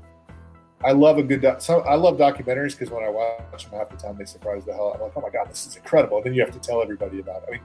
I 0.84 0.90
love 0.90 1.18
a 1.18 1.22
good. 1.22 1.42
Doc, 1.42 1.60
so 1.60 1.80
I 1.82 1.94
love 1.94 2.16
documentaries 2.16 2.72
because 2.72 2.90
when 2.90 3.04
I 3.04 3.08
watch 3.08 3.70
them, 3.70 3.78
half 3.78 3.90
the 3.90 3.96
time 3.96 4.16
they 4.18 4.24
surprise 4.24 4.64
the 4.64 4.72
hell. 4.72 4.88
out. 4.88 4.94
I'm 4.96 5.02
like, 5.02 5.12
oh 5.16 5.20
my 5.20 5.30
god, 5.30 5.48
this 5.48 5.66
is 5.66 5.76
incredible. 5.76 6.16
And 6.16 6.26
then 6.26 6.34
you 6.34 6.40
have 6.40 6.52
to 6.52 6.58
tell 6.58 6.82
everybody 6.82 7.20
about 7.20 7.44
it. 7.44 7.48
I 7.48 7.50
mean, 7.52 7.60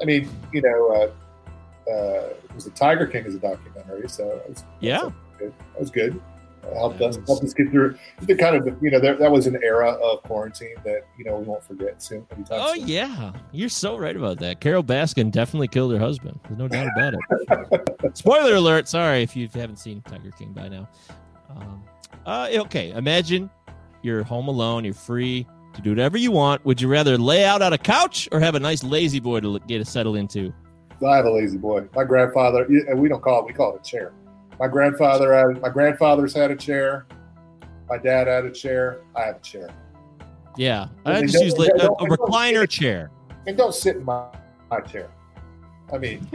I 0.00 0.04
mean, 0.04 0.28
you 0.52 0.62
know, 0.62 0.88
uh, 0.92 1.90
uh, 1.90 2.28
it 2.44 2.54
was 2.54 2.64
the 2.64 2.70
Tiger 2.70 3.06
King 3.06 3.24
is 3.24 3.34
a 3.34 3.38
documentary, 3.38 4.08
so 4.08 4.40
was, 4.48 4.64
Yeah. 4.80 4.98
that 4.98 5.04
was 5.06 5.12
good. 5.38 5.52
That 5.72 5.80
was 5.80 5.90
good. 5.90 6.20
It 6.62 6.76
helped 6.76 7.00
us 7.00 7.16
helped 7.26 7.42
us 7.42 7.54
get 7.54 7.70
through 7.70 7.96
the 8.20 8.34
kind 8.34 8.54
of 8.54 8.82
you 8.82 8.90
know 8.90 9.00
there, 9.00 9.16
that 9.16 9.32
was 9.32 9.46
an 9.46 9.58
era 9.62 9.92
of 9.92 10.22
quarantine 10.24 10.74
that 10.84 11.06
you 11.16 11.24
know 11.24 11.38
we 11.38 11.44
won't 11.44 11.62
forget 11.64 12.02
soon. 12.02 12.26
Oh 12.50 12.74
soon. 12.74 12.86
yeah, 12.86 13.32
you're 13.50 13.70
so 13.70 13.96
right 13.96 14.14
about 14.14 14.38
that. 14.40 14.60
Carole 14.60 14.82
Baskin 14.84 15.30
definitely 15.30 15.68
killed 15.68 15.90
her 15.94 15.98
husband. 15.98 16.38
There's 16.44 16.58
no 16.58 16.68
doubt 16.68 16.88
about 16.94 17.14
it. 17.14 18.10
Spoiler 18.16 18.56
alert! 18.56 18.88
Sorry 18.88 19.22
if 19.22 19.34
you 19.34 19.48
haven't 19.54 19.78
seen 19.78 20.02
Tiger 20.02 20.30
King 20.32 20.52
by 20.52 20.68
now. 20.68 20.86
Um, 21.48 21.82
uh, 22.26 22.48
okay, 22.52 22.90
imagine 22.90 23.48
you're 24.02 24.22
home 24.22 24.48
alone. 24.48 24.84
You're 24.84 24.92
free 24.92 25.46
to 25.82 25.88
do 25.88 25.90
whatever 25.90 26.18
you 26.18 26.30
want. 26.30 26.64
Would 26.64 26.80
you 26.80 26.88
rather 26.88 27.18
lay 27.18 27.44
out 27.44 27.62
on 27.62 27.72
a 27.72 27.78
couch 27.78 28.28
or 28.32 28.40
have 28.40 28.54
a 28.54 28.60
nice 28.60 28.84
lazy 28.84 29.20
boy 29.20 29.40
to 29.40 29.58
get 29.60 29.86
settled 29.86 30.16
into? 30.16 30.52
I 31.06 31.16
have 31.16 31.24
a 31.24 31.30
lazy 31.30 31.56
boy. 31.56 31.88
My 31.94 32.04
grandfather, 32.04 32.66
we 32.68 33.08
don't 33.08 33.22
call 33.22 33.40
it, 33.40 33.46
we 33.46 33.52
call 33.52 33.74
it 33.74 33.80
a 33.80 33.84
chair. 33.90 34.12
My 34.58 34.68
grandfather 34.68 35.32
had, 35.32 35.62
my 35.62 35.70
grandfather's 35.70 36.34
had 36.34 36.50
a 36.50 36.56
chair. 36.56 37.06
My 37.88 37.96
dad 37.96 38.26
had 38.26 38.44
a 38.44 38.50
chair. 38.50 39.00
I 39.16 39.22
have 39.24 39.36
a 39.36 39.40
chair. 39.40 39.70
Yeah, 40.56 40.88
Well, 41.04 41.16
I 41.16 41.22
just 41.22 41.42
use 41.42 41.54
a, 41.54 41.86
a 41.86 42.06
recliner 42.06 42.68
chair. 42.68 43.10
And 43.46 43.56
don't 43.56 43.74
sit 43.74 43.96
in 43.96 44.04
my, 44.04 44.26
my 44.70 44.80
chair. 44.80 45.10
I 45.92 45.98
mean. 45.98 46.28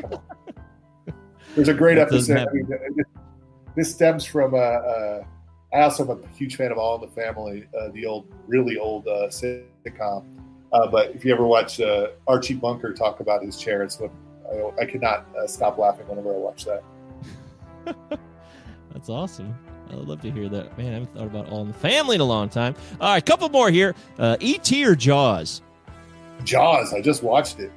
There's 1.55 1.69
a 1.69 1.73
great 1.73 1.95
That 1.95 2.07
episode. 2.07 2.37
I 2.39 2.51
mean, 2.51 2.67
this, 3.75 3.93
stems 3.93 4.25
from, 4.25 4.53
uh, 4.53 4.57
uh, 4.57 5.23
I 5.75 5.81
also 5.81 6.09
am 6.09 6.23
a 6.23 6.27
huge 6.37 6.55
fan 6.55 6.71
of 6.71 6.77
All 6.77 6.95
in 6.95 7.01
the 7.01 7.13
Family, 7.13 7.67
uh, 7.77 7.89
the 7.89 8.05
old, 8.05 8.27
really 8.47 8.77
old 8.77 9.07
uh, 9.07 9.27
sitcom. 9.27 10.23
Uh, 10.71 10.87
but 10.87 11.11
if 11.13 11.25
you 11.25 11.33
ever 11.33 11.45
watch 11.45 11.81
uh, 11.81 12.07
Archie 12.27 12.53
Bunker 12.53 12.93
talk 12.93 13.19
about 13.19 13.43
his 13.43 13.57
chair, 13.57 13.83
it's 13.83 13.99
what 13.99 14.11
I, 14.49 14.83
I 14.83 14.85
could 14.85 15.01
not 15.01 15.27
uh, 15.37 15.45
stop 15.47 15.77
laughing 15.77 16.07
whenever 16.07 16.33
I 16.33 16.37
watch 16.37 16.65
that. 16.65 16.83
That's 18.93 19.09
awesome. 19.09 19.53
I 19.91 19.95
would 19.95 20.07
love 20.07 20.21
to 20.21 20.31
hear 20.31 20.47
that. 20.47 20.77
Man, 20.77 20.87
I 20.87 20.93
haven't 20.93 21.13
thought 21.13 21.25
about 21.27 21.49
All 21.49 21.61
in 21.61 21.67
the 21.67 21.73
Family 21.73 22.15
in 22.15 22.21
a 22.21 22.25
long 22.25 22.47
time. 22.47 22.73
All 23.01 23.11
right, 23.13 23.23
couple 23.25 23.49
more 23.49 23.69
here. 23.69 23.95
Uh, 24.17 24.37
E.T. 24.39 24.85
or 24.85 24.95
Jaws? 24.95 25.61
Jaws. 26.45 26.93
I 26.93 27.01
just 27.01 27.21
watched 27.21 27.59
it. 27.59 27.71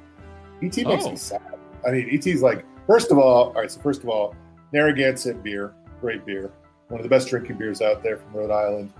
ET 0.63 0.75
makes 0.77 1.05
Oh. 1.05 1.11
me 1.11 1.15
sad. 1.17 1.41
I 1.85 1.91
mean, 1.91 2.09
ET's 2.11 2.41
like 2.41 2.65
first 2.87 3.11
of 3.11 3.17
all. 3.17 3.47
All 3.49 3.53
right. 3.53 3.69
So 3.69 3.79
first 3.81 4.03
of 4.03 4.09
all, 4.09 4.35
Narragansett 4.73 5.43
beer, 5.43 5.73
great 6.01 6.25
beer, 6.25 6.51
one 6.89 6.99
of 6.99 7.03
the 7.03 7.09
best 7.09 7.29
drinking 7.29 7.57
beers 7.57 7.81
out 7.81 8.03
there 8.03 8.17
from 8.17 8.33
Rhode 8.33 8.51
Island. 8.51 8.91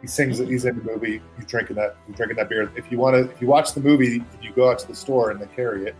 He 0.00 0.06
sings 0.06 0.38
it. 0.38 0.48
He's 0.48 0.64
in 0.64 0.78
the 0.78 0.84
movie. 0.84 1.20
He's 1.36 1.46
drinking 1.46 1.76
that. 1.76 1.96
He's 2.06 2.16
drinking 2.16 2.36
that 2.36 2.48
beer. 2.48 2.70
If 2.76 2.92
you 2.92 2.98
want 2.98 3.16
to, 3.16 3.30
if 3.32 3.42
you 3.42 3.48
watch 3.48 3.72
the 3.72 3.80
movie, 3.80 4.22
you 4.40 4.52
go 4.52 4.70
out 4.70 4.78
to 4.80 4.86
the 4.86 4.94
store 4.94 5.30
and 5.30 5.40
they 5.40 5.46
carry 5.46 5.86
it. 5.86 5.96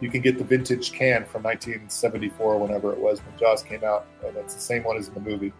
You 0.00 0.08
can 0.08 0.22
get 0.22 0.38
the 0.38 0.44
vintage 0.44 0.92
can 0.92 1.24
from 1.24 1.42
1974, 1.42 2.58
whenever 2.58 2.92
it 2.92 2.98
was 2.98 3.20
when 3.20 3.36
Jaws 3.36 3.64
came 3.64 3.82
out, 3.82 4.06
and 4.24 4.36
it's 4.36 4.54
the 4.54 4.60
same 4.60 4.84
one 4.84 4.96
as 4.96 5.08
in 5.08 5.14
the 5.14 5.20
movie. 5.20 5.52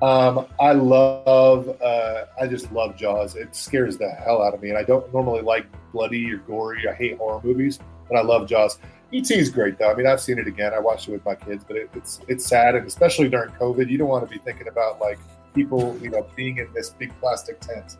Um, 0.00 0.46
I 0.58 0.72
love, 0.72 1.68
uh, 1.82 2.24
I 2.40 2.46
just 2.46 2.72
love 2.72 2.96
Jaws. 2.96 3.36
It 3.36 3.54
scares 3.54 3.98
the 3.98 4.08
hell 4.08 4.42
out 4.42 4.54
of 4.54 4.62
me, 4.62 4.70
and 4.70 4.78
I 4.78 4.84
don't 4.84 5.12
normally 5.12 5.42
like 5.42 5.66
bloody 5.92 6.32
or 6.32 6.38
gory. 6.38 6.88
I 6.88 6.94
hate 6.94 7.18
horror 7.18 7.40
movies, 7.44 7.78
but 8.08 8.16
I 8.16 8.22
love 8.22 8.48
Jaws. 8.48 8.78
ET 9.12 9.30
is 9.30 9.48
great 9.48 9.78
though. 9.78 9.90
I 9.90 9.94
mean, 9.94 10.06
I've 10.06 10.20
seen 10.20 10.38
it 10.38 10.46
again. 10.46 10.74
I 10.74 10.78
watched 10.78 11.08
it 11.08 11.12
with 11.12 11.24
my 11.24 11.34
kids, 11.34 11.64
but 11.66 11.76
it, 11.76 11.90
it's 11.94 12.20
it's 12.28 12.46
sad, 12.46 12.74
and 12.74 12.86
especially 12.86 13.28
during 13.28 13.50
COVID, 13.52 13.88
you 13.88 13.96
don't 13.96 14.08
want 14.08 14.28
to 14.28 14.32
be 14.32 14.38
thinking 14.38 14.68
about 14.68 15.00
like 15.00 15.18
people, 15.54 15.96
you 16.02 16.10
know, 16.10 16.26
being 16.36 16.58
in 16.58 16.68
this 16.74 16.90
big 16.90 17.12
plastic 17.20 17.58
tent. 17.60 17.96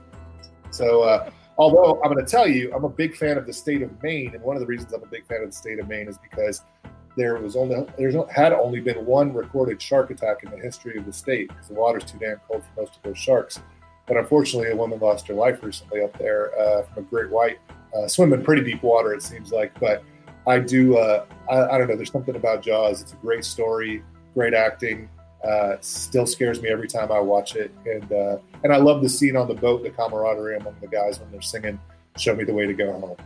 So, 0.70 1.02
uh, 1.02 1.30
although 1.56 2.00
I'm 2.02 2.12
going 2.12 2.24
to 2.24 2.30
tell 2.30 2.46
you, 2.46 2.72
I'm 2.74 2.84
a 2.84 2.90
big 2.90 3.16
fan 3.16 3.38
of 3.38 3.46
the 3.46 3.52
state 3.52 3.80
of 3.80 4.02
Maine, 4.02 4.34
and 4.34 4.42
one 4.42 4.56
of 4.56 4.60
the 4.60 4.66
reasons 4.66 4.92
I'm 4.92 5.02
a 5.02 5.06
big 5.06 5.26
fan 5.26 5.42
of 5.42 5.48
the 5.48 5.56
state 5.56 5.78
of 5.78 5.88
Maine 5.88 6.08
is 6.08 6.18
because 6.18 6.62
there 7.16 7.36
was 7.36 7.56
only 7.56 7.86
there's 7.96 8.14
had 8.30 8.52
only 8.52 8.80
been 8.80 9.04
one 9.06 9.32
recorded 9.32 9.80
shark 9.80 10.10
attack 10.10 10.44
in 10.44 10.50
the 10.50 10.58
history 10.58 10.98
of 10.98 11.06
the 11.06 11.12
state 11.12 11.48
because 11.48 11.68
the 11.68 11.74
water's 11.74 12.04
too 12.04 12.18
damn 12.18 12.38
cold 12.46 12.62
for 12.62 12.82
most 12.82 12.96
of 12.96 13.02
those 13.02 13.18
sharks. 13.18 13.60
But 14.06 14.16
unfortunately, 14.16 14.70
a 14.70 14.76
woman 14.76 15.00
lost 15.00 15.26
her 15.28 15.34
life 15.34 15.62
recently 15.62 16.02
up 16.02 16.16
there 16.18 16.58
uh, 16.58 16.82
from 16.82 17.04
a 17.04 17.06
great 17.06 17.30
white, 17.30 17.58
uh, 17.94 18.08
swimming 18.08 18.42
pretty 18.42 18.62
deep 18.62 18.82
water, 18.82 19.12
it 19.12 19.22
seems 19.22 19.52
like. 19.52 19.78
But 19.80 20.02
I 20.48 20.58
do, 20.58 20.96
uh, 20.96 21.24
I, 21.50 21.74
I 21.74 21.78
don't 21.78 21.88
know. 21.88 21.94
There's 21.96 22.10
something 22.10 22.34
about 22.34 22.62
Jaws. 22.62 23.02
It's 23.02 23.12
a 23.12 23.16
great 23.16 23.44
story, 23.44 24.02
great 24.34 24.54
acting. 24.54 25.08
Uh, 25.44 25.76
still 25.80 26.26
scares 26.26 26.60
me 26.60 26.68
every 26.68 26.88
time 26.88 27.12
I 27.12 27.20
watch 27.20 27.54
it, 27.54 27.70
and 27.86 28.10
uh, 28.12 28.38
and 28.64 28.72
I 28.72 28.78
love 28.78 29.02
the 29.02 29.08
scene 29.08 29.36
on 29.36 29.46
the 29.46 29.54
boat, 29.54 29.84
the 29.84 29.90
camaraderie 29.90 30.56
among 30.56 30.74
the 30.80 30.88
guys 30.88 31.20
when 31.20 31.30
they're 31.30 31.40
singing 31.42 31.78
"Show 32.16 32.34
Me 32.34 32.42
the 32.42 32.52
Way 32.52 32.66
to 32.66 32.74
Go 32.74 32.90
Home." 32.92 33.16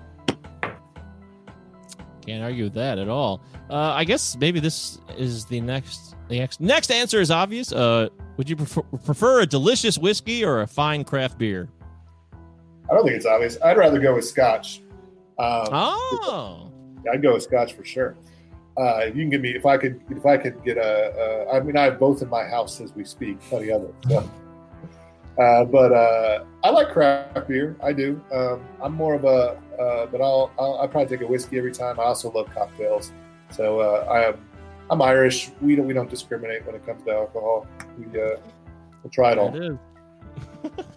Can't 2.26 2.42
argue 2.44 2.64
with 2.64 2.74
that 2.74 2.98
at 2.98 3.08
all. 3.08 3.40
Uh, 3.70 3.76
I 3.76 4.04
guess 4.04 4.36
maybe 4.36 4.60
this 4.60 4.98
is 5.16 5.46
the 5.46 5.60
next. 5.60 6.14
The 6.28 6.38
next, 6.38 6.60
next 6.60 6.90
answer 6.90 7.20
is 7.20 7.30
obvious. 7.30 7.72
Uh, 7.72 8.08
would 8.36 8.48
you 8.48 8.56
prefer, 8.56 8.82
prefer 8.82 9.40
a 9.40 9.46
delicious 9.46 9.96
whiskey 9.98 10.44
or 10.44 10.62
a 10.62 10.66
fine 10.66 11.04
craft 11.04 11.38
beer? 11.38 11.68
I 12.90 12.94
don't 12.94 13.04
think 13.04 13.16
it's 13.16 13.26
obvious. 13.26 13.58
I'd 13.64 13.76
rather 13.76 13.98
go 13.98 14.14
with 14.14 14.26
Scotch. 14.26 14.82
Um, 15.38 15.66
Oh, 15.72 16.71
I'd 17.10 17.22
go 17.22 17.34
with 17.34 17.44
Scotch 17.44 17.74
for 17.74 17.84
sure. 17.84 18.16
Uh, 18.78 19.00
if 19.04 19.16
you 19.16 19.22
can 19.22 19.30
give 19.30 19.40
me, 19.40 19.50
if 19.50 19.66
I 19.66 19.76
could, 19.76 20.00
if 20.10 20.24
I 20.24 20.36
could 20.36 20.62
get 20.64 20.78
a, 20.78 21.46
a 21.50 21.56
I 21.56 21.60
mean, 21.60 21.76
I 21.76 21.84
have 21.84 21.98
both 21.98 22.22
in 22.22 22.28
my 22.28 22.44
house 22.44 22.80
as 22.80 22.94
we 22.94 23.04
speak, 23.04 23.40
plenty 23.40 23.70
of 23.70 23.82
it. 23.82 23.94
So. 24.08 24.30
Uh, 25.38 25.64
but 25.64 25.92
uh, 25.92 26.44
I 26.62 26.70
like 26.70 26.90
craft 26.90 27.48
beer. 27.48 27.76
I 27.82 27.92
do. 27.92 28.22
Um, 28.32 28.62
I'm 28.82 28.92
more 28.92 29.14
of 29.14 29.24
a, 29.24 29.58
uh, 29.80 30.06
but 30.06 30.20
I'll, 30.20 30.50
I'll, 30.58 30.78
I'll 30.80 30.88
probably 30.88 31.16
take 31.16 31.26
a 31.26 31.30
whiskey 31.30 31.58
every 31.58 31.72
time. 31.72 31.98
I 31.98 32.04
also 32.04 32.30
love 32.30 32.50
cocktails. 32.52 33.12
So 33.50 33.80
uh, 33.80 34.06
I 34.10 34.28
am, 34.28 34.46
I'm 34.90 35.00
Irish. 35.00 35.50
We 35.60 35.74
don't, 35.74 35.86
we 35.86 35.94
don't 35.94 36.10
discriminate 36.10 36.66
when 36.66 36.74
it 36.74 36.84
comes 36.84 37.02
to 37.04 37.12
alcohol. 37.12 37.66
We, 37.98 38.04
uh, 38.20 38.36
we'll 39.02 39.10
try 39.10 39.32
it 39.32 39.38
all. 39.38 39.54
it 39.54 39.78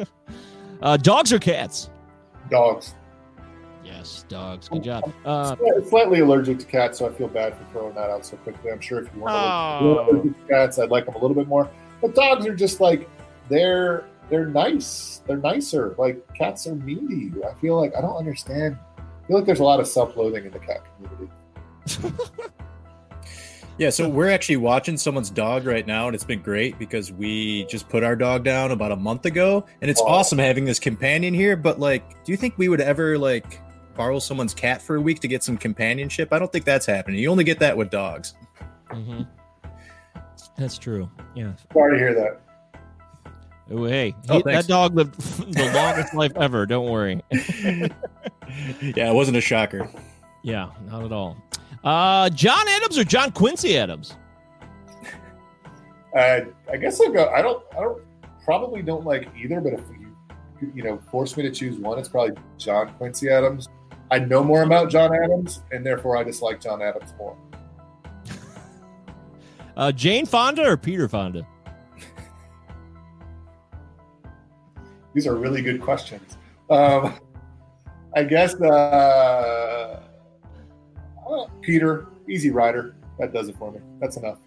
uh, 0.81 0.97
dogs 0.97 1.31
or 1.31 1.39
cats? 1.39 1.89
Dogs. 2.49 2.93
Yes, 3.85 4.25
dogs. 4.27 4.67
Good 4.67 4.83
job. 4.83 5.13
Uh, 5.23 5.55
Sli- 5.55 5.87
slightly 5.89 6.19
allergic 6.21 6.57
to 6.59 6.65
cats, 6.65 6.97
so 6.99 7.07
I 7.07 7.13
feel 7.13 7.27
bad 7.27 7.55
for 7.55 7.63
throwing 7.71 7.93
that 7.95 8.09
out 8.09 8.25
so 8.25 8.35
quickly. 8.37 8.71
I'm 8.71 8.81
sure 8.81 8.99
if 9.03 9.13
you 9.13 9.21
weren't 9.21 9.35
Oh. 9.35 10.07
allergic 10.09 10.33
to 10.33 10.47
cats, 10.53 10.79
I'd 10.79 10.89
like 10.89 11.05
them 11.05 11.13
a 11.15 11.19
little 11.19 11.35
bit 11.35 11.47
more. 11.47 11.69
But 12.01 12.15
dogs 12.15 12.45
are 12.47 12.55
just 12.55 12.79
like 12.81 13.07
they're 13.49 14.05
they're 14.29 14.47
nice. 14.47 15.21
They're 15.27 15.37
nicer. 15.37 15.93
Like 15.99 16.19
cats 16.33 16.65
are 16.65 16.73
mean 16.75 17.07
to 17.07 17.15
you. 17.15 17.43
I 17.45 17.53
feel 17.59 17.79
like 17.79 17.95
I 17.95 18.01
don't 18.01 18.15
understand. 18.17 18.75
I 18.97 19.27
feel 19.27 19.37
like 19.37 19.45
there's 19.45 19.59
a 19.59 19.63
lot 19.63 19.79
of 19.79 19.87
self-loathing 19.87 20.45
in 20.45 20.51
the 20.51 20.59
cat 20.59 20.81
community. 20.97 21.31
Yeah, 23.77 23.89
so 23.89 24.07
we're 24.07 24.29
actually 24.29 24.55
watching 24.55 24.95
someone's 24.95 25.29
dog 25.29 25.65
right 25.65 25.85
now, 25.85 26.07
and 26.07 26.15
it's 26.15 26.23
been 26.23 26.41
great 26.41 26.79
because 26.79 27.11
we 27.11 27.65
just 27.65 27.89
put 27.89 28.03
our 28.05 28.15
dog 28.15 28.45
down 28.45 28.71
about 28.71 28.93
a 28.93 28.95
month 28.95 29.25
ago, 29.25 29.65
and 29.81 29.91
it's 29.91 29.99
Aw. 29.99 30.05
awesome 30.07 30.37
having 30.37 30.63
this 30.63 30.79
companion 30.79 31.33
here. 31.33 31.57
But 31.57 31.77
like, 31.77 32.23
do 32.23 32.31
you 32.31 32.37
think 32.37 32.57
we 32.57 32.69
would 32.69 32.79
ever 32.79 33.17
like 33.17 33.59
borrow 33.95 34.19
someone's 34.19 34.53
cat 34.53 34.81
for 34.81 34.95
a 34.97 35.01
week 35.01 35.19
to 35.21 35.27
get 35.27 35.43
some 35.43 35.57
companionship? 35.57 36.31
I 36.33 36.39
don't 36.39 36.51
think 36.51 36.65
that's 36.65 36.85
happening. 36.85 37.19
You 37.19 37.29
only 37.31 37.43
get 37.43 37.59
that 37.59 37.75
with 37.75 37.89
dogs. 37.89 38.33
hmm 38.91 39.21
That's 40.57 40.77
true. 40.77 41.09
Yeah. 41.35 41.53
Sorry 41.73 41.97
to 41.97 42.03
hear 42.03 42.13
that. 42.15 42.41
Oh, 43.71 43.85
hey, 43.85 44.13
Oh, 44.29 44.37
he- 44.37 44.43
that 44.43 44.67
dog 44.67 44.95
lived 44.95 45.15
the 45.53 45.71
longest 45.73 46.13
life 46.13 46.33
ever. 46.35 46.65
Don't 46.65 46.89
worry. 46.91 47.21
yeah, 47.31 47.89
it 49.09 49.13
wasn't 49.15 49.37
a 49.37 49.41
shocker. 49.41 49.89
Yeah, 50.43 50.69
not 50.89 51.03
at 51.03 51.11
all. 51.11 51.35
Uh, 51.83 52.29
John 52.29 52.67
Adams 52.67 52.97
or 52.97 53.03
John 53.03 53.31
Quincy 53.31 53.77
Adams? 53.77 54.15
Uh, 56.15 56.41
I 56.71 56.77
guess 56.77 57.01
I'll 57.01 57.11
go. 57.11 57.27
I 57.29 57.41
don't. 57.41 57.63
I 57.73 57.81
don't. 57.81 58.01
Probably 58.45 58.81
don't 58.83 59.03
like 59.05 59.27
either. 59.35 59.59
But 59.59 59.73
if 59.73 59.81
you, 59.99 60.71
you 60.75 60.83
know, 60.83 60.99
force 61.11 61.35
me 61.35 61.43
to 61.43 61.51
choose 61.51 61.77
one, 61.79 61.97
it's 61.99 62.07
probably 62.07 62.35
John 62.57 62.93
Quincy 62.93 63.29
Adams. 63.29 63.67
I 64.11 64.19
know 64.19 64.43
more 64.43 64.63
about 64.63 64.89
John 64.89 65.13
Adams, 65.15 65.61
and 65.71 65.85
therefore 65.85 66.17
I 66.17 66.23
dislike 66.23 66.61
John 66.61 66.81
Adams 66.81 67.13
more. 67.17 67.37
Uh, 69.77 69.91
Jane 69.91 70.25
Fonda 70.25 70.63
or 70.65 70.77
Peter 70.77 71.09
Fonda? 71.09 71.45
These 75.13 75.27
are 75.27 75.35
really 75.35 75.61
good 75.61 75.81
questions. 75.81 76.37
Um, 76.69 77.13
I 78.15 78.23
guess 78.23 78.55
uh, 78.61 80.01
uh, 81.29 81.45
Peter, 81.61 82.07
Easy 82.29 82.51
Rider. 82.51 82.95
That 83.19 83.33
does 83.33 83.49
it 83.49 83.57
for 83.57 83.71
me. 83.71 83.79
That's 83.99 84.15
enough. 84.17 84.39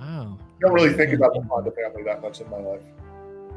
Wow. 0.00 0.38
I 0.38 0.60
don't 0.60 0.72
really 0.72 0.92
think 0.92 1.12
about 1.12 1.34
the 1.34 1.42
Fonda 1.48 1.70
family 1.72 2.02
that 2.04 2.22
much 2.22 2.40
in 2.40 2.48
my 2.50 2.58
life. 2.58 2.82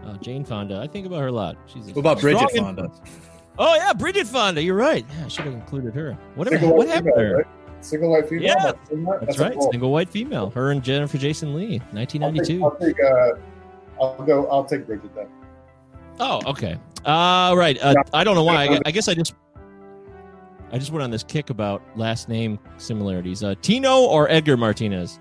Oh, 0.06 0.16
Jane 0.18 0.44
Fonda. 0.46 0.80
I 0.80 0.88
think 0.88 1.06
about 1.06 1.22
her 1.22 1.28
a 1.28 1.32
lot. 1.32 1.58
She's 1.68 1.88
a 1.90 1.92
What 1.92 2.00
about 2.00 2.22
Bridget 2.22 2.50
strong 2.50 2.76
Fonda? 2.76 2.92
Oh 3.60 3.76
yeah, 3.76 3.94
Bridget 3.94 4.28
Fonda. 4.28 4.62
You're 4.62 4.76
right. 4.76 5.06
Yeah, 5.18 5.26
I 5.26 5.28
should 5.28 5.46
have 5.46 5.54
included 5.54 5.94
her. 5.96 6.18
What, 6.36 6.48
Single 6.50 6.76
what 6.76 6.88
happened 6.88 7.14
female, 7.16 7.18
there? 7.18 7.38
right? 7.38 7.48
Single 7.82 8.12
white 8.12 8.30
female. 8.30 8.44
Yeah, 8.44 8.72
I? 8.72 9.26
That's 9.26 9.40
right. 9.40 9.54
goal. 9.54 9.72
Single 9.72 9.92
white 9.92 10.10
female. 10.10 10.50
Her 10.52 10.72
and 10.72 10.84
Jennifer 10.84 11.18
Jason 11.18 11.56
Lee, 11.56 11.82
I'll 11.94 12.06
take, 12.06 12.22
1992. 12.22 12.64
I'll 12.64 12.76
take, 12.76 13.04
uh, 13.04 14.02
I'll 14.02 14.26
go. 14.26 14.48
I'll 14.48 14.66
take 14.66 14.86
Bridget 14.86 15.14
then. 15.16 15.28
Oh, 16.20 16.42
okay. 16.48 16.78
Uh, 17.06 17.54
right. 17.56 17.78
Uh, 17.82 17.96
I 18.14 18.24
don't 18.24 18.36
know 18.36 18.44
why. 18.44 18.66
I, 18.66 18.80
I 18.86 18.92
guess 18.92 19.08
I 19.08 19.14
just, 19.14 19.36
I 20.72 20.78
just 20.78 20.92
went 20.92 21.04
on 21.04 21.12
this 21.12 21.24
kick 21.24 21.50
about 21.50 21.82
last 21.96 22.28
name 22.28 22.60
similarities. 22.78 23.44
Uh, 23.44 23.56
Tino 23.62 24.02
or 24.02 24.30
Edgar 24.30 24.58
Martinez? 24.58 25.20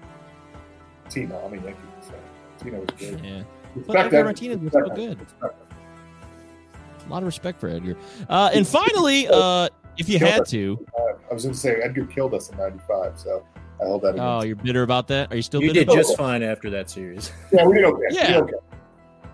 Tino. 1.08 1.40
I 1.44 1.48
mean, 1.50 1.62
Yankee. 1.62 1.78
So 2.00 2.14
Tino 2.62 2.80
was 2.80 2.88
good. 2.98 3.20
Yeah, 3.24 3.42
but 3.86 3.96
Edgar. 3.96 4.24
Martinez 4.24 4.58
was 4.58 4.72
so 4.72 4.94
good. 4.94 5.20
Respect. 5.20 5.65
A 7.06 7.08
lot 7.10 7.22
of 7.22 7.26
respect 7.26 7.60
for 7.60 7.68
Edgar. 7.68 7.96
Uh, 8.28 8.50
and 8.52 8.66
finally, 8.66 9.28
uh, 9.32 9.68
if 9.96 10.08
you 10.08 10.18
had 10.18 10.44
to, 10.46 10.84
Uh, 10.98 11.02
I 11.30 11.34
was 11.34 11.44
going 11.44 11.54
to 11.54 11.60
say 11.60 11.76
Edgar 11.76 12.06
killed 12.06 12.34
us 12.34 12.50
in 12.50 12.56
'95, 12.58 13.18
so 13.18 13.44
I 13.80 13.84
hold 13.84 14.02
that. 14.02 14.16
oh, 14.18 14.42
you're 14.42 14.56
bitter 14.56 14.82
about 14.82 15.08
that? 15.08 15.32
Are 15.32 15.36
you 15.36 15.42
still 15.42 15.60
You 15.62 15.68
bitter? 15.68 15.80
did 15.80 15.88
about 15.88 15.96
just 15.96 16.16
fine 16.16 16.42
after 16.42 16.70
that 16.70 16.90
series. 16.90 17.32
yeah, 17.52 17.64
we 17.66 17.74
did 17.76 17.84
okay. 17.84 18.02
We 18.10 18.16
Yeah. 18.16 18.26
did 18.28 18.36
okay. 18.42 18.52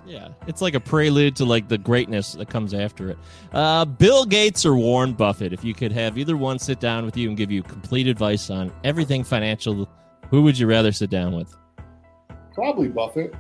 Yeah, 0.05 0.29
it's 0.49 0.61
like 0.61 0.75
a 0.75 0.81
prelude 0.81 1.37
to 1.37 1.45
like 1.45 1.69
the 1.69 1.79
greatness 1.79 2.33
that 2.33 2.49
comes 2.51 2.75
after 2.75 3.11
it. 3.11 3.19
Uh, 3.53 3.85
Bill 3.85 4.25
Gates 4.25 4.67
or 4.67 4.75
Warren 4.75 5.13
Buffett, 5.13 5.53
if 5.53 5.63
you 5.65 5.75
could 5.75 5.93
have 5.93 6.19
either 6.19 6.37
one 6.37 6.59
sit 6.59 6.81
down 6.81 7.05
with 7.05 7.17
you 7.17 7.29
and 7.29 7.37
give 7.39 7.53
you 7.53 7.63
complete 7.63 8.09
advice 8.09 8.51
on 8.51 8.73
everything 8.83 9.23
financial, 9.23 9.89
who 10.29 10.43
would 10.43 10.59
you 10.59 10.67
rather 10.67 10.91
sit 10.91 11.09
down 11.09 11.37
with? 11.37 11.57
Probably 12.53 12.89
Buffett. 12.89 13.33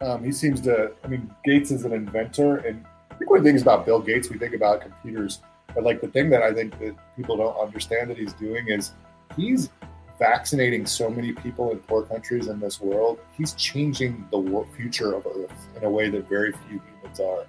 Um, 0.00 0.24
he 0.24 0.32
seems 0.32 0.60
to. 0.62 0.90
I 1.04 1.06
mean, 1.06 1.30
Gates 1.44 1.70
is 1.70 1.84
an 1.84 1.92
inventor, 1.92 2.56
and 2.58 2.84
I 2.84 2.87
think 3.18 3.30
the 3.30 3.42
things 3.42 3.62
about 3.62 3.84
Bill 3.84 4.00
Gates, 4.00 4.30
we 4.30 4.38
think 4.38 4.54
about 4.54 4.80
computers, 4.80 5.40
but 5.74 5.84
like 5.84 6.00
the 6.00 6.08
thing 6.08 6.30
that 6.30 6.42
I 6.42 6.52
think 6.52 6.78
that 6.78 6.96
people 7.16 7.36
don't 7.36 7.56
understand 7.56 8.10
that 8.10 8.18
he's 8.18 8.32
doing 8.34 8.68
is 8.68 8.92
he's 9.36 9.70
vaccinating 10.18 10.86
so 10.86 11.08
many 11.08 11.32
people 11.32 11.70
in 11.70 11.78
poor 11.78 12.02
countries 12.02 12.48
in 12.48 12.58
this 12.58 12.80
world. 12.80 13.20
He's 13.36 13.52
changing 13.54 14.26
the 14.30 14.66
future 14.76 15.14
of 15.14 15.26
Earth 15.26 15.68
in 15.76 15.84
a 15.84 15.90
way 15.90 16.10
that 16.10 16.28
very 16.28 16.52
few 16.52 16.80
humans 16.80 17.20
are, 17.20 17.46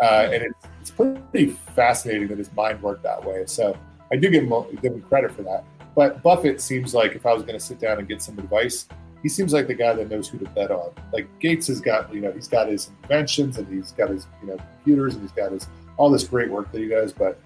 uh, 0.00 0.30
and 0.32 0.42
it's, 0.42 0.66
it's 0.80 0.90
pretty 0.90 1.48
fascinating 1.74 2.28
that 2.28 2.38
his 2.38 2.52
mind 2.52 2.82
worked 2.82 3.02
that 3.02 3.24
way. 3.24 3.44
So 3.46 3.76
I 4.12 4.16
do 4.16 4.30
give 4.30 4.44
him, 4.44 4.52
give 4.82 4.92
him 4.92 5.02
credit 5.02 5.32
for 5.32 5.42
that. 5.42 5.64
But 5.94 6.22
Buffett 6.22 6.60
seems 6.60 6.94
like 6.94 7.14
if 7.14 7.26
I 7.26 7.32
was 7.34 7.42
going 7.42 7.58
to 7.58 7.64
sit 7.64 7.78
down 7.78 7.98
and 7.98 8.08
get 8.08 8.22
some 8.22 8.38
advice, 8.38 8.86
he 9.22 9.28
seems 9.28 9.52
like 9.52 9.68
the 9.68 9.74
guy 9.74 9.94
that 9.94 10.10
knows 10.10 10.28
who 10.28 10.38
to 10.38 10.48
bet 10.50 10.70
on. 10.70 10.90
Like 11.12 11.28
Gates 11.38 11.68
has 11.68 11.80
got, 11.80 12.12
you 12.12 12.20
know, 12.20 12.32
he's 12.32 12.48
got 12.48 12.68
his 12.68 12.90
inventions 13.02 13.58
and 13.58 13.68
he's 13.72 13.92
got 13.92 14.10
his, 14.10 14.26
you 14.42 14.48
know, 14.48 14.56
computers 14.56 15.14
and 15.14 15.22
he's 15.22 15.32
got 15.32 15.52
his 15.52 15.66
all 15.96 16.10
this 16.10 16.24
great 16.24 16.50
work 16.50 16.72
that 16.72 16.80
he 16.80 16.88
does. 16.88 17.12
But 17.12 17.38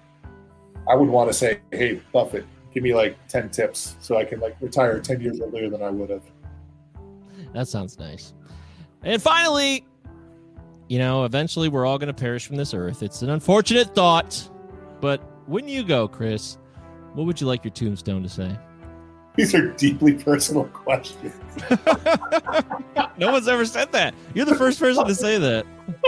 I 0.89 0.95
would 0.95 1.09
want 1.09 1.29
to 1.29 1.33
say, 1.33 1.59
hey, 1.71 2.01
Buffett, 2.11 2.45
give 2.73 2.83
me 2.83 2.95
like 2.95 3.15
ten 3.27 3.49
tips 3.49 3.95
so 3.99 4.17
I 4.17 4.25
can 4.25 4.39
like 4.39 4.55
retire 4.59 4.99
ten 4.99 5.21
years 5.21 5.39
earlier 5.39 5.69
than 5.69 5.83
I 5.83 5.89
would 5.89 6.09
have. 6.09 6.23
That 7.53 7.67
sounds 7.67 7.99
nice. 7.99 8.33
And 9.03 9.21
finally, 9.21 9.85
you 10.87 10.97
know, 10.97 11.25
eventually 11.25 11.69
we're 11.69 11.85
all 11.85 11.97
going 11.97 12.07
to 12.07 12.13
perish 12.13 12.47
from 12.47 12.55
this 12.55 12.73
earth. 12.73 13.03
It's 13.03 13.21
an 13.21 13.29
unfortunate 13.29 13.93
thought, 13.93 14.49
but 15.01 15.21
when 15.47 15.67
you 15.67 15.83
go, 15.83 16.07
Chris, 16.07 16.57
what 17.13 17.25
would 17.25 17.39
you 17.39 17.47
like 17.47 17.63
your 17.63 17.71
tombstone 17.71 18.23
to 18.23 18.29
say? 18.29 18.57
These 19.37 19.53
are 19.53 19.67
deeply 19.73 20.13
personal 20.13 20.65
questions. 20.65 21.33
no 23.17 23.31
one's 23.31 23.47
ever 23.47 23.65
said 23.65 23.91
that. 23.91 24.13
You're 24.33 24.45
the 24.45 24.55
first 24.55 24.79
person 24.79 25.05
to 25.05 25.13
say 25.15 25.37
that. 25.37 25.65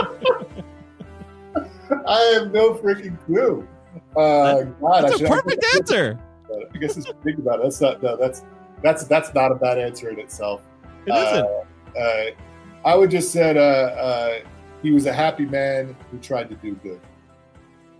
I 2.06 2.20
have 2.34 2.52
no 2.52 2.74
freaking 2.74 3.18
clue. 3.24 3.66
Uh, 4.16 4.62
God, 4.62 4.84
I 4.84 5.02
That's 5.02 5.14
a 5.14 5.18
should- 5.18 5.28
perfect 5.28 5.64
answer. 5.76 6.18
I 6.74 6.78
guess 6.78 6.96
it's 6.96 7.06
think 7.22 7.38
about 7.38 7.60
it. 7.60 7.62
That's 7.62 7.80
not 7.80 8.02
no, 8.02 8.16
that's 8.16 8.44
that's 8.82 9.04
that's 9.04 9.32
not 9.34 9.52
a 9.52 9.54
bad 9.54 9.78
answer 9.78 10.10
in 10.10 10.18
itself. 10.18 10.62
It 11.06 11.14
isn't. 11.14 11.46
Uh, 11.46 11.98
uh, 11.98 12.30
I 12.84 12.94
would 12.96 13.10
just 13.10 13.30
said 13.30 13.56
uh, 13.56 13.60
uh, 13.60 14.38
he 14.82 14.90
was 14.90 15.06
a 15.06 15.12
happy 15.12 15.44
man 15.44 15.96
who 16.10 16.18
tried 16.18 16.48
to 16.48 16.56
do 16.56 16.74
good. 16.76 17.00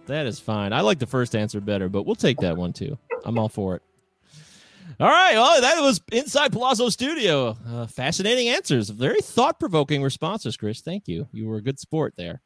That 0.07 0.27
is 0.27 0.41
fine. 0.41 0.73
I 0.73 0.81
like 0.81 0.99
the 0.99 1.07
first 1.07 1.37
answer 1.37 1.61
better, 1.61 1.89
but 1.89 2.03
we'll 2.05 2.17
take 2.17 2.39
that 2.39 2.57
one 2.57 2.73
too. 2.73 2.99
I'm 3.25 3.39
all 3.39 3.49
for 3.49 3.77
it. 3.77 3.83
All 4.99 5.09
right. 5.09 5.35
Well, 5.35 5.61
that 5.61 5.81
was 5.81 6.01
Inside 6.13 6.53
Palazzo 6.53 6.89
Studio. 6.89 7.57
Uh, 7.67 7.87
fascinating 7.87 8.49
answers. 8.49 8.89
Very 8.91 9.21
thought 9.21 9.61
provoking 9.61 10.03
responses, 10.03 10.57
Chris. 10.57 10.81
Thank 10.81 11.07
you. 11.09 11.29
You 11.33 11.47
were 11.47 11.57
a 11.59 11.63
good 11.63 11.79
sport 11.79 12.15
there. 12.17 12.41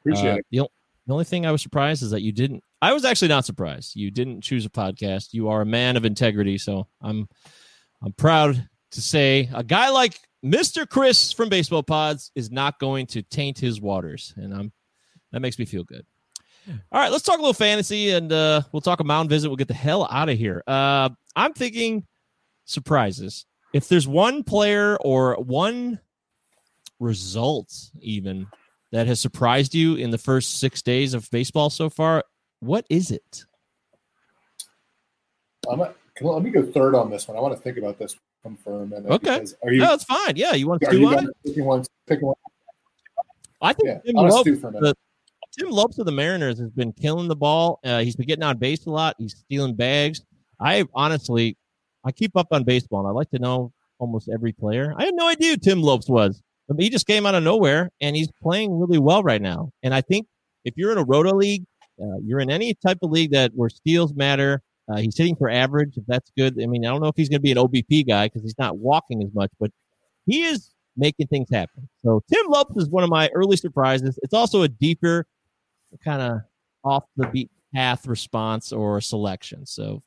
Appreciate 0.00 0.30
Uh, 0.32 0.36
it. 0.36 0.46
The, 0.50 0.68
the 1.06 1.12
only 1.12 1.24
thing 1.24 1.46
I 1.46 1.52
was 1.52 1.62
surprised 1.62 2.02
is 2.02 2.10
that 2.10 2.22
you 2.22 2.32
didn't. 2.32 2.62
I 2.82 2.92
was 2.92 3.04
actually 3.04 3.28
not 3.28 3.44
surprised. 3.44 3.96
You 3.96 4.10
didn't 4.10 4.42
choose 4.42 4.66
a 4.66 4.70
podcast. 4.70 5.32
You 5.32 5.48
are 5.48 5.62
a 5.62 5.66
man 5.66 5.96
of 5.96 6.04
integrity, 6.04 6.58
so 6.58 6.86
I'm 7.00 7.28
I'm 8.02 8.12
proud 8.12 8.68
to 8.92 9.00
say 9.00 9.48
a 9.54 9.64
guy 9.64 9.88
like 9.90 10.20
Mr. 10.44 10.88
Chris 10.88 11.32
from 11.32 11.48
Baseball 11.48 11.82
Pods 11.82 12.30
is 12.34 12.50
not 12.50 12.78
going 12.78 13.06
to 13.08 13.22
taint 13.22 13.58
his 13.58 13.80
waters, 13.80 14.34
and 14.36 14.52
I'm 14.54 14.72
that 15.32 15.40
makes 15.40 15.58
me 15.58 15.64
feel 15.64 15.84
good. 15.84 16.04
All 16.68 17.00
right, 17.00 17.10
let's 17.12 17.22
talk 17.24 17.38
a 17.38 17.40
little 17.40 17.52
fantasy, 17.54 18.10
and 18.10 18.32
uh, 18.32 18.62
we'll 18.72 18.80
talk 18.82 18.98
a 19.00 19.04
mound 19.04 19.30
visit. 19.30 19.48
We'll 19.48 19.56
get 19.56 19.68
the 19.68 19.74
hell 19.74 20.06
out 20.10 20.28
of 20.28 20.36
here. 20.36 20.62
Uh, 20.66 21.10
I'm 21.36 21.52
thinking 21.52 22.06
surprises. 22.64 23.46
If 23.72 23.88
there's 23.88 24.08
one 24.08 24.42
player 24.42 24.96
or 25.02 25.34
one 25.36 26.00
result, 26.98 27.72
even 28.00 28.46
that 28.92 29.06
has 29.06 29.20
surprised 29.20 29.74
you 29.74 29.96
in 29.96 30.10
the 30.10 30.18
first 30.18 30.58
six 30.58 30.80
days 30.82 31.12
of 31.12 31.30
baseball 31.30 31.68
so 31.68 31.90
far, 31.90 32.24
what 32.60 32.86
is 32.88 33.10
it? 33.10 33.44
I'm 35.70 35.80
a, 35.80 35.92
let 36.22 36.42
me 36.42 36.50
go 36.50 36.64
third 36.64 36.94
on 36.94 37.10
this 37.10 37.28
one. 37.28 37.36
I 37.36 37.40
want 37.40 37.54
to 37.54 37.60
think 37.60 37.76
about 37.76 37.98
this 37.98 38.16
one 38.42 38.56
for 38.56 38.82
a 38.82 38.86
minute. 38.86 39.10
Okay. 39.10 39.44
Are 39.62 39.72
you? 39.72 39.80
no, 39.80 39.92
it's 39.92 40.04
fine. 40.04 40.36
Yeah, 40.36 40.54
you 40.54 40.66
want 40.66 40.80
to 40.82 40.90
do 40.90 40.98
you 41.00 41.08
on 41.08 41.16
guys 41.16 41.26
picking 41.44 41.64
one? 41.64 41.84
Picking 42.06 42.26
one? 42.28 42.36
I 43.60 43.72
think 43.72 43.88
Yeah. 43.88 43.98
Tim 44.06 44.18
I 44.18 44.22
want 44.22 44.30
to 44.30 44.34
Lopes, 44.36 44.48
stew 44.48 44.60
for 44.60 44.68
a 44.68 44.72
minute. 44.72 44.98
Tim 45.58 45.70
Lopes 45.70 45.98
of 45.98 46.06
the 46.06 46.12
Mariners 46.12 46.58
has 46.58 46.70
been 46.70 46.92
killing 46.92 47.28
the 47.28 47.36
ball. 47.36 47.80
Uh, 47.84 48.00
he's 48.00 48.14
been 48.16 48.26
getting 48.26 48.44
on 48.44 48.58
base 48.58 48.86
a 48.86 48.90
lot. 48.90 49.16
He's 49.18 49.36
stealing 49.36 49.74
bags. 49.74 50.22
I 50.60 50.84
honestly, 50.94 51.56
I 52.04 52.12
keep 52.12 52.36
up 52.36 52.48
on 52.50 52.64
baseball, 52.64 53.00
and 53.00 53.08
I 53.08 53.12
like 53.12 53.30
to 53.30 53.38
know 53.38 53.72
almost 53.98 54.28
every 54.32 54.52
player. 54.52 54.94
I 54.96 55.04
had 55.04 55.14
no 55.14 55.28
idea 55.28 55.50
who 55.50 55.56
Tim 55.56 55.82
Lopes 55.82 56.08
was. 56.08 56.42
He 56.78 56.90
just 56.90 57.06
came 57.06 57.26
out 57.26 57.34
of 57.34 57.44
nowhere, 57.44 57.90
and 58.00 58.16
he's 58.16 58.30
playing 58.42 58.78
really 58.78 58.98
well 58.98 59.22
right 59.22 59.40
now. 59.40 59.70
And 59.82 59.94
I 59.94 60.00
think 60.00 60.26
if 60.64 60.74
you're 60.76 60.92
in 60.92 60.98
a 60.98 61.04
roto 61.04 61.34
league, 61.34 61.64
uh, 62.02 62.18
you're 62.22 62.40
in 62.40 62.50
any 62.50 62.74
type 62.74 62.98
of 63.02 63.10
league 63.10 63.30
that 63.32 63.52
where 63.54 63.68
steals 63.68 64.14
matter. 64.14 64.62
Uh, 64.88 64.98
he's 64.98 65.16
hitting 65.16 65.36
for 65.36 65.48
average. 65.48 65.96
If 65.96 66.04
that's 66.06 66.30
good, 66.36 66.60
I 66.62 66.66
mean, 66.66 66.84
I 66.84 66.90
don't 66.90 67.00
know 67.00 67.08
if 67.08 67.16
he's 67.16 67.28
going 67.28 67.38
to 67.38 67.42
be 67.42 67.52
an 67.52 67.58
OBP 67.58 68.06
guy 68.06 68.26
because 68.26 68.42
he's 68.42 68.58
not 68.58 68.78
walking 68.78 69.22
as 69.22 69.32
much, 69.34 69.50
but 69.58 69.70
he 70.26 70.42
is 70.42 70.70
making 70.96 71.28
things 71.28 71.48
happen. 71.52 71.88
So 72.04 72.22
Tim 72.32 72.46
Lopes 72.48 72.76
is 72.76 72.88
one 72.88 73.04
of 73.04 73.10
my 73.10 73.28
early 73.34 73.56
surprises. 73.56 74.18
It's 74.22 74.34
also 74.34 74.62
a 74.62 74.68
deeper, 74.68 75.26
kind 76.04 76.22
of 76.22 76.40
off 76.84 77.04
the 77.16 77.28
beat 77.28 77.50
path 77.74 78.06
response 78.06 78.72
or 78.72 79.00
selection. 79.00 79.66
So 79.66 80.02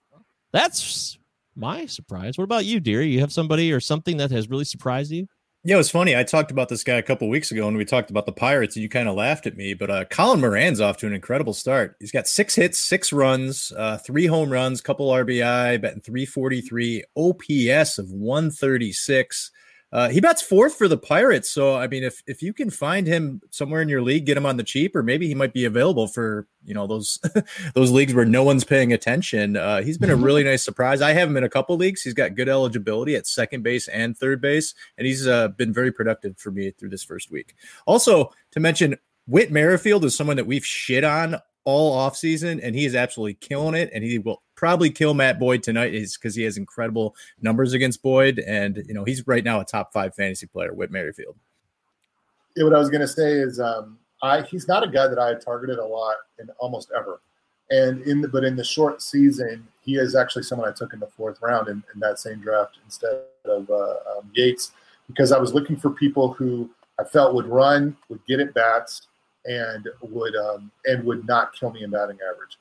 that's 0.52 1.18
my 1.56 1.86
surprise. 1.86 2.38
What 2.38 2.44
about 2.44 2.66
you, 2.66 2.80
dear? 2.80 3.02
You 3.02 3.20
have 3.20 3.34
somebody 3.34 3.72
or 3.72 3.80
something 3.80 4.18
that 4.18 4.32
has 4.32 4.50
really 4.50 4.66
surprised 4.66 5.12
you? 5.12 5.28
Yeah, 5.66 5.76
it 5.76 5.78
was 5.80 5.92
funny. 5.92 6.16
I 6.16 6.24
talked 6.24 6.52
about 6.52 6.70
this 6.70 6.86
guy 6.86 6.96
a 6.96 7.04
couple 7.04 7.28
weeks 7.28 7.52
ago, 7.52 7.68
and 7.68 7.76
we 7.76 7.84
talked 7.84 8.10
about 8.10 8.26
the 8.26 8.32
Pirates, 8.32 8.78
and 8.78 8.84
you 8.84 8.88
kind 8.88 9.10
of 9.10 9.16
laughed 9.16 9.46
at 9.46 9.58
me. 9.58 9.74
But 9.74 9.92
uh, 9.92 10.06
Colin 10.06 10.40
Moran's 10.40 10.80
off 10.80 10.96
to 10.98 11.08
an 11.08 11.14
incredible 11.14 11.54
start. 11.54 11.98
He's 12.00 12.14
got 12.14 12.30
six 12.30 12.56
hits, 12.56 12.80
six 12.80 13.12
runs, 13.12 13.74
uh, 13.76 13.98
three 13.98 14.26
home 14.26 14.50
runs, 14.50 14.80
couple 14.80 15.10
RBI, 15.10 15.82
batting 15.82 16.00
343, 16.00 17.04
OPS 17.18 17.98
of 17.98 18.10
136. 18.10 19.52
Uh, 19.92 20.10
he 20.10 20.22
bats 20.22 20.42
fourth 20.42 20.76
for 20.76 20.88
the 20.88 20.98
Pirates. 20.98 21.50
So 21.50 21.76
I 21.76 21.88
mean, 21.88 22.04
if 22.04 22.22
if 22.28 22.44
you 22.44 22.54
can 22.54 22.70
find 22.70 23.08
him 23.08 23.42
somewhere 23.50 23.82
in 23.82 23.90
your 23.90 24.02
league, 24.02 24.26
get 24.26 24.38
him 24.38 24.46
on 24.46 24.58
the 24.58 24.64
cheap, 24.64 24.96
or 24.96 25.02
maybe 25.02 25.28
he 25.28 25.36
might 25.36 25.54
be 25.54 25.66
available 25.66 26.08
for 26.08 26.48
you 26.64 26.74
know 26.74 26.86
those 26.86 27.20
those 27.74 27.92
leagues 27.92 28.14
where 28.14 28.26
no 28.26 28.44
one's 28.44 28.64
paying 28.64 28.94
attention. 28.94 29.58
Uh, 29.58 29.82
he's 29.82 29.98
been 29.98 30.12
a 30.12 30.16
really 30.16 30.44
nice 30.44 30.64
surprise. 30.64 31.02
I 31.02 31.14
have 31.14 31.30
him 31.30 31.38
in 31.38 31.44
a 31.44 31.50
couple 31.50 31.76
leagues. 31.76 32.04
He's 32.04 32.14
got 32.14 32.36
good 32.36 32.50
eligibility 32.50 33.16
at 33.16 33.26
second 33.26 33.64
base 33.64 33.88
and 33.88 34.16
third 34.18 34.42
base, 34.42 34.76
and 34.98 35.08
he's 35.08 35.28
uh, 35.28 35.50
been 35.50 35.74
very 35.74 35.92
productive 35.92 36.38
for 36.38 36.52
me 36.52 36.72
through 36.72 36.90
this 36.90 37.04
first 37.04 37.32
week. 37.32 37.56
Also, 37.88 38.32
to 38.52 38.60
mention, 38.60 38.96
Whit 39.28 39.52
Merrifield 39.52 40.06
is 40.06 40.16
someone 40.16 40.38
that 40.38 40.48
we've 40.48 40.66
shit 40.66 41.04
on 41.04 41.38
all 41.66 41.96
offseason, 41.98 42.60
and 42.64 42.76
he 42.76 42.86
is 42.86 42.96
absolutely 42.96 43.36
killing 43.36 43.76
it. 43.76 43.90
And 43.94 44.04
he 44.04 44.20
will 44.20 44.42
probably 44.60 44.90
kill 44.90 45.14
Matt 45.14 45.40
Boyd 45.40 45.64
tonight 45.64 45.94
is 45.94 46.18
because 46.18 46.36
he 46.36 46.44
has 46.44 46.58
incredible 46.58 47.16
numbers 47.42 47.72
against 47.72 48.04
Boyd. 48.04 48.40
And, 48.40 48.84
you 48.86 48.94
know, 48.94 49.06
he's 49.06 49.26
right 49.26 49.42
now 49.42 49.62
a 49.62 49.64
top 49.64 49.94
five 49.94 50.14
fantasy 50.14 50.48
player, 50.48 50.74
with 50.74 50.92
Merrifield. 50.92 51.38
Yeah, 52.58 52.66
what 52.66 52.76
I 52.76 52.80
was 52.80 52.90
going 52.90 53.00
to 53.00 53.08
say 53.08 53.32
is 53.36 53.62
um, 53.62 53.98
I 54.22 54.42
he's 54.42 54.68
not 54.68 54.84
a 54.84 54.90
guy 54.90 55.08
that 55.08 55.18
I 55.18 55.36
targeted 55.36 55.80
a 55.80 55.86
lot 55.86 56.18
in 56.40 56.50
almost 56.60 56.92
ever. 56.94 57.22
And 57.70 58.02
in 58.02 58.20
the 58.20 58.28
but 58.28 58.44
in 58.44 58.58
the 58.58 58.64
short 58.66 59.02
season, 59.02 59.66
he 59.80 59.96
is 59.96 60.14
actually 60.14 60.44
someone 60.44 60.68
I 60.68 60.74
took 60.74 60.92
in 60.92 61.00
the 61.00 61.08
fourth 61.08 61.42
round 61.42 61.70
in, 61.70 61.82
in 61.94 62.02
that 62.02 62.20
same 62.20 62.42
draft 62.42 62.80
instead 62.84 63.22
of 63.46 63.70
uh, 63.70 63.96
um, 64.18 64.30
Yates 64.34 64.74
because 65.08 65.32
I 65.32 65.40
was 65.40 65.54
looking 65.54 65.78
for 65.78 65.92
people 65.92 66.34
who 66.34 66.70
I 67.00 67.06
felt 67.06 67.34
would 67.34 67.46
run, 67.46 67.96
would 68.10 68.26
get 68.28 68.42
at 68.42 68.54
bats, 68.54 69.08
and 69.46 69.88
would 70.02 70.36
um, 70.36 70.70
and 70.84 71.06
would 71.06 71.26
not 71.26 71.54
kill 71.54 71.72
me 71.72 71.84
in 71.84 71.92
batting 71.92 72.18
average. 72.30 72.58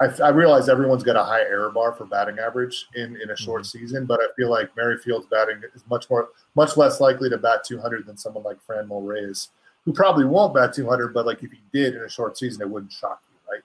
I, 0.00 0.06
I, 0.22 0.28
realize 0.28 0.68
everyone's 0.68 1.02
got 1.02 1.16
a 1.16 1.24
high 1.24 1.40
error 1.40 1.70
bar 1.70 1.92
for 1.92 2.04
batting 2.04 2.38
average 2.38 2.86
in, 2.94 3.18
in 3.20 3.30
a 3.30 3.36
short 3.36 3.62
mm-hmm. 3.62 3.78
season, 3.78 4.06
but 4.06 4.20
I 4.20 4.26
feel 4.36 4.50
like 4.50 4.76
Merrifield's 4.76 5.26
batting 5.26 5.62
is 5.74 5.82
much 5.88 6.10
more 6.10 6.28
much 6.54 6.76
less 6.76 7.00
likely 7.00 7.30
to 7.30 7.38
bat 7.38 7.64
200 7.64 8.06
than 8.06 8.16
someone 8.16 8.44
like 8.44 8.58
Franmil 8.66 9.06
Reyes, 9.06 9.48
who 9.84 9.92
probably 9.92 10.24
won't 10.24 10.54
bat 10.54 10.74
200, 10.74 11.14
but 11.14 11.24
like 11.24 11.42
if 11.42 11.50
he 11.50 11.60
did 11.72 11.94
in 11.94 12.02
a 12.02 12.08
short 12.08 12.36
season, 12.36 12.62
it 12.62 12.68
wouldn't 12.68 12.92
shock 12.92 13.22
you, 13.30 13.38
right? 13.50 13.62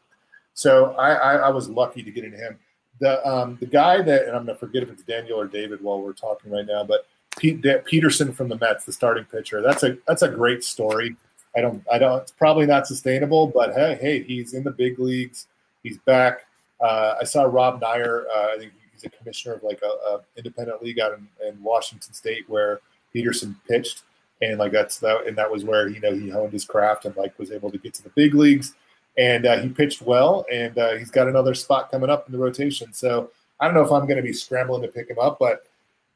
So 0.53 0.93
I, 0.93 1.13
I, 1.13 1.35
I 1.35 1.49
was 1.49 1.69
lucky 1.69 2.01
to 2.03 2.11
get 2.11 2.23
into 2.23 2.37
him. 2.37 2.57
The 2.99 3.27
um, 3.27 3.57
the 3.59 3.65
guy 3.65 4.01
that 4.01 4.27
and 4.27 4.35
I'm 4.35 4.45
gonna 4.45 4.57
forget 4.57 4.83
if 4.83 4.89
it's 4.89 5.03
Daniel 5.03 5.39
or 5.39 5.47
David 5.47 5.81
while 5.81 6.01
we're 6.01 6.13
talking 6.13 6.51
right 6.51 6.65
now, 6.65 6.83
but 6.83 7.07
Pete 7.37 7.65
Peterson 7.85 8.31
from 8.31 8.49
the 8.49 8.57
Mets, 8.57 8.85
the 8.85 8.93
starting 8.93 9.25
pitcher. 9.25 9.61
That's 9.61 9.83
a 9.83 9.97
that's 10.07 10.21
a 10.21 10.29
great 10.29 10.63
story. 10.63 11.15
I 11.55 11.61
don't, 11.61 11.83
I 11.91 11.97
don't. 11.97 12.21
It's 12.21 12.31
probably 12.31 12.65
not 12.65 12.87
sustainable, 12.87 13.47
but 13.47 13.73
hey, 13.73 13.97
hey, 13.99 14.23
he's 14.23 14.53
in 14.53 14.63
the 14.63 14.71
big 14.71 14.99
leagues. 14.99 15.47
He's 15.83 15.97
back. 15.99 16.45
Uh, 16.79 17.15
I 17.21 17.23
saw 17.23 17.43
Rob 17.43 17.81
Neyer. 17.81 18.25
Uh, 18.33 18.47
I 18.53 18.57
think 18.57 18.73
he's 18.93 19.03
a 19.03 19.09
commissioner 19.09 19.55
of 19.55 19.63
like 19.63 19.81
a, 19.83 20.09
a 20.09 20.21
independent 20.37 20.81
league 20.81 20.99
out 20.99 21.13
in, 21.13 21.27
in, 21.47 21.61
Washington 21.61 22.13
State 22.13 22.49
where 22.49 22.79
Peterson 23.13 23.55
pitched, 23.67 24.03
and 24.41 24.57
like 24.57 24.71
that's 24.71 24.99
that, 24.99 25.27
and 25.27 25.37
that 25.37 25.51
was 25.51 25.63
where 25.63 25.87
you 25.87 25.99
know 25.99 26.13
he 26.13 26.29
honed 26.29 26.53
his 26.53 26.65
craft 26.65 27.05
and 27.05 27.15
like 27.15 27.37
was 27.37 27.51
able 27.51 27.71
to 27.71 27.77
get 27.77 27.93
to 27.95 28.03
the 28.03 28.09
big 28.09 28.33
leagues. 28.33 28.73
And 29.17 29.45
uh, 29.45 29.59
he 29.59 29.69
pitched 29.69 30.01
well, 30.01 30.45
and 30.51 30.77
uh, 30.77 30.95
he's 30.95 31.11
got 31.11 31.27
another 31.27 31.53
spot 31.53 31.91
coming 31.91 32.09
up 32.09 32.25
in 32.27 32.31
the 32.31 32.39
rotation. 32.39 32.93
So 32.93 33.29
I 33.59 33.65
don't 33.65 33.73
know 33.73 33.83
if 33.83 33.91
I'm 33.91 34.07
going 34.07 34.17
to 34.17 34.23
be 34.23 34.33
scrambling 34.33 34.81
to 34.83 34.87
pick 34.87 35.09
him 35.09 35.19
up, 35.19 35.37
but 35.37 35.67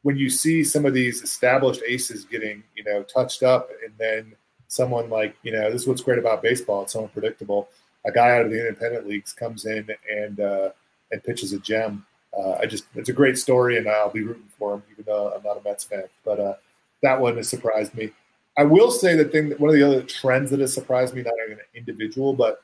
when 0.04 0.16
you 0.16 0.30
see 0.30 0.64
some 0.64 0.86
of 0.86 0.94
these 0.94 1.22
established 1.22 1.82
aces 1.88 2.26
getting 2.26 2.64
you 2.76 2.84
know 2.84 3.04
touched 3.04 3.44
up, 3.44 3.70
and 3.84 3.94
then 3.98 4.36
someone 4.68 5.10
like 5.10 5.36
you 5.44 5.52
know 5.52 5.72
this 5.72 5.84
is 5.84 5.88
what's 5.88 6.02
great 6.02 6.18
about 6.18 6.42
baseball 6.42 6.82
it's 6.84 6.94
so 6.94 7.04
unpredictable 7.04 7.70
a 8.06 8.12
guy 8.12 8.36
out 8.36 8.46
of 8.46 8.52
the 8.52 8.60
independent 8.60 9.08
leagues 9.08 9.34
comes 9.34 9.66
in 9.66 9.90
and 10.10 10.40
uh, 10.40 10.70
and 11.12 11.24
pitches 11.24 11.54
a 11.54 11.60
gem. 11.60 12.06
Uh, 12.38 12.58
i 12.60 12.66
just 12.66 12.86
it's 12.96 13.08
a 13.08 13.14
great 13.14 13.38
story 13.38 13.78
and 13.78 13.88
i'll 13.88 14.10
be 14.10 14.22
rooting 14.22 14.50
for 14.60 14.74
him 14.74 14.84
even 14.92 15.06
though 15.06 15.32
i'm 15.34 15.44
not 15.44 15.58
a 15.58 15.64
mets 15.64 15.84
fan. 15.84 16.04
But 16.24 16.40
uh, 16.40 16.56
that 17.02 17.20
one 17.20 17.38
has 17.38 17.50
surprised 17.50 17.96
me. 17.96 18.12
I 18.58 18.64
will 18.64 18.92
say 18.92 19.16
the 19.16 19.26
thing 19.26 19.50
that 19.50 19.60
one 19.60 19.70
of 19.70 19.76
the 19.76 19.84
other 19.84 20.02
trends 20.04 20.52
that 20.52 20.60
has 20.60 20.74
surprised 20.74 21.14
me 21.14 21.22
not 21.22 21.34
an 21.50 21.60
individual 21.74 22.34
but 22.34 22.62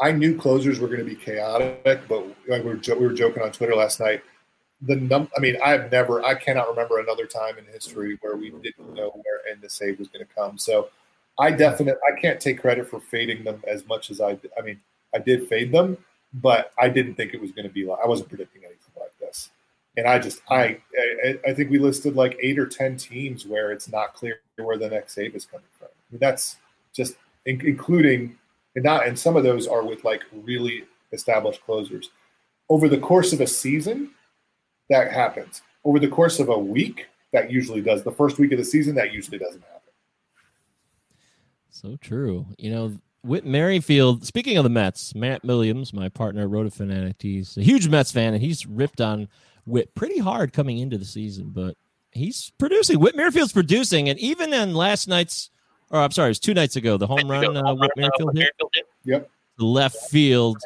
i 0.00 0.12
knew 0.12 0.36
closers 0.36 0.78
were 0.78 0.88
going 0.88 1.00
to 1.00 1.04
be 1.04 1.16
chaotic 1.16 2.02
but 2.08 2.26
like 2.48 2.62
we 2.62 2.70
were, 2.70 2.80
we 3.00 3.06
were 3.06 3.12
joking 3.12 3.42
on 3.42 3.52
twitter 3.52 3.74
last 3.74 4.00
night. 4.00 4.22
The 4.82 4.96
num 4.96 5.28
I 5.36 5.40
mean, 5.40 5.56
I've 5.64 5.90
never 5.90 6.22
I 6.22 6.34
cannot 6.34 6.68
remember 6.68 7.00
another 7.00 7.26
time 7.26 7.56
in 7.58 7.64
history 7.64 8.18
where 8.20 8.36
we 8.36 8.50
didn't 8.50 8.94
know 8.94 9.10
where 9.10 9.40
end 9.50 9.62
the 9.62 9.70
save 9.70 9.98
was 9.98 10.08
going 10.08 10.24
to 10.24 10.34
come. 10.34 10.58
So 10.58 10.90
I 11.38 11.50
definitely 11.50 12.00
I 12.10 12.18
can't 12.20 12.40
take 12.40 12.60
credit 12.60 12.88
for 12.88 13.00
fading 13.00 13.44
them 13.44 13.62
as 13.66 13.86
much 13.86 14.10
as 14.10 14.20
I 14.20 14.38
I 14.58 14.62
mean, 14.62 14.80
I 15.14 15.18
did 15.18 15.48
fade 15.48 15.72
them, 15.72 15.98
but 16.34 16.72
I 16.78 16.88
didn't 16.88 17.14
think 17.14 17.34
it 17.34 17.40
was 17.40 17.52
going 17.52 17.66
to 17.66 17.72
be 17.72 17.84
like 17.84 17.98
I 18.02 18.06
wasn't 18.06 18.28
predicting 18.28 18.62
anything 18.64 18.92
like 18.98 19.12
this. 19.20 19.50
And 19.96 20.06
I 20.06 20.18
just 20.18 20.40
I, 20.50 20.78
I 21.24 21.38
I 21.48 21.54
think 21.54 21.70
we 21.70 21.78
listed 21.78 22.16
like 22.16 22.38
8 22.40 22.58
or 22.58 22.66
10 22.66 22.96
teams 22.96 23.46
where 23.46 23.72
it's 23.72 23.88
not 23.90 24.14
clear 24.14 24.40
where 24.56 24.78
the 24.78 24.88
next 24.88 25.14
save 25.14 25.34
is 25.34 25.46
coming 25.46 25.66
from. 25.78 25.88
I 25.88 26.12
mean, 26.12 26.20
that's 26.20 26.56
just 26.94 27.16
including 27.44 28.36
and 28.74 28.84
not 28.84 29.06
and 29.06 29.18
some 29.18 29.36
of 29.36 29.44
those 29.44 29.66
are 29.66 29.84
with 29.84 30.04
like 30.04 30.22
really 30.32 30.84
established 31.12 31.64
closers. 31.64 32.10
Over 32.68 32.88
the 32.88 32.98
course 32.98 33.32
of 33.32 33.40
a 33.40 33.46
season, 33.46 34.10
that 34.90 35.12
happens. 35.12 35.62
Over 35.84 35.98
the 35.98 36.08
course 36.08 36.40
of 36.40 36.48
a 36.48 36.58
week, 36.58 37.06
that 37.32 37.50
usually 37.50 37.80
does. 37.80 38.02
The 38.02 38.12
first 38.12 38.38
week 38.38 38.52
of 38.52 38.58
the 38.58 38.64
season, 38.64 38.94
that 38.96 39.12
usually 39.12 39.38
doesn't 39.38 39.62
happen. 39.62 39.85
So 41.82 41.96
true. 42.00 42.46
You 42.58 42.70
know, 42.70 42.98
Whit 43.22 43.44
Merrifield, 43.44 44.26
speaking 44.26 44.56
of 44.56 44.64
the 44.64 44.70
Mets, 44.70 45.14
Matt 45.14 45.44
Williams, 45.44 45.92
my 45.92 46.08
partner, 46.08 46.48
Roto 46.48 46.70
Fanatic, 46.70 47.16
he's 47.20 47.56
a 47.56 47.62
huge 47.62 47.88
Mets 47.88 48.12
fan, 48.12 48.34
and 48.34 48.42
he's 48.42 48.66
ripped 48.66 49.00
on 49.00 49.28
Whit 49.66 49.94
pretty 49.94 50.18
hard 50.18 50.52
coming 50.52 50.78
into 50.78 50.96
the 50.96 51.04
season, 51.04 51.50
but 51.50 51.76
he's 52.12 52.52
producing. 52.58 52.98
Whit 52.98 53.16
Merrifield's 53.16 53.52
producing, 53.52 54.08
and 54.08 54.18
even 54.18 54.52
in 54.52 54.74
last 54.74 55.06
night's, 55.06 55.50
or 55.90 56.00
I'm 56.00 56.12
sorry, 56.12 56.28
it 56.28 56.30
was 56.30 56.40
two 56.40 56.54
nights 56.54 56.76
ago, 56.76 56.96
the 56.96 57.06
home 57.06 57.30
run 57.30 57.56
uh, 57.56 57.74
Whit 57.74 57.90
Merrifield 57.96 58.36
hit. 58.36 58.50
Yep. 59.04 59.30
Left 59.58 59.96
field 60.10 60.58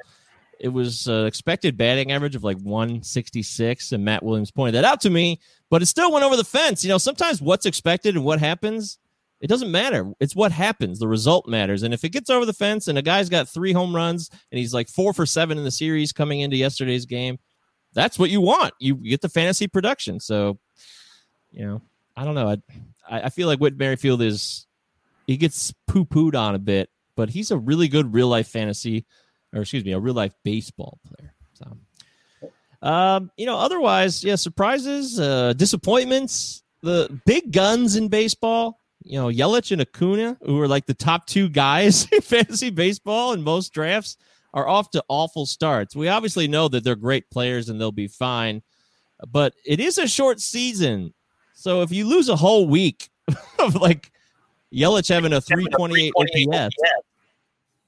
it 0.61 0.69
was 0.69 1.09
uh, 1.09 1.25
expected 1.25 1.77
batting 1.77 2.13
average 2.13 2.37
of 2.37 2.45
like 2.45 2.59
166, 2.59 3.93
and 3.93 4.05
Matt 4.05 4.23
Williams 4.23 4.51
pointed 4.51 4.75
that 4.75 4.85
out 4.85 5.01
to 5.01 5.11
me, 5.11 5.41
but 5.71 5.81
it 5.81 5.87
still 5.87 6.13
went 6.13 6.25
over 6.25 6.37
the 6.37 6.45
fence. 6.45 6.85
You 6.85 6.91
know, 6.91 6.99
sometimes 6.99 7.41
what's 7.41 7.65
expected 7.65 8.15
and 8.15 8.25
what 8.25 8.39
happens, 8.39 8.99
it 9.41 9.49
doesn't 9.49 9.71
matter. 9.71 10.13
It's 10.21 10.37
what 10.37 10.53
happens. 10.53 10.99
The 10.99 11.09
result 11.09 11.49
matters. 11.49 11.83
And 11.83 11.95
if 11.95 12.05
it 12.05 12.11
gets 12.11 12.31
over 12.31 12.45
the 12.45 12.53
fence 12.53 12.89
and 12.89 12.99
a 12.99 13.03
guy's 13.03 13.29
got 13.29 13.49
three 13.49 13.73
home 13.73 13.95
runs 13.95 14.31
and 14.51 14.59
he's 14.59 14.75
like 14.75 14.89
four 14.89 15.13
for 15.13 15.27
seven 15.27 15.57
in 15.59 15.65
the 15.65 15.71
series 15.71 16.13
coming 16.13 16.41
into 16.41 16.57
yesterday's 16.57 17.07
game, 17.07 17.39
that's 17.93 18.19
what 18.19 18.31
you 18.31 18.41
want. 18.41 18.75
You 18.79 18.95
get 18.95 19.21
the 19.21 19.29
fantasy 19.29 19.67
production. 19.67 20.21
So, 20.21 20.59
you 21.51 21.67
know, 21.67 21.83
I 22.17 22.25
don't 22.25 22.35
know. 22.35 22.49
I 22.49 22.59
I 23.11 23.29
feel 23.31 23.49
like 23.49 23.59
Whit 23.59 23.77
Merrifield 23.77 24.23
is 24.23 24.67
he 25.27 25.37
gets 25.37 25.73
poo 25.89 26.05
pooed 26.05 26.37
on 26.37 26.55
a 26.55 26.59
bit, 26.61 26.91
but 27.17 27.31
he's 27.31 27.51
a 27.51 27.57
really 27.57 27.89
good 27.89 28.15
real 28.15 28.29
life 28.29 28.49
fantasy 28.49 29.07
or 29.53 29.63
excuse 29.63 29.85
me, 29.85 29.93
a 29.93 29.99
real 29.99 30.15
life 30.15 30.35
baseball 30.45 30.99
player. 31.07 31.35
So, 31.55 32.49
um, 32.83 33.31
you 33.37 33.47
know, 33.47 33.57
otherwise, 33.57 34.25
yeah, 34.25 34.37
surprises, 34.37 35.19
uh, 35.19 35.53
disappointments, 35.55 36.63
the 36.83 37.21
big 37.27 37.53
guns 37.53 37.97
in 37.97 38.09
baseball. 38.09 38.80
You 39.03 39.19
know, 39.19 39.29
Yelich 39.29 39.73
and 39.73 39.81
Acuna, 39.81 40.37
who 40.45 40.61
are 40.61 40.69
like 40.69 40.87
the 40.87 40.95
top 40.95 41.27
two 41.27 41.49
guys 41.49 42.07
in 42.13 42.21
fantasy 42.21 42.71
baseball 42.71 43.33
in 43.33 43.43
most 43.43 43.73
drafts, 43.73 44.17
are 44.53 44.69
off 44.69 44.91
to 44.91 45.05
awful 45.09 45.47
starts. 45.47 45.95
We 45.95 46.09
obviously 46.09 46.49
know 46.49 46.69
that 46.69 46.85
they're 46.85 46.97
great 46.97 47.31
players 47.31 47.69
and 47.69 47.81
they'll 47.81 47.93
be 47.93 48.09
fine, 48.09 48.63
but 49.31 49.55
it 49.65 49.81
is 49.81 49.99
a 49.99 50.09
short 50.09 50.41
season. 50.41 51.15
So 51.55 51.83
if 51.83 51.93
you 51.93 52.07
lose 52.07 52.29
a 52.29 52.37
whole 52.37 52.67
week 52.67 53.11
of 53.59 53.75
like 53.77 54.11
Yelich 54.73 55.09
having 55.09 55.33
a 55.33 55.41
328 55.41 56.13
OPS, 56.17 56.75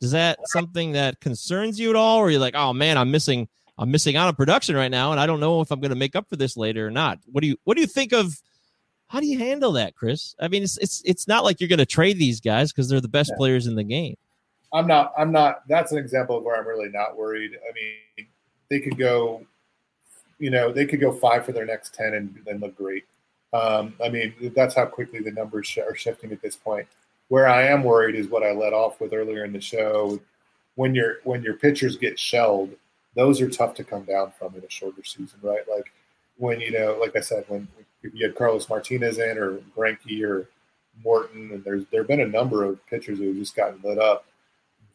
is 0.01 0.11
that 0.13 0.39
something 0.45 0.93
that 0.93 1.21
concerns 1.21 1.79
you 1.79 1.91
at 1.91 1.97
all, 1.97 2.19
or 2.19 2.31
you're 2.31 2.41
like, 2.41 2.57
oh 2.57 2.73
man, 2.73 2.99
I'm 2.99 3.11
missing, 3.11 3.49
I'm 3.79 3.91
missing 3.91 4.17
out 4.17 4.29
on 4.29 4.35
production 4.35 4.77
right 4.77 4.91
now, 4.91 5.13
and 5.13 5.21
I 5.21 5.27
don't 5.27 5.41
know 5.41 5.61
if 5.61 5.71
I'm 5.71 5.81
going 5.81 5.91
to 5.91 5.97
make 5.97 6.17
up 6.17 6.29
for 6.29 6.37
this 6.37 6.57
later 6.57 6.87
or 6.87 6.91
not. 6.91 7.19
What 7.27 7.43
do 7.43 7.49
you, 7.49 7.57
what 7.65 7.77
do 7.77 7.81
you 7.81 7.87
think 7.87 8.13
of? 8.13 8.41
How 9.13 9.21
do 9.21 9.27
you 9.27 9.39
handle 9.39 9.73
that, 9.73 9.95
Chris? 9.95 10.35
I 10.41 10.49
mean, 10.49 10.63
it's 10.63 10.79
it's 10.79 11.03
it's 11.05 11.29
not 11.29 11.45
like 11.45 11.61
you're 11.61 11.69
going 11.69 11.79
to 11.79 11.85
trade 11.85 12.19
these 12.19 12.41
guys 12.41 12.73
because 12.73 12.89
they're 12.89 12.99
the 12.99 13.09
best 13.09 13.29
yeah. 13.29 13.37
players 13.37 13.67
in 13.67 13.75
the 13.75 13.85
game. 13.85 14.17
I'm 14.73 14.87
not. 14.87 15.13
I'm 15.19 15.31
not. 15.31 15.69
That's 15.69 15.93
an 15.93 15.99
example 15.99 16.39
of 16.39 16.45
where 16.45 16.59
I'm 16.59 16.67
really 16.67 16.89
not 16.89 17.15
worried. 17.15 17.59
I 17.69 17.75
mean, 17.75 18.27
they 18.71 18.81
could 18.81 18.97
go, 18.97 19.45
you 20.39 20.49
know, 20.49 20.73
they 20.73 20.87
could 20.87 20.99
go 20.99 21.13
five 21.13 21.45
for 21.45 21.53
their 21.53 21.67
next 21.67 21.93
ten 21.93 22.15
and 22.15 22.41
then 22.47 22.59
look 22.61 22.75
great. 22.75 23.05
Um, 23.53 23.93
I 24.03 24.09
mean, 24.09 24.33
that's 24.57 24.75
how 24.75 24.87
quickly 24.87 25.21
the 25.21 25.33
numbers 25.33 25.77
are 25.77 25.95
shifting 25.95 26.33
at 26.33 26.41
this 26.41 26.57
point. 26.57 26.89
Where 27.29 27.47
I 27.47 27.65
am 27.65 27.85
worried 27.85 28.15
is 28.15 28.29
what 28.29 28.43
I 28.43 28.53
let 28.53 28.73
off 28.73 28.99
with 28.99 29.13
earlier 29.13 29.45
in 29.45 29.53
the 29.53 29.61
show. 29.61 30.23
When 30.77 30.95
your 30.95 31.17
when 31.25 31.43
your 31.43 31.57
pitchers 31.57 31.99
get 31.99 32.19
shelled, 32.19 32.71
those 33.15 33.43
are 33.43 33.51
tough 33.51 33.75
to 33.75 33.85
come 33.85 34.05
down 34.05 34.33
from 34.39 34.55
in 34.55 34.65
a 34.65 34.71
shorter 34.71 35.05
season, 35.05 35.39
right? 35.43 35.69
Like 35.71 35.93
when 36.39 36.63
you 36.63 36.71
know, 36.71 36.97
like 36.99 37.15
I 37.15 37.21
said, 37.21 37.45
when 37.49 37.69
you 38.03 38.27
had 38.27 38.37
Carlos 38.37 38.69
Martinez 38.69 39.19
in 39.19 39.39
or 39.39 39.59
Greinke 39.77 40.23
or 40.25 40.49
Morton, 41.03 41.51
and 41.53 41.65
there's 41.65 41.85
there 41.91 42.03
have 42.03 42.09
been 42.09 42.21
a 42.21 42.27
number 42.27 42.65
of 42.65 42.85
pitchers 42.87 43.19
who 43.19 43.29
have 43.29 43.37
just 43.37 43.57
gotten 43.57 43.81
lit 43.83 43.99
up. 43.99 44.27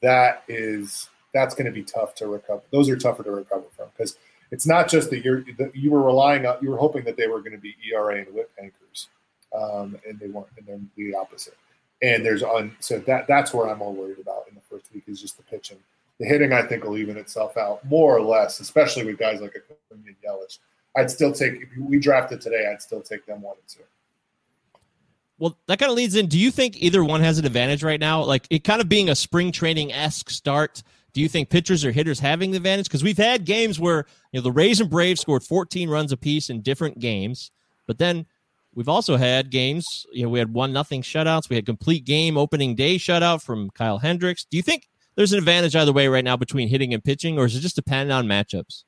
That 0.01 0.43
is 0.47 1.09
that's 1.33 1.55
going 1.55 1.65
to 1.65 1.71
be 1.71 1.83
tough 1.83 2.15
to 2.15 2.27
recover. 2.27 2.61
Those 2.71 2.89
are 2.89 2.97
tougher 2.97 3.23
to 3.23 3.31
recover 3.31 3.65
from 3.75 3.87
because 3.95 4.17
it's 4.51 4.65
not 4.65 4.89
just 4.89 5.09
that 5.09 5.23
you're 5.23 5.43
that 5.57 5.75
you 5.75 5.91
were 5.91 6.03
relying 6.03 6.45
on 6.45 6.57
you 6.61 6.69
were 6.69 6.77
hoping 6.77 7.03
that 7.05 7.17
they 7.17 7.27
were 7.27 7.39
going 7.39 7.53
to 7.53 7.57
be 7.57 7.75
ERA 7.91 8.19
and 8.19 8.33
WHIP 8.33 8.51
anchors, 8.61 9.09
um, 9.55 9.97
and 10.07 10.19
they 10.19 10.27
weren't, 10.27 10.47
and 10.57 10.67
then 10.67 10.89
the 10.95 11.15
opposite. 11.15 11.57
And 12.01 12.25
there's 12.25 12.43
on 12.43 12.75
so 12.79 12.99
that 12.99 13.27
that's 13.27 13.53
where 13.53 13.69
I'm 13.69 13.79
more 13.79 13.93
worried 13.93 14.19
about 14.19 14.45
in 14.49 14.55
the 14.55 14.61
first 14.61 14.93
week 14.93 15.03
is 15.07 15.21
just 15.21 15.37
the 15.37 15.43
pitching. 15.43 15.79
The 16.19 16.25
hitting 16.25 16.53
I 16.53 16.63
think 16.63 16.83
will 16.83 16.97
even 16.97 17.17
itself 17.17 17.57
out 17.57 17.83
more 17.85 18.15
or 18.15 18.21
less, 18.21 18.59
especially 18.59 19.05
with 19.05 19.17
guys 19.17 19.41
like 19.41 19.55
Acuna 19.55 20.03
and 20.05 20.15
Yelich. 20.25 20.59
I'd 20.97 21.11
still 21.11 21.31
take 21.31 21.53
if 21.61 21.69
we 21.77 21.99
drafted 21.99 22.41
today, 22.41 22.67
I'd 22.71 22.81
still 22.81 23.01
take 23.01 23.25
them 23.25 23.41
one 23.43 23.55
and 23.55 23.67
two. 23.67 23.83
Well, 25.39 25.55
that 25.67 25.77
kind 25.77 25.91
of 25.91 25.95
leads 25.95 26.15
in. 26.15 26.25
Do 26.25 26.39
you 26.39 26.49
think 26.49 26.81
either 26.81 27.03
one 27.03 27.21
has 27.21 27.37
an 27.37 27.45
advantage 27.45 27.83
right 27.83 27.99
now? 27.99 28.23
Like 28.23 28.47
it 28.49 28.63
kind 28.63 28.81
of 28.81 28.89
being 28.89 29.09
a 29.09 29.15
spring 29.15 29.51
training 29.51 29.93
esque 29.93 30.31
start. 30.31 30.81
Do 31.13 31.21
you 31.21 31.29
think 31.29 31.49
pitchers 31.49 31.85
or 31.85 31.91
hitters 31.91 32.19
having 32.19 32.51
the 32.51 32.57
advantage? 32.57 32.87
Because 32.87 33.03
we've 33.03 33.17
had 33.17 33.45
games 33.45 33.79
where 33.79 34.05
you 34.31 34.39
know 34.39 34.43
the 34.43 34.51
Rays 34.51 34.81
and 34.81 34.89
Braves 34.89 35.21
scored 35.21 35.43
14 35.43 35.89
runs 35.89 36.11
apiece 36.11 36.49
in 36.49 36.61
different 36.61 36.97
games, 36.97 37.51
but 37.85 37.99
then 37.99 38.25
we've 38.73 38.89
also 38.89 39.17
had 39.17 39.51
games. 39.51 40.07
You 40.11 40.23
know, 40.23 40.29
we 40.29 40.39
had 40.39 40.51
one 40.51 40.73
nothing 40.73 41.03
shutouts. 41.03 41.49
We 41.49 41.55
had 41.55 41.67
complete 41.67 42.05
game 42.05 42.37
opening 42.37 42.73
day 42.73 42.95
shutout 42.95 43.43
from 43.43 43.69
Kyle 43.69 43.99
Hendricks. 43.99 44.45
Do 44.45 44.57
you 44.57 44.63
think 44.63 44.89
there's 45.15 45.33
an 45.33 45.39
advantage 45.39 45.75
either 45.75 45.93
way 45.93 46.07
right 46.07 46.25
now 46.25 46.37
between 46.37 46.67
hitting 46.67 46.93
and 46.93 47.03
pitching, 47.03 47.37
or 47.37 47.45
is 47.45 47.55
it 47.55 47.59
just 47.59 47.75
dependent 47.75 48.11
on 48.11 48.25
matchups? 48.25 48.83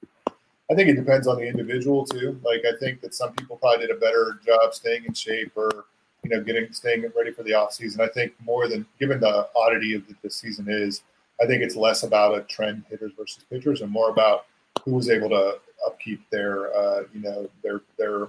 I 0.72 0.76
think 0.76 0.90
it 0.90 0.96
depends 0.96 1.28
on 1.28 1.38
the 1.38 1.48
individual 1.48 2.06
too. 2.06 2.40
Like 2.44 2.62
I 2.66 2.78
think 2.78 3.02
that 3.02 3.16
some 3.16 3.34
people 3.34 3.58
probably 3.58 3.88
did 3.88 3.96
a 3.96 4.00
better 4.00 4.40
job 4.46 4.74
staying 4.74 5.06
in 5.06 5.14
shape 5.14 5.52
or 5.56 5.86
you 6.24 6.30
know 6.30 6.44
getting 6.44 6.72
staying 6.72 7.06
ready 7.16 7.32
for 7.32 7.44
the 7.44 7.54
off 7.54 7.74
season. 7.74 8.02
I 8.02 8.08
think 8.08 8.34
more 8.44 8.68
than 8.68 8.86
given 9.00 9.20
the 9.20 9.50
oddity 9.56 9.96
of 9.96 10.04
the 10.22 10.30
season 10.30 10.68
is, 10.70 11.02
I 11.42 11.48
think 11.48 11.64
it's 11.64 11.76
less 11.76 12.04
about 12.04 12.38
a 12.38 12.42
trend 12.42 12.84
hitters 12.90 13.14
versus 13.18 13.46
pitchers 13.50 13.82
and 13.82 13.92
more 13.92 14.10
about 14.10 14.46
who 14.86 14.94
was 14.94 15.10
able 15.10 15.30
to 15.30 15.60
upkeep 15.88 16.22
their 16.30 16.76
uh, 16.76 17.04
you 17.14 17.22
know 17.22 17.50
their 17.64 17.82
their 17.98 18.28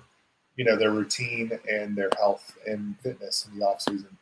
you 0.56 0.64
know 0.64 0.76
their 0.76 0.92
routine 0.92 1.58
and 1.70 1.96
their 1.96 2.10
health 2.18 2.56
and 2.66 2.98
fitness 3.00 3.46
in 3.52 3.58
the 3.58 3.66
off 3.66 3.82
season. 3.82 4.16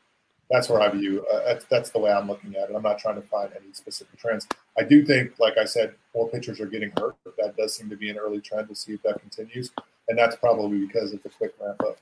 That's 0.51 0.69
where 0.69 0.81
I 0.81 0.89
view. 0.89 1.27
Uh, 1.31 1.45
that's, 1.45 1.65
that's 1.67 1.91
the 1.91 1.99
way 1.99 2.11
I'm 2.11 2.27
looking 2.27 2.57
at 2.57 2.71
it. 2.71 2.75
I'm 2.75 2.83
not 2.83 2.99
trying 2.99 3.21
to 3.21 3.29
find 3.29 3.51
any 3.55 3.73
specific 3.73 4.19
trends. 4.19 4.49
I 4.79 4.85
do 4.85 5.05
think, 5.05 5.39
like 5.39 5.59
I 5.59 5.65
said, 5.65 5.95
more 6.15 6.29
pitchers 6.29 6.61
are 6.61 6.67
getting 6.67 6.93
hurt. 6.97 7.17
That 7.39 7.57
does 7.57 7.75
seem 7.77 7.91
to 7.91 7.97
be 7.97 8.11
an 8.11 8.17
early 8.17 8.41
trend 8.41 8.69
to 8.69 8.75
see 8.75 8.93
if 8.93 9.03
that 9.03 9.21
continues, 9.21 9.71
and 10.09 10.17
that's 10.17 10.37
probably 10.37 10.87
because 10.87 11.13
of 11.13 11.23
the 11.23 11.31
quick 11.31 11.53
ramp 11.61 11.81
up. 11.83 11.99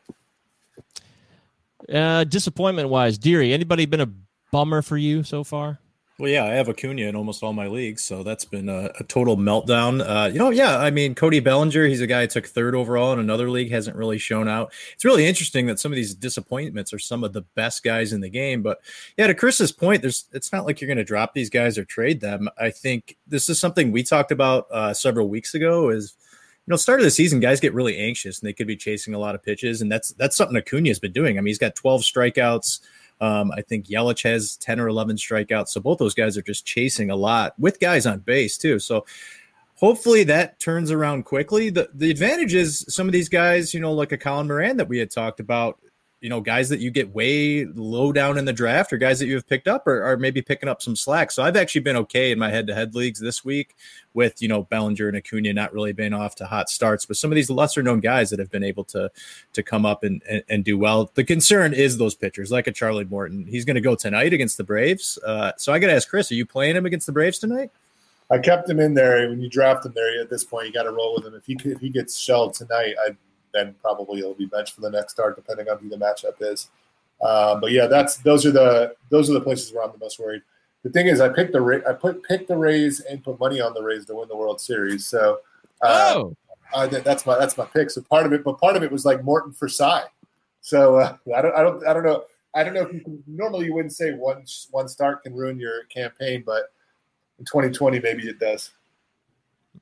Uh, 1.93 2.25
disappointment 2.25 2.89
wise, 2.89 3.17
Deary, 3.19 3.53
anybody 3.53 3.87
been 3.87 4.01
a 4.01 4.11
bummer 4.51 4.83
for 4.83 4.97
you 4.97 5.23
so 5.23 5.45
far? 5.45 5.79
Well, 6.19 6.31
yeah, 6.31 6.45
I 6.45 6.53
have 6.53 6.71
Acuna 6.71 7.03
in 7.03 7.15
almost 7.15 7.43
all 7.43 7.53
my 7.53 7.67
leagues, 7.67 8.03
so 8.03 8.23
that's 8.23 8.47
been 8.47 8.71
a, 8.71 8.91
a 8.99 9.05
total 9.05 9.37
meltdown. 9.37 10.01
Uh, 10.01 10.29
you 10.29 10.39
know, 10.39 10.49
yeah, 10.49 10.79
I 10.79 10.91
mean, 10.91 11.15
Cody 11.15 11.41
Bellinger, 11.41 11.85
he's 11.85 12.01
a 12.01 12.07
guy 12.07 12.23
who 12.23 12.27
took 12.27 12.47
third 12.47 12.75
overall 12.75 13.13
in 13.13 13.19
another 13.19 13.51
league, 13.51 13.71
hasn't 13.71 13.99
really 13.99 14.17
shown 14.17 14.49
out. 14.49 14.73
It's 14.95 15.05
really 15.05 15.27
interesting 15.27 15.67
that 15.67 15.79
some 15.79 15.93
of 15.93 15.97
these 15.97 16.15
disappointments 16.15 16.95
are 16.95 16.99
some 16.99 17.23
of 17.23 17.35
the 17.35 17.43
best 17.55 17.85
guys 17.85 18.15
in 18.15 18.23
the 18.23 18.31
game. 18.31 18.63
But 18.63 18.81
yeah, 19.19 19.27
to 19.27 19.35
Chris's 19.35 19.73
point, 19.73 20.01
there's 20.01 20.25
it's 20.33 20.55
not 20.55 20.65
like 20.65 20.81
you're 20.81 20.89
going 20.89 20.97
to 20.97 21.05
drop 21.05 21.35
these 21.35 21.51
guys 21.51 21.77
or 21.77 21.85
trade 21.85 22.23
them. 22.23 22.49
I 22.59 22.71
think 22.71 23.19
this 23.27 23.51
is 23.51 23.61
something 23.61 23.93
we 23.93 24.03
talked 24.03 24.33
about 24.33 24.69
uh, 24.71 24.95
several 24.95 25.29
weeks 25.29 25.55
ago. 25.55 25.91
Is 25.91 26.15
you 26.67 26.71
know, 26.73 26.77
start 26.79 27.01
of 27.01 27.05
the 27.05 27.11
season, 27.11 27.41
guys 27.41 27.61
get 27.61 27.75
really 27.75 27.99
anxious 27.99 28.41
and 28.41 28.49
they 28.49 28.55
could 28.55 28.67
be 28.67 28.77
chasing 28.77 29.13
a 29.13 29.19
lot 29.19 29.35
of 29.35 29.43
pitches, 29.43 29.83
and 29.83 29.93
that's 29.93 30.13
that's 30.13 30.35
something 30.35 30.57
Acuna 30.57 30.89
has 30.89 30.99
been 30.99 31.13
doing. 31.13 31.37
I 31.37 31.43
mean, 31.43 31.49
he's 31.49 31.59
got 31.59 31.75
12 31.75 32.01
strikeouts. 32.01 32.81
Um, 33.21 33.51
I 33.53 33.63
think 33.63 33.87
Yelich 33.87 34.23
has 34.25 34.57
10 34.59 34.79
or 34.79 34.89
11 34.89 35.17
strikeouts. 35.17 35.69
So 35.69 35.81
both 35.81 35.99
those 35.99 36.15
guys 36.15 36.37
are 36.37 36.43
just 36.43 36.67
chasing 36.67 37.11
a 37.11 37.17
lot 37.17 37.55
with 37.59 37.81
guys 37.81 38.07
on 38.07 38.21
base, 38.21 38.59
too. 38.59 38.79
So 38.79 39.07
hopefully 39.75 40.25
that 40.25 40.59
turns 40.59 40.91
around 40.91 41.25
quickly. 41.25 41.71
The, 41.71 41.89
the 41.95 42.11
advantage 42.11 42.55
is 42.55 42.85
some 42.89 43.07
of 43.07 43.13
these 43.13 43.29
guys, 43.29 43.73
you 43.73 43.81
know, 43.81 43.93
like 43.93 44.13
a 44.13 44.19
Colin 44.19 44.49
Moran 44.49 44.77
that 44.79 44.89
we 44.89 44.99
had 44.99 45.11
talked 45.11 45.41
about, 45.41 45.79
you 46.21 46.31
know, 46.31 46.41
guys 46.41 46.71
that 46.71 46.81
you 46.81 46.91
get 46.91 47.15
way 47.15 47.67
low 47.67 48.11
down 48.11 48.39
in 48.39 48.47
the 48.47 48.53
draft 48.53 48.93
or 48.93 48.97
guys 48.97 49.19
that 49.19 49.27
you 49.27 49.35
have 49.35 49.47
picked 49.47 49.69
up 49.69 49.87
are, 49.87 50.03
are 50.03 50.17
maybe 50.17 50.41
picking 50.41 50.69
up 50.69 50.81
some 50.81 50.97
slack. 50.97 51.31
So 51.31 51.43
I've 51.43 51.57
actually 51.57 51.83
been 51.83 51.97
okay 51.97 52.33
in 52.33 52.39
my 52.39 52.51
head 52.51 52.67
to 52.69 52.75
head 52.75 52.95
leagues 52.95 53.21
this 53.21 53.45
week 53.45 53.77
with, 54.15 54.41
you 54.41 54.49
know, 54.49 54.63
Bellinger 54.63 55.09
and 55.09 55.17
Acuna 55.17 55.53
not 55.53 55.75
really 55.75 55.93
being 55.93 56.15
off 56.15 56.35
to 56.37 56.47
hot 56.47 56.71
starts, 56.71 57.05
but 57.05 57.19
some 57.19 57.31
of 57.31 57.35
these 57.35 57.51
lesser 57.51 57.83
known 57.83 58.01
guys 58.01 58.31
that 58.31 58.39
have 58.39 58.51
been 58.51 58.65
able 58.65 58.85
to, 58.85 59.11
to 59.53 59.63
come 59.63 59.85
up 59.85 60.05
and, 60.05 60.23
and, 60.29 60.43
and 60.49 60.65
do 60.65 60.79
well. 60.79 61.11
The 61.15 61.25
concern 61.25 61.75
is 61.75 61.99
those 61.99 62.15
pitchers 62.15 62.51
like 62.51 62.67
a 62.67 62.73
Charlie 62.73 63.05
Morton. 63.05 63.47
He's 63.47 63.67
going 63.67 63.75
to 63.75 63.83
go 63.83 63.95
tonight 63.95 64.33
against 64.33 64.57
the 64.57 64.65
Braves. 64.65 65.19
Uh, 65.25 65.53
so 65.59 65.73
I 65.73 65.79
got 65.79 65.89
to 65.89 65.95
ask 65.95 66.09
Chris, 66.09 66.33
are 66.33 66.35
you 66.35 66.47
playing 66.47 66.77
him 66.77 66.87
against 66.87 67.07
the 67.07 67.13
Braves 67.13 67.39
tonight? 67.39 67.71
I 68.31 68.39
kept 68.39 68.69
him 68.69 68.81
in 68.81 68.95
there. 68.95 69.29
When 69.29 69.41
you 69.41 69.49
draft 69.49 69.87
him 69.87 69.93
there, 69.95 70.21
at 70.21 70.31
this 70.31 70.45
point, 70.45 70.67
you 70.67 70.73
got 70.73 70.85
to 70.85 70.93
roll 70.93 71.15
with 71.15 71.25
him. 71.25 71.35
If 71.35 71.47
he 71.47 71.57
if 71.71 71.79
he 71.79 71.91
gets 71.91 72.19
shelled 72.19 72.55
tonight, 72.55 72.95
I 73.01 73.17
then 73.57 73.75
probably 73.81 74.19
he'll 74.19 74.35
be 74.35 74.47
benched 74.47 74.75
for 74.75 74.83
the 74.83 74.91
next 74.91 75.13
start, 75.13 75.37
depending 75.37 75.69
on 75.69 75.79
who 75.79 75.89
the 75.89 75.97
matchup 75.97 76.35
is. 76.41 76.69
Uh, 77.21 77.59
but 77.59 77.73
yeah, 77.73 77.87
that's 77.87 78.19
those 78.19 78.45
are 78.45 78.51
the 78.51 78.95
those 79.11 79.31
are 79.31 79.33
the 79.33 79.41
places 79.41 79.73
where 79.73 79.85
I'm 79.85 79.93
the 79.93 79.99
most 79.99 80.19
worried. 80.19 80.43
The 80.83 80.91
thing 80.91 81.07
is, 81.07 81.21
I 81.21 81.29
picked 81.29 81.53
the 81.53 81.61
Ra- 81.61 81.89
I 81.89 81.95
put 81.95 82.23
picked 82.23 82.49
the 82.49 82.57
Rays 82.57 83.01
and 83.01 83.25
put 83.25 83.41
money 83.41 83.61
on 83.61 83.75
the 83.75 83.83
Rays 83.83 84.05
to 84.07 84.15
win 84.15 84.29
the 84.29 84.37
World 84.37 84.61
Series. 84.61 85.07
So 85.07 85.41
uh, 85.81 86.13
oh, 86.15 86.37
I, 86.75 86.87
that's 86.87 87.25
my 87.25 87.39
that's 87.39 87.57
my 87.57 87.65
pick. 87.65 87.91
So 87.91 88.03
part 88.03 88.27
of 88.27 88.33
it, 88.33 88.45
but 88.45 88.61
part 88.61 88.77
of 88.77 88.83
it 88.83 88.93
was 88.93 89.05
like 89.05 89.25
Morton 89.25 89.53
for 89.53 89.69
Cy. 89.69 90.05
So 90.61 90.97
uh, 90.97 91.17
I 91.35 91.43
don't 91.43 91.55
I 91.57 91.63
don't 91.63 91.87
I 91.87 91.93
don't 91.95 92.05
know 92.05 92.25
I 92.55 92.65
don't 92.65 92.75
know 92.75 92.83
if 92.83 92.93
you 92.93 93.01
can, 93.01 93.23
normally 93.27 93.67
you 93.67 93.75
wouldn't 93.75 93.95
say 93.95 94.13
one 94.13 94.45
one 94.71 94.89
start 94.89 95.23
can 95.23 95.35
ruin 95.35 95.59
your 95.59 95.85
campaign, 95.85 96.43
but 96.45 96.73
in 97.39 97.45
2020 97.45 98.01
maybe 98.01 98.29
it 98.29 98.39
does. 98.39 98.71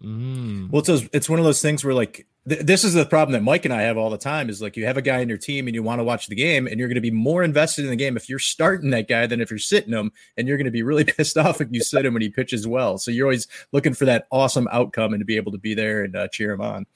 mm. 0.03 0.71
Well, 0.71 0.83
it's 0.87 1.09
it's 1.13 1.29
one 1.29 1.39
of 1.39 1.45
those 1.45 1.63
things 1.63 1.85
where 1.85 1.95
like 1.95 2.27
th- 2.49 2.63
this 2.63 2.85
is 2.85 2.95
the 2.95 3.07
problem 3.07 3.33
that 3.33 3.43
Mike 3.43 3.65
and 3.65 3.75
I 3.75 3.83
have 3.83 3.97
all 3.97 4.11
the 4.11 4.19
time 4.19 4.49
is 4.49 4.61
like 4.61 4.77
you 4.77 4.87
have 4.87 4.97
a 4.97 5.03
guy 5.03 5.21
in 5.21 5.29
your 5.29 5.39
team 5.39 5.67
and 5.67 5.75
you 5.75 5.83
want 5.83 6.01
to 6.01 6.05
watch 6.05 6.27
the 6.27 6.35
game 6.35 6.67
and 6.67 6.79
you're 6.79 6.89
going 6.89 6.97
to 6.97 7.01
be 7.01 7.11
more 7.11 7.43
invested 7.43 7.85
in 7.85 7.91
the 7.91 7.97
game 7.97 8.17
if 8.17 8.29
you're 8.29 8.39
starting 8.39 8.91
that 8.91 9.09
guy 9.09 9.27
than 9.27 9.41
if 9.41 9.51
you're 9.51 9.59
sitting 9.59 9.93
him 9.93 10.13
and 10.37 10.49
you're 10.49 10.57
going 10.57 10.65
to 10.67 10.71
be 10.71 10.83
really 10.83 11.05
pissed 11.05 11.37
off 11.37 11.61
if 11.61 11.69
you 11.71 11.83
sit 11.83 12.05
him 12.05 12.15
when 12.15 12.23
he 12.23 12.29
pitches 12.29 12.67
well. 12.67 12.99
So 12.99 13.11
you're 13.11 13.27
always 13.27 13.49
looking 13.73 13.95
for 13.95 14.05
that 14.07 14.27
awesome 14.31 14.69
outcome 14.71 15.13
and 15.13 15.21
to 15.21 15.25
be 15.25 15.37
able 15.37 15.53
to 15.53 15.59
be 15.59 15.75
there 15.75 16.05
and 16.05 16.17
uh, 16.17 16.29
cheer 16.29 16.53
him 16.53 16.61
on. 16.61 16.87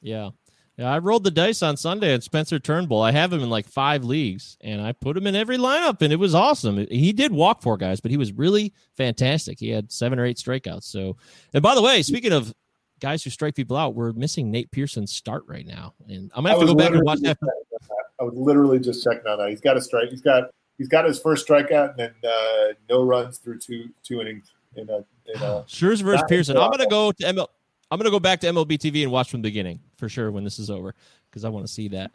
Yeah. 0.00 0.30
Yeah, 0.78 0.92
I 0.92 0.98
rolled 0.98 1.24
the 1.24 1.30
dice 1.30 1.62
on 1.62 1.78
Sunday 1.78 2.12
at 2.12 2.22
Spencer 2.22 2.58
Turnbull. 2.58 3.00
I 3.00 3.10
have 3.10 3.32
him 3.32 3.42
in 3.42 3.48
like 3.48 3.66
five 3.66 4.04
leagues, 4.04 4.58
and 4.60 4.82
I 4.82 4.92
put 4.92 5.16
him 5.16 5.26
in 5.26 5.34
every 5.34 5.56
lineup, 5.56 6.02
and 6.02 6.12
it 6.12 6.16
was 6.16 6.34
awesome. 6.34 6.86
He 6.90 7.14
did 7.14 7.32
walk 7.32 7.62
four 7.62 7.78
guys, 7.78 7.98
but 7.98 8.10
he 8.10 8.18
was 8.18 8.30
really 8.34 8.74
fantastic. 8.94 9.58
He 9.58 9.70
had 9.70 9.90
seven 9.90 10.18
or 10.18 10.26
eight 10.26 10.36
strikeouts. 10.36 10.84
So, 10.84 11.16
and 11.54 11.62
by 11.62 11.74
the 11.74 11.80
way, 11.80 12.02
speaking 12.02 12.32
of 12.32 12.52
guys 13.00 13.22
who 13.22 13.30
strike 13.30 13.54
people 13.54 13.76
out, 13.76 13.94
we're 13.94 14.12
missing 14.12 14.50
Nate 14.50 14.70
Pearson's 14.70 15.12
start 15.12 15.44
right 15.46 15.66
now, 15.66 15.94
and 16.08 16.30
I'm 16.34 16.44
gonna 16.44 16.50
have 16.50 16.60
to 16.60 16.66
go 16.66 16.74
back 16.74 16.92
and 16.92 17.02
watch 17.02 17.20
that. 17.20 17.38
just 17.40 17.40
checking 17.40 17.48
on 17.48 17.88
that. 17.88 18.04
I 18.20 18.24
was 18.24 18.34
literally 18.34 18.78
just 18.78 19.04
checking 19.04 19.26
on 19.26 19.38
that. 19.38 19.50
He's 19.50 19.60
got 19.60 19.76
a 19.76 19.80
strike. 19.80 20.08
He's 20.10 20.22
got 20.22 20.50
he's 20.78 20.88
got 20.88 21.04
his 21.04 21.18
first 21.18 21.46
strikeout 21.46 21.90
and 21.90 21.98
then 21.98 22.14
uh, 22.24 22.72
no 22.88 23.02
runs 23.02 23.38
through 23.38 23.58
two 23.58 23.90
two 24.02 24.20
innings 24.20 24.52
in 24.76 24.88
a 24.88 24.96
in 25.26 25.36
a 25.36 25.62
Scherzer 25.68 26.02
versus 26.02 26.24
Pearson. 26.28 26.56
I'm 26.56 26.70
gonna 26.70 26.88
go 26.88 27.12
to 27.12 27.24
ML. 27.24 27.46
I'm 27.90 27.98
gonna 27.98 28.10
go 28.10 28.20
back 28.20 28.40
to 28.40 28.46
MLB 28.46 28.78
TV 28.78 29.02
and 29.02 29.12
watch 29.12 29.30
from 29.30 29.42
the 29.42 29.48
beginning 29.48 29.80
for 29.96 30.08
sure 30.08 30.30
when 30.30 30.44
this 30.44 30.58
is 30.58 30.70
over 30.70 30.94
because 31.30 31.44
I 31.44 31.48
want 31.48 31.66
to 31.66 31.72
see 31.72 31.88
that. 31.88 32.12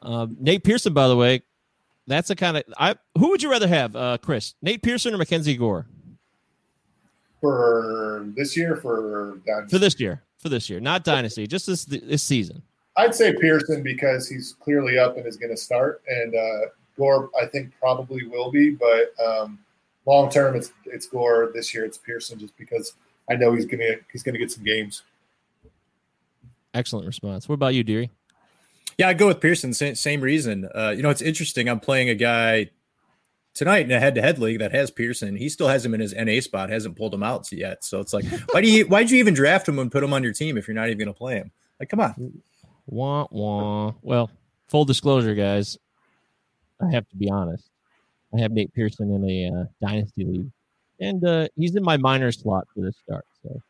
Um, 0.00 0.36
Nate 0.38 0.64
Pearson, 0.64 0.94
by 0.94 1.08
the 1.08 1.16
way, 1.16 1.42
that's 2.06 2.30
a 2.30 2.36
kind 2.36 2.56
of 2.56 2.64
I. 2.78 2.94
Who 3.18 3.30
would 3.30 3.42
you 3.42 3.50
rather 3.50 3.68
have, 3.68 3.96
uh, 3.96 4.18
Chris? 4.18 4.54
Nate 4.62 4.82
Pearson 4.82 5.14
or 5.14 5.18
Mackenzie 5.18 5.56
Gore 5.56 5.86
for 7.42 8.24
this 8.36 8.56
year 8.56 8.76
for 8.76 9.38
Dynasty. 9.44 9.76
for 9.76 9.78
this 9.78 10.00
year? 10.00 10.22
For 10.38 10.48
this 10.48 10.70
year, 10.70 10.80
not 10.80 11.04
dynasty, 11.04 11.46
just 11.46 11.66
this 11.66 11.84
this 11.84 12.22
season. 12.22 12.62
I'd 12.96 13.14
say 13.14 13.32
Pearson 13.32 13.82
because 13.82 14.28
he's 14.28 14.56
clearly 14.60 14.98
up 14.98 15.16
and 15.16 15.24
is 15.26 15.36
going 15.36 15.50
to 15.50 15.56
start, 15.56 16.02
and 16.08 16.34
uh, 16.34 16.66
Gore 16.96 17.30
I 17.40 17.46
think 17.46 17.72
probably 17.78 18.26
will 18.26 18.50
be, 18.50 18.70
but 18.70 19.14
um, 19.24 19.58
long 20.06 20.30
term 20.30 20.56
it's 20.56 20.72
it's 20.86 21.06
Gore. 21.06 21.50
This 21.54 21.72
year 21.72 21.84
it's 21.84 21.98
Pearson 21.98 22.38
just 22.40 22.56
because 22.56 22.94
I 23.30 23.36
know 23.36 23.52
he's 23.52 23.66
gonna 23.66 23.94
he's 24.10 24.22
gonna 24.24 24.38
get 24.38 24.50
some 24.50 24.64
games. 24.64 25.02
Excellent 26.74 27.06
response. 27.06 27.48
What 27.48 27.54
about 27.54 27.74
you, 27.74 27.84
Deary? 27.84 28.10
Yeah, 28.98 29.08
I 29.08 29.14
go 29.14 29.28
with 29.28 29.40
Pearson. 29.40 29.72
Same, 29.72 29.94
same 29.94 30.20
reason. 30.20 30.68
Uh, 30.74 30.92
you 30.96 31.02
know, 31.02 31.10
it's 31.10 31.22
interesting. 31.22 31.68
I'm 31.68 31.80
playing 31.80 32.08
a 32.08 32.14
guy 32.14 32.70
tonight 33.54 33.84
in 33.84 33.92
a 33.92 34.00
head-to-head 34.00 34.38
league 34.38 34.58
that 34.60 34.72
has 34.72 34.90
Pearson. 34.90 35.36
He 35.36 35.48
still 35.48 35.68
has 35.68 35.84
him 35.84 35.94
in 35.94 36.00
his 36.00 36.14
NA 36.14 36.40
spot. 36.40 36.70
Hasn't 36.70 36.96
pulled 36.96 37.14
him 37.14 37.22
out 37.22 37.50
yet. 37.52 37.84
So 37.84 38.00
it's 38.00 38.12
like, 38.12 38.24
why 38.52 38.60
do 38.60 38.70
you? 38.70 38.86
Why'd 38.86 39.10
you 39.10 39.18
even 39.18 39.34
draft 39.34 39.68
him 39.68 39.78
and 39.78 39.90
put 39.90 40.02
him 40.02 40.12
on 40.12 40.22
your 40.22 40.32
team 40.32 40.56
if 40.56 40.66
you're 40.68 40.74
not 40.74 40.88
even 40.88 40.98
going 40.98 41.12
to 41.12 41.18
play 41.18 41.36
him? 41.36 41.50
Like, 41.78 41.88
come 41.88 42.00
on. 42.00 42.42
Wah 42.86 43.26
wah. 43.30 43.92
Well, 44.02 44.30
full 44.68 44.84
disclosure, 44.84 45.34
guys. 45.34 45.78
I 46.80 46.90
have 46.92 47.08
to 47.10 47.16
be 47.16 47.30
honest. 47.30 47.68
I 48.34 48.40
have 48.40 48.52
Nate 48.52 48.72
Pearson 48.74 49.12
in 49.12 49.28
a 49.28 49.60
uh, 49.60 49.64
dynasty 49.80 50.24
league, 50.24 50.50
and 51.00 51.24
uh, 51.24 51.48
he's 51.56 51.76
in 51.76 51.82
my 51.82 51.96
minor 51.96 52.32
slot 52.32 52.66
for 52.74 52.80
this 52.80 52.96
start. 53.04 53.26
So 53.42 53.60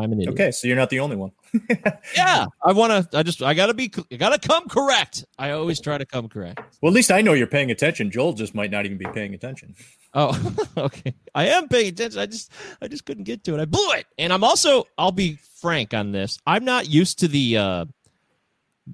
I'm 0.00 0.12
an 0.12 0.20
idiot. 0.20 0.34
Okay, 0.34 0.50
so 0.50 0.66
you're 0.66 0.76
not 0.76 0.90
the 0.90 1.00
only 1.00 1.16
one. 1.16 1.32
Yeah, 2.16 2.46
I 2.64 2.72
want 2.72 3.10
to. 3.10 3.18
I 3.18 3.22
just. 3.22 3.42
I 3.42 3.54
gotta 3.54 3.74
be. 3.74 3.92
I 4.12 4.16
gotta 4.16 4.38
come 4.38 4.68
correct. 4.68 5.24
I 5.38 5.50
always 5.50 5.80
try 5.80 5.98
to 5.98 6.06
come 6.06 6.28
correct. 6.28 6.60
Well, 6.80 6.90
at 6.90 6.94
least 6.94 7.10
I 7.10 7.22
know 7.22 7.32
you're 7.32 7.46
paying 7.46 7.70
attention. 7.70 8.10
Joel 8.10 8.32
just 8.34 8.54
might 8.54 8.70
not 8.70 8.84
even 8.86 8.98
be 8.98 9.06
paying 9.06 9.34
attention. 9.34 9.74
Oh, 10.14 10.38
okay. 10.76 11.14
I 11.34 11.46
am 11.48 11.68
paying 11.68 11.88
attention. 11.88 12.20
I 12.20 12.26
just. 12.26 12.52
I 12.82 12.88
just 12.88 13.04
couldn't 13.04 13.24
get 13.24 13.44
to 13.44 13.54
it. 13.54 13.60
I 13.60 13.64
blew 13.64 13.92
it. 13.92 14.06
And 14.18 14.32
I'm 14.32 14.44
also. 14.44 14.84
I'll 14.98 15.12
be 15.12 15.38
frank 15.60 15.92
on 15.94 16.12
this. 16.12 16.38
I'm 16.46 16.64
not 16.64 16.88
used 16.88 17.18
to 17.20 17.28
the. 17.28 17.56
uh 17.56 17.84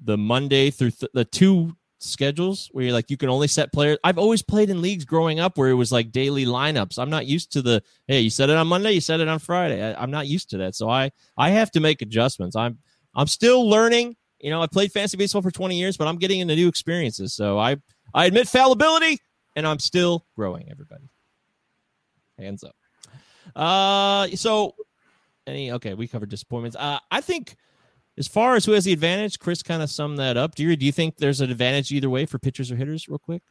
the 0.03 0.17
Monday 0.17 0.69
through 0.69 0.91
th- 0.91 1.11
the 1.13 1.25
two 1.25 1.75
schedules 1.99 2.69
where 2.71 2.85
you're 2.85 2.93
like 2.93 3.09
you 3.09 3.17
can 3.17 3.29
only 3.29 3.47
set 3.47 3.71
players. 3.73 3.97
I've 4.03 4.17
always 4.17 4.41
played 4.41 4.69
in 4.69 4.81
leagues 4.81 5.05
growing 5.05 5.39
up 5.39 5.57
where 5.57 5.69
it 5.69 5.73
was 5.73 5.91
like 5.91 6.11
daily 6.11 6.45
lineups. 6.45 6.99
I'm 6.99 7.09
not 7.09 7.25
used 7.25 7.51
to 7.53 7.61
the 7.61 7.81
hey, 8.07 8.21
you 8.21 8.29
set 8.29 8.49
it 8.49 8.57
on 8.57 8.67
Monday, 8.67 8.91
you 8.91 9.01
set 9.01 9.19
it 9.19 9.27
on 9.27 9.39
Friday. 9.39 9.83
I, 9.83 10.01
I'm 10.01 10.11
not 10.11 10.27
used 10.27 10.49
to 10.51 10.57
that, 10.59 10.75
so 10.75 10.89
I 10.89 11.11
I 11.37 11.49
have 11.49 11.71
to 11.71 11.79
make 11.79 12.01
adjustments. 12.01 12.55
I'm 12.55 12.77
I'm 13.15 13.27
still 13.27 13.67
learning. 13.67 14.15
You 14.39 14.51
know, 14.51 14.61
I 14.61 14.67
played 14.67 14.91
fantasy 14.91 15.17
baseball 15.17 15.41
for 15.41 15.49
20 15.49 15.77
years, 15.77 15.97
but 15.97 16.07
I'm 16.07 16.17
getting 16.17 16.39
into 16.39 16.55
new 16.55 16.67
experiences. 16.67 17.33
So 17.33 17.57
I 17.57 17.77
I 18.13 18.25
admit 18.25 18.47
fallibility, 18.47 19.19
and 19.55 19.65
I'm 19.65 19.79
still 19.79 20.25
growing. 20.35 20.69
Everybody, 20.69 21.09
hands 22.37 22.63
up. 22.63 22.75
Uh, 23.55 24.27
so 24.35 24.75
any 25.47 25.71
okay, 25.71 25.93
we 25.93 26.07
covered 26.07 26.29
disappointments. 26.29 26.77
Uh, 26.77 26.99
I 27.09 27.21
think 27.21 27.55
as 28.17 28.27
far 28.27 28.55
as 28.55 28.65
who 28.65 28.71
has 28.73 28.85
the 28.85 28.93
advantage, 28.93 29.39
Chris 29.39 29.61
kind 29.63 29.81
of 29.83 29.89
summed 29.89 30.17
that 30.19 30.37
up. 30.37 30.55
Do 30.55 30.63
you 30.63 30.75
do 30.75 30.85
you 30.85 30.91
think 30.91 31.17
there's 31.17 31.41
an 31.41 31.51
advantage 31.51 31.91
either 31.91 32.09
way 32.09 32.25
for 32.25 32.39
pitchers 32.39 32.71
or 32.71 32.75
hitters, 32.75 33.07
real 33.07 33.19
quick? 33.19 33.41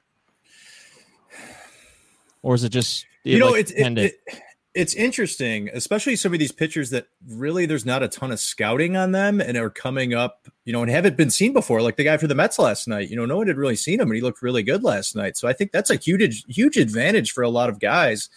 Or 2.42 2.54
is 2.54 2.64
it 2.64 2.70
just 2.70 3.06
you 3.24 3.38
know 3.38 3.50
like, 3.50 3.60
it's 3.60 3.70
it, 3.72 3.82
it- 4.06 4.40
it's 4.76 4.92
interesting 4.92 5.70
especially 5.72 6.14
some 6.16 6.34
of 6.34 6.38
these 6.38 6.52
pitchers 6.52 6.90
that 6.90 7.06
really 7.26 7.64
there's 7.64 7.86
not 7.86 8.02
a 8.02 8.08
ton 8.08 8.30
of 8.30 8.38
scouting 8.38 8.94
on 8.94 9.10
them 9.12 9.40
and 9.40 9.56
are 9.56 9.70
coming 9.70 10.12
up 10.12 10.48
you 10.66 10.72
know 10.74 10.82
and 10.82 10.90
haven't 10.90 11.16
been 11.16 11.30
seen 11.30 11.54
before 11.54 11.80
like 11.80 11.96
the 11.96 12.04
guy 12.04 12.18
for 12.18 12.26
the 12.26 12.34
mets 12.34 12.58
last 12.58 12.86
night 12.86 13.08
you 13.08 13.16
know 13.16 13.24
no 13.24 13.38
one 13.38 13.46
had 13.46 13.56
really 13.56 13.74
seen 13.74 13.98
him 13.98 14.08
and 14.08 14.16
he 14.16 14.20
looked 14.20 14.42
really 14.42 14.62
good 14.62 14.84
last 14.84 15.16
night 15.16 15.34
so 15.34 15.48
i 15.48 15.52
think 15.54 15.72
that's 15.72 15.88
a 15.88 15.94
huge 15.96 16.44
huge 16.46 16.76
advantage 16.76 17.32
for 17.32 17.42
a 17.42 17.48
lot 17.48 17.70
of 17.70 17.80
guys 17.80 18.28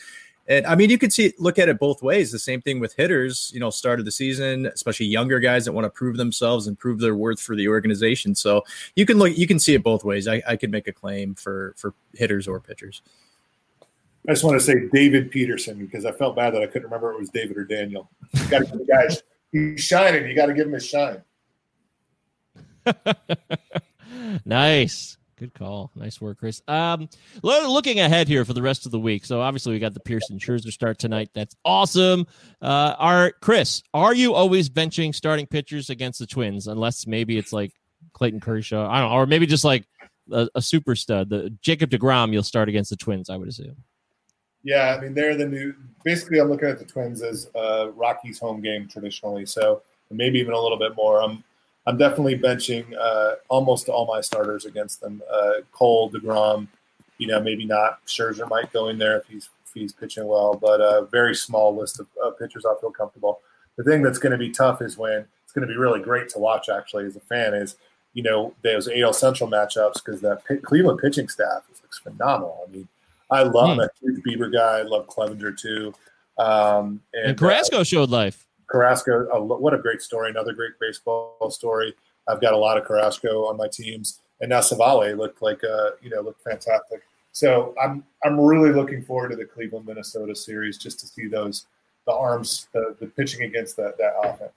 and 0.50 0.66
i 0.68 0.76
mean 0.76 0.90
you 0.90 0.98
could 0.98 1.14
see 1.14 1.34
look 1.40 1.58
at 1.58 1.70
it 1.70 1.80
both 1.80 2.02
ways 2.02 2.32
the 2.32 2.40
same 2.40 2.62
thing 2.62 2.80
with 2.80 2.94
hitters 2.96 3.50
you 3.54 3.60
know 3.60 3.70
start 3.70 4.00
of 4.00 4.06
the 4.06 4.12
season 4.12 4.66
especially 4.68 5.06
younger 5.06 5.40
guys 5.40 5.64
that 5.64 5.72
want 5.72 5.86
to 5.86 5.90
prove 5.90 6.18
themselves 6.18 6.68
and 6.68 6.78
prove 6.78 7.00
their 7.00 7.16
worth 7.16 7.40
for 7.40 7.56
the 7.56 7.68
organization 7.68 8.36
so 8.36 8.62
you 8.96 9.06
can 9.06 9.18
look 9.18 9.38
you 9.38 9.48
can 9.48 9.60
see 9.60 9.74
it 9.74 9.84
both 9.84 10.04
ways 10.04 10.28
i, 10.28 10.42
I 10.48 10.58
could 10.58 10.72
make 10.72 10.88
a 10.88 10.94
claim 10.94 11.36
for 11.36 11.74
for 11.78 11.94
hitters 12.14 12.48
or 12.48 12.60
pitchers 12.60 13.02
I 14.28 14.34
just 14.34 14.44
want 14.44 14.60
to 14.60 14.64
say 14.64 14.88
David 14.92 15.32
Peterson 15.32 15.80
because 15.80 16.06
I 16.06 16.12
felt 16.12 16.36
bad 16.36 16.54
that 16.54 16.62
I 16.62 16.68
couldn't 16.68 16.84
remember 16.84 17.12
if 17.12 17.16
it 17.16 17.20
was 17.20 17.30
David 17.30 17.58
or 17.58 17.64
Daniel. 17.64 18.10
You 18.34 18.48
got 18.50 18.60
to 18.60 18.66
give 18.66 18.80
the 18.80 18.86
guys. 18.86 19.24
He's 19.52 19.82
shining. 19.82 20.28
You 20.28 20.36
got 20.36 20.48
to 20.48 20.54
give 20.54 20.68
him 20.68 20.76
a 20.76 20.80
shine. 20.80 21.24
nice. 24.46 25.18
Good 25.40 25.54
call. 25.54 25.90
Nice 25.96 26.20
work, 26.20 26.38
Chris. 26.40 26.62
Um, 26.68 27.08
lo- 27.44 27.72
looking 27.72 28.02
ahead 28.02 28.28
here 28.28 28.44
for 28.44 28.52
the 28.52 28.62
rest 28.62 28.86
of 28.86 28.92
the 28.92 29.00
week. 29.00 29.24
So 29.24 29.40
obviously 29.40 29.72
we 29.72 29.80
got 29.80 29.94
the 29.94 30.02
Pearson 30.02 30.38
Scherzer 30.38 30.70
start 30.70 31.00
tonight. 31.00 31.30
That's 31.34 31.56
awesome. 31.64 32.28
Uh, 32.62 32.94
are 32.98 33.32
Chris, 33.40 33.82
are 33.94 34.14
you 34.14 34.34
always 34.34 34.70
benching 34.70 35.16
starting 35.16 35.48
pitchers 35.48 35.90
against 35.90 36.20
the 36.20 36.28
Twins? 36.28 36.68
Unless 36.68 37.08
maybe 37.08 37.38
it's 37.38 37.54
like 37.54 37.72
Clayton 38.12 38.42
Kershaw, 38.42 38.86
I 38.90 39.00
don't 39.00 39.12
know, 39.12 39.16
or 39.16 39.26
maybe 39.26 39.46
just 39.46 39.64
like 39.64 39.86
a, 40.30 40.50
a 40.56 40.62
super 40.62 40.94
stud, 40.94 41.30
the 41.30 41.56
Jacob 41.62 41.90
Degrom. 41.90 42.34
You'll 42.34 42.44
start 42.44 42.68
against 42.68 42.90
the 42.90 42.98
Twins, 42.98 43.30
I 43.30 43.38
would 43.38 43.48
assume. 43.48 43.78
Yeah, 44.64 44.94
I 44.94 45.02
mean 45.02 45.14
they're 45.14 45.38
the 45.38 45.48
new. 45.48 45.74
Basically, 46.04 46.40
I'm 46.40 46.50
looking 46.50 46.68
at 46.68 46.80
the 46.80 46.86
Twins 46.86 47.22
as 47.22 47.50
uh, 47.56 47.92
Rockies' 47.96 48.40
home 48.40 48.60
game 48.62 48.90
traditionally, 48.90 49.46
so 49.46 49.84
maybe 50.12 50.38
even 50.40 50.54
a 50.54 50.60
little 50.60 50.78
bit 50.78 50.98
more. 50.98 51.22
I'm 51.22 51.46
I'm 51.90 51.98
definitely 51.98 52.38
benching 52.38 52.86
uh, 52.96 53.38
almost 53.48 53.90
all 53.90 54.06
my 54.06 54.22
starters 54.22 54.66
against 54.66 55.02
them. 55.02 55.24
Uh, 55.28 55.54
Cole, 55.72 56.12
Degrom, 56.12 56.68
you 57.18 57.26
know, 57.26 57.42
maybe 57.42 57.66
not. 57.66 58.06
Scherzer 58.06 58.48
might 58.48 58.72
go 58.72 58.90
in 58.90 59.00
there 59.00 59.18
if 59.18 59.26
he's 59.26 59.50
if 59.66 59.74
he's 59.74 59.92
pitching 59.92 60.28
well, 60.28 60.54
but 60.54 60.82
a 60.82 61.08
very 61.12 61.34
small 61.34 61.76
list 61.76 62.00
of 62.00 62.06
uh, 62.24 62.30
pitchers 62.30 62.64
I 62.64 62.76
feel 62.80 62.92
comfortable. 62.92 63.40
The 63.76 63.84
thing 63.84 64.04
that's 64.04 64.20
going 64.20 64.34
to 64.34 64.38
be 64.38 64.52
tough 64.52 64.84
is 64.84 65.00
when 65.00 65.26
it's 65.44 65.52
going 65.52 65.68
to 65.68 65.74
be 65.74 65.78
really 65.78 66.00
great 66.00 66.30
to 66.30 66.38
watch. 66.38 66.70
Actually, 66.70 67.06
as 67.06 67.16
a 67.16 67.22
fan, 67.22 67.56
is 67.56 67.76
you 68.14 68.22
know 68.22 68.54
those 68.64 68.88
AL 68.88 69.14
Central 69.14 69.50
matchups 69.50 69.96
because 70.06 70.22
that 70.22 70.46
Pitt- 70.46 70.62
Cleveland 70.62 71.00
pitching 71.00 71.28
staff 71.28 71.64
is 71.72 71.98
phenomenal. 71.98 72.66
I 72.68 72.72
mean. 72.72 72.88
I 73.32 73.44
love. 73.44 73.70
I'm 73.70 73.80
a 73.80 73.90
huge 74.02 74.24
Bieber 74.24 74.52
guy. 74.52 74.80
I 74.80 74.82
love 74.82 75.06
Clevinger 75.06 75.56
too. 75.56 75.94
Um, 76.40 77.00
and, 77.14 77.30
And 77.30 77.38
Carrasco 77.38 77.84
showed 77.84 78.10
life. 78.10 78.48
Carrasco, 78.70 79.26
what 79.44 79.74
a 79.74 79.78
great 79.78 80.02
story! 80.02 80.30
Another 80.30 80.54
great 80.54 80.74
baseball 80.80 81.50
story. 81.50 81.94
I've 82.28 82.42
got 82.42 82.54
a 82.54 82.58
lot 82.58 82.78
of 82.78 82.86
Carrasco 82.86 83.46
on 83.46 83.58
my 83.58 83.68
teams, 83.68 84.20
and 84.42 84.50
now 84.50 84.60
Civale 84.60 85.18
looked 85.18 85.42
like 85.42 85.64
uh, 85.64 85.92
you 86.02 86.10
know 86.10 86.22
looked 86.22 86.44
fantastic. 86.44 87.02
So 87.32 87.74
I'm 87.82 88.04
I'm 88.24 88.40
really 88.40 88.72
looking 88.72 89.04
forward 89.04 89.30
to 89.30 89.36
the 89.36 89.46
Cleveland 89.46 89.86
Minnesota 89.86 90.36
series 90.36 90.78
just 90.78 91.00
to 91.00 91.08
see 91.08 91.28
those 91.28 91.66
the 92.06 92.14
arms 92.14 92.68
the, 92.74 92.96
the 93.00 93.08
pitching 93.08 93.44
against 93.44 93.76
that 93.78 93.98
that 93.98 94.14
offense. 94.24 94.52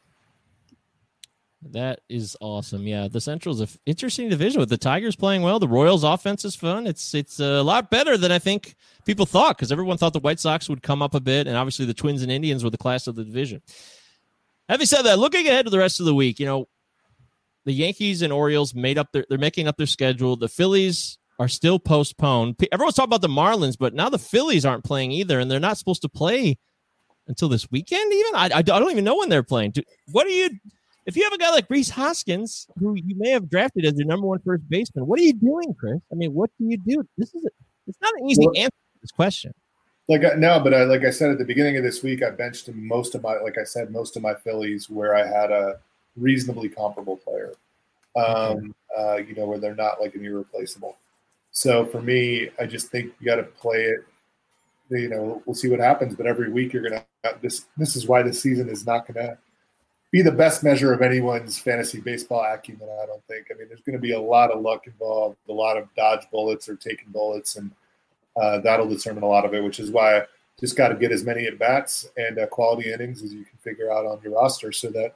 That 1.71 2.01
is 2.09 2.37
awesome. 2.41 2.87
Yeah, 2.87 3.07
the 3.09 3.21
Central's 3.21 3.61
an 3.61 3.69
interesting 3.87 4.29
division 4.29 4.59
with 4.59 4.69
the 4.69 4.77
Tigers 4.77 5.15
playing 5.15 5.43
well. 5.43 5.61
The 5.61 5.69
Royals' 5.69 6.03
offense 6.03 6.45
is 6.45 6.57
fun. 6.57 6.87
It's 6.87 7.15
it's 7.15 7.39
a 7.39 7.63
lot 7.63 7.89
better 7.89 8.17
than 8.17 8.33
I 8.33 8.41
think 8.41 8.75
people 9.05 9.27
thought 9.27 9.57
because 9.57 9.71
everyone 9.71 9.97
thought 9.97 10.13
the 10.13 10.19
White 10.19 10.41
Sox 10.41 10.69
would 10.69 10.83
come 10.83 11.03
up 11.03 11.15
a 11.15 11.21
bit, 11.21 11.47
and 11.47 11.57
obviously 11.57 11.87
the 11.87 11.95
Twins 11.95 12.23
and 12.23 12.33
Indians 12.33 12.65
were 12.65 12.71
the 12.71 12.79
class 12.79 13.07
of 13.07 13.15
the 13.15 13.25
division. 13.25 13.63
Having 14.73 14.87
said 14.87 15.03
that, 15.03 15.19
looking 15.19 15.47
ahead 15.47 15.67
to 15.67 15.71
the 15.71 15.77
rest 15.77 16.01
of 16.01 16.07
the 16.07 16.15
week, 16.15 16.41
you 16.41 16.47
know, 16.47 16.67
the 17.67 17.73
Yankees 17.73 18.23
and 18.23 18.33
Orioles 18.33 18.75
made 18.75 18.97
up 18.97 19.13
their 19.13 19.27
they're 19.29 19.37
making 19.37 19.69
up 19.69 19.77
their 19.77 19.87
schedule. 19.87 20.35
The 20.35 20.49
Phillies 20.49 21.19
are 21.39 21.47
still 21.47 21.79
postponed. 21.79 22.57
Everyone's 22.73 22.95
talking 22.95 23.11
about 23.11 23.21
the 23.21 23.29
Marlins, 23.29 23.77
but 23.79 23.93
now 23.93 24.09
the 24.09 24.19
Phillies 24.19 24.65
aren't 24.65 24.83
playing 24.83 25.13
either, 25.13 25.39
and 25.39 25.51
they're 25.51 25.61
not 25.61 25.77
supposed 25.77 26.01
to 26.03 26.09
play 26.09 26.57
until 27.29 27.51
this 27.51 27.71
weekend. 27.71 28.15
Even 28.15 28.35
I, 28.35 28.51
I 28.55 28.63
don't 28.63 28.91
even 28.91 29.05
know 29.05 29.19
when 29.19 29.29
they're 29.29 29.43
playing. 29.43 29.75
What 30.11 30.27
do 30.27 30.33
you? 30.33 30.49
If 31.05 31.19
you 31.19 31.25
have 31.25 31.35
a 31.35 31.39
guy 31.39 31.51
like 31.51 31.69
Rhys 31.69 31.91
Hoskins, 31.91 32.67
who 32.79 32.95
you 32.95 33.15
may 33.19 33.29
have 33.29 33.51
drafted 33.51 33.85
as 33.85 33.93
your 33.99 34.07
number 34.07 34.27
one 34.27 34.39
first 34.39 34.67
baseman, 34.71 35.07
what 35.07 35.21
are 35.21 35.23
you 35.23 35.35
doing, 35.35 35.75
Chris? 35.79 36.01
I 36.11 36.15
mean, 36.15 36.33
what 36.33 36.49
do 36.59 36.65
you 36.65 36.79
do? 36.79 37.07
This 37.19 37.35
is 37.35 37.45
a, 37.45 37.51
it's 37.89 37.99
not 38.01 38.15
an 38.17 38.27
easy 38.31 38.47
Well- 38.47 38.57
answer 38.57 38.71
to 38.71 39.01
this 39.03 39.11
question. 39.11 39.53
Like 40.09 40.25
I- 40.25 40.35
no, 40.35 40.61
but 40.61 40.75
I, 40.75 40.85
like 40.85 41.05
I 41.05 41.11
said 41.11 41.31
at 41.31 41.39
the 41.39 41.45
beginning 41.45 41.77
of 41.77 41.85
this 41.85 42.03
week, 42.03 42.23
I 42.23 42.31
benched 42.31 42.69
most 42.73 43.15
of 43.15 43.23
my 43.23 43.37
like 43.39 43.59
I 43.59 43.65
said 43.65 43.91
most 43.91 44.17
of 44.17 44.23
my 44.23 44.35
Phillies 44.35 44.91
where 44.91 45.17
I 45.17 45.27
had 45.27 45.51
a 45.51 45.81
reasonably 46.17 46.69
comparable 46.69 47.17
player. 47.17 47.53
Um, 48.15 48.75
uh, 48.97 49.17
you 49.17 49.35
know, 49.35 49.47
where 49.47 49.59
they're 49.59 49.75
not 49.75 50.01
like 50.01 50.15
an 50.15 50.25
irreplaceable. 50.25 50.99
So 51.51 51.87
for 51.87 52.03
me, 52.03 52.51
I 52.61 52.67
just 52.67 52.89
think 52.89 53.15
you 53.19 53.27
got 53.27 53.37
to 53.37 53.45
play 53.45 53.85
it. 53.85 54.05
You 54.91 55.09
know, 55.09 55.43
we'll 55.47 55.55
see 55.55 55.71
what 55.71 55.81
happens, 55.81 56.15
but 56.15 56.27
every 56.27 56.51
week 56.51 56.75
you're 56.75 56.83
gonna 56.83 57.05
this. 57.41 57.67
This 57.79 57.97
is 57.97 58.07
why 58.07 58.23
this 58.23 58.43
season 58.43 58.69
is 58.69 58.85
not 58.87 59.07
gonna 59.07 59.39
be 60.13 60.21
the 60.21 60.31
best 60.31 60.63
measure 60.63 60.93
of 60.93 61.01
anyone's 61.01 61.59
fantasy 61.59 61.99
baseball 61.99 62.45
acumen. 62.45 62.89
I 63.03 63.07
don't 63.07 63.25
think. 63.27 63.47
I 63.51 63.59
mean, 63.59 63.69
there's 63.69 63.81
going 63.81 63.97
to 63.97 64.03
be 64.03 64.13
a 64.13 64.21
lot 64.21 64.51
of 64.51 64.61
luck 64.61 64.87
involved, 64.87 65.39
a 65.49 65.53
lot 65.53 65.79
of 65.79 65.89
dodge 65.97 66.27
bullets 66.31 66.69
or 66.69 66.77
taking 66.77 67.09
bullets, 67.09 67.57
and 67.57 67.71
uh, 68.41 68.59
that'll 68.61 68.89
determine 68.89 69.23
a 69.23 69.29
lot 69.29 69.45
of 69.45 69.55
it. 69.55 69.63
Which 69.63 69.81
is 69.81 69.91
why 69.91 70.19
I 70.19 70.23
just 70.61 70.77
got 70.77 70.89
to 70.89 70.95
get 70.95 71.13
as 71.13 71.25
many 71.25 71.47
at 71.47 71.59
bats 71.59 72.09
and 72.17 72.39
uh, 72.39 72.47
quality 72.47 72.93
innings 72.93 73.23
as 73.23 73.33
you 73.33 73.45
can 73.45 73.59
figure 73.59 73.93
out 73.93 74.07
on 74.07 74.21
your 74.23 74.35
roster, 74.35 74.73
so 74.73 74.91
that 74.91 75.15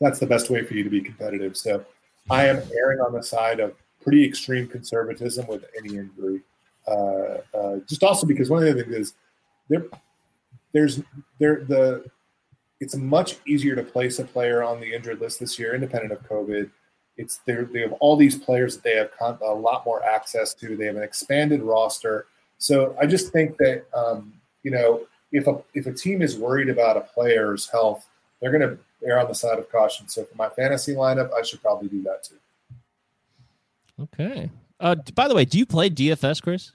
that's 0.00 0.18
the 0.18 0.26
best 0.26 0.50
way 0.50 0.64
for 0.64 0.74
you 0.74 0.84
to 0.84 0.90
be 0.90 1.00
competitive. 1.00 1.56
So 1.56 1.84
I 2.30 2.46
am 2.46 2.62
erring 2.76 3.00
on 3.00 3.12
the 3.12 3.22
side 3.22 3.60
of 3.60 3.74
pretty 4.00 4.24
extreme 4.24 4.66
conservatism 4.66 5.46
with 5.46 5.64
any 5.78 5.96
injury. 5.96 6.40
Uh, 6.86 7.38
uh, 7.54 7.76
just 7.88 8.02
also 8.02 8.26
because 8.26 8.50
one 8.50 8.66
of 8.66 8.74
the 8.74 8.82
things 8.82 8.94
is 8.94 9.14
there, 9.68 9.86
there's 10.72 11.00
there 11.38 11.64
the 11.68 12.04
it's 12.80 12.96
much 12.96 13.36
easier 13.46 13.76
to 13.76 13.82
place 13.82 14.18
a 14.18 14.24
player 14.24 14.64
on 14.64 14.80
the 14.80 14.92
injured 14.92 15.20
list 15.20 15.38
this 15.38 15.56
year, 15.56 15.74
independent 15.74 16.12
of 16.12 16.28
COVID. 16.28 16.68
It's 17.16 17.40
they 17.46 17.54
have 17.80 17.92
all 18.00 18.16
these 18.16 18.36
players 18.36 18.74
that 18.74 18.82
they 18.82 18.96
have 18.96 19.10
con- 19.16 19.38
a 19.40 19.54
lot 19.54 19.86
more 19.86 20.04
access 20.04 20.52
to. 20.54 20.76
They 20.76 20.86
have 20.86 20.96
an 20.96 21.02
expanded 21.04 21.62
roster. 21.62 22.26
So 22.62 22.96
I 23.00 23.06
just 23.06 23.32
think 23.32 23.56
that 23.56 23.84
um, 23.92 24.32
you 24.62 24.70
know 24.70 25.02
if 25.32 25.48
a 25.48 25.60
if 25.74 25.86
a 25.86 25.92
team 25.92 26.22
is 26.22 26.38
worried 26.38 26.68
about 26.68 26.96
a 26.96 27.00
player's 27.00 27.68
health, 27.68 28.06
they're 28.40 28.56
going 28.56 28.62
to 28.62 28.78
err 29.04 29.18
on 29.18 29.26
the 29.26 29.34
side 29.34 29.58
of 29.58 29.70
caution. 29.70 30.08
So 30.08 30.24
for 30.24 30.36
my 30.36 30.48
fantasy 30.48 30.94
lineup, 30.94 31.32
I 31.32 31.42
should 31.42 31.60
probably 31.60 31.88
do 31.88 32.04
that 32.04 32.22
too. 32.22 32.36
Okay. 34.00 34.48
Uh, 34.78 34.94
by 35.14 35.26
the 35.26 35.34
way, 35.34 35.44
do 35.44 35.58
you 35.58 35.66
play 35.66 35.90
DFS, 35.90 36.40
Chris? 36.40 36.70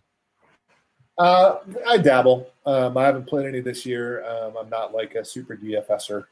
Uh, 1.18 1.60
I 1.88 1.98
dabble. 1.98 2.50
Um, 2.66 2.98
I 2.98 3.06
haven't 3.06 3.26
played 3.26 3.48
any 3.48 3.62
this 3.62 3.86
year. 3.86 4.26
Um, 4.26 4.58
I'm 4.60 4.70
not 4.70 4.94
like 4.94 5.16
a 5.16 5.24
super 5.24 5.56
DFSer. 5.56 6.26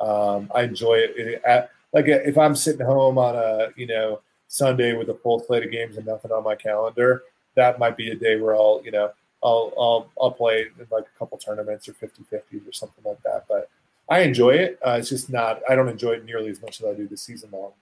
Um, 0.00 0.50
I 0.54 0.62
enjoy 0.62 0.94
it. 0.94 1.14
it 1.16 1.42
at, 1.44 1.70
like 1.92 2.06
if 2.08 2.38
I'm 2.38 2.56
sitting 2.56 2.86
home 2.86 3.18
on 3.18 3.36
a 3.36 3.68
you 3.76 3.86
know 3.86 4.20
Sunday 4.48 4.94
with 4.94 5.10
a 5.10 5.14
full 5.14 5.40
slate 5.40 5.62
of 5.62 5.70
games 5.70 5.98
and 5.98 6.06
nothing 6.06 6.32
on 6.32 6.42
my 6.42 6.54
calendar, 6.54 7.22
that 7.56 7.78
might 7.78 7.96
be 7.96 8.10
a 8.10 8.14
day 8.14 8.40
where 8.40 8.54
I'll 8.54 8.80
you 8.84 8.90
know 8.90 9.10
I'll 9.42 9.72
I'll 9.78 10.10
I'll 10.20 10.30
play 10.30 10.66
in 10.78 10.86
like 10.90 11.04
a 11.04 11.18
couple 11.18 11.38
tournaments 11.38 11.88
or 11.88 11.92
50-50s 11.92 12.68
or 12.68 12.72
something 12.72 13.04
like 13.04 13.22
that. 13.22 13.44
But 13.48 13.70
I 14.08 14.20
enjoy 14.20 14.50
it. 14.50 14.78
Uh, 14.86 14.96
it's 14.98 15.08
just 15.08 15.30
not. 15.30 15.60
I 15.68 15.74
don't 15.74 15.88
enjoy 15.88 16.12
it 16.12 16.24
nearly 16.24 16.50
as 16.50 16.60
much 16.60 16.80
as 16.80 16.86
I 16.86 16.94
do 16.94 17.06
the 17.06 17.16
season 17.16 17.50
long. 17.52 17.72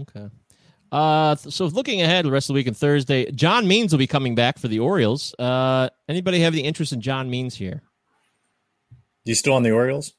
Okay. 0.00 0.28
Uh, 0.90 1.36
so 1.36 1.66
looking 1.66 2.00
ahead 2.00 2.24
the 2.24 2.30
rest 2.30 2.48
of 2.48 2.54
the 2.54 2.58
week 2.58 2.66
and 2.66 2.76
Thursday, 2.76 3.30
John 3.32 3.68
Means 3.68 3.92
will 3.92 3.98
be 3.98 4.06
coming 4.06 4.34
back 4.34 4.58
for 4.58 4.68
the 4.68 4.78
Orioles. 4.78 5.34
Uh, 5.38 5.90
anybody 6.08 6.40
have 6.40 6.54
any 6.54 6.62
interest 6.62 6.92
in 6.92 7.00
John 7.00 7.28
Means 7.28 7.54
here? 7.54 7.82
You 9.24 9.34
still 9.34 9.52
on 9.52 9.62
the 9.62 9.70
Orioles? 9.70 10.14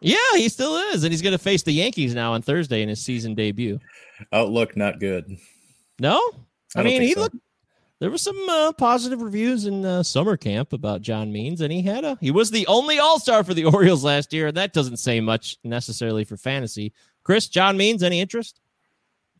Yeah, 0.00 0.16
he 0.34 0.48
still 0.48 0.76
is, 0.76 1.04
and 1.04 1.12
he's 1.12 1.22
going 1.22 1.32
to 1.32 1.38
face 1.38 1.62
the 1.62 1.72
Yankees 1.72 2.14
now 2.14 2.32
on 2.32 2.42
Thursday 2.42 2.82
in 2.82 2.88
his 2.88 3.00
season 3.00 3.34
debut. 3.34 3.78
Outlook 4.32 4.76
not 4.76 5.00
good. 5.00 5.38
No, 6.00 6.20
I, 6.76 6.80
I 6.80 6.82
mean 6.82 7.02
he 7.02 7.12
so. 7.12 7.20
looked. 7.20 7.36
There 8.02 8.10
were 8.10 8.18
some 8.18 8.48
uh, 8.48 8.72
positive 8.72 9.22
reviews 9.22 9.64
in 9.64 9.84
uh, 9.84 10.02
summer 10.02 10.36
camp 10.36 10.72
about 10.72 11.02
John 11.02 11.30
Means, 11.32 11.60
and 11.60 11.72
he 11.72 11.82
had 11.82 12.02
a 12.04 12.18
he 12.20 12.32
was 12.32 12.50
the 12.50 12.66
only 12.66 12.98
All 12.98 13.20
Star 13.20 13.44
for 13.44 13.54
the 13.54 13.64
Orioles 13.72 14.02
last 14.02 14.32
year, 14.32 14.48
and 14.48 14.56
that 14.56 14.72
doesn't 14.72 14.96
say 14.96 15.20
much 15.20 15.56
necessarily 15.62 16.24
for 16.24 16.36
fantasy. 16.36 16.92
Chris, 17.22 17.46
John 17.46 17.76
Means, 17.76 18.02
any 18.02 18.20
interest? 18.20 18.58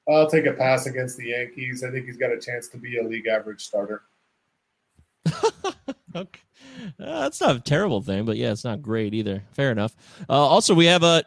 I'll 0.09 0.31
take 0.31 0.47
a 0.47 0.53
pass 0.53 0.87
against 0.87 1.17
the 1.17 1.31
Yankees. 1.31 1.83
I 1.83 1.91
think 1.91 2.07
he's 2.07 2.17
got 2.17 2.31
a 2.31 2.39
chance 2.39 2.69
to 2.69 2.77
be 2.77 2.99
a 2.99 3.03
league 3.03 3.27
average 3.27 3.65
starter. 3.65 4.05
Okay. 6.15 6.41
Uh, 7.01 7.23
that's 7.23 7.41
not 7.41 7.57
a 7.57 7.61
terrible 7.61 8.03
thing, 8.03 8.27
but 8.27 8.37
yeah, 8.37 8.53
it's 8.53 8.65
not 8.65 8.83
great 8.83 9.15
either. 9.15 9.43
Fair 9.53 9.73
enough. 9.73 9.97
Uh, 10.29 10.35
also, 10.35 10.75
we 10.75 10.85
have 10.85 11.03
a 11.03 11.25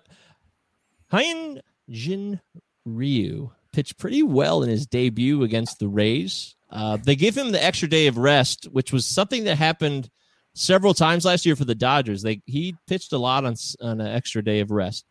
Hyun 1.12 1.60
Jin 1.90 2.40
Ryu 2.86 3.50
pitched 3.74 3.98
pretty 3.98 4.22
well 4.22 4.62
in 4.62 4.70
his 4.70 4.86
debut 4.86 5.42
against 5.42 5.80
the 5.80 5.88
Rays. 5.88 6.55
Uh, 6.70 6.98
they 6.98 7.16
gave 7.16 7.38
him 7.38 7.52
the 7.52 7.64
extra 7.64 7.88
day 7.88 8.08
of 8.08 8.18
rest, 8.18 8.66
which 8.72 8.92
was 8.92 9.06
something 9.06 9.44
that 9.46 9.58
happened 9.58 10.10
several 10.54 10.94
times 10.94 11.26
last 11.26 11.46
year 11.46 11.56
for 11.56 11.66
the 11.66 11.76
Dodgers. 11.76 12.22
They 12.22 12.42
he 12.46 12.76
pitched 12.88 13.14
a 13.14 13.18
lot 13.18 13.46
on 13.46 13.56
on 13.82 14.02
an 14.02 14.08
extra 14.08 14.44
day 14.44 14.60
of 14.60 14.72
rest. 14.72 15.06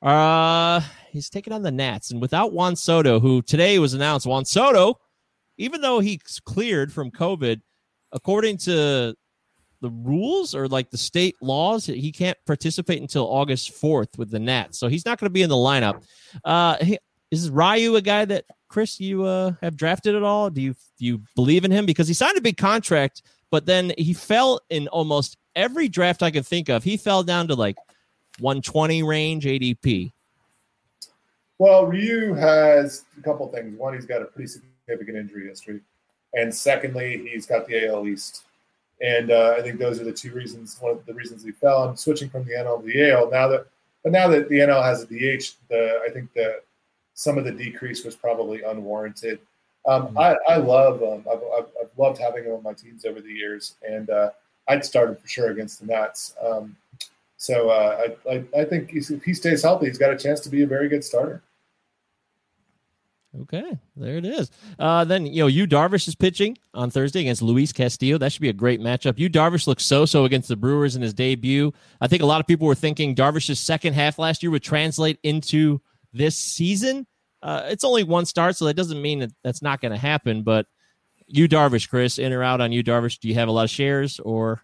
Uh, 0.00 0.80
he's 1.10 1.28
taking 1.28 1.52
on 1.52 1.62
the 1.62 1.70
Nats, 1.70 2.10
and 2.10 2.20
without 2.20 2.52
Juan 2.52 2.76
Soto, 2.76 3.20
who 3.20 3.42
today 3.42 3.78
was 3.78 3.94
announced, 3.94 4.26
Juan 4.26 4.44
Soto, 4.44 4.98
even 5.56 5.80
though 5.80 6.00
he's 6.00 6.40
cleared 6.44 6.92
from 6.92 7.10
COVID, 7.10 7.60
according 8.12 8.58
to 8.58 9.14
the 9.80 9.90
rules 9.90 10.54
or 10.54 10.68
like 10.68 10.90
the 10.90 10.98
state 10.98 11.36
laws, 11.40 11.86
he 11.86 12.10
can't 12.10 12.38
participate 12.46 13.00
until 13.00 13.30
August 13.30 13.80
4th 13.80 14.18
with 14.18 14.30
the 14.30 14.38
Nats. 14.38 14.78
So 14.78 14.88
he's 14.88 15.04
not 15.04 15.18
going 15.18 15.26
to 15.26 15.32
be 15.32 15.42
in 15.42 15.48
the 15.48 15.56
lineup. 15.56 16.02
Uh, 16.44 16.76
he- 16.82 16.98
is 17.30 17.50
Ryu 17.50 17.96
a 17.96 18.02
guy 18.02 18.24
that 18.24 18.44
Chris 18.68 19.00
you 19.00 19.24
uh, 19.24 19.52
have 19.62 19.76
drafted 19.76 20.14
at 20.14 20.22
all? 20.22 20.50
Do 20.50 20.60
you 20.60 20.74
do 20.98 21.04
you 21.04 21.22
believe 21.34 21.64
in 21.64 21.70
him 21.70 21.86
because 21.86 22.08
he 22.08 22.14
signed 22.14 22.38
a 22.38 22.42
big 22.42 22.56
contract, 22.56 23.22
but 23.50 23.66
then 23.66 23.92
he 23.98 24.12
fell 24.12 24.60
in 24.70 24.88
almost 24.88 25.36
every 25.56 25.88
draft 25.88 26.22
I 26.22 26.30
can 26.30 26.42
think 26.42 26.68
of. 26.68 26.84
He 26.84 26.96
fell 26.96 27.22
down 27.22 27.48
to 27.48 27.54
like 27.54 27.76
120 28.38 29.02
range 29.02 29.44
ADP. 29.44 30.12
Well, 31.58 31.86
Ryu 31.86 32.34
has 32.34 33.04
a 33.18 33.22
couple 33.22 33.48
things. 33.48 33.76
One, 33.76 33.94
he's 33.94 34.06
got 34.06 34.22
a 34.22 34.26
pretty 34.26 34.48
significant 34.48 35.16
injury 35.16 35.48
history, 35.48 35.80
and 36.34 36.54
secondly, 36.54 37.28
he's 37.32 37.46
got 37.46 37.66
the 37.66 37.88
AL 37.88 38.06
East. 38.06 38.44
And 39.00 39.30
uh, 39.30 39.54
I 39.56 39.62
think 39.62 39.78
those 39.78 40.00
are 40.00 40.04
the 40.04 40.12
two 40.12 40.32
reasons. 40.32 40.76
One 40.80 40.92
of 40.92 41.06
the 41.06 41.14
reasons 41.14 41.44
he 41.44 41.52
fell. 41.52 41.84
I'm 41.84 41.96
switching 41.96 42.28
from 42.28 42.44
the 42.44 42.54
NL 42.54 42.80
to 42.80 42.86
the 42.86 43.10
AL 43.10 43.30
now 43.30 43.46
that, 43.48 43.66
but 44.02 44.12
now 44.12 44.26
that 44.28 44.48
the 44.48 44.58
NL 44.58 44.82
has 44.82 45.02
a 45.02 45.06
DH, 45.06 45.54
the 45.68 46.00
I 46.04 46.10
think 46.10 46.32
the 46.34 46.60
some 47.18 47.36
of 47.36 47.44
the 47.44 47.50
decrease 47.50 48.04
was 48.04 48.14
probably 48.14 48.62
unwarranted. 48.62 49.40
Um, 49.88 50.16
I, 50.16 50.36
I 50.48 50.56
love 50.58 51.02
um, 51.02 51.24
I've, 51.28 51.42
I've, 51.58 51.66
I've 51.80 51.90
loved 51.98 52.18
having 52.20 52.44
him 52.44 52.52
on 52.52 52.62
my 52.62 52.72
teams 52.74 53.04
over 53.04 53.20
the 53.20 53.32
years, 53.32 53.74
and 53.82 54.08
uh, 54.08 54.30
I'd 54.68 54.84
start 54.84 55.08
him 55.08 55.16
for 55.16 55.26
sure 55.26 55.50
against 55.50 55.80
the 55.80 55.86
Nats. 55.86 56.34
Um, 56.40 56.76
so 57.36 57.70
uh, 57.70 58.06
I, 58.28 58.30
I 58.34 58.44
I 58.60 58.64
think 58.64 58.90
he's- 58.90 59.10
if 59.10 59.24
he 59.24 59.34
stays 59.34 59.64
healthy, 59.64 59.86
he's 59.86 59.98
got 59.98 60.12
a 60.12 60.16
chance 60.16 60.38
to 60.40 60.48
be 60.48 60.62
a 60.62 60.66
very 60.66 60.88
good 60.88 61.02
starter. 61.02 61.42
Okay, 63.42 63.76
there 63.96 64.16
it 64.16 64.24
is. 64.24 64.50
Uh, 64.78 65.04
then 65.04 65.26
you 65.26 65.42
know, 65.42 65.48
Yu 65.48 65.66
Darvish 65.66 66.06
is 66.06 66.14
pitching 66.14 66.56
on 66.72 66.88
Thursday 66.88 67.20
against 67.20 67.42
Luis 67.42 67.72
Castillo. 67.72 68.16
That 68.16 68.30
should 68.32 68.42
be 68.42 68.48
a 68.48 68.52
great 68.54 68.80
matchup. 68.80 69.18
Yu 69.18 69.28
Darvish 69.28 69.66
looks 69.66 69.84
so-so 69.84 70.24
against 70.24 70.48
the 70.48 70.56
Brewers 70.56 70.94
in 70.96 71.02
his 71.02 71.12
debut. 71.14 71.72
I 72.00 72.06
think 72.06 72.22
a 72.22 72.26
lot 72.26 72.40
of 72.40 72.46
people 72.46 72.66
were 72.66 72.74
thinking 72.76 73.14
Darvish's 73.14 73.58
second 73.60 73.94
half 73.94 74.18
last 74.20 74.42
year 74.42 74.50
would 74.50 74.62
translate 74.62 75.18
into 75.24 75.80
this 76.18 76.36
season. 76.36 77.06
Uh, 77.42 77.62
it's 77.66 77.84
only 77.84 78.02
one 78.02 78.26
start, 78.26 78.56
so 78.56 78.66
that 78.66 78.74
doesn't 78.74 79.00
mean 79.00 79.20
that 79.20 79.32
that's 79.42 79.62
not 79.62 79.80
going 79.80 79.92
to 79.92 79.98
happen. 79.98 80.42
But 80.42 80.66
Yu 81.28 81.48
Darvish, 81.48 81.88
Chris, 81.88 82.18
in 82.18 82.32
or 82.32 82.42
out 82.42 82.60
on 82.60 82.72
Yu 82.72 82.82
Darvish? 82.82 83.18
Do 83.18 83.28
you 83.28 83.34
have 83.34 83.48
a 83.48 83.52
lot 83.52 83.64
of 83.64 83.70
shares 83.70 84.18
or? 84.20 84.60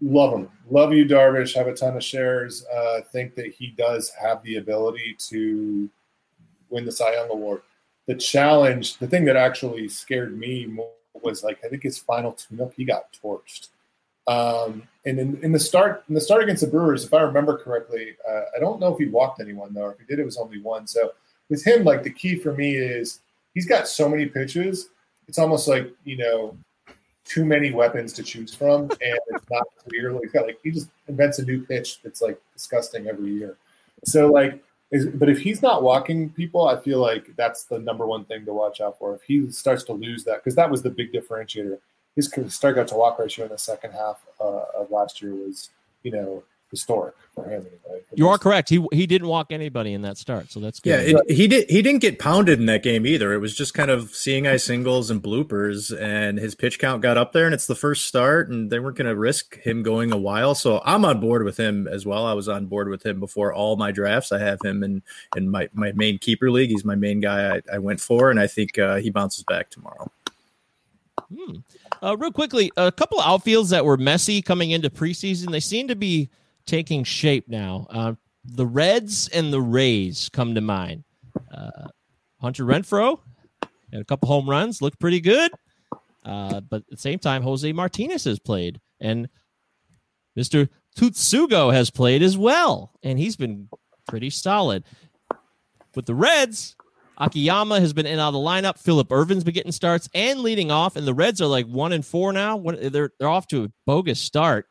Love 0.00 0.34
him. 0.34 0.48
Love 0.68 0.92
you, 0.92 1.04
Darvish. 1.04 1.54
Have 1.54 1.68
a 1.68 1.74
ton 1.74 1.96
of 1.96 2.02
shares. 2.04 2.64
Uh, 2.66 3.00
think 3.12 3.34
that 3.36 3.52
he 3.52 3.68
does 3.68 4.10
have 4.10 4.42
the 4.42 4.56
ability 4.56 5.16
to 5.30 5.88
win 6.70 6.84
the 6.84 6.92
Cy 6.92 7.14
Young 7.14 7.30
Award. 7.30 7.62
The 8.06 8.16
challenge, 8.16 8.98
the 8.98 9.06
thing 9.06 9.24
that 9.26 9.36
actually 9.36 9.88
scared 9.88 10.36
me 10.36 10.66
more 10.66 10.90
was 11.22 11.44
like 11.44 11.60
I 11.64 11.68
think 11.68 11.84
his 11.84 11.98
final 11.98 12.32
tune-up, 12.32 12.74
he 12.74 12.84
got 12.84 13.12
torched. 13.12 13.68
Um, 14.26 14.82
and 15.04 15.18
in, 15.18 15.42
in 15.42 15.52
the 15.52 15.58
start, 15.58 16.04
in 16.08 16.14
the 16.14 16.20
start 16.20 16.42
against 16.42 16.62
the 16.62 16.68
Brewers, 16.68 17.04
if 17.04 17.12
I 17.12 17.22
remember 17.22 17.58
correctly, 17.58 18.14
uh, 18.28 18.42
I 18.56 18.60
don't 18.60 18.80
know 18.80 18.92
if 18.92 18.98
he 18.98 19.06
walked 19.06 19.40
anyone 19.40 19.74
though. 19.74 19.88
If 19.88 19.98
he 19.98 20.04
did, 20.06 20.20
it 20.20 20.24
was 20.24 20.36
only 20.36 20.60
one. 20.60 20.86
So 20.86 21.12
with 21.48 21.64
him, 21.64 21.84
like 21.84 22.02
the 22.02 22.12
key 22.12 22.36
for 22.36 22.52
me 22.54 22.76
is 22.76 23.20
he's 23.54 23.66
got 23.66 23.88
so 23.88 24.08
many 24.08 24.26
pitches. 24.26 24.88
It's 25.28 25.38
almost 25.38 25.66
like 25.66 25.92
you 26.04 26.16
know 26.16 26.56
too 27.24 27.44
many 27.44 27.70
weapons 27.72 28.12
to 28.14 28.22
choose 28.22 28.54
from, 28.54 28.82
and 28.82 29.18
it's 29.28 29.50
not 29.50 29.64
clear. 29.88 30.12
Like, 30.12 30.34
like 30.34 30.58
he 30.62 30.70
just 30.70 30.88
invents 31.08 31.38
a 31.38 31.44
new 31.44 31.64
pitch 31.64 32.00
that's 32.02 32.22
like 32.22 32.40
disgusting 32.52 33.06
every 33.06 33.30
year. 33.30 33.56
So 34.04 34.30
like, 34.30 34.62
is, 34.90 35.06
but 35.06 35.28
if 35.28 35.40
he's 35.40 35.62
not 35.62 35.82
walking 35.82 36.30
people, 36.30 36.68
I 36.68 36.78
feel 36.80 37.00
like 37.00 37.34
that's 37.36 37.64
the 37.64 37.78
number 37.78 38.06
one 38.06 38.24
thing 38.24 38.44
to 38.44 38.52
watch 38.52 38.80
out 38.80 38.98
for. 38.98 39.14
If 39.14 39.22
he 39.22 39.50
starts 39.50 39.84
to 39.84 39.92
lose 39.92 40.24
that, 40.24 40.36
because 40.36 40.54
that 40.56 40.70
was 40.70 40.82
the 40.82 40.90
big 40.90 41.12
differentiator. 41.12 41.78
His 42.16 42.28
strikeout 42.30 42.88
to 42.88 42.94
walk 42.94 43.18
ratio 43.18 43.44
in 43.46 43.50
the 43.50 43.58
second 43.58 43.92
half 43.92 44.22
uh, 44.40 44.64
of 44.76 44.90
last 44.90 45.22
year 45.22 45.34
was, 45.34 45.70
you 46.02 46.10
know, 46.10 46.42
historic 46.70 47.14
for 47.34 47.44
him. 47.44 47.66
Anyway. 47.86 48.02
You 48.14 48.28
are 48.28 48.38
correct. 48.38 48.68
He 48.70 48.84
he 48.92 49.06
didn't 49.06 49.28
walk 49.28 49.52
anybody 49.52 49.92
in 49.92 50.02
that 50.02 50.16
start, 50.18 50.50
so 50.50 50.58
that's 50.60 50.80
Yeah, 50.84 51.02
good. 51.04 51.20
it, 51.26 51.34
he 51.34 51.46
did. 51.46 51.70
He 51.70 51.80
didn't 51.82 52.00
get 52.00 52.18
pounded 52.18 52.58
in 52.58 52.66
that 52.66 52.82
game 52.82 53.06
either. 53.06 53.32
It 53.32 53.38
was 53.38 53.54
just 53.54 53.72
kind 53.74 53.90
of 53.90 54.14
seeing 54.14 54.46
eye 54.46 54.56
singles 54.56 55.10
and 55.10 55.22
bloopers, 55.22 55.94
and 55.98 56.38
his 56.38 56.54
pitch 56.54 56.78
count 56.78 57.02
got 57.02 57.16
up 57.18 57.32
there. 57.32 57.44
And 57.46 57.54
it's 57.54 57.66
the 57.66 57.74
first 57.74 58.06
start, 58.06 58.48
and 58.50 58.70
they 58.70 58.78
weren't 58.78 58.96
going 58.96 59.08
to 59.08 59.16
risk 59.16 59.58
him 59.60 59.82
going 59.82 60.12
a 60.12 60.18
while. 60.18 60.54
So 60.54 60.80
I'm 60.84 61.04
on 61.04 61.20
board 61.20 61.44
with 61.44 61.58
him 61.58 61.86
as 61.88 62.04
well. 62.06 62.26
I 62.26 62.32
was 62.32 62.48
on 62.48 62.66
board 62.66 62.88
with 62.88 63.04
him 63.04 63.20
before 63.20 63.52
all 63.52 63.76
my 63.76 63.92
drafts. 63.92 64.32
I 64.32 64.38
have 64.38 64.58
him 64.62 64.82
in 64.82 65.02
in 65.36 65.50
my 65.50 65.68
my 65.74 65.92
main 65.92 66.18
keeper 66.18 66.50
league. 66.50 66.70
He's 66.70 66.84
my 66.84 66.94
main 66.96 67.20
guy. 67.20 67.56
I, 67.56 67.62
I 67.74 67.78
went 67.78 68.00
for, 68.00 68.30
and 68.30 68.40
I 68.40 68.46
think 68.46 68.78
uh, 68.78 68.96
he 68.96 69.10
bounces 69.10 69.44
back 69.44 69.70
tomorrow. 69.70 70.10
Hmm. 71.34 71.56
Uh, 72.02 72.16
real 72.16 72.32
quickly, 72.32 72.72
a 72.76 72.90
couple 72.90 73.20
of 73.20 73.24
outfields 73.24 73.70
that 73.70 73.84
were 73.84 73.96
messy 73.96 74.42
coming 74.42 74.72
into 74.72 74.90
preseason. 74.90 75.52
They 75.52 75.60
seem 75.60 75.88
to 75.88 75.94
be 75.96 76.30
taking 76.66 77.04
shape 77.04 77.48
now. 77.48 77.86
Uh, 77.90 78.14
the 78.44 78.66
Reds 78.66 79.28
and 79.28 79.52
the 79.52 79.60
Rays 79.60 80.28
come 80.28 80.54
to 80.56 80.60
mind. 80.60 81.04
Uh, 81.52 81.88
Hunter 82.40 82.64
Renfroe 82.64 83.20
had 83.92 84.00
a 84.00 84.04
couple 84.04 84.28
home 84.28 84.50
runs, 84.50 84.82
looked 84.82 84.98
pretty 84.98 85.20
good. 85.20 85.52
Uh, 86.24 86.60
but 86.60 86.78
at 86.82 86.90
the 86.90 86.96
same 86.96 87.18
time, 87.18 87.42
Jose 87.42 87.72
Martinez 87.72 88.24
has 88.24 88.38
played, 88.38 88.80
and 89.00 89.28
Mr. 90.38 90.68
Tsutsugo 90.96 91.72
has 91.72 91.90
played 91.90 92.22
as 92.22 92.36
well, 92.36 92.92
and 93.02 93.18
he's 93.18 93.36
been 93.36 93.68
pretty 94.08 94.30
solid. 94.30 94.84
With 95.94 96.06
the 96.06 96.14
Reds, 96.14 96.76
Akiyama 97.18 97.80
has 97.80 97.92
been 97.92 98.06
in 98.06 98.18
out 98.18 98.28
of 98.28 98.34
the 98.34 98.40
lineup. 98.40 98.78
Phillip 98.78 99.10
Ervin's 99.10 99.44
been 99.44 99.54
getting 99.54 99.72
starts 99.72 100.08
and 100.14 100.40
leading 100.40 100.70
off, 100.70 100.96
and 100.96 101.06
the 101.06 101.14
Reds 101.14 101.40
are 101.40 101.46
like 101.46 101.66
one 101.66 101.92
and 101.92 102.04
four 102.04 102.32
now. 102.32 102.58
They're 102.58 103.10
they're 103.18 103.28
off 103.28 103.46
to 103.48 103.64
a 103.64 103.68
bogus 103.86 104.20
start. 104.20 104.66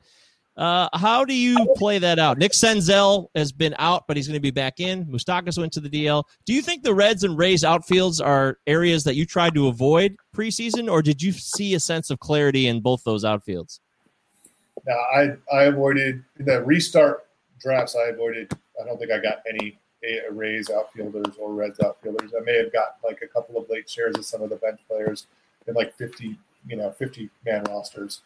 Uh, 0.58 0.90
how 0.94 1.24
do 1.24 1.34
you 1.34 1.58
play 1.78 1.98
that 1.98 2.20
out? 2.20 2.38
Nick 2.38 2.52
Senzel 2.52 3.28
has 3.36 3.52
been 3.52 3.74
out, 3.80 4.06
but 4.08 4.18
he's 4.18 4.28
going 4.28 4.36
to 4.38 4.42
be 4.42 4.52
back 4.52 4.80
in. 4.80 5.06
Moustakas 5.06 5.58
went 5.58 5.72
to 5.74 5.80
the 5.80 5.90
DL. 5.90 6.24
Do 6.46 6.54
you 6.54 6.62
think 6.62 6.84
the 6.84 6.94
Reds 6.94 7.24
and 7.24 7.38
Rays 7.38 7.64
outfields 7.64 8.24
are 8.24 8.60
areas 8.68 9.06
that 9.06 9.16
you 9.16 9.26
tried 9.26 9.56
to 9.56 9.68
avoid 9.68 10.18
preseason, 10.36 10.92
or 10.92 11.02
did 11.02 11.22
you 11.22 11.32
see 11.32 11.74
a 11.74 11.80
sense 11.80 12.10
of 12.10 12.20
clarity 12.20 12.68
in 12.68 12.82
both 12.82 13.04
those 13.04 13.24
outfields? 13.24 13.80
Now, 14.86 14.98
I 15.16 15.30
I 15.54 15.64
avoided 15.64 16.24
the 16.38 16.64
restart 16.64 17.26
drafts. 17.60 17.96
I 17.96 18.10
avoided. 18.10 18.52
I 18.82 18.86
don't 18.86 18.98
think 19.00 19.12
I 19.12 19.20
got 19.20 19.42
any 19.48 19.80
A- 20.04 20.32
Rays 20.32 20.70
outfielders 20.70 21.36
or 21.40 21.54
Reds 21.54 21.80
outfielders. 21.80 22.32
I 22.40 22.44
may 22.44 22.58
have 22.58 22.74
got 22.74 22.98
like 23.04 23.22
a 23.22 23.28
couple 23.28 23.58
of 23.58 23.70
late 23.70 23.90
shares 23.90 24.16
of 24.16 24.26
some 24.26 24.42
of 24.42 24.50
the 24.50 24.56
bench 24.58 24.80
players 24.88 25.28
in 25.68 25.74
like 25.74 25.96
fifty, 25.96 26.38
you 26.68 26.76
know, 26.76 26.92
fifty 26.92 27.30
man 27.46 27.64
rosters. 27.66 28.22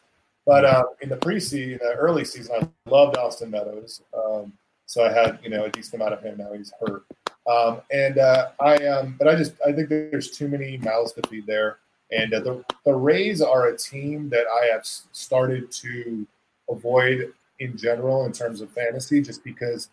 But 0.45 0.63
uh, 0.63 0.85
in 1.01 1.09
the 1.09 1.17
preseason, 1.17 1.79
the 1.79 1.95
early 1.95 2.23
season, 2.23 2.55
I 2.61 2.89
loved 2.89 3.17
Austin 3.17 3.49
Meadows. 3.49 4.01
Um, 4.15 4.53
so 4.85 5.03
I 5.03 5.11
had 5.11 5.39
you 5.43 5.49
know 5.49 5.65
a 5.65 5.69
decent 5.69 5.95
amount 5.95 6.13
of 6.13 6.21
him. 6.21 6.37
Now 6.37 6.53
he's 6.53 6.71
hurt, 6.79 7.03
um, 7.49 7.81
and 7.91 8.17
uh, 8.17 8.49
I 8.59 8.75
um, 8.87 9.15
but 9.17 9.27
I 9.27 9.35
just 9.35 9.53
I 9.65 9.71
think 9.71 9.89
there's 9.89 10.31
too 10.31 10.47
many 10.47 10.77
mouths 10.77 11.13
to 11.13 11.27
feed 11.27 11.47
there. 11.47 11.79
And 12.11 12.33
uh, 12.33 12.39
the 12.39 12.63
the 12.85 12.93
Rays 12.93 13.41
are 13.41 13.67
a 13.67 13.77
team 13.77 14.29
that 14.29 14.45
I 14.47 14.67
have 14.67 14.85
started 14.85 15.71
to 15.71 16.27
avoid 16.69 17.33
in 17.59 17.77
general 17.77 18.25
in 18.25 18.31
terms 18.31 18.61
of 18.61 18.69
fantasy, 18.71 19.21
just 19.21 19.43
because 19.43 19.89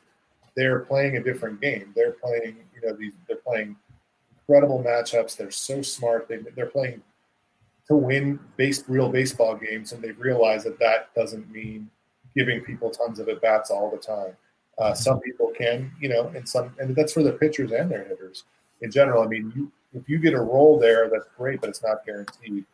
they're 0.56 0.80
playing 0.80 1.16
a 1.16 1.22
different 1.22 1.60
game. 1.60 1.92
They're 1.94 2.12
playing, 2.12 2.56
you 2.74 2.88
know, 2.88 2.94
these 2.94 3.12
they're 3.26 3.36
playing 3.36 3.76
incredible 4.40 4.82
matchups. 4.84 5.36
They're 5.36 5.50
so 5.50 5.82
smart. 5.82 6.28
They, 6.28 6.38
they're 6.54 6.66
playing 6.66 7.02
to 7.88 7.96
win 7.96 8.38
base 8.56 8.84
real 8.88 9.08
baseball 9.08 9.56
games, 9.56 9.92
and 9.92 10.02
they've 10.02 10.18
realized 10.18 10.66
that 10.66 10.78
that 10.78 11.14
doesn't 11.14 11.50
mean 11.50 11.90
giving 12.36 12.60
people 12.60 12.90
tons 12.90 13.18
of 13.18 13.28
at 13.28 13.40
bats 13.40 13.70
all 13.70 13.90
the 13.90 13.98
time. 13.98 14.34
Uh, 14.78 14.94
some 14.94 15.20
people 15.20 15.52
can, 15.56 15.92
you 16.00 16.08
know, 16.08 16.28
and 16.34 16.48
some, 16.48 16.74
and 16.78 16.94
that's 16.96 17.12
for 17.12 17.22
the 17.22 17.32
pitchers 17.32 17.72
and 17.72 17.90
their 17.90 18.04
hitters 18.04 18.44
in 18.80 18.90
general. 18.90 19.22
I 19.22 19.26
mean, 19.26 19.52
you, 19.54 19.70
if 19.92 20.08
you 20.08 20.18
get 20.18 20.32
a 20.32 20.40
role 20.40 20.78
there, 20.78 21.10
that's 21.10 21.26
great, 21.36 21.60
but 21.60 21.68
it's 21.68 21.82
not 21.82 22.06
guaranteed. 22.06 22.64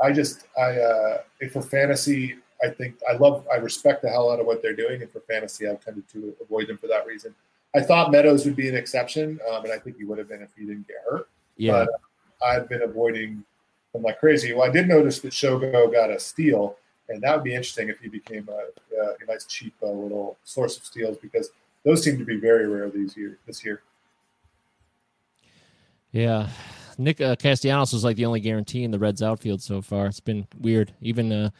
I 0.00 0.10
just, 0.10 0.46
I, 0.58 0.78
uh, 0.78 1.18
for 1.52 1.62
fantasy, 1.62 2.36
I 2.62 2.68
think 2.68 2.96
I 3.08 3.16
love, 3.16 3.46
I 3.52 3.56
respect 3.56 4.02
the 4.02 4.08
hell 4.08 4.30
out 4.30 4.40
of 4.40 4.46
what 4.46 4.62
they're 4.62 4.76
doing, 4.76 5.02
and 5.02 5.10
for 5.10 5.20
fantasy, 5.20 5.68
I've 5.68 5.84
tended 5.84 6.08
to 6.10 6.34
avoid 6.40 6.68
them 6.68 6.78
for 6.78 6.86
that 6.86 7.06
reason. 7.06 7.34
I 7.74 7.80
thought 7.80 8.12
Meadows 8.12 8.44
would 8.44 8.56
be 8.56 8.68
an 8.68 8.76
exception, 8.76 9.40
um, 9.50 9.64
and 9.64 9.72
I 9.72 9.78
think 9.78 9.96
he 9.96 10.04
would 10.04 10.18
have 10.18 10.28
been 10.28 10.42
if 10.42 10.50
he 10.56 10.64
didn't 10.64 10.86
get 10.86 10.98
hurt. 11.08 11.28
Yeah. 11.56 11.84
But 11.84 12.46
I've 12.46 12.68
been 12.68 12.82
avoiding 12.82 13.44
them 13.92 14.02
like 14.02 14.20
crazy. 14.20 14.52
Well, 14.52 14.68
I 14.68 14.70
did 14.70 14.86
notice 14.86 15.20
that 15.20 15.32
Shogo 15.32 15.92
got 15.92 16.10
a 16.10 16.20
steal, 16.20 16.76
and 17.08 17.20
that 17.22 17.34
would 17.34 17.44
be 17.44 17.54
interesting 17.54 17.88
if 17.88 17.98
he 17.98 18.08
became 18.08 18.48
a, 18.48 19.02
a 19.02 19.26
nice 19.26 19.44
cheap 19.44 19.74
uh, 19.82 19.90
little 19.90 20.38
source 20.44 20.76
of 20.76 20.84
steals 20.84 21.16
because 21.18 21.50
those 21.84 22.02
seem 22.02 22.18
to 22.18 22.24
be 22.24 22.36
very 22.36 22.66
rare 22.66 22.88
these 22.90 23.16
year 23.16 23.38
this 23.46 23.64
year. 23.64 23.82
Yeah. 26.12 26.48
Nick 26.96 27.20
uh, 27.20 27.34
Castellanos 27.34 27.92
was 27.92 28.04
like 28.04 28.16
the 28.16 28.24
only 28.24 28.40
guarantee 28.40 28.84
in 28.84 28.90
the 28.90 28.98
Reds 28.98 29.22
outfield 29.22 29.60
so 29.60 29.82
far. 29.82 30.06
It's 30.06 30.20
been 30.20 30.46
weird. 30.60 30.92
Even 31.00 31.32
uh, 31.32 31.50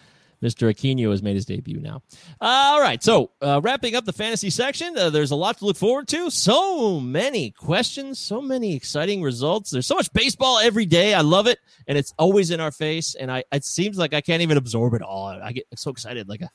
Mr. 0.42 0.72
Aquino 0.72 1.10
has 1.10 1.22
made 1.22 1.34
his 1.34 1.46
debut 1.46 1.80
now. 1.80 2.02
All 2.40 2.80
right. 2.80 3.02
So, 3.02 3.30
uh, 3.40 3.60
wrapping 3.62 3.94
up 3.94 4.04
the 4.04 4.12
fantasy 4.12 4.50
section, 4.50 4.96
uh, 4.96 5.10
there's 5.10 5.30
a 5.30 5.36
lot 5.36 5.58
to 5.58 5.66
look 5.66 5.76
forward 5.76 6.08
to. 6.08 6.30
So 6.30 7.00
many 7.00 7.50
questions, 7.50 8.18
so 8.18 8.40
many 8.40 8.74
exciting 8.74 9.22
results. 9.22 9.70
There's 9.70 9.86
so 9.86 9.96
much 9.96 10.12
baseball 10.12 10.58
every 10.58 10.86
day. 10.86 11.14
I 11.14 11.20
love 11.20 11.46
it. 11.46 11.58
And 11.86 11.96
it's 11.96 12.12
always 12.18 12.50
in 12.50 12.60
our 12.60 12.72
face. 12.72 13.14
And 13.14 13.30
I, 13.30 13.44
it 13.52 13.64
seems 13.64 13.98
like 13.98 14.14
I 14.14 14.20
can't 14.20 14.42
even 14.42 14.56
absorb 14.56 14.94
it 14.94 15.02
all. 15.02 15.26
I 15.26 15.52
get 15.52 15.66
so 15.76 15.90
excited 15.90 16.28
like 16.28 16.42
a, 16.42 16.50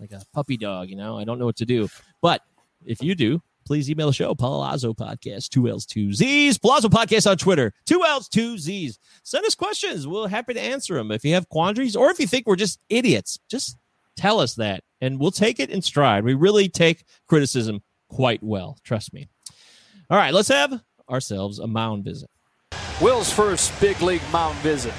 like 0.00 0.12
a 0.12 0.22
puppy 0.32 0.56
dog, 0.56 0.88
you 0.88 0.96
know, 0.96 1.18
I 1.18 1.24
don't 1.24 1.38
know 1.38 1.46
what 1.46 1.56
to 1.56 1.66
do. 1.66 1.88
But 2.20 2.42
if 2.84 3.02
you 3.02 3.14
do, 3.14 3.42
please 3.68 3.90
email 3.90 4.06
the 4.06 4.14
show, 4.14 4.34
Palazzo 4.34 4.94
Podcast, 4.94 5.50
two 5.50 5.68
L's, 5.68 5.84
two 5.84 6.10
Z's. 6.14 6.56
Palazzo 6.56 6.88
Podcast 6.88 7.30
on 7.30 7.36
Twitter, 7.36 7.74
two 7.84 8.02
L's, 8.02 8.26
two 8.26 8.56
Z's. 8.56 8.98
Send 9.24 9.44
us 9.44 9.54
questions. 9.54 10.08
We're 10.08 10.26
happy 10.26 10.54
to 10.54 10.60
answer 10.60 10.94
them. 10.94 11.12
If 11.12 11.22
you 11.22 11.34
have 11.34 11.50
quandaries 11.50 11.94
or 11.94 12.10
if 12.10 12.18
you 12.18 12.26
think 12.26 12.46
we're 12.46 12.56
just 12.56 12.80
idiots, 12.88 13.38
just 13.50 13.76
tell 14.16 14.40
us 14.40 14.54
that 14.54 14.82
and 15.02 15.20
we'll 15.20 15.30
take 15.30 15.60
it 15.60 15.68
in 15.68 15.82
stride. 15.82 16.24
We 16.24 16.32
really 16.32 16.70
take 16.70 17.04
criticism 17.28 17.82
quite 18.08 18.42
well. 18.42 18.78
Trust 18.84 19.12
me. 19.12 19.28
All 20.08 20.16
right, 20.16 20.32
let's 20.32 20.48
have 20.48 20.80
ourselves 21.10 21.58
a 21.58 21.66
mound 21.66 22.04
visit. 22.04 22.30
Will's 23.02 23.30
first 23.30 23.78
big 23.82 24.00
league 24.00 24.22
mound 24.32 24.56
visit. 24.60 24.94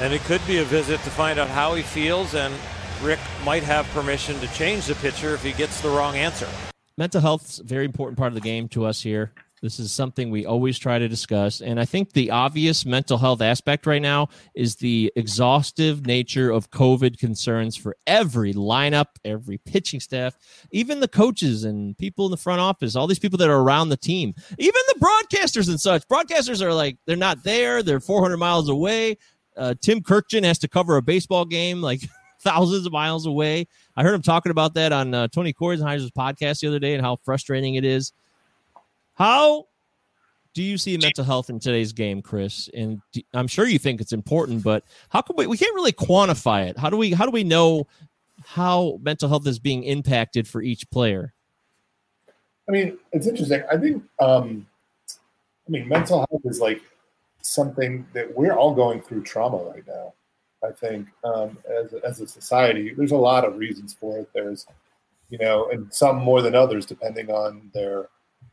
And 0.00 0.14
it 0.14 0.22
could 0.22 0.40
be 0.46 0.58
a 0.58 0.64
visit 0.64 0.98
to 1.02 1.10
find 1.10 1.38
out 1.38 1.48
how 1.48 1.74
he 1.74 1.82
feels, 1.82 2.34
and 2.34 2.54
Rick 3.02 3.20
might 3.44 3.62
have 3.62 3.86
permission 3.90 4.40
to 4.40 4.48
change 4.54 4.86
the 4.86 4.94
pitcher 4.94 5.34
if 5.34 5.42
he 5.42 5.52
gets 5.52 5.82
the 5.82 5.90
wrong 5.90 6.16
answer 6.16 6.48
mental 6.96 7.20
health's 7.20 7.58
a 7.58 7.64
very 7.64 7.84
important 7.84 8.18
part 8.18 8.28
of 8.28 8.34
the 8.34 8.40
game 8.40 8.68
to 8.68 8.84
us 8.84 9.02
here. 9.02 9.32
This 9.62 9.78
is 9.78 9.92
something 9.92 10.30
we 10.30 10.44
always 10.44 10.76
try 10.76 10.98
to 10.98 11.08
discuss. 11.08 11.60
And 11.60 11.78
I 11.78 11.84
think 11.84 12.12
the 12.12 12.32
obvious 12.32 12.84
mental 12.84 13.16
health 13.16 13.40
aspect 13.40 13.86
right 13.86 14.02
now 14.02 14.28
is 14.56 14.74
the 14.76 15.12
exhaustive 15.14 16.04
nature 16.04 16.50
of 16.50 16.72
COVID 16.72 17.16
concerns 17.16 17.76
for 17.76 17.96
every 18.04 18.52
lineup, 18.54 19.06
every 19.24 19.58
pitching 19.58 20.00
staff, 20.00 20.36
even 20.72 20.98
the 20.98 21.06
coaches 21.06 21.62
and 21.62 21.96
people 21.96 22.24
in 22.24 22.32
the 22.32 22.36
front 22.36 22.60
office, 22.60 22.96
all 22.96 23.06
these 23.06 23.20
people 23.20 23.38
that 23.38 23.50
are 23.50 23.60
around 23.60 23.90
the 23.90 23.96
team, 23.96 24.34
even 24.58 24.80
the 24.88 24.98
broadcasters 25.00 25.68
and 25.68 25.80
such. 25.80 26.08
Broadcasters 26.08 26.60
are 26.60 26.74
like, 26.74 26.98
they're 27.06 27.14
not 27.14 27.44
there, 27.44 27.84
they're 27.84 28.00
400 28.00 28.38
miles 28.38 28.68
away. 28.68 29.16
Uh, 29.56 29.74
Tim 29.80 30.00
Kurkjian 30.00 30.42
has 30.42 30.58
to 30.58 30.68
cover 30.68 30.96
a 30.96 31.02
baseball 31.02 31.44
game 31.44 31.80
like 31.80 32.00
thousands 32.42 32.86
of 32.86 32.92
miles 32.92 33.26
away. 33.26 33.66
I 33.96 34.02
heard 34.02 34.14
him 34.14 34.22
talking 34.22 34.50
about 34.50 34.74
that 34.74 34.92
on 34.92 35.14
uh, 35.14 35.28
Tony 35.28 35.52
Kornheiser's 35.52 36.10
podcast 36.10 36.60
the 36.60 36.68
other 36.68 36.78
day 36.78 36.94
and 36.94 37.02
how 37.02 37.16
frustrating 37.16 37.76
it 37.76 37.84
is. 37.84 38.12
How 39.14 39.66
do 40.54 40.62
you 40.62 40.76
see 40.76 40.96
mental 40.96 41.24
health 41.24 41.48
in 41.50 41.58
today's 41.60 41.92
game, 41.92 42.20
Chris? 42.20 42.68
And 42.74 43.00
do, 43.12 43.22
I'm 43.32 43.46
sure 43.46 43.66
you 43.66 43.78
think 43.78 44.00
it's 44.00 44.12
important, 44.12 44.62
but 44.62 44.84
how 45.08 45.22
can 45.22 45.36
we? 45.36 45.46
We 45.46 45.56
can't 45.56 45.74
really 45.74 45.92
quantify 45.92 46.68
it. 46.68 46.78
How 46.78 46.90
do 46.90 46.96
we? 46.96 47.12
How 47.12 47.24
do 47.24 47.30
we 47.30 47.44
know 47.44 47.86
how 48.44 48.98
mental 49.02 49.28
health 49.28 49.46
is 49.46 49.58
being 49.58 49.84
impacted 49.84 50.48
for 50.48 50.62
each 50.62 50.88
player? 50.90 51.32
I 52.68 52.72
mean, 52.72 52.98
it's 53.12 53.26
interesting. 53.26 53.62
I 53.70 53.76
think. 53.76 54.02
Um, 54.20 54.66
I 55.66 55.70
mean, 55.70 55.88
mental 55.88 56.26
health 56.28 56.42
is 56.44 56.60
like 56.60 56.82
something 57.40 58.06
that 58.14 58.36
we're 58.36 58.52
all 58.52 58.74
going 58.74 59.00
through 59.00 59.22
trauma 59.22 59.58
right 59.58 59.86
now. 59.86 60.12
I 60.64 60.70
think 60.70 61.08
um, 61.24 61.58
as, 61.68 61.92
as 62.04 62.20
a 62.20 62.26
society, 62.26 62.94
there's 62.94 63.12
a 63.12 63.16
lot 63.16 63.44
of 63.44 63.56
reasons 63.56 63.94
for 63.94 64.18
it. 64.18 64.30
There's, 64.34 64.66
you 65.28 65.38
know, 65.38 65.70
and 65.70 65.92
some 65.92 66.16
more 66.16 66.42
than 66.42 66.54
others, 66.54 66.86
depending 66.86 67.30
on 67.30 67.70
their 67.74 68.08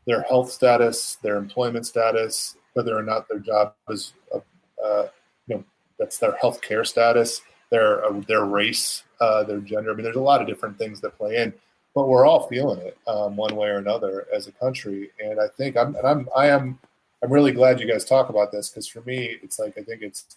their 0.06 0.22
health 0.22 0.50
status, 0.50 1.18
their 1.22 1.36
employment 1.36 1.86
status, 1.86 2.56
whether 2.74 2.96
or 2.96 3.02
not 3.02 3.28
their 3.28 3.38
job 3.38 3.74
is, 3.88 4.12
uh, 4.34 4.40
uh, 4.82 5.08
you 5.46 5.56
know, 5.56 5.64
that's 5.98 6.18
their 6.18 6.36
health 6.36 6.60
care 6.62 6.84
status, 6.84 7.42
their 7.70 8.04
uh, 8.04 8.20
their 8.26 8.44
race, 8.44 9.04
uh, 9.20 9.44
their 9.44 9.60
gender. 9.60 9.92
I 9.92 9.94
mean, 9.94 10.04
there's 10.04 10.16
a 10.16 10.20
lot 10.20 10.40
of 10.40 10.48
different 10.48 10.78
things 10.78 11.00
that 11.00 11.16
play 11.16 11.36
in, 11.36 11.52
but 11.94 12.08
we're 12.08 12.26
all 12.26 12.48
feeling 12.48 12.80
it 12.80 12.96
um, 13.06 13.36
one 13.36 13.54
way 13.56 13.68
or 13.68 13.78
another 13.78 14.26
as 14.34 14.46
a 14.46 14.52
country. 14.52 15.10
And 15.22 15.40
I 15.40 15.48
think 15.48 15.76
I'm 15.76 15.94
and 15.94 16.06
I'm 16.06 16.28
I 16.36 16.48
am 16.48 16.78
I'm 17.22 17.32
really 17.32 17.52
glad 17.52 17.80
you 17.80 17.86
guys 17.86 18.04
talk 18.04 18.30
about 18.30 18.52
this 18.52 18.68
because 18.68 18.86
for 18.86 19.02
me, 19.02 19.36
it's 19.42 19.58
like 19.58 19.76
I 19.78 19.82
think 19.82 20.02
it's 20.02 20.36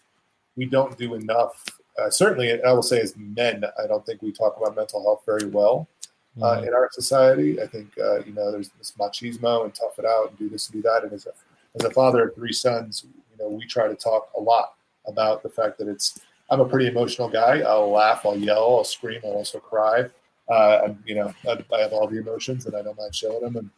we 0.55 0.65
don't 0.65 0.97
do 0.97 1.15
enough. 1.15 1.63
Uh, 1.99 2.09
certainly, 2.09 2.61
I 2.63 2.71
will 2.73 2.84
say, 2.84 2.99
as 2.99 3.15
men, 3.17 3.63
I 3.81 3.88
don't 3.88 4.05
think 4.05 4.21
we 4.21 4.31
talk 4.31 4.57
about 4.57 4.75
mental 4.75 5.01
health 5.03 5.23
very 5.25 5.45
well 5.49 5.88
uh, 6.41 6.45
mm-hmm. 6.45 6.67
in 6.67 6.73
our 6.73 6.89
society. 6.91 7.61
I 7.61 7.67
think 7.67 7.91
uh, 7.99 8.23
you 8.23 8.34
know 8.34 8.51
there's 8.51 8.69
this 8.77 8.93
machismo 8.99 9.63
and 9.63 9.73
tough 9.73 9.99
it 9.99 10.05
out 10.05 10.30
and 10.30 10.38
do 10.38 10.49
this 10.49 10.69
and 10.69 10.81
do 10.81 10.89
that. 10.89 11.03
And 11.03 11.13
as 11.13 11.27
a 11.27 11.31
as 11.75 11.84
a 11.85 11.91
father 11.91 12.27
of 12.27 12.35
three 12.35 12.53
sons, 12.53 13.05
you 13.31 13.38
know 13.38 13.49
we 13.49 13.65
try 13.65 13.88
to 13.88 13.95
talk 13.95 14.30
a 14.38 14.41
lot 14.41 14.73
about 15.07 15.43
the 15.43 15.49
fact 15.49 15.77
that 15.80 15.88
it's. 15.88 16.19
I'm 16.49 16.59
a 16.59 16.65
pretty 16.65 16.88
emotional 16.88 17.30
guy. 17.30 17.61
I'll 17.61 17.89
laugh, 17.89 18.25
I'll 18.25 18.38
yell, 18.38 18.77
I'll 18.77 18.84
scream, 18.84 19.21
I'll 19.23 19.31
also 19.31 19.59
cry. 19.59 20.05
Uh, 20.51 20.81
and, 20.85 20.97
you 21.05 21.15
know, 21.15 21.34
I, 21.47 21.57
I 21.73 21.80
have 21.80 21.93
all 21.93 22.07
the 22.07 22.19
emotions, 22.19 22.65
and 22.65 22.75
I 22.75 22.81
don't 22.81 22.97
mind 22.97 23.15
showing 23.15 23.41
them. 23.41 23.55
And 23.55 23.69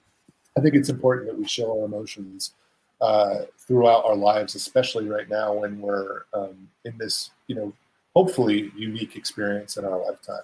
I 0.57 0.61
think 0.61 0.73
it's 0.73 0.89
important 0.89 1.27
that 1.27 1.37
we 1.37 1.47
show 1.47 1.79
our 1.79 1.85
emotions 1.85 2.53
uh, 3.01 3.41
throughout 3.57 4.05
our 4.05 4.15
lives, 4.15 4.55
especially 4.55 5.07
right 5.07 5.29
now 5.29 5.53
when 5.53 5.79
we're 5.79 6.23
um, 6.33 6.69
in 6.85 6.97
this, 6.97 7.31
you 7.47 7.55
know, 7.55 7.73
hopefully 8.15 8.71
unique 8.75 9.15
experience 9.15 9.77
in 9.77 9.85
our 9.85 9.99
lifetime. 9.99 10.43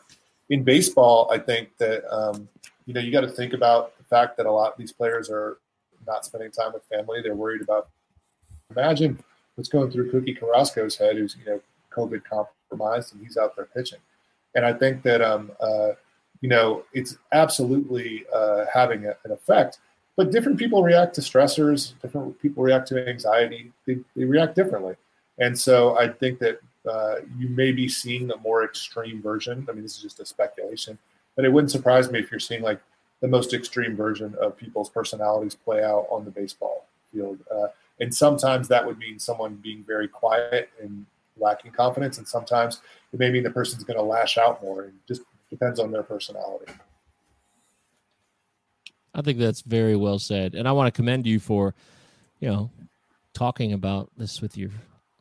In 0.50 0.64
baseball, 0.64 1.30
I 1.32 1.38
think 1.40 1.70
that 1.78 2.04
um, 2.14 2.50
you 2.86 2.94
know 2.94 3.00
you 3.00 3.12
got 3.12 3.22
to 3.22 3.30
think 3.30 3.54
about 3.54 3.98
the 3.98 4.04
fact 4.04 4.38
that 4.38 4.46
a 4.46 4.52
lot 4.52 4.74
of 4.74 4.78
these 4.78 4.92
players 4.92 5.30
are 5.30 5.58
not 6.06 6.26
spending 6.26 6.52
time 6.52 6.74
with 6.74 6.84
family. 6.84 7.22
They're 7.22 7.36
worried 7.36 7.62
about. 7.62 7.90
Imagine 8.70 9.22
what's 9.56 9.70
going 9.70 9.92
through 9.92 10.12
Cookie 10.12 10.36
Carrasco's 10.36 10.98
head, 10.98 11.16
who's 11.16 11.38
you 11.38 11.46
know 11.46 11.62
COVID 11.96 12.22
compromised, 12.24 13.14
and 13.14 13.24
he's 13.24 13.38
out 13.38 13.56
there 13.56 13.68
pitching. 13.74 14.00
And 14.56 14.66
I 14.66 14.74
think 14.74 15.04
that 15.04 15.22
um, 15.22 15.52
uh, 15.62 15.92
you 16.42 16.50
know 16.50 16.84
it's 16.94 17.18
absolutely 17.32 18.26
uh, 18.34 18.66
having 18.74 19.06
a, 19.06 19.16
an 19.24 19.32
effect 19.32 19.80
but 20.18 20.32
different 20.32 20.58
people 20.58 20.84
react 20.84 21.16
to 21.16 21.22
stressors 21.22 21.94
different 22.02 22.40
people 22.42 22.64
react 22.64 22.88
to 22.88 23.08
anxiety 23.08 23.72
they, 23.86 23.98
they 24.16 24.26
react 24.26 24.56
differently. 24.56 24.96
And 25.40 25.58
so 25.58 25.98
i 25.98 26.08
think 26.08 26.40
that 26.40 26.60
uh, 26.90 27.18
you 27.38 27.48
may 27.50 27.72
be 27.72 27.88
seeing 27.88 28.26
the 28.26 28.38
more 28.38 28.64
extreme 28.64 29.22
version. 29.22 29.68
I 29.70 29.74
mean 29.74 29.84
this 29.84 29.96
is 29.96 30.02
just 30.02 30.20
a 30.20 30.26
speculation 30.26 30.98
but 31.36 31.46
it 31.46 31.50
wouldn't 31.50 31.72
surprise 31.72 32.12
me 32.12 32.20
if 32.20 32.32
you're 32.32 32.40
seeing 32.40 32.62
like 32.62 32.80
the 33.22 33.28
most 33.28 33.54
extreme 33.54 33.96
version 33.96 34.36
of 34.42 34.58
people's 34.58 34.90
personalities 34.90 35.56
play 35.56 35.84
out 35.84 36.08
on 36.10 36.26
the 36.26 36.32
baseball 36.32 36.86
field. 37.14 37.38
Uh, 37.54 37.68
and 38.00 38.14
sometimes 38.14 38.68
that 38.68 38.86
would 38.86 38.98
mean 38.98 39.20
someone 39.20 39.56
being 39.56 39.84
very 39.88 40.08
quiet 40.08 40.70
and 40.82 41.06
lacking 41.38 41.72
confidence 41.72 42.18
and 42.18 42.28
sometimes 42.28 42.82
it 43.14 43.20
may 43.20 43.30
mean 43.30 43.44
the 43.44 43.50
person's 43.50 43.84
going 43.84 43.98
to 43.98 44.04
lash 44.04 44.38
out 44.38 44.62
more 44.62 44.84
and 44.84 44.94
just 45.08 45.22
depends 45.50 45.80
on 45.80 45.92
their 45.92 46.04
personality 46.04 46.72
I 49.14 49.22
think 49.22 49.40
that's 49.40 49.62
very 49.62 49.96
well 49.96 50.20
said, 50.20 50.56
and 50.56 50.68
I 50.68 50.72
want 50.72 50.88
to 50.88 50.98
commend 50.98 51.28
you 51.28 51.40
for, 51.40 51.76
you 52.40 52.50
know, 52.50 52.72
talking 53.34 53.74
about 53.74 54.10
this 54.18 54.42
with 54.42 54.58
your 54.58 54.70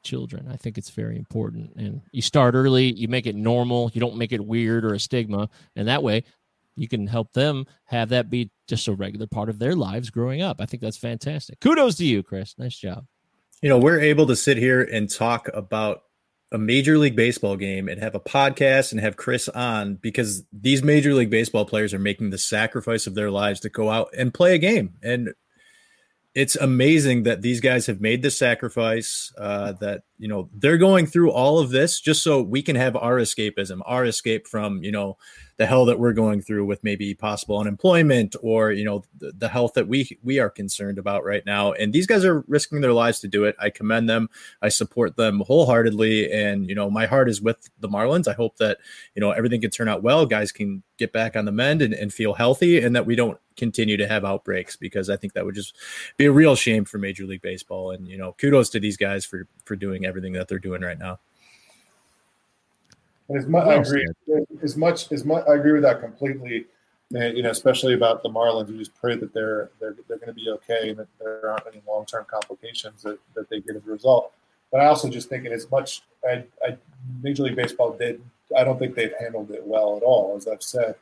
children. 0.03 0.49
I 0.51 0.57
think 0.57 0.79
it's 0.79 0.91
very 0.91 1.17
important, 1.17 1.73
and 1.77 2.01
you 2.13 2.23
start 2.23 2.55
early. 2.55 2.93
You 2.93 3.09
make 3.09 3.27
it 3.27 3.35
normal. 3.35 3.91
You 3.93 4.01
don't 4.01 4.17
make 4.17 4.33
it 4.33 4.45
weird 4.45 4.85
or 4.85 4.95
a 4.95 5.01
stigma, 5.01 5.49
and 5.75 5.89
that 5.89 6.03
way, 6.03 6.25
you 6.77 6.89
can 6.89 7.07
help 7.07 7.33
them 7.33 7.67
have 7.85 8.11
that 8.11 8.31
be 8.31 8.51
just 8.69 8.89
a 8.89 8.95
regular 8.95 9.27
part 9.27 9.49
of 9.49 9.59
their 9.59 9.75
lives 9.75 10.09
growing 10.09 10.41
up. 10.41 10.61
I 10.61 10.67
think 10.67 10.83
that's 10.83 10.97
fantastic. 10.97 11.61
Kudos 11.61 11.97
to 11.97 12.07
you, 12.07 12.23
Chris. 12.23 12.55
Nice 12.59 12.77
job. 12.77 13.05
You 13.61 13.69
know, 13.69 13.79
we're 13.79 14.01
able 14.01 14.27
to 14.29 14.37
sit 14.37 14.57
here 14.57 14.83
and 14.83 15.11
talk 15.11 15.49
about 15.53 16.05
a 16.53 16.59
major 16.59 16.99
league 16.99 17.17
baseball 17.17 17.57
game 17.57 17.89
and 17.89 18.01
have 18.01 18.15
a 18.15 18.21
podcast 18.21 18.93
and 18.93 19.01
have 19.01 19.17
Chris 19.17 19.49
on 19.49 19.95
because 19.95 20.43
these 20.53 20.83
major 20.83 21.15
league 21.15 21.31
baseball 21.31 21.65
players 21.65 21.95
are 21.95 21.99
making 21.99 22.31
the 22.31 22.39
sacrifice 22.39 23.07
of 23.07 23.15
their 23.15 23.31
lives 23.31 23.61
to 23.61 23.69
go 23.69 23.89
out 23.89 24.09
and 24.17 24.35
play 24.35 24.55
a 24.55 24.59
game. 24.59 24.95
And 25.03 25.31
it's 26.35 26.57
amazing 26.57 27.25
that 27.25 27.43
these 27.43 27.61
guys 27.61 27.87
have 27.87 28.01
made 28.01 28.23
the 28.23 28.31
sacrifice 28.31 29.33
uh, 29.39 29.73
that 29.81 30.03
you 30.19 30.29
know 30.29 30.49
they're 30.55 30.79
going 30.79 31.07
through 31.07 31.33
all 31.33 31.59
of 31.59 31.71
this 31.71 32.01
just 32.01 32.23
so 32.23 32.41
we 32.41 32.63
can 32.63 32.77
have 32.77 32.95
our 32.95 33.17
escapism 33.17 33.81
our 33.85 34.05
escape 34.05 34.47
from 34.47 34.83
you 34.83 34.93
know 34.93 35.17
the 35.61 35.67
hell 35.67 35.85
that 35.85 35.99
we're 35.99 36.15
going 36.15 36.41
through 36.41 36.65
with 36.65 36.83
maybe 36.83 37.15
possible 37.15 37.59
unemployment 37.59 38.35
or 38.41 38.73
you 38.73 38.83
know 38.83 39.05
the, 39.19 39.31
the 39.37 39.49
health 39.51 39.75
that 39.75 39.87
we 39.87 40.19
we 40.23 40.39
are 40.39 40.49
concerned 40.49 40.97
about 40.97 41.23
right 41.23 41.45
now. 41.45 41.73
And 41.73 41.93
these 41.93 42.07
guys 42.07 42.25
are 42.25 42.41
risking 42.49 42.81
their 42.81 42.95
lives 42.95 43.21
to 43.21 43.29
do 43.29 43.45
it. 43.45 43.57
I 43.59 43.69
commend 43.69 44.09
them. 44.09 44.31
I 44.63 44.71
support 44.71 45.19
them 45.19 45.41
wholeheartedly. 45.41 46.33
And 46.33 46.67
you 46.67 46.75
know 46.75 46.91
my 46.91 47.05
heart 47.05 47.29
is 47.29 47.43
with 47.43 47.69
the 47.79 47.91
marlins. 47.91 48.27
I 48.27 48.33
hope 48.33 48.57
that 48.57 48.79
you 49.15 49.21
know 49.21 49.33
everything 49.33 49.61
can 49.61 49.69
turn 49.69 49.87
out 49.87 50.03
well 50.03 50.25
guys 50.25 50.51
can 50.51 50.83
get 50.97 51.13
back 51.13 51.37
on 51.37 51.45
the 51.45 51.53
mend 51.53 51.83
and, 51.83 51.93
and 51.93 52.11
feel 52.11 52.33
healthy 52.33 52.81
and 52.81 52.97
that 52.97 53.05
we 53.05 53.15
don't 53.15 53.39
continue 53.59 53.99
to 53.99 54.09
have 54.09 54.25
outbreaks 54.25 54.77
because 54.77 55.11
i 55.11 55.17
think 55.17 55.33
that 55.33 55.45
would 55.45 55.55
just 55.55 55.77
be 56.17 56.25
a 56.25 56.33
real 56.33 56.55
shame 56.55 56.85
for 56.87 56.97
major 56.97 57.27
league 57.27 57.43
baseball. 57.43 57.91
And 57.91 58.09
you 58.09 58.17
know 58.17 58.33
kudos 58.41 58.71
to 58.71 58.81
these 58.81 58.97
guys 58.97 59.27
for 59.27 59.47
for 59.67 59.77
doing 59.77 60.07
everything 60.07 60.33
that 60.33 60.49
they're 60.49 60.59
doing 60.59 60.81
right 60.81 60.99
now 60.99 61.19
as 63.37 63.47
much, 63.47 63.67
I 63.67 63.75
agree. 63.75 64.07
As 64.63 64.77
much 64.77 65.11
as 65.13 65.25
much, 65.25 65.45
I 65.49 65.55
agree 65.55 65.73
with 65.73 65.83
that 65.83 66.01
completely. 66.01 66.67
You 67.13 67.43
know, 67.43 67.51
especially 67.51 67.95
about 67.95 68.23
the 68.23 68.29
Marlins. 68.29 68.69
We 68.69 68.79
just 68.79 68.95
pray 68.95 69.17
that 69.17 69.35
they're 69.35 69.71
they're 69.81 69.97
they're 70.07 70.19
going 70.19 70.29
to 70.29 70.33
be 70.35 70.49
okay 70.51 70.91
and 70.91 70.99
that 70.99 71.09
there 71.19 71.51
aren't 71.51 71.67
any 71.67 71.83
long 71.87 72.07
term 72.07 72.25
complications 72.31 73.03
that, 73.03 73.19
that 73.35 73.51
they 73.51 73.61
get 73.61 73.75
as 73.77 73.87
a 73.87 73.91
result. 73.91 74.33
But 74.71 74.81
I 74.81 74.87
also 74.87 75.09
just 75.09 75.29
think 75.29 75.45
it 75.45 75.53
as 75.53 75.69
much. 75.71 76.03
I, 76.25 76.45
I 76.65 76.77
Major 77.23 77.43
League 77.43 77.57
Baseball 77.57 77.93
did. 77.93 78.23
I 78.57 78.65
don't 78.65 78.79
think 78.79 78.95
they've 78.95 79.13
handled 79.19 79.51
it 79.51 79.65
well 79.65 79.97
at 79.97 80.03
all, 80.03 80.35
as 80.37 80.47
I've 80.47 80.63
said, 80.63 80.95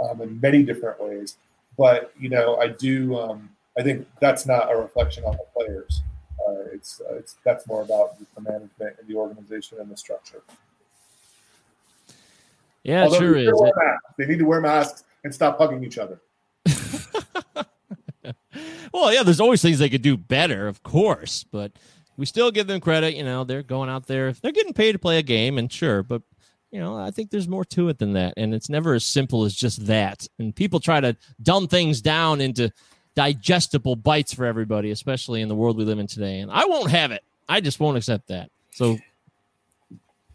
um, 0.00 0.20
in 0.20 0.40
many 0.40 0.62
different 0.62 1.02
ways. 1.02 1.36
But 1.76 2.12
you 2.18 2.28
know, 2.28 2.56
I 2.56 2.68
do. 2.68 3.18
Um, 3.18 3.50
I 3.76 3.82
think 3.82 4.06
that's 4.20 4.46
not 4.46 4.72
a 4.72 4.76
reflection 4.76 5.24
on 5.24 5.32
the 5.32 5.44
players. 5.54 6.02
Uh, 6.46 6.62
it's 6.72 7.00
uh, 7.00 7.14
it's 7.14 7.36
that's 7.44 7.66
more 7.66 7.82
about 7.82 8.16
the 8.18 8.40
management 8.40 8.96
and 8.98 9.08
the 9.08 9.14
organization 9.14 9.78
and 9.80 9.90
the 9.90 9.96
structure. 9.96 10.42
Yeah, 12.88 13.02
it 13.02 13.04
Although 13.04 13.18
sure 13.18 13.36
is. 13.36 13.52
They 14.16 14.26
need 14.26 14.38
to 14.38 14.44
wear 14.44 14.60
masks 14.60 15.04
and 15.24 15.34
stop 15.34 15.58
hugging 15.58 15.84
each 15.84 15.98
other. 15.98 16.20
Well, 18.92 19.12
yeah, 19.12 19.22
there's 19.22 19.40
always 19.40 19.62
things 19.62 19.78
they 19.78 19.90
could 19.90 20.02
do 20.02 20.16
better, 20.16 20.66
of 20.66 20.82
course, 20.82 21.44
but 21.44 21.72
we 22.16 22.26
still 22.26 22.50
give 22.50 22.66
them 22.66 22.80
credit. 22.80 23.14
You 23.14 23.24
know, 23.24 23.44
they're 23.44 23.62
going 23.62 23.88
out 23.88 24.06
there, 24.06 24.32
they're 24.32 24.52
getting 24.52 24.72
paid 24.72 24.92
to 24.92 24.98
play 24.98 25.18
a 25.18 25.22
game, 25.22 25.58
and 25.58 25.72
sure, 25.72 26.02
but 26.02 26.22
you 26.70 26.80
know, 26.80 26.96
I 26.96 27.10
think 27.10 27.30
there's 27.30 27.48
more 27.48 27.64
to 27.66 27.88
it 27.88 27.98
than 27.98 28.14
that, 28.14 28.34
and 28.36 28.52
it's 28.54 28.68
never 28.68 28.94
as 28.94 29.04
simple 29.04 29.44
as 29.44 29.54
just 29.54 29.86
that. 29.86 30.26
And 30.38 30.54
people 30.54 30.80
try 30.80 31.00
to 31.00 31.16
dumb 31.42 31.68
things 31.68 32.02
down 32.02 32.40
into 32.40 32.72
digestible 33.14 33.96
bites 33.96 34.34
for 34.34 34.44
everybody, 34.44 34.90
especially 34.90 35.42
in 35.42 35.48
the 35.48 35.54
world 35.54 35.76
we 35.76 35.84
live 35.84 35.98
in 35.98 36.06
today. 36.06 36.40
And 36.40 36.50
I 36.50 36.64
won't 36.66 36.90
have 36.90 37.10
it. 37.10 37.22
I 37.48 37.60
just 37.60 37.80
won't 37.80 37.96
accept 37.96 38.28
that. 38.28 38.50
So, 38.72 38.98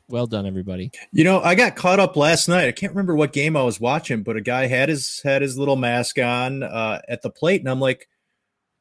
well 0.07 0.27
done, 0.27 0.45
everybody. 0.45 0.91
You 1.11 1.23
know, 1.23 1.41
I 1.41 1.55
got 1.55 1.75
caught 1.75 1.99
up 1.99 2.15
last 2.15 2.47
night. 2.47 2.67
I 2.67 2.71
can't 2.71 2.91
remember 2.93 3.15
what 3.15 3.33
game 3.33 3.55
I 3.55 3.63
was 3.63 3.79
watching, 3.79 4.23
but 4.23 4.37
a 4.37 4.41
guy 4.41 4.67
had 4.67 4.89
his 4.89 5.21
had 5.23 5.41
his 5.41 5.57
little 5.57 5.75
mask 5.75 6.19
on 6.19 6.63
uh, 6.63 7.01
at 7.07 7.21
the 7.21 7.29
plate, 7.29 7.61
and 7.61 7.69
I'm 7.69 7.79
like, 7.79 8.07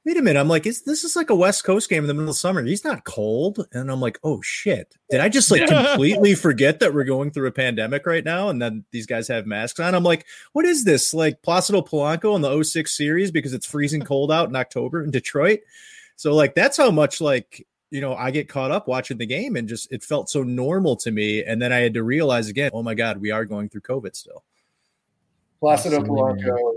wait 0.05 0.17
a 0.17 0.23
minute. 0.23 0.41
I'm 0.41 0.49
like, 0.49 0.67
is 0.67 0.83
this 0.83 1.05
is 1.05 1.15
like 1.15 1.31
a 1.31 1.35
West 1.35 1.65
Coast 1.65 1.89
game 1.89 2.03
in 2.03 2.09
the 2.09 2.15
middle 2.15 2.31
of 2.31 2.37
summer? 2.37 2.63
He's 2.63 2.85
not 2.85 3.05
cold, 3.05 3.67
and 3.73 3.91
I'm 3.91 4.01
like, 4.01 4.19
oh 4.25 4.41
shit! 4.43 4.95
Did 5.11 5.21
I 5.21 5.29
just 5.29 5.51
like 5.51 5.67
completely 5.69 6.35
forget 6.35 6.81
that 6.81 6.93
we're 6.93 7.05
going 7.05 7.31
through 7.31 7.49
a 7.49 7.53
pandemic 7.53 8.07
right 8.07 8.25
now? 8.25 8.49
And 8.49 8.61
then 8.61 8.85
these 8.91 9.07
guys 9.07 9.29
have 9.29 9.47
masks 9.47 9.81
on. 9.81 9.95
I'm 9.95 10.05
like, 10.05 10.27
what 10.53 10.65
is 10.65 10.85
this? 10.85 11.15
Like 11.15 11.43
Placido 11.43 11.83
Polanco 11.83 12.35
in 12.35 12.43
the 12.43 12.63
06 12.63 12.97
series 12.97 13.31
because 13.31 13.53
it's 13.53 13.67
freezing 13.67 14.03
cold 14.03 14.33
out 14.33 14.49
in 14.49 14.57
October 14.57 15.03
in 15.03 15.11
Detroit. 15.11 15.61
So 16.17 16.35
like 16.35 16.55
that's 16.55 16.77
how 16.77 16.91
much 16.91 17.21
like 17.21 17.67
you 17.93 18.01
know, 18.01 18.15
I 18.15 18.31
get 18.31 18.49
caught 18.49 18.71
up 18.71 18.89
watching 18.89 19.19
the 19.19 19.27
game 19.27 19.55
and 19.57 19.69
just 19.69 19.93
it 19.93 20.03
felt 20.03 20.31
so 20.31 20.43
normal 20.43 20.97
to 20.97 21.11
me. 21.11 21.45
And 21.45 21.61
then 21.61 21.73
I 21.73 21.79
had 21.81 21.93
to 21.95 22.03
realize 22.03 22.49
again, 22.49 22.71
oh 22.73 22.83
my 22.83 22.95
God, 22.95 23.19
we 23.19 23.31
are 23.31 23.45
going 23.45 23.69
through 23.69 23.83
COVID 23.83 24.17
still. 24.17 24.43
Placido 25.61 25.99
Absolutely. 26.01 26.09
Polanco, 26.43 26.73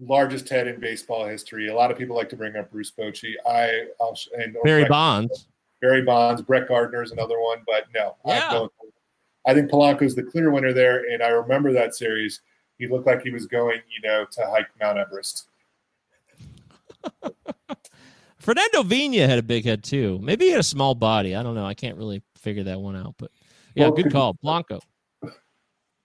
largest 0.00 0.48
head 0.48 0.66
in 0.66 0.80
baseball 0.80 1.26
history. 1.26 1.68
A 1.68 1.74
lot 1.74 1.92
of 1.92 1.96
people 1.96 2.16
like 2.16 2.28
to 2.30 2.36
bring 2.36 2.56
up 2.56 2.70
Bruce 2.72 2.90
Bochy. 2.90 3.32
I, 3.48 3.86
I'll, 4.00 4.18
and 4.36 4.56
Barry 4.64 4.82
Brett- 4.82 4.90
Bonds. 4.90 5.46
Barry 5.80 6.02
Bonds, 6.02 6.42
Brett 6.42 6.66
Gardner 6.66 7.02
is 7.04 7.12
another 7.12 7.40
one, 7.40 7.58
but 7.64 7.84
no, 7.94 8.16
Yeah. 8.26 8.48
I'm 8.48 8.52
going- 8.52 8.68
I 9.46 9.54
think 9.54 9.70
Polanco's 9.70 10.14
the 10.16 10.24
clear 10.24 10.50
winner 10.50 10.72
there. 10.72 11.04
And 11.10 11.22
I 11.22 11.28
remember 11.28 11.72
that 11.72 11.94
series. 11.94 12.40
He 12.78 12.86
looked 12.88 13.06
like 13.06 13.22
he 13.22 13.30
was 13.30 13.46
going, 13.46 13.80
you 13.88 14.06
know, 14.06 14.26
to 14.32 14.46
hike 14.46 14.66
Mount 14.80 14.98
Everest. 14.98 15.48
Fernando 18.40 18.82
Vina 18.82 19.26
had 19.26 19.38
a 19.38 19.42
big 19.42 19.64
head 19.64 19.82
too. 19.82 20.18
Maybe 20.22 20.46
he 20.46 20.50
had 20.52 20.60
a 20.60 20.64
small 20.64 20.94
body. 20.94 21.34
I 21.34 21.42
don't 21.42 21.54
know. 21.54 21.66
I 21.66 21.74
can't 21.74 21.96
really 21.96 22.22
figure 22.36 22.64
that 22.64 22.80
one 22.80 22.96
out. 22.96 23.14
But 23.18 23.30
yeah, 23.74 23.84
Well, 23.84 23.92
good 23.96 24.12
call. 24.12 24.34
Blanco. 24.42 24.80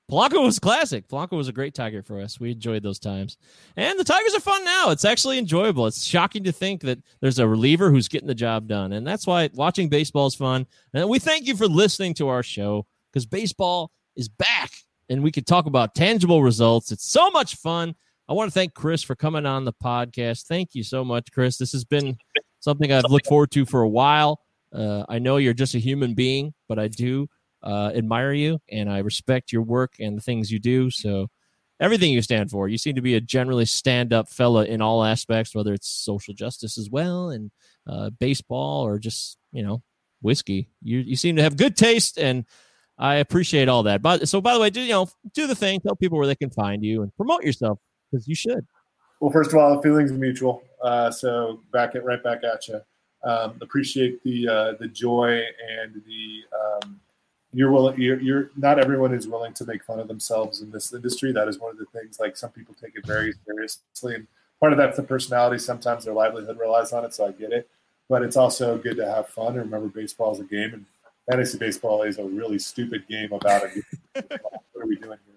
Blanco 0.10 0.41
was 0.43 0.60
classic. 0.60 1.07
Blanco 1.07 1.38
was 1.38 1.47
a 1.47 1.53
great 1.53 1.73
Tiger 1.73 2.03
for 2.03 2.19
us. 2.19 2.39
We 2.39 2.51
enjoyed 2.51 2.84
those 2.84 2.99
times. 2.99 3.38
And 3.77 3.97
the 3.97 4.03
Tigers 4.03 4.35
are 4.35 4.41
fun 4.41 4.64
now. 4.65 4.89
It's 4.89 5.05
actually 5.05 5.38
enjoyable. 5.38 5.88
It's 5.88 6.03
shocking 6.03 6.43
to 6.43 6.51
think 6.51 6.81
that 6.81 6.99
there's 7.22 7.39
a 7.39 7.47
reliever 7.47 7.89
who's 7.89 8.10
getting 8.10 8.27
the 8.27 8.35
job 8.35 8.68
done. 8.68 8.91
And 8.93 9.07
that's 9.07 9.26
why 9.26 9.49
watching 9.53 9.88
baseball 9.88 10.27
is 10.27 10.35
fun. 10.35 10.68
And 10.93 11.07
we 11.10 11.19
thank 11.19 11.47
you 11.47 11.55
for 11.55 11.68
listening 11.68 12.14
to 12.15 12.27
our 12.27 12.43
show 12.43 12.85
because 13.11 13.26
baseball 13.26 13.91
is 14.15 14.27
back 14.27 14.72
and 15.10 15.23
we 15.23 15.31
could 15.31 15.47
talk 15.47 15.68
about 15.68 15.95
tangible 15.95 16.43
results. 16.43 16.91
It's 16.91 17.10
so 17.10 17.31
much 17.31 17.55
fun. 17.55 17.95
I 18.28 18.34
want 18.34 18.50
to 18.50 18.54
thank 18.54 18.74
Chris 18.74 19.04
for 19.04 19.16
coming 19.16 19.45
on 19.45 19.66
the 19.66 19.74
podcast. 19.74 20.44
Thank 20.44 20.76
you 20.76 20.84
so 20.84 21.04
much, 21.04 21.32
Chris. 21.34 21.58
This 21.58 21.74
has 21.74 21.84
been 21.84 22.18
something 22.62 22.91
I've 22.91 23.04
looked 23.10 23.28
forward 23.28 23.52
to 23.52 23.66
for 23.66 23.82
a 23.82 23.90
while. 23.90 24.40
Uh, 24.74 25.04
I 25.10 25.20
know 25.20 25.38
you're 25.38 25.54
just 25.54 25.76
a 25.76 25.80
human 25.80 26.14
being, 26.14 26.54
but 26.70 26.80
I 26.80 26.88
do 26.88 27.28
uh, 27.62 27.91
admire 27.94 28.32
you 28.32 28.60
and 28.72 28.90
I 28.90 29.00
respect 29.00 29.52
your 29.52 29.62
work 29.62 29.95
and 30.00 30.18
the 30.18 30.22
things 30.22 30.52
you 30.52 30.60
do. 30.60 30.90
So, 30.90 31.28
everything 31.82 32.14
you 32.14 32.22
stand 32.22 32.50
for, 32.50 32.70
you 32.70 32.78
seem 32.78 32.95
to 32.95 33.02
be 33.02 33.16
a 33.16 33.22
generally 33.22 33.66
stand 33.66 34.14
up 34.14 34.30
fella 34.30 34.64
in 34.66 34.82
all 34.82 35.04
aspects, 35.04 35.54
whether 35.54 35.74
it's 35.74 35.90
social 35.90 36.34
justice 36.34 36.78
as 36.78 36.90
well 36.90 37.30
and 37.30 37.52
uh, 37.88 38.10
baseball 38.12 38.86
or 38.86 39.00
just, 39.00 39.38
you 39.52 39.64
know, 39.64 39.84
whiskey. 40.22 40.70
You, 40.82 41.00
you 41.00 41.18
seem 41.18 41.36
to 41.36 41.44
have 41.44 41.58
good 41.58 41.76
taste 41.76 42.18
and 42.18 42.45
I 42.98 43.16
appreciate 43.16 43.68
all 43.68 43.84
that. 43.84 44.02
But 44.02 44.30
so, 44.30 44.40
by 44.40 44.54
the 44.54 44.62
way, 44.62 44.70
do 44.70 44.80
you 44.80 44.94
know, 44.94 45.10
do 45.34 45.45
the 45.45 45.56
thing, 45.56 45.82
tell 45.82 45.98
people 45.98 46.18
where 46.18 46.28
they 46.28 46.36
can 46.36 46.52
find 46.52 46.86
you 46.86 47.02
and 47.02 47.14
promote 47.18 47.44
yourself 47.44 47.80
because 48.14 48.27
you 48.27 48.35
should. 48.35 48.65
Well, 49.19 49.31
first 49.31 49.52
of 49.52 49.57
all, 49.57 49.76
the 49.76 49.81
feelings 49.81 50.11
are 50.11 50.15
mutual. 50.15 50.64
Uh, 50.81 51.10
so 51.10 51.61
back 51.72 51.95
at 51.95 52.06
right 52.06 52.22
back 52.22 52.44
at 52.44 52.68
you. 52.68 52.81
Um, 53.23 53.57
appreciate 53.61 54.22
the 54.23 54.48
uh, 54.48 54.73
the 54.80 54.88
joy 54.88 55.41
and 55.80 56.02
the 56.06 56.84
um, 56.85 56.99
you're 57.53 57.72
willing. 57.72 57.99
You're, 57.99 58.19
you're 58.19 58.52
not 58.57 58.80
everyone 58.80 59.14
is 59.14 59.27
willing 59.27 59.53
to 59.53 59.65
make 59.65 59.84
fun 59.84 59.99
of 59.99 60.07
themselves 60.07 60.61
in 60.61 60.72
this 60.72 60.94
industry. 60.94 61.31
That 61.31 61.48
is 61.48 61.60
one 61.60 61.72
of 61.72 61.77
the 61.77 61.85
things. 61.98 62.19
Like 62.19 62.35
some 62.35 62.52
people 62.52 62.76
take 62.80 62.95
it 62.95 63.06
very 63.06 63.34
seriously, 63.45 64.15
and 64.15 64.27
part 64.60 64.73
of 64.73 64.77
that's 64.77 64.98
the 64.98 65.03
personality. 65.03 65.57
Sometimes 65.57 66.03
their 66.03 66.14
livelihood 66.14 66.60
relies 66.60 66.91
on 66.91 67.06
it, 67.06 67.14
so 67.14 67.27
I 67.27 67.31
get 67.31 67.53
it. 67.53 67.69
But 68.10 68.23
it's 68.23 68.35
also 68.35 68.77
good 68.77 68.98
to 68.98 69.10
have 69.10 69.30
fun. 69.30 69.53
And 69.53 69.72
remember, 69.72 69.88
baseball 69.88 70.34
is 70.34 70.41
a 70.41 70.44
game, 70.44 70.73
and 70.73 70.85
fantasy 71.30 71.57
baseball 71.57 72.02
is 72.02 72.18
a 72.18 72.23
really 72.26 72.60
stupid 72.60 73.07
game 73.07 73.31
about 73.31 73.64
it. 73.64 73.84
what 74.14 74.84
are 74.84 74.88
we 74.88 74.98
doing 74.98 75.18
here? 75.26 75.34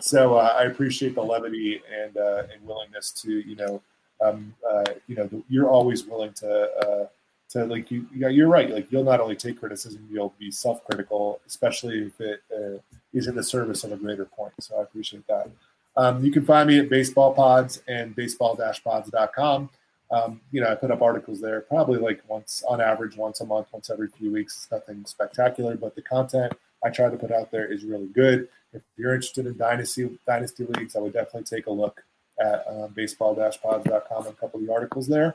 So 0.00 0.34
uh, 0.34 0.54
I 0.58 0.64
appreciate 0.64 1.14
the 1.14 1.22
levity 1.22 1.80
and 1.92 2.16
uh, 2.16 2.42
and 2.52 2.66
willingness 2.66 3.10
to 3.22 3.40
you 3.40 3.56
know 3.56 3.82
um, 4.20 4.54
uh, 4.68 4.84
you 5.06 5.16
know 5.16 5.28
you're 5.48 5.68
always 5.68 6.04
willing 6.04 6.32
to 6.34 6.70
uh, 6.80 7.06
to 7.50 7.64
like 7.64 7.90
you 7.90 8.06
you're 8.12 8.48
right 8.48 8.70
like 8.70 8.90
you'll 8.90 9.04
not 9.04 9.20
only 9.20 9.36
take 9.36 9.58
criticism 9.58 10.06
you'll 10.10 10.34
be 10.38 10.50
self 10.50 10.84
critical 10.84 11.40
especially 11.46 12.06
if 12.06 12.20
it 12.20 12.42
uh, 12.54 12.78
is 13.14 13.26
in 13.26 13.34
the 13.34 13.42
service 13.42 13.84
of 13.84 13.92
a 13.92 13.96
greater 13.96 14.26
point. 14.26 14.52
So 14.60 14.78
I 14.78 14.82
appreciate 14.82 15.26
that. 15.28 15.48
Um, 15.96 16.22
you 16.22 16.30
can 16.30 16.44
find 16.44 16.68
me 16.68 16.78
at 16.78 16.90
baseball 16.90 17.32
pods 17.32 17.82
and 17.88 18.14
baseball-pods.com. 18.14 19.70
Um, 20.10 20.40
you 20.52 20.60
know, 20.60 20.70
I 20.70 20.74
put 20.74 20.90
up 20.90 21.00
articles 21.00 21.40
there 21.40 21.62
probably 21.62 21.98
like 21.98 22.22
once 22.28 22.62
on 22.68 22.80
average, 22.80 23.16
once 23.16 23.40
a 23.40 23.46
month, 23.46 23.68
once 23.72 23.90
every 23.90 24.08
few 24.08 24.30
weeks. 24.30 24.56
It's 24.56 24.70
nothing 24.70 25.04
spectacular, 25.06 25.76
but 25.76 25.94
the 25.96 26.02
content 26.02 26.52
I 26.86 26.90
try 26.90 27.10
to 27.10 27.16
put 27.16 27.32
out 27.32 27.50
there 27.50 27.70
is 27.70 27.84
really 27.84 28.06
good. 28.06 28.48
If 28.72 28.82
you're 28.96 29.14
interested 29.14 29.46
in 29.46 29.56
dynasty 29.56 30.18
dynasty 30.26 30.64
leagues, 30.64 30.94
I 30.94 31.00
would 31.00 31.12
definitely 31.12 31.44
take 31.44 31.66
a 31.66 31.72
look 31.72 32.04
at 32.40 32.64
um, 32.68 32.92
baseball-pods.com 32.94 34.26
and 34.26 34.34
a 34.34 34.36
couple 34.36 34.60
of 34.60 34.66
the 34.66 34.72
articles 34.72 35.08
there. 35.08 35.34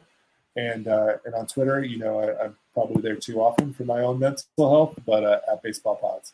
And 0.56 0.88
uh, 0.88 1.18
and 1.26 1.36
on 1.36 1.48
Twitter, 1.48 1.84
you 1.84 1.98
know, 1.98 2.20
I, 2.20 2.46
I'm 2.46 2.56
probably 2.74 3.02
there 3.02 3.16
too 3.16 3.42
often 3.42 3.74
for 3.74 3.84
my 3.84 4.02
own 4.02 4.20
mental 4.20 4.46
health, 4.58 5.00
but 5.06 5.24
uh, 5.24 5.40
at 5.52 5.62
baseball 5.62 5.96
pods. 5.96 6.34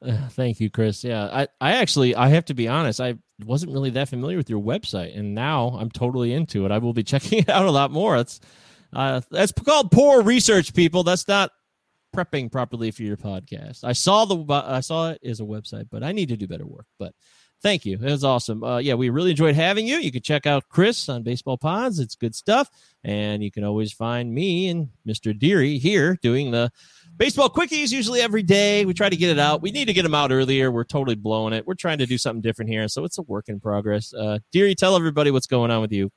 Uh, 0.00 0.28
Thank 0.28 0.60
you, 0.60 0.70
Chris. 0.70 1.02
Yeah, 1.02 1.24
I, 1.32 1.48
I 1.60 1.72
actually, 1.76 2.14
I 2.14 2.28
have 2.28 2.44
to 2.46 2.54
be 2.54 2.68
honest, 2.68 3.00
I 3.00 3.14
wasn't 3.44 3.72
really 3.72 3.90
that 3.90 4.08
familiar 4.08 4.36
with 4.36 4.50
your 4.50 4.60
website, 4.60 5.18
and 5.18 5.34
now 5.34 5.78
I'm 5.80 5.90
totally 5.90 6.32
into 6.32 6.64
it. 6.66 6.72
I 6.72 6.78
will 6.78 6.92
be 6.92 7.02
checking 7.12 7.40
it 7.40 7.48
out 7.48 7.66
a 7.66 7.70
lot 7.70 7.90
more. 7.90 8.16
It's 8.18 8.40
uh, 8.92 9.20
that's 9.30 9.52
called 9.52 9.90
poor 9.90 10.22
research, 10.22 10.74
people. 10.74 11.02
That's 11.02 11.26
not 11.26 11.50
prepping 12.14 12.50
properly 12.50 12.90
for 12.90 13.02
your 13.02 13.16
podcast. 13.16 13.84
I 13.84 13.92
saw 13.92 14.24
the 14.24 14.44
I 14.52 14.80
saw 14.80 15.10
it 15.10 15.20
as 15.24 15.40
a 15.40 15.44
website, 15.44 15.88
but 15.90 16.02
I 16.02 16.12
need 16.12 16.28
to 16.28 16.36
do 16.36 16.46
better 16.46 16.66
work. 16.66 16.86
But 16.98 17.14
thank 17.64 17.86
you. 17.86 17.94
It 17.94 18.02
was 18.02 18.22
awesome. 18.22 18.62
Uh, 18.62 18.78
yeah, 18.78 18.94
we 18.94 19.08
really 19.08 19.30
enjoyed 19.30 19.54
having 19.54 19.86
you. 19.86 19.96
You 19.96 20.12
can 20.12 20.22
check 20.22 20.46
out 20.46 20.68
Chris 20.68 21.08
on 21.08 21.22
Baseball 21.22 21.56
Pods. 21.56 21.98
It's 21.98 22.14
good 22.14 22.34
stuff. 22.34 22.68
And 23.02 23.42
you 23.42 23.50
can 23.50 23.64
always 23.64 23.90
find 23.90 24.32
me 24.32 24.68
and 24.68 24.90
Mr. 25.08 25.36
Deary 25.36 25.78
here 25.78 26.18
doing 26.22 26.50
the 26.50 26.70
baseball 27.16 27.48
quickies 27.48 27.90
usually 27.90 28.20
every 28.20 28.42
day. 28.42 28.84
We 28.84 28.92
try 28.92 29.08
to 29.08 29.16
get 29.16 29.30
it 29.30 29.38
out. 29.38 29.62
We 29.62 29.70
need 29.70 29.86
to 29.86 29.94
get 29.94 30.02
them 30.02 30.14
out 30.14 30.30
earlier. 30.30 30.70
We're 30.70 30.84
totally 30.84 31.16
blowing 31.16 31.54
it. 31.54 31.66
We're 31.66 31.74
trying 31.74 31.98
to 31.98 32.06
do 32.06 32.18
something 32.18 32.42
different 32.42 32.70
here. 32.70 32.86
So 32.88 33.04
it's 33.04 33.18
a 33.18 33.22
work 33.22 33.48
in 33.48 33.60
progress. 33.60 34.12
Uh, 34.12 34.38
Deary, 34.52 34.74
tell 34.74 34.94
everybody 34.94 35.30
what's 35.30 35.46
going 35.46 35.70
on 35.70 35.80
with 35.80 35.92
you. 35.92 36.10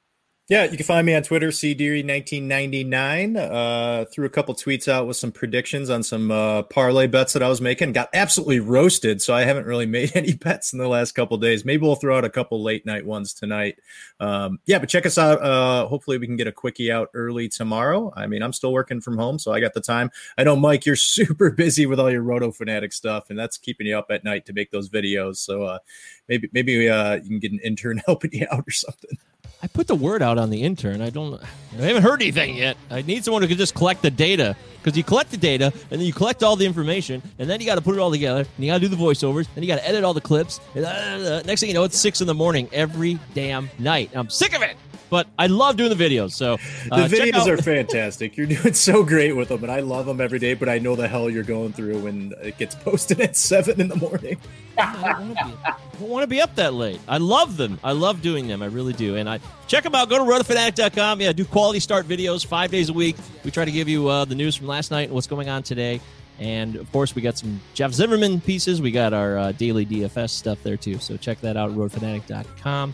Yeah, 0.50 0.64
you 0.64 0.78
can 0.78 0.86
find 0.86 1.06
me 1.06 1.14
on 1.14 1.24
Twitter, 1.24 1.50
cdeary1999. 1.50 3.36
Uh, 3.36 4.06
threw 4.06 4.26
a 4.26 4.30
couple 4.30 4.56
tweets 4.56 4.88
out 4.88 5.06
with 5.06 5.18
some 5.18 5.30
predictions 5.30 5.90
on 5.90 6.04
some 6.04 6.32
uh, 6.32 6.64
parlay 6.64 7.08
bets 7.08 7.34
that 7.34 7.44
I 7.44 7.50
was 7.50 7.60
making. 7.60 7.92
Got 7.92 8.08
absolutely 8.14 8.62
roasted, 8.62 9.22
so 9.22 9.34
I 9.34 9.44
haven't 9.44 9.66
really 9.66 9.86
made 9.98 10.14
any 10.16 10.36
bets 10.36 10.72
in 10.72 10.80
the 10.80 10.88
last 10.88 11.12
couple 11.12 11.38
days. 11.38 11.66
Maybe 11.66 11.82
we'll 11.82 11.96
throw 11.96 12.18
out 12.18 12.24
a 12.24 12.30
couple 12.30 12.64
late 12.64 12.86
night 12.86 13.06
ones 13.06 13.34
tonight. 13.34 13.80
Um, 14.22 14.60
yeah, 14.66 14.80
but 14.80 14.88
check 14.88 15.06
us 15.06 15.18
out. 15.18 15.42
Uh, 15.42 15.86
hopefully, 15.86 16.18
we 16.18 16.28
can 16.28 16.38
get 16.38 16.48
a 16.48 16.54
quickie 16.54 16.94
out 16.94 17.10
early 17.14 17.50
tomorrow. 17.50 18.14
I 18.16 18.28
mean, 18.28 18.42
I'm 18.42 18.54
still 18.54 18.72
working 18.72 19.02
from 19.02 19.18
home, 19.18 19.40
so 19.40 19.52
I 19.52 19.60
got 19.60 19.74
the 19.74 19.82
time. 19.82 20.12
I 20.38 20.46
know, 20.46 20.56
Mike, 20.56 20.86
you're 20.86 20.96
super 20.96 21.52
busy 21.52 21.88
with 21.88 22.00
all 22.00 22.10
your 22.10 22.22
Roto 22.22 22.54
Fanatic 22.54 22.94
stuff, 22.94 23.30
and 23.30 23.38
that's 23.38 23.58
keeping 23.58 23.86
you 23.86 23.98
up 23.98 24.12
at 24.12 24.24
night 24.24 24.46
to 24.46 24.54
make 24.54 24.72
those 24.72 24.90
videos. 24.90 25.38
So 25.38 25.64
uh, 25.64 25.80
maybe 26.28 26.50
maybe 26.54 26.90
uh, 26.90 27.16
you 27.16 27.30
can 27.30 27.40
get 27.40 27.52
an 27.52 27.60
intern 27.64 28.02
helping 28.06 28.32
you 28.34 28.48
out 28.52 28.64
or 28.68 28.72
something. 28.72 29.18
I 29.62 29.66
put 29.66 29.88
the 29.88 29.96
word 29.96 30.22
out 30.22 30.38
on 30.38 30.52
the 30.52 30.62
intern. 30.62 31.02
I 31.02 31.10
don't. 31.10 31.42
I 31.42 31.82
haven't 31.82 32.04
heard 32.04 32.22
anything 32.22 32.56
yet. 32.56 32.78
I 32.92 33.02
need 33.02 33.26
someone 33.26 33.42
who 33.42 33.48
can 33.48 33.58
just 33.58 33.74
collect 33.74 34.04
the 34.04 34.12
data 34.12 34.56
because 34.78 34.96
you 34.96 35.04
collect 35.04 35.32
the 35.32 35.38
data 35.38 35.74
and 35.90 36.00
then 36.00 36.02
you 36.02 36.14
collect 36.14 36.44
all 36.44 36.56
the 36.56 36.66
information 36.66 37.24
and 37.40 37.50
then 37.50 37.60
you 37.60 37.66
got 37.66 37.76
to 37.76 37.82
put 37.82 37.96
it 37.96 38.00
all 38.00 38.12
together 38.12 38.42
and 38.42 38.66
you 38.66 38.72
got 38.72 38.80
to 38.80 38.88
do 38.88 38.88
the 38.88 38.96
voiceovers 38.96 39.48
and 39.56 39.66
you 39.66 39.68
got 39.68 39.80
to 39.80 39.88
edit 39.88 40.04
all 40.04 40.14
the 40.14 40.22
clips. 40.22 40.60
And, 40.76 40.86
uh, 40.86 41.42
next 41.42 41.62
thing 41.62 41.70
you 41.70 41.74
know, 41.74 41.84
it's 41.84 41.98
six 41.98 42.22
in 42.22 42.28
the 42.28 42.36
morning 42.36 42.70
every 42.72 43.20
damn 43.34 43.70
night. 43.80 44.12
I'm 44.14 44.30
sick 44.30 44.56
of 44.56 44.62
it. 44.62 44.78
But 45.10 45.28
I 45.40 45.48
love 45.48 45.78
doing 45.78 45.96
the 45.96 46.04
videos. 46.04 46.32
So 46.32 46.54
uh, 46.92 47.08
the 47.08 47.16
videos 47.16 47.48
are 47.48 47.58
fantastic. 47.58 48.36
You're 48.38 48.48
doing 48.48 48.74
so 48.74 49.04
great 49.04 49.36
with 49.36 49.50
them, 49.50 49.64
and 49.64 49.72
I 49.72 49.80
love 49.80 50.06
them 50.06 50.20
every 50.20 50.40
day. 50.40 50.54
But 50.54 50.70
I 50.70 50.80
know 50.80 50.96
the 50.96 51.08
hell 51.08 51.30
you're 51.30 51.44
going 51.44 51.74
through 51.74 52.00
when 52.00 52.34
it 52.42 52.58
gets 52.58 52.76
posted 52.76 53.20
at 53.22 53.36
seven 53.36 53.80
in 53.80 53.88
the 53.88 53.96
morning. 53.96 54.38
I 54.78 55.76
don't 56.00 56.10
want 56.10 56.24
to 56.24 56.28
be 56.28 56.42
up 56.42 56.54
that 56.56 56.74
late. 56.74 57.00
I 57.08 57.18
love 57.18 57.58
them. 57.58 57.80
I 57.84 57.94
love 57.94 58.22
doing 58.22 58.48
them. 58.48 58.62
I 58.62 58.68
really 58.68 58.94
do. 58.94 59.16
And 59.16 59.28
I 59.28 59.40
check 59.68 59.84
them 59.84 59.96
out. 59.96 60.10
Go 60.10 60.18
to 60.18 60.24
rotofanatic.com. 60.24 61.22
Yeah, 61.22 61.32
do 61.32 61.46
quality 61.46 61.80
start 61.80 62.08
videos 62.08 62.46
five 62.46 62.70
days 62.70 62.90
a 62.90 62.94
week. 62.94 63.16
We 63.44 63.52
try 63.52 63.66
to 63.66 63.72
give 63.72 63.88
you 63.88 64.08
uh, 64.08 64.26
the 64.26 64.36
news 64.36 64.56
from 64.56 64.68
last 64.68 64.92
night 64.92 65.04
and 65.04 65.14
what's 65.14 65.28
going 65.28 65.50
on 65.50 65.64
today. 65.64 66.00
And 66.40 66.76
of 66.76 66.92
course, 66.92 67.16
we 67.16 67.22
got 67.22 67.38
some 67.38 67.60
Jeff 67.74 67.94
Zimmerman 67.94 68.42
pieces. 68.42 68.82
We 68.82 68.92
got 68.92 69.14
our 69.14 69.38
uh, 69.38 69.52
daily 69.54 69.86
DFS 69.86 70.30
stuff 70.30 70.62
there 70.62 70.78
too. 70.78 71.00
So 71.00 71.18
check 71.18 71.42
that 71.42 71.58
out 71.58 71.72
at 71.72 71.76
rotofanatic.com. 71.76 72.94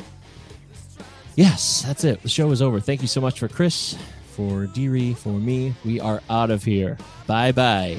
Yes, 1.36 1.82
that's 1.82 2.04
it. 2.04 2.22
The 2.22 2.30
show 2.30 2.52
is 2.52 2.62
over. 2.62 2.80
Thank 2.80 3.02
you 3.02 3.08
so 3.08 3.22
much 3.22 3.40
for 3.40 3.48
Chris, 3.48 3.98
for 4.32 4.68
Deary, 4.68 5.14
for 5.14 5.34
me. 5.34 5.74
We 5.84 6.00
are 6.00 6.22
out 6.30 6.52
of 6.52 6.64
here. 6.64 6.98
Bye 7.28 7.52
bye. 7.52 7.98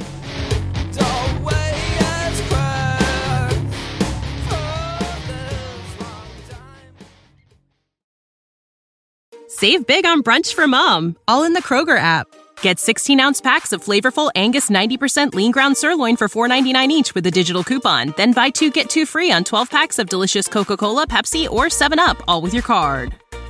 Save 9.48 9.86
big 9.86 10.04
on 10.04 10.22
brunch 10.22 10.52
for 10.52 10.66
mom, 10.66 11.16
all 11.26 11.44
in 11.44 11.52
the 11.54 11.62
Kroger 11.62 11.96
app. 11.96 12.26
Get 12.60 12.78
16 12.80 13.20
ounce 13.20 13.40
packs 13.40 13.72
of 13.72 13.84
flavorful 13.84 14.30
Angus 14.34 14.68
90% 14.68 15.32
lean 15.32 15.52
ground 15.52 15.76
sirloin 15.76 16.16
for 16.16 16.28
$4.99 16.28 16.88
each 16.88 17.14
with 17.14 17.26
a 17.26 17.30
digital 17.30 17.62
coupon. 17.62 18.12
Then 18.16 18.32
buy 18.32 18.50
two 18.50 18.70
get 18.70 18.90
two 18.90 19.06
free 19.06 19.30
on 19.30 19.44
12 19.44 19.70
packs 19.70 19.98
of 19.98 20.08
delicious 20.08 20.48
Coca 20.48 20.76
Cola, 20.76 21.06
Pepsi, 21.06 21.48
or 21.48 21.66
7UP, 21.66 22.20
all 22.26 22.42
with 22.42 22.52
your 22.52 22.62
card. 22.62 23.14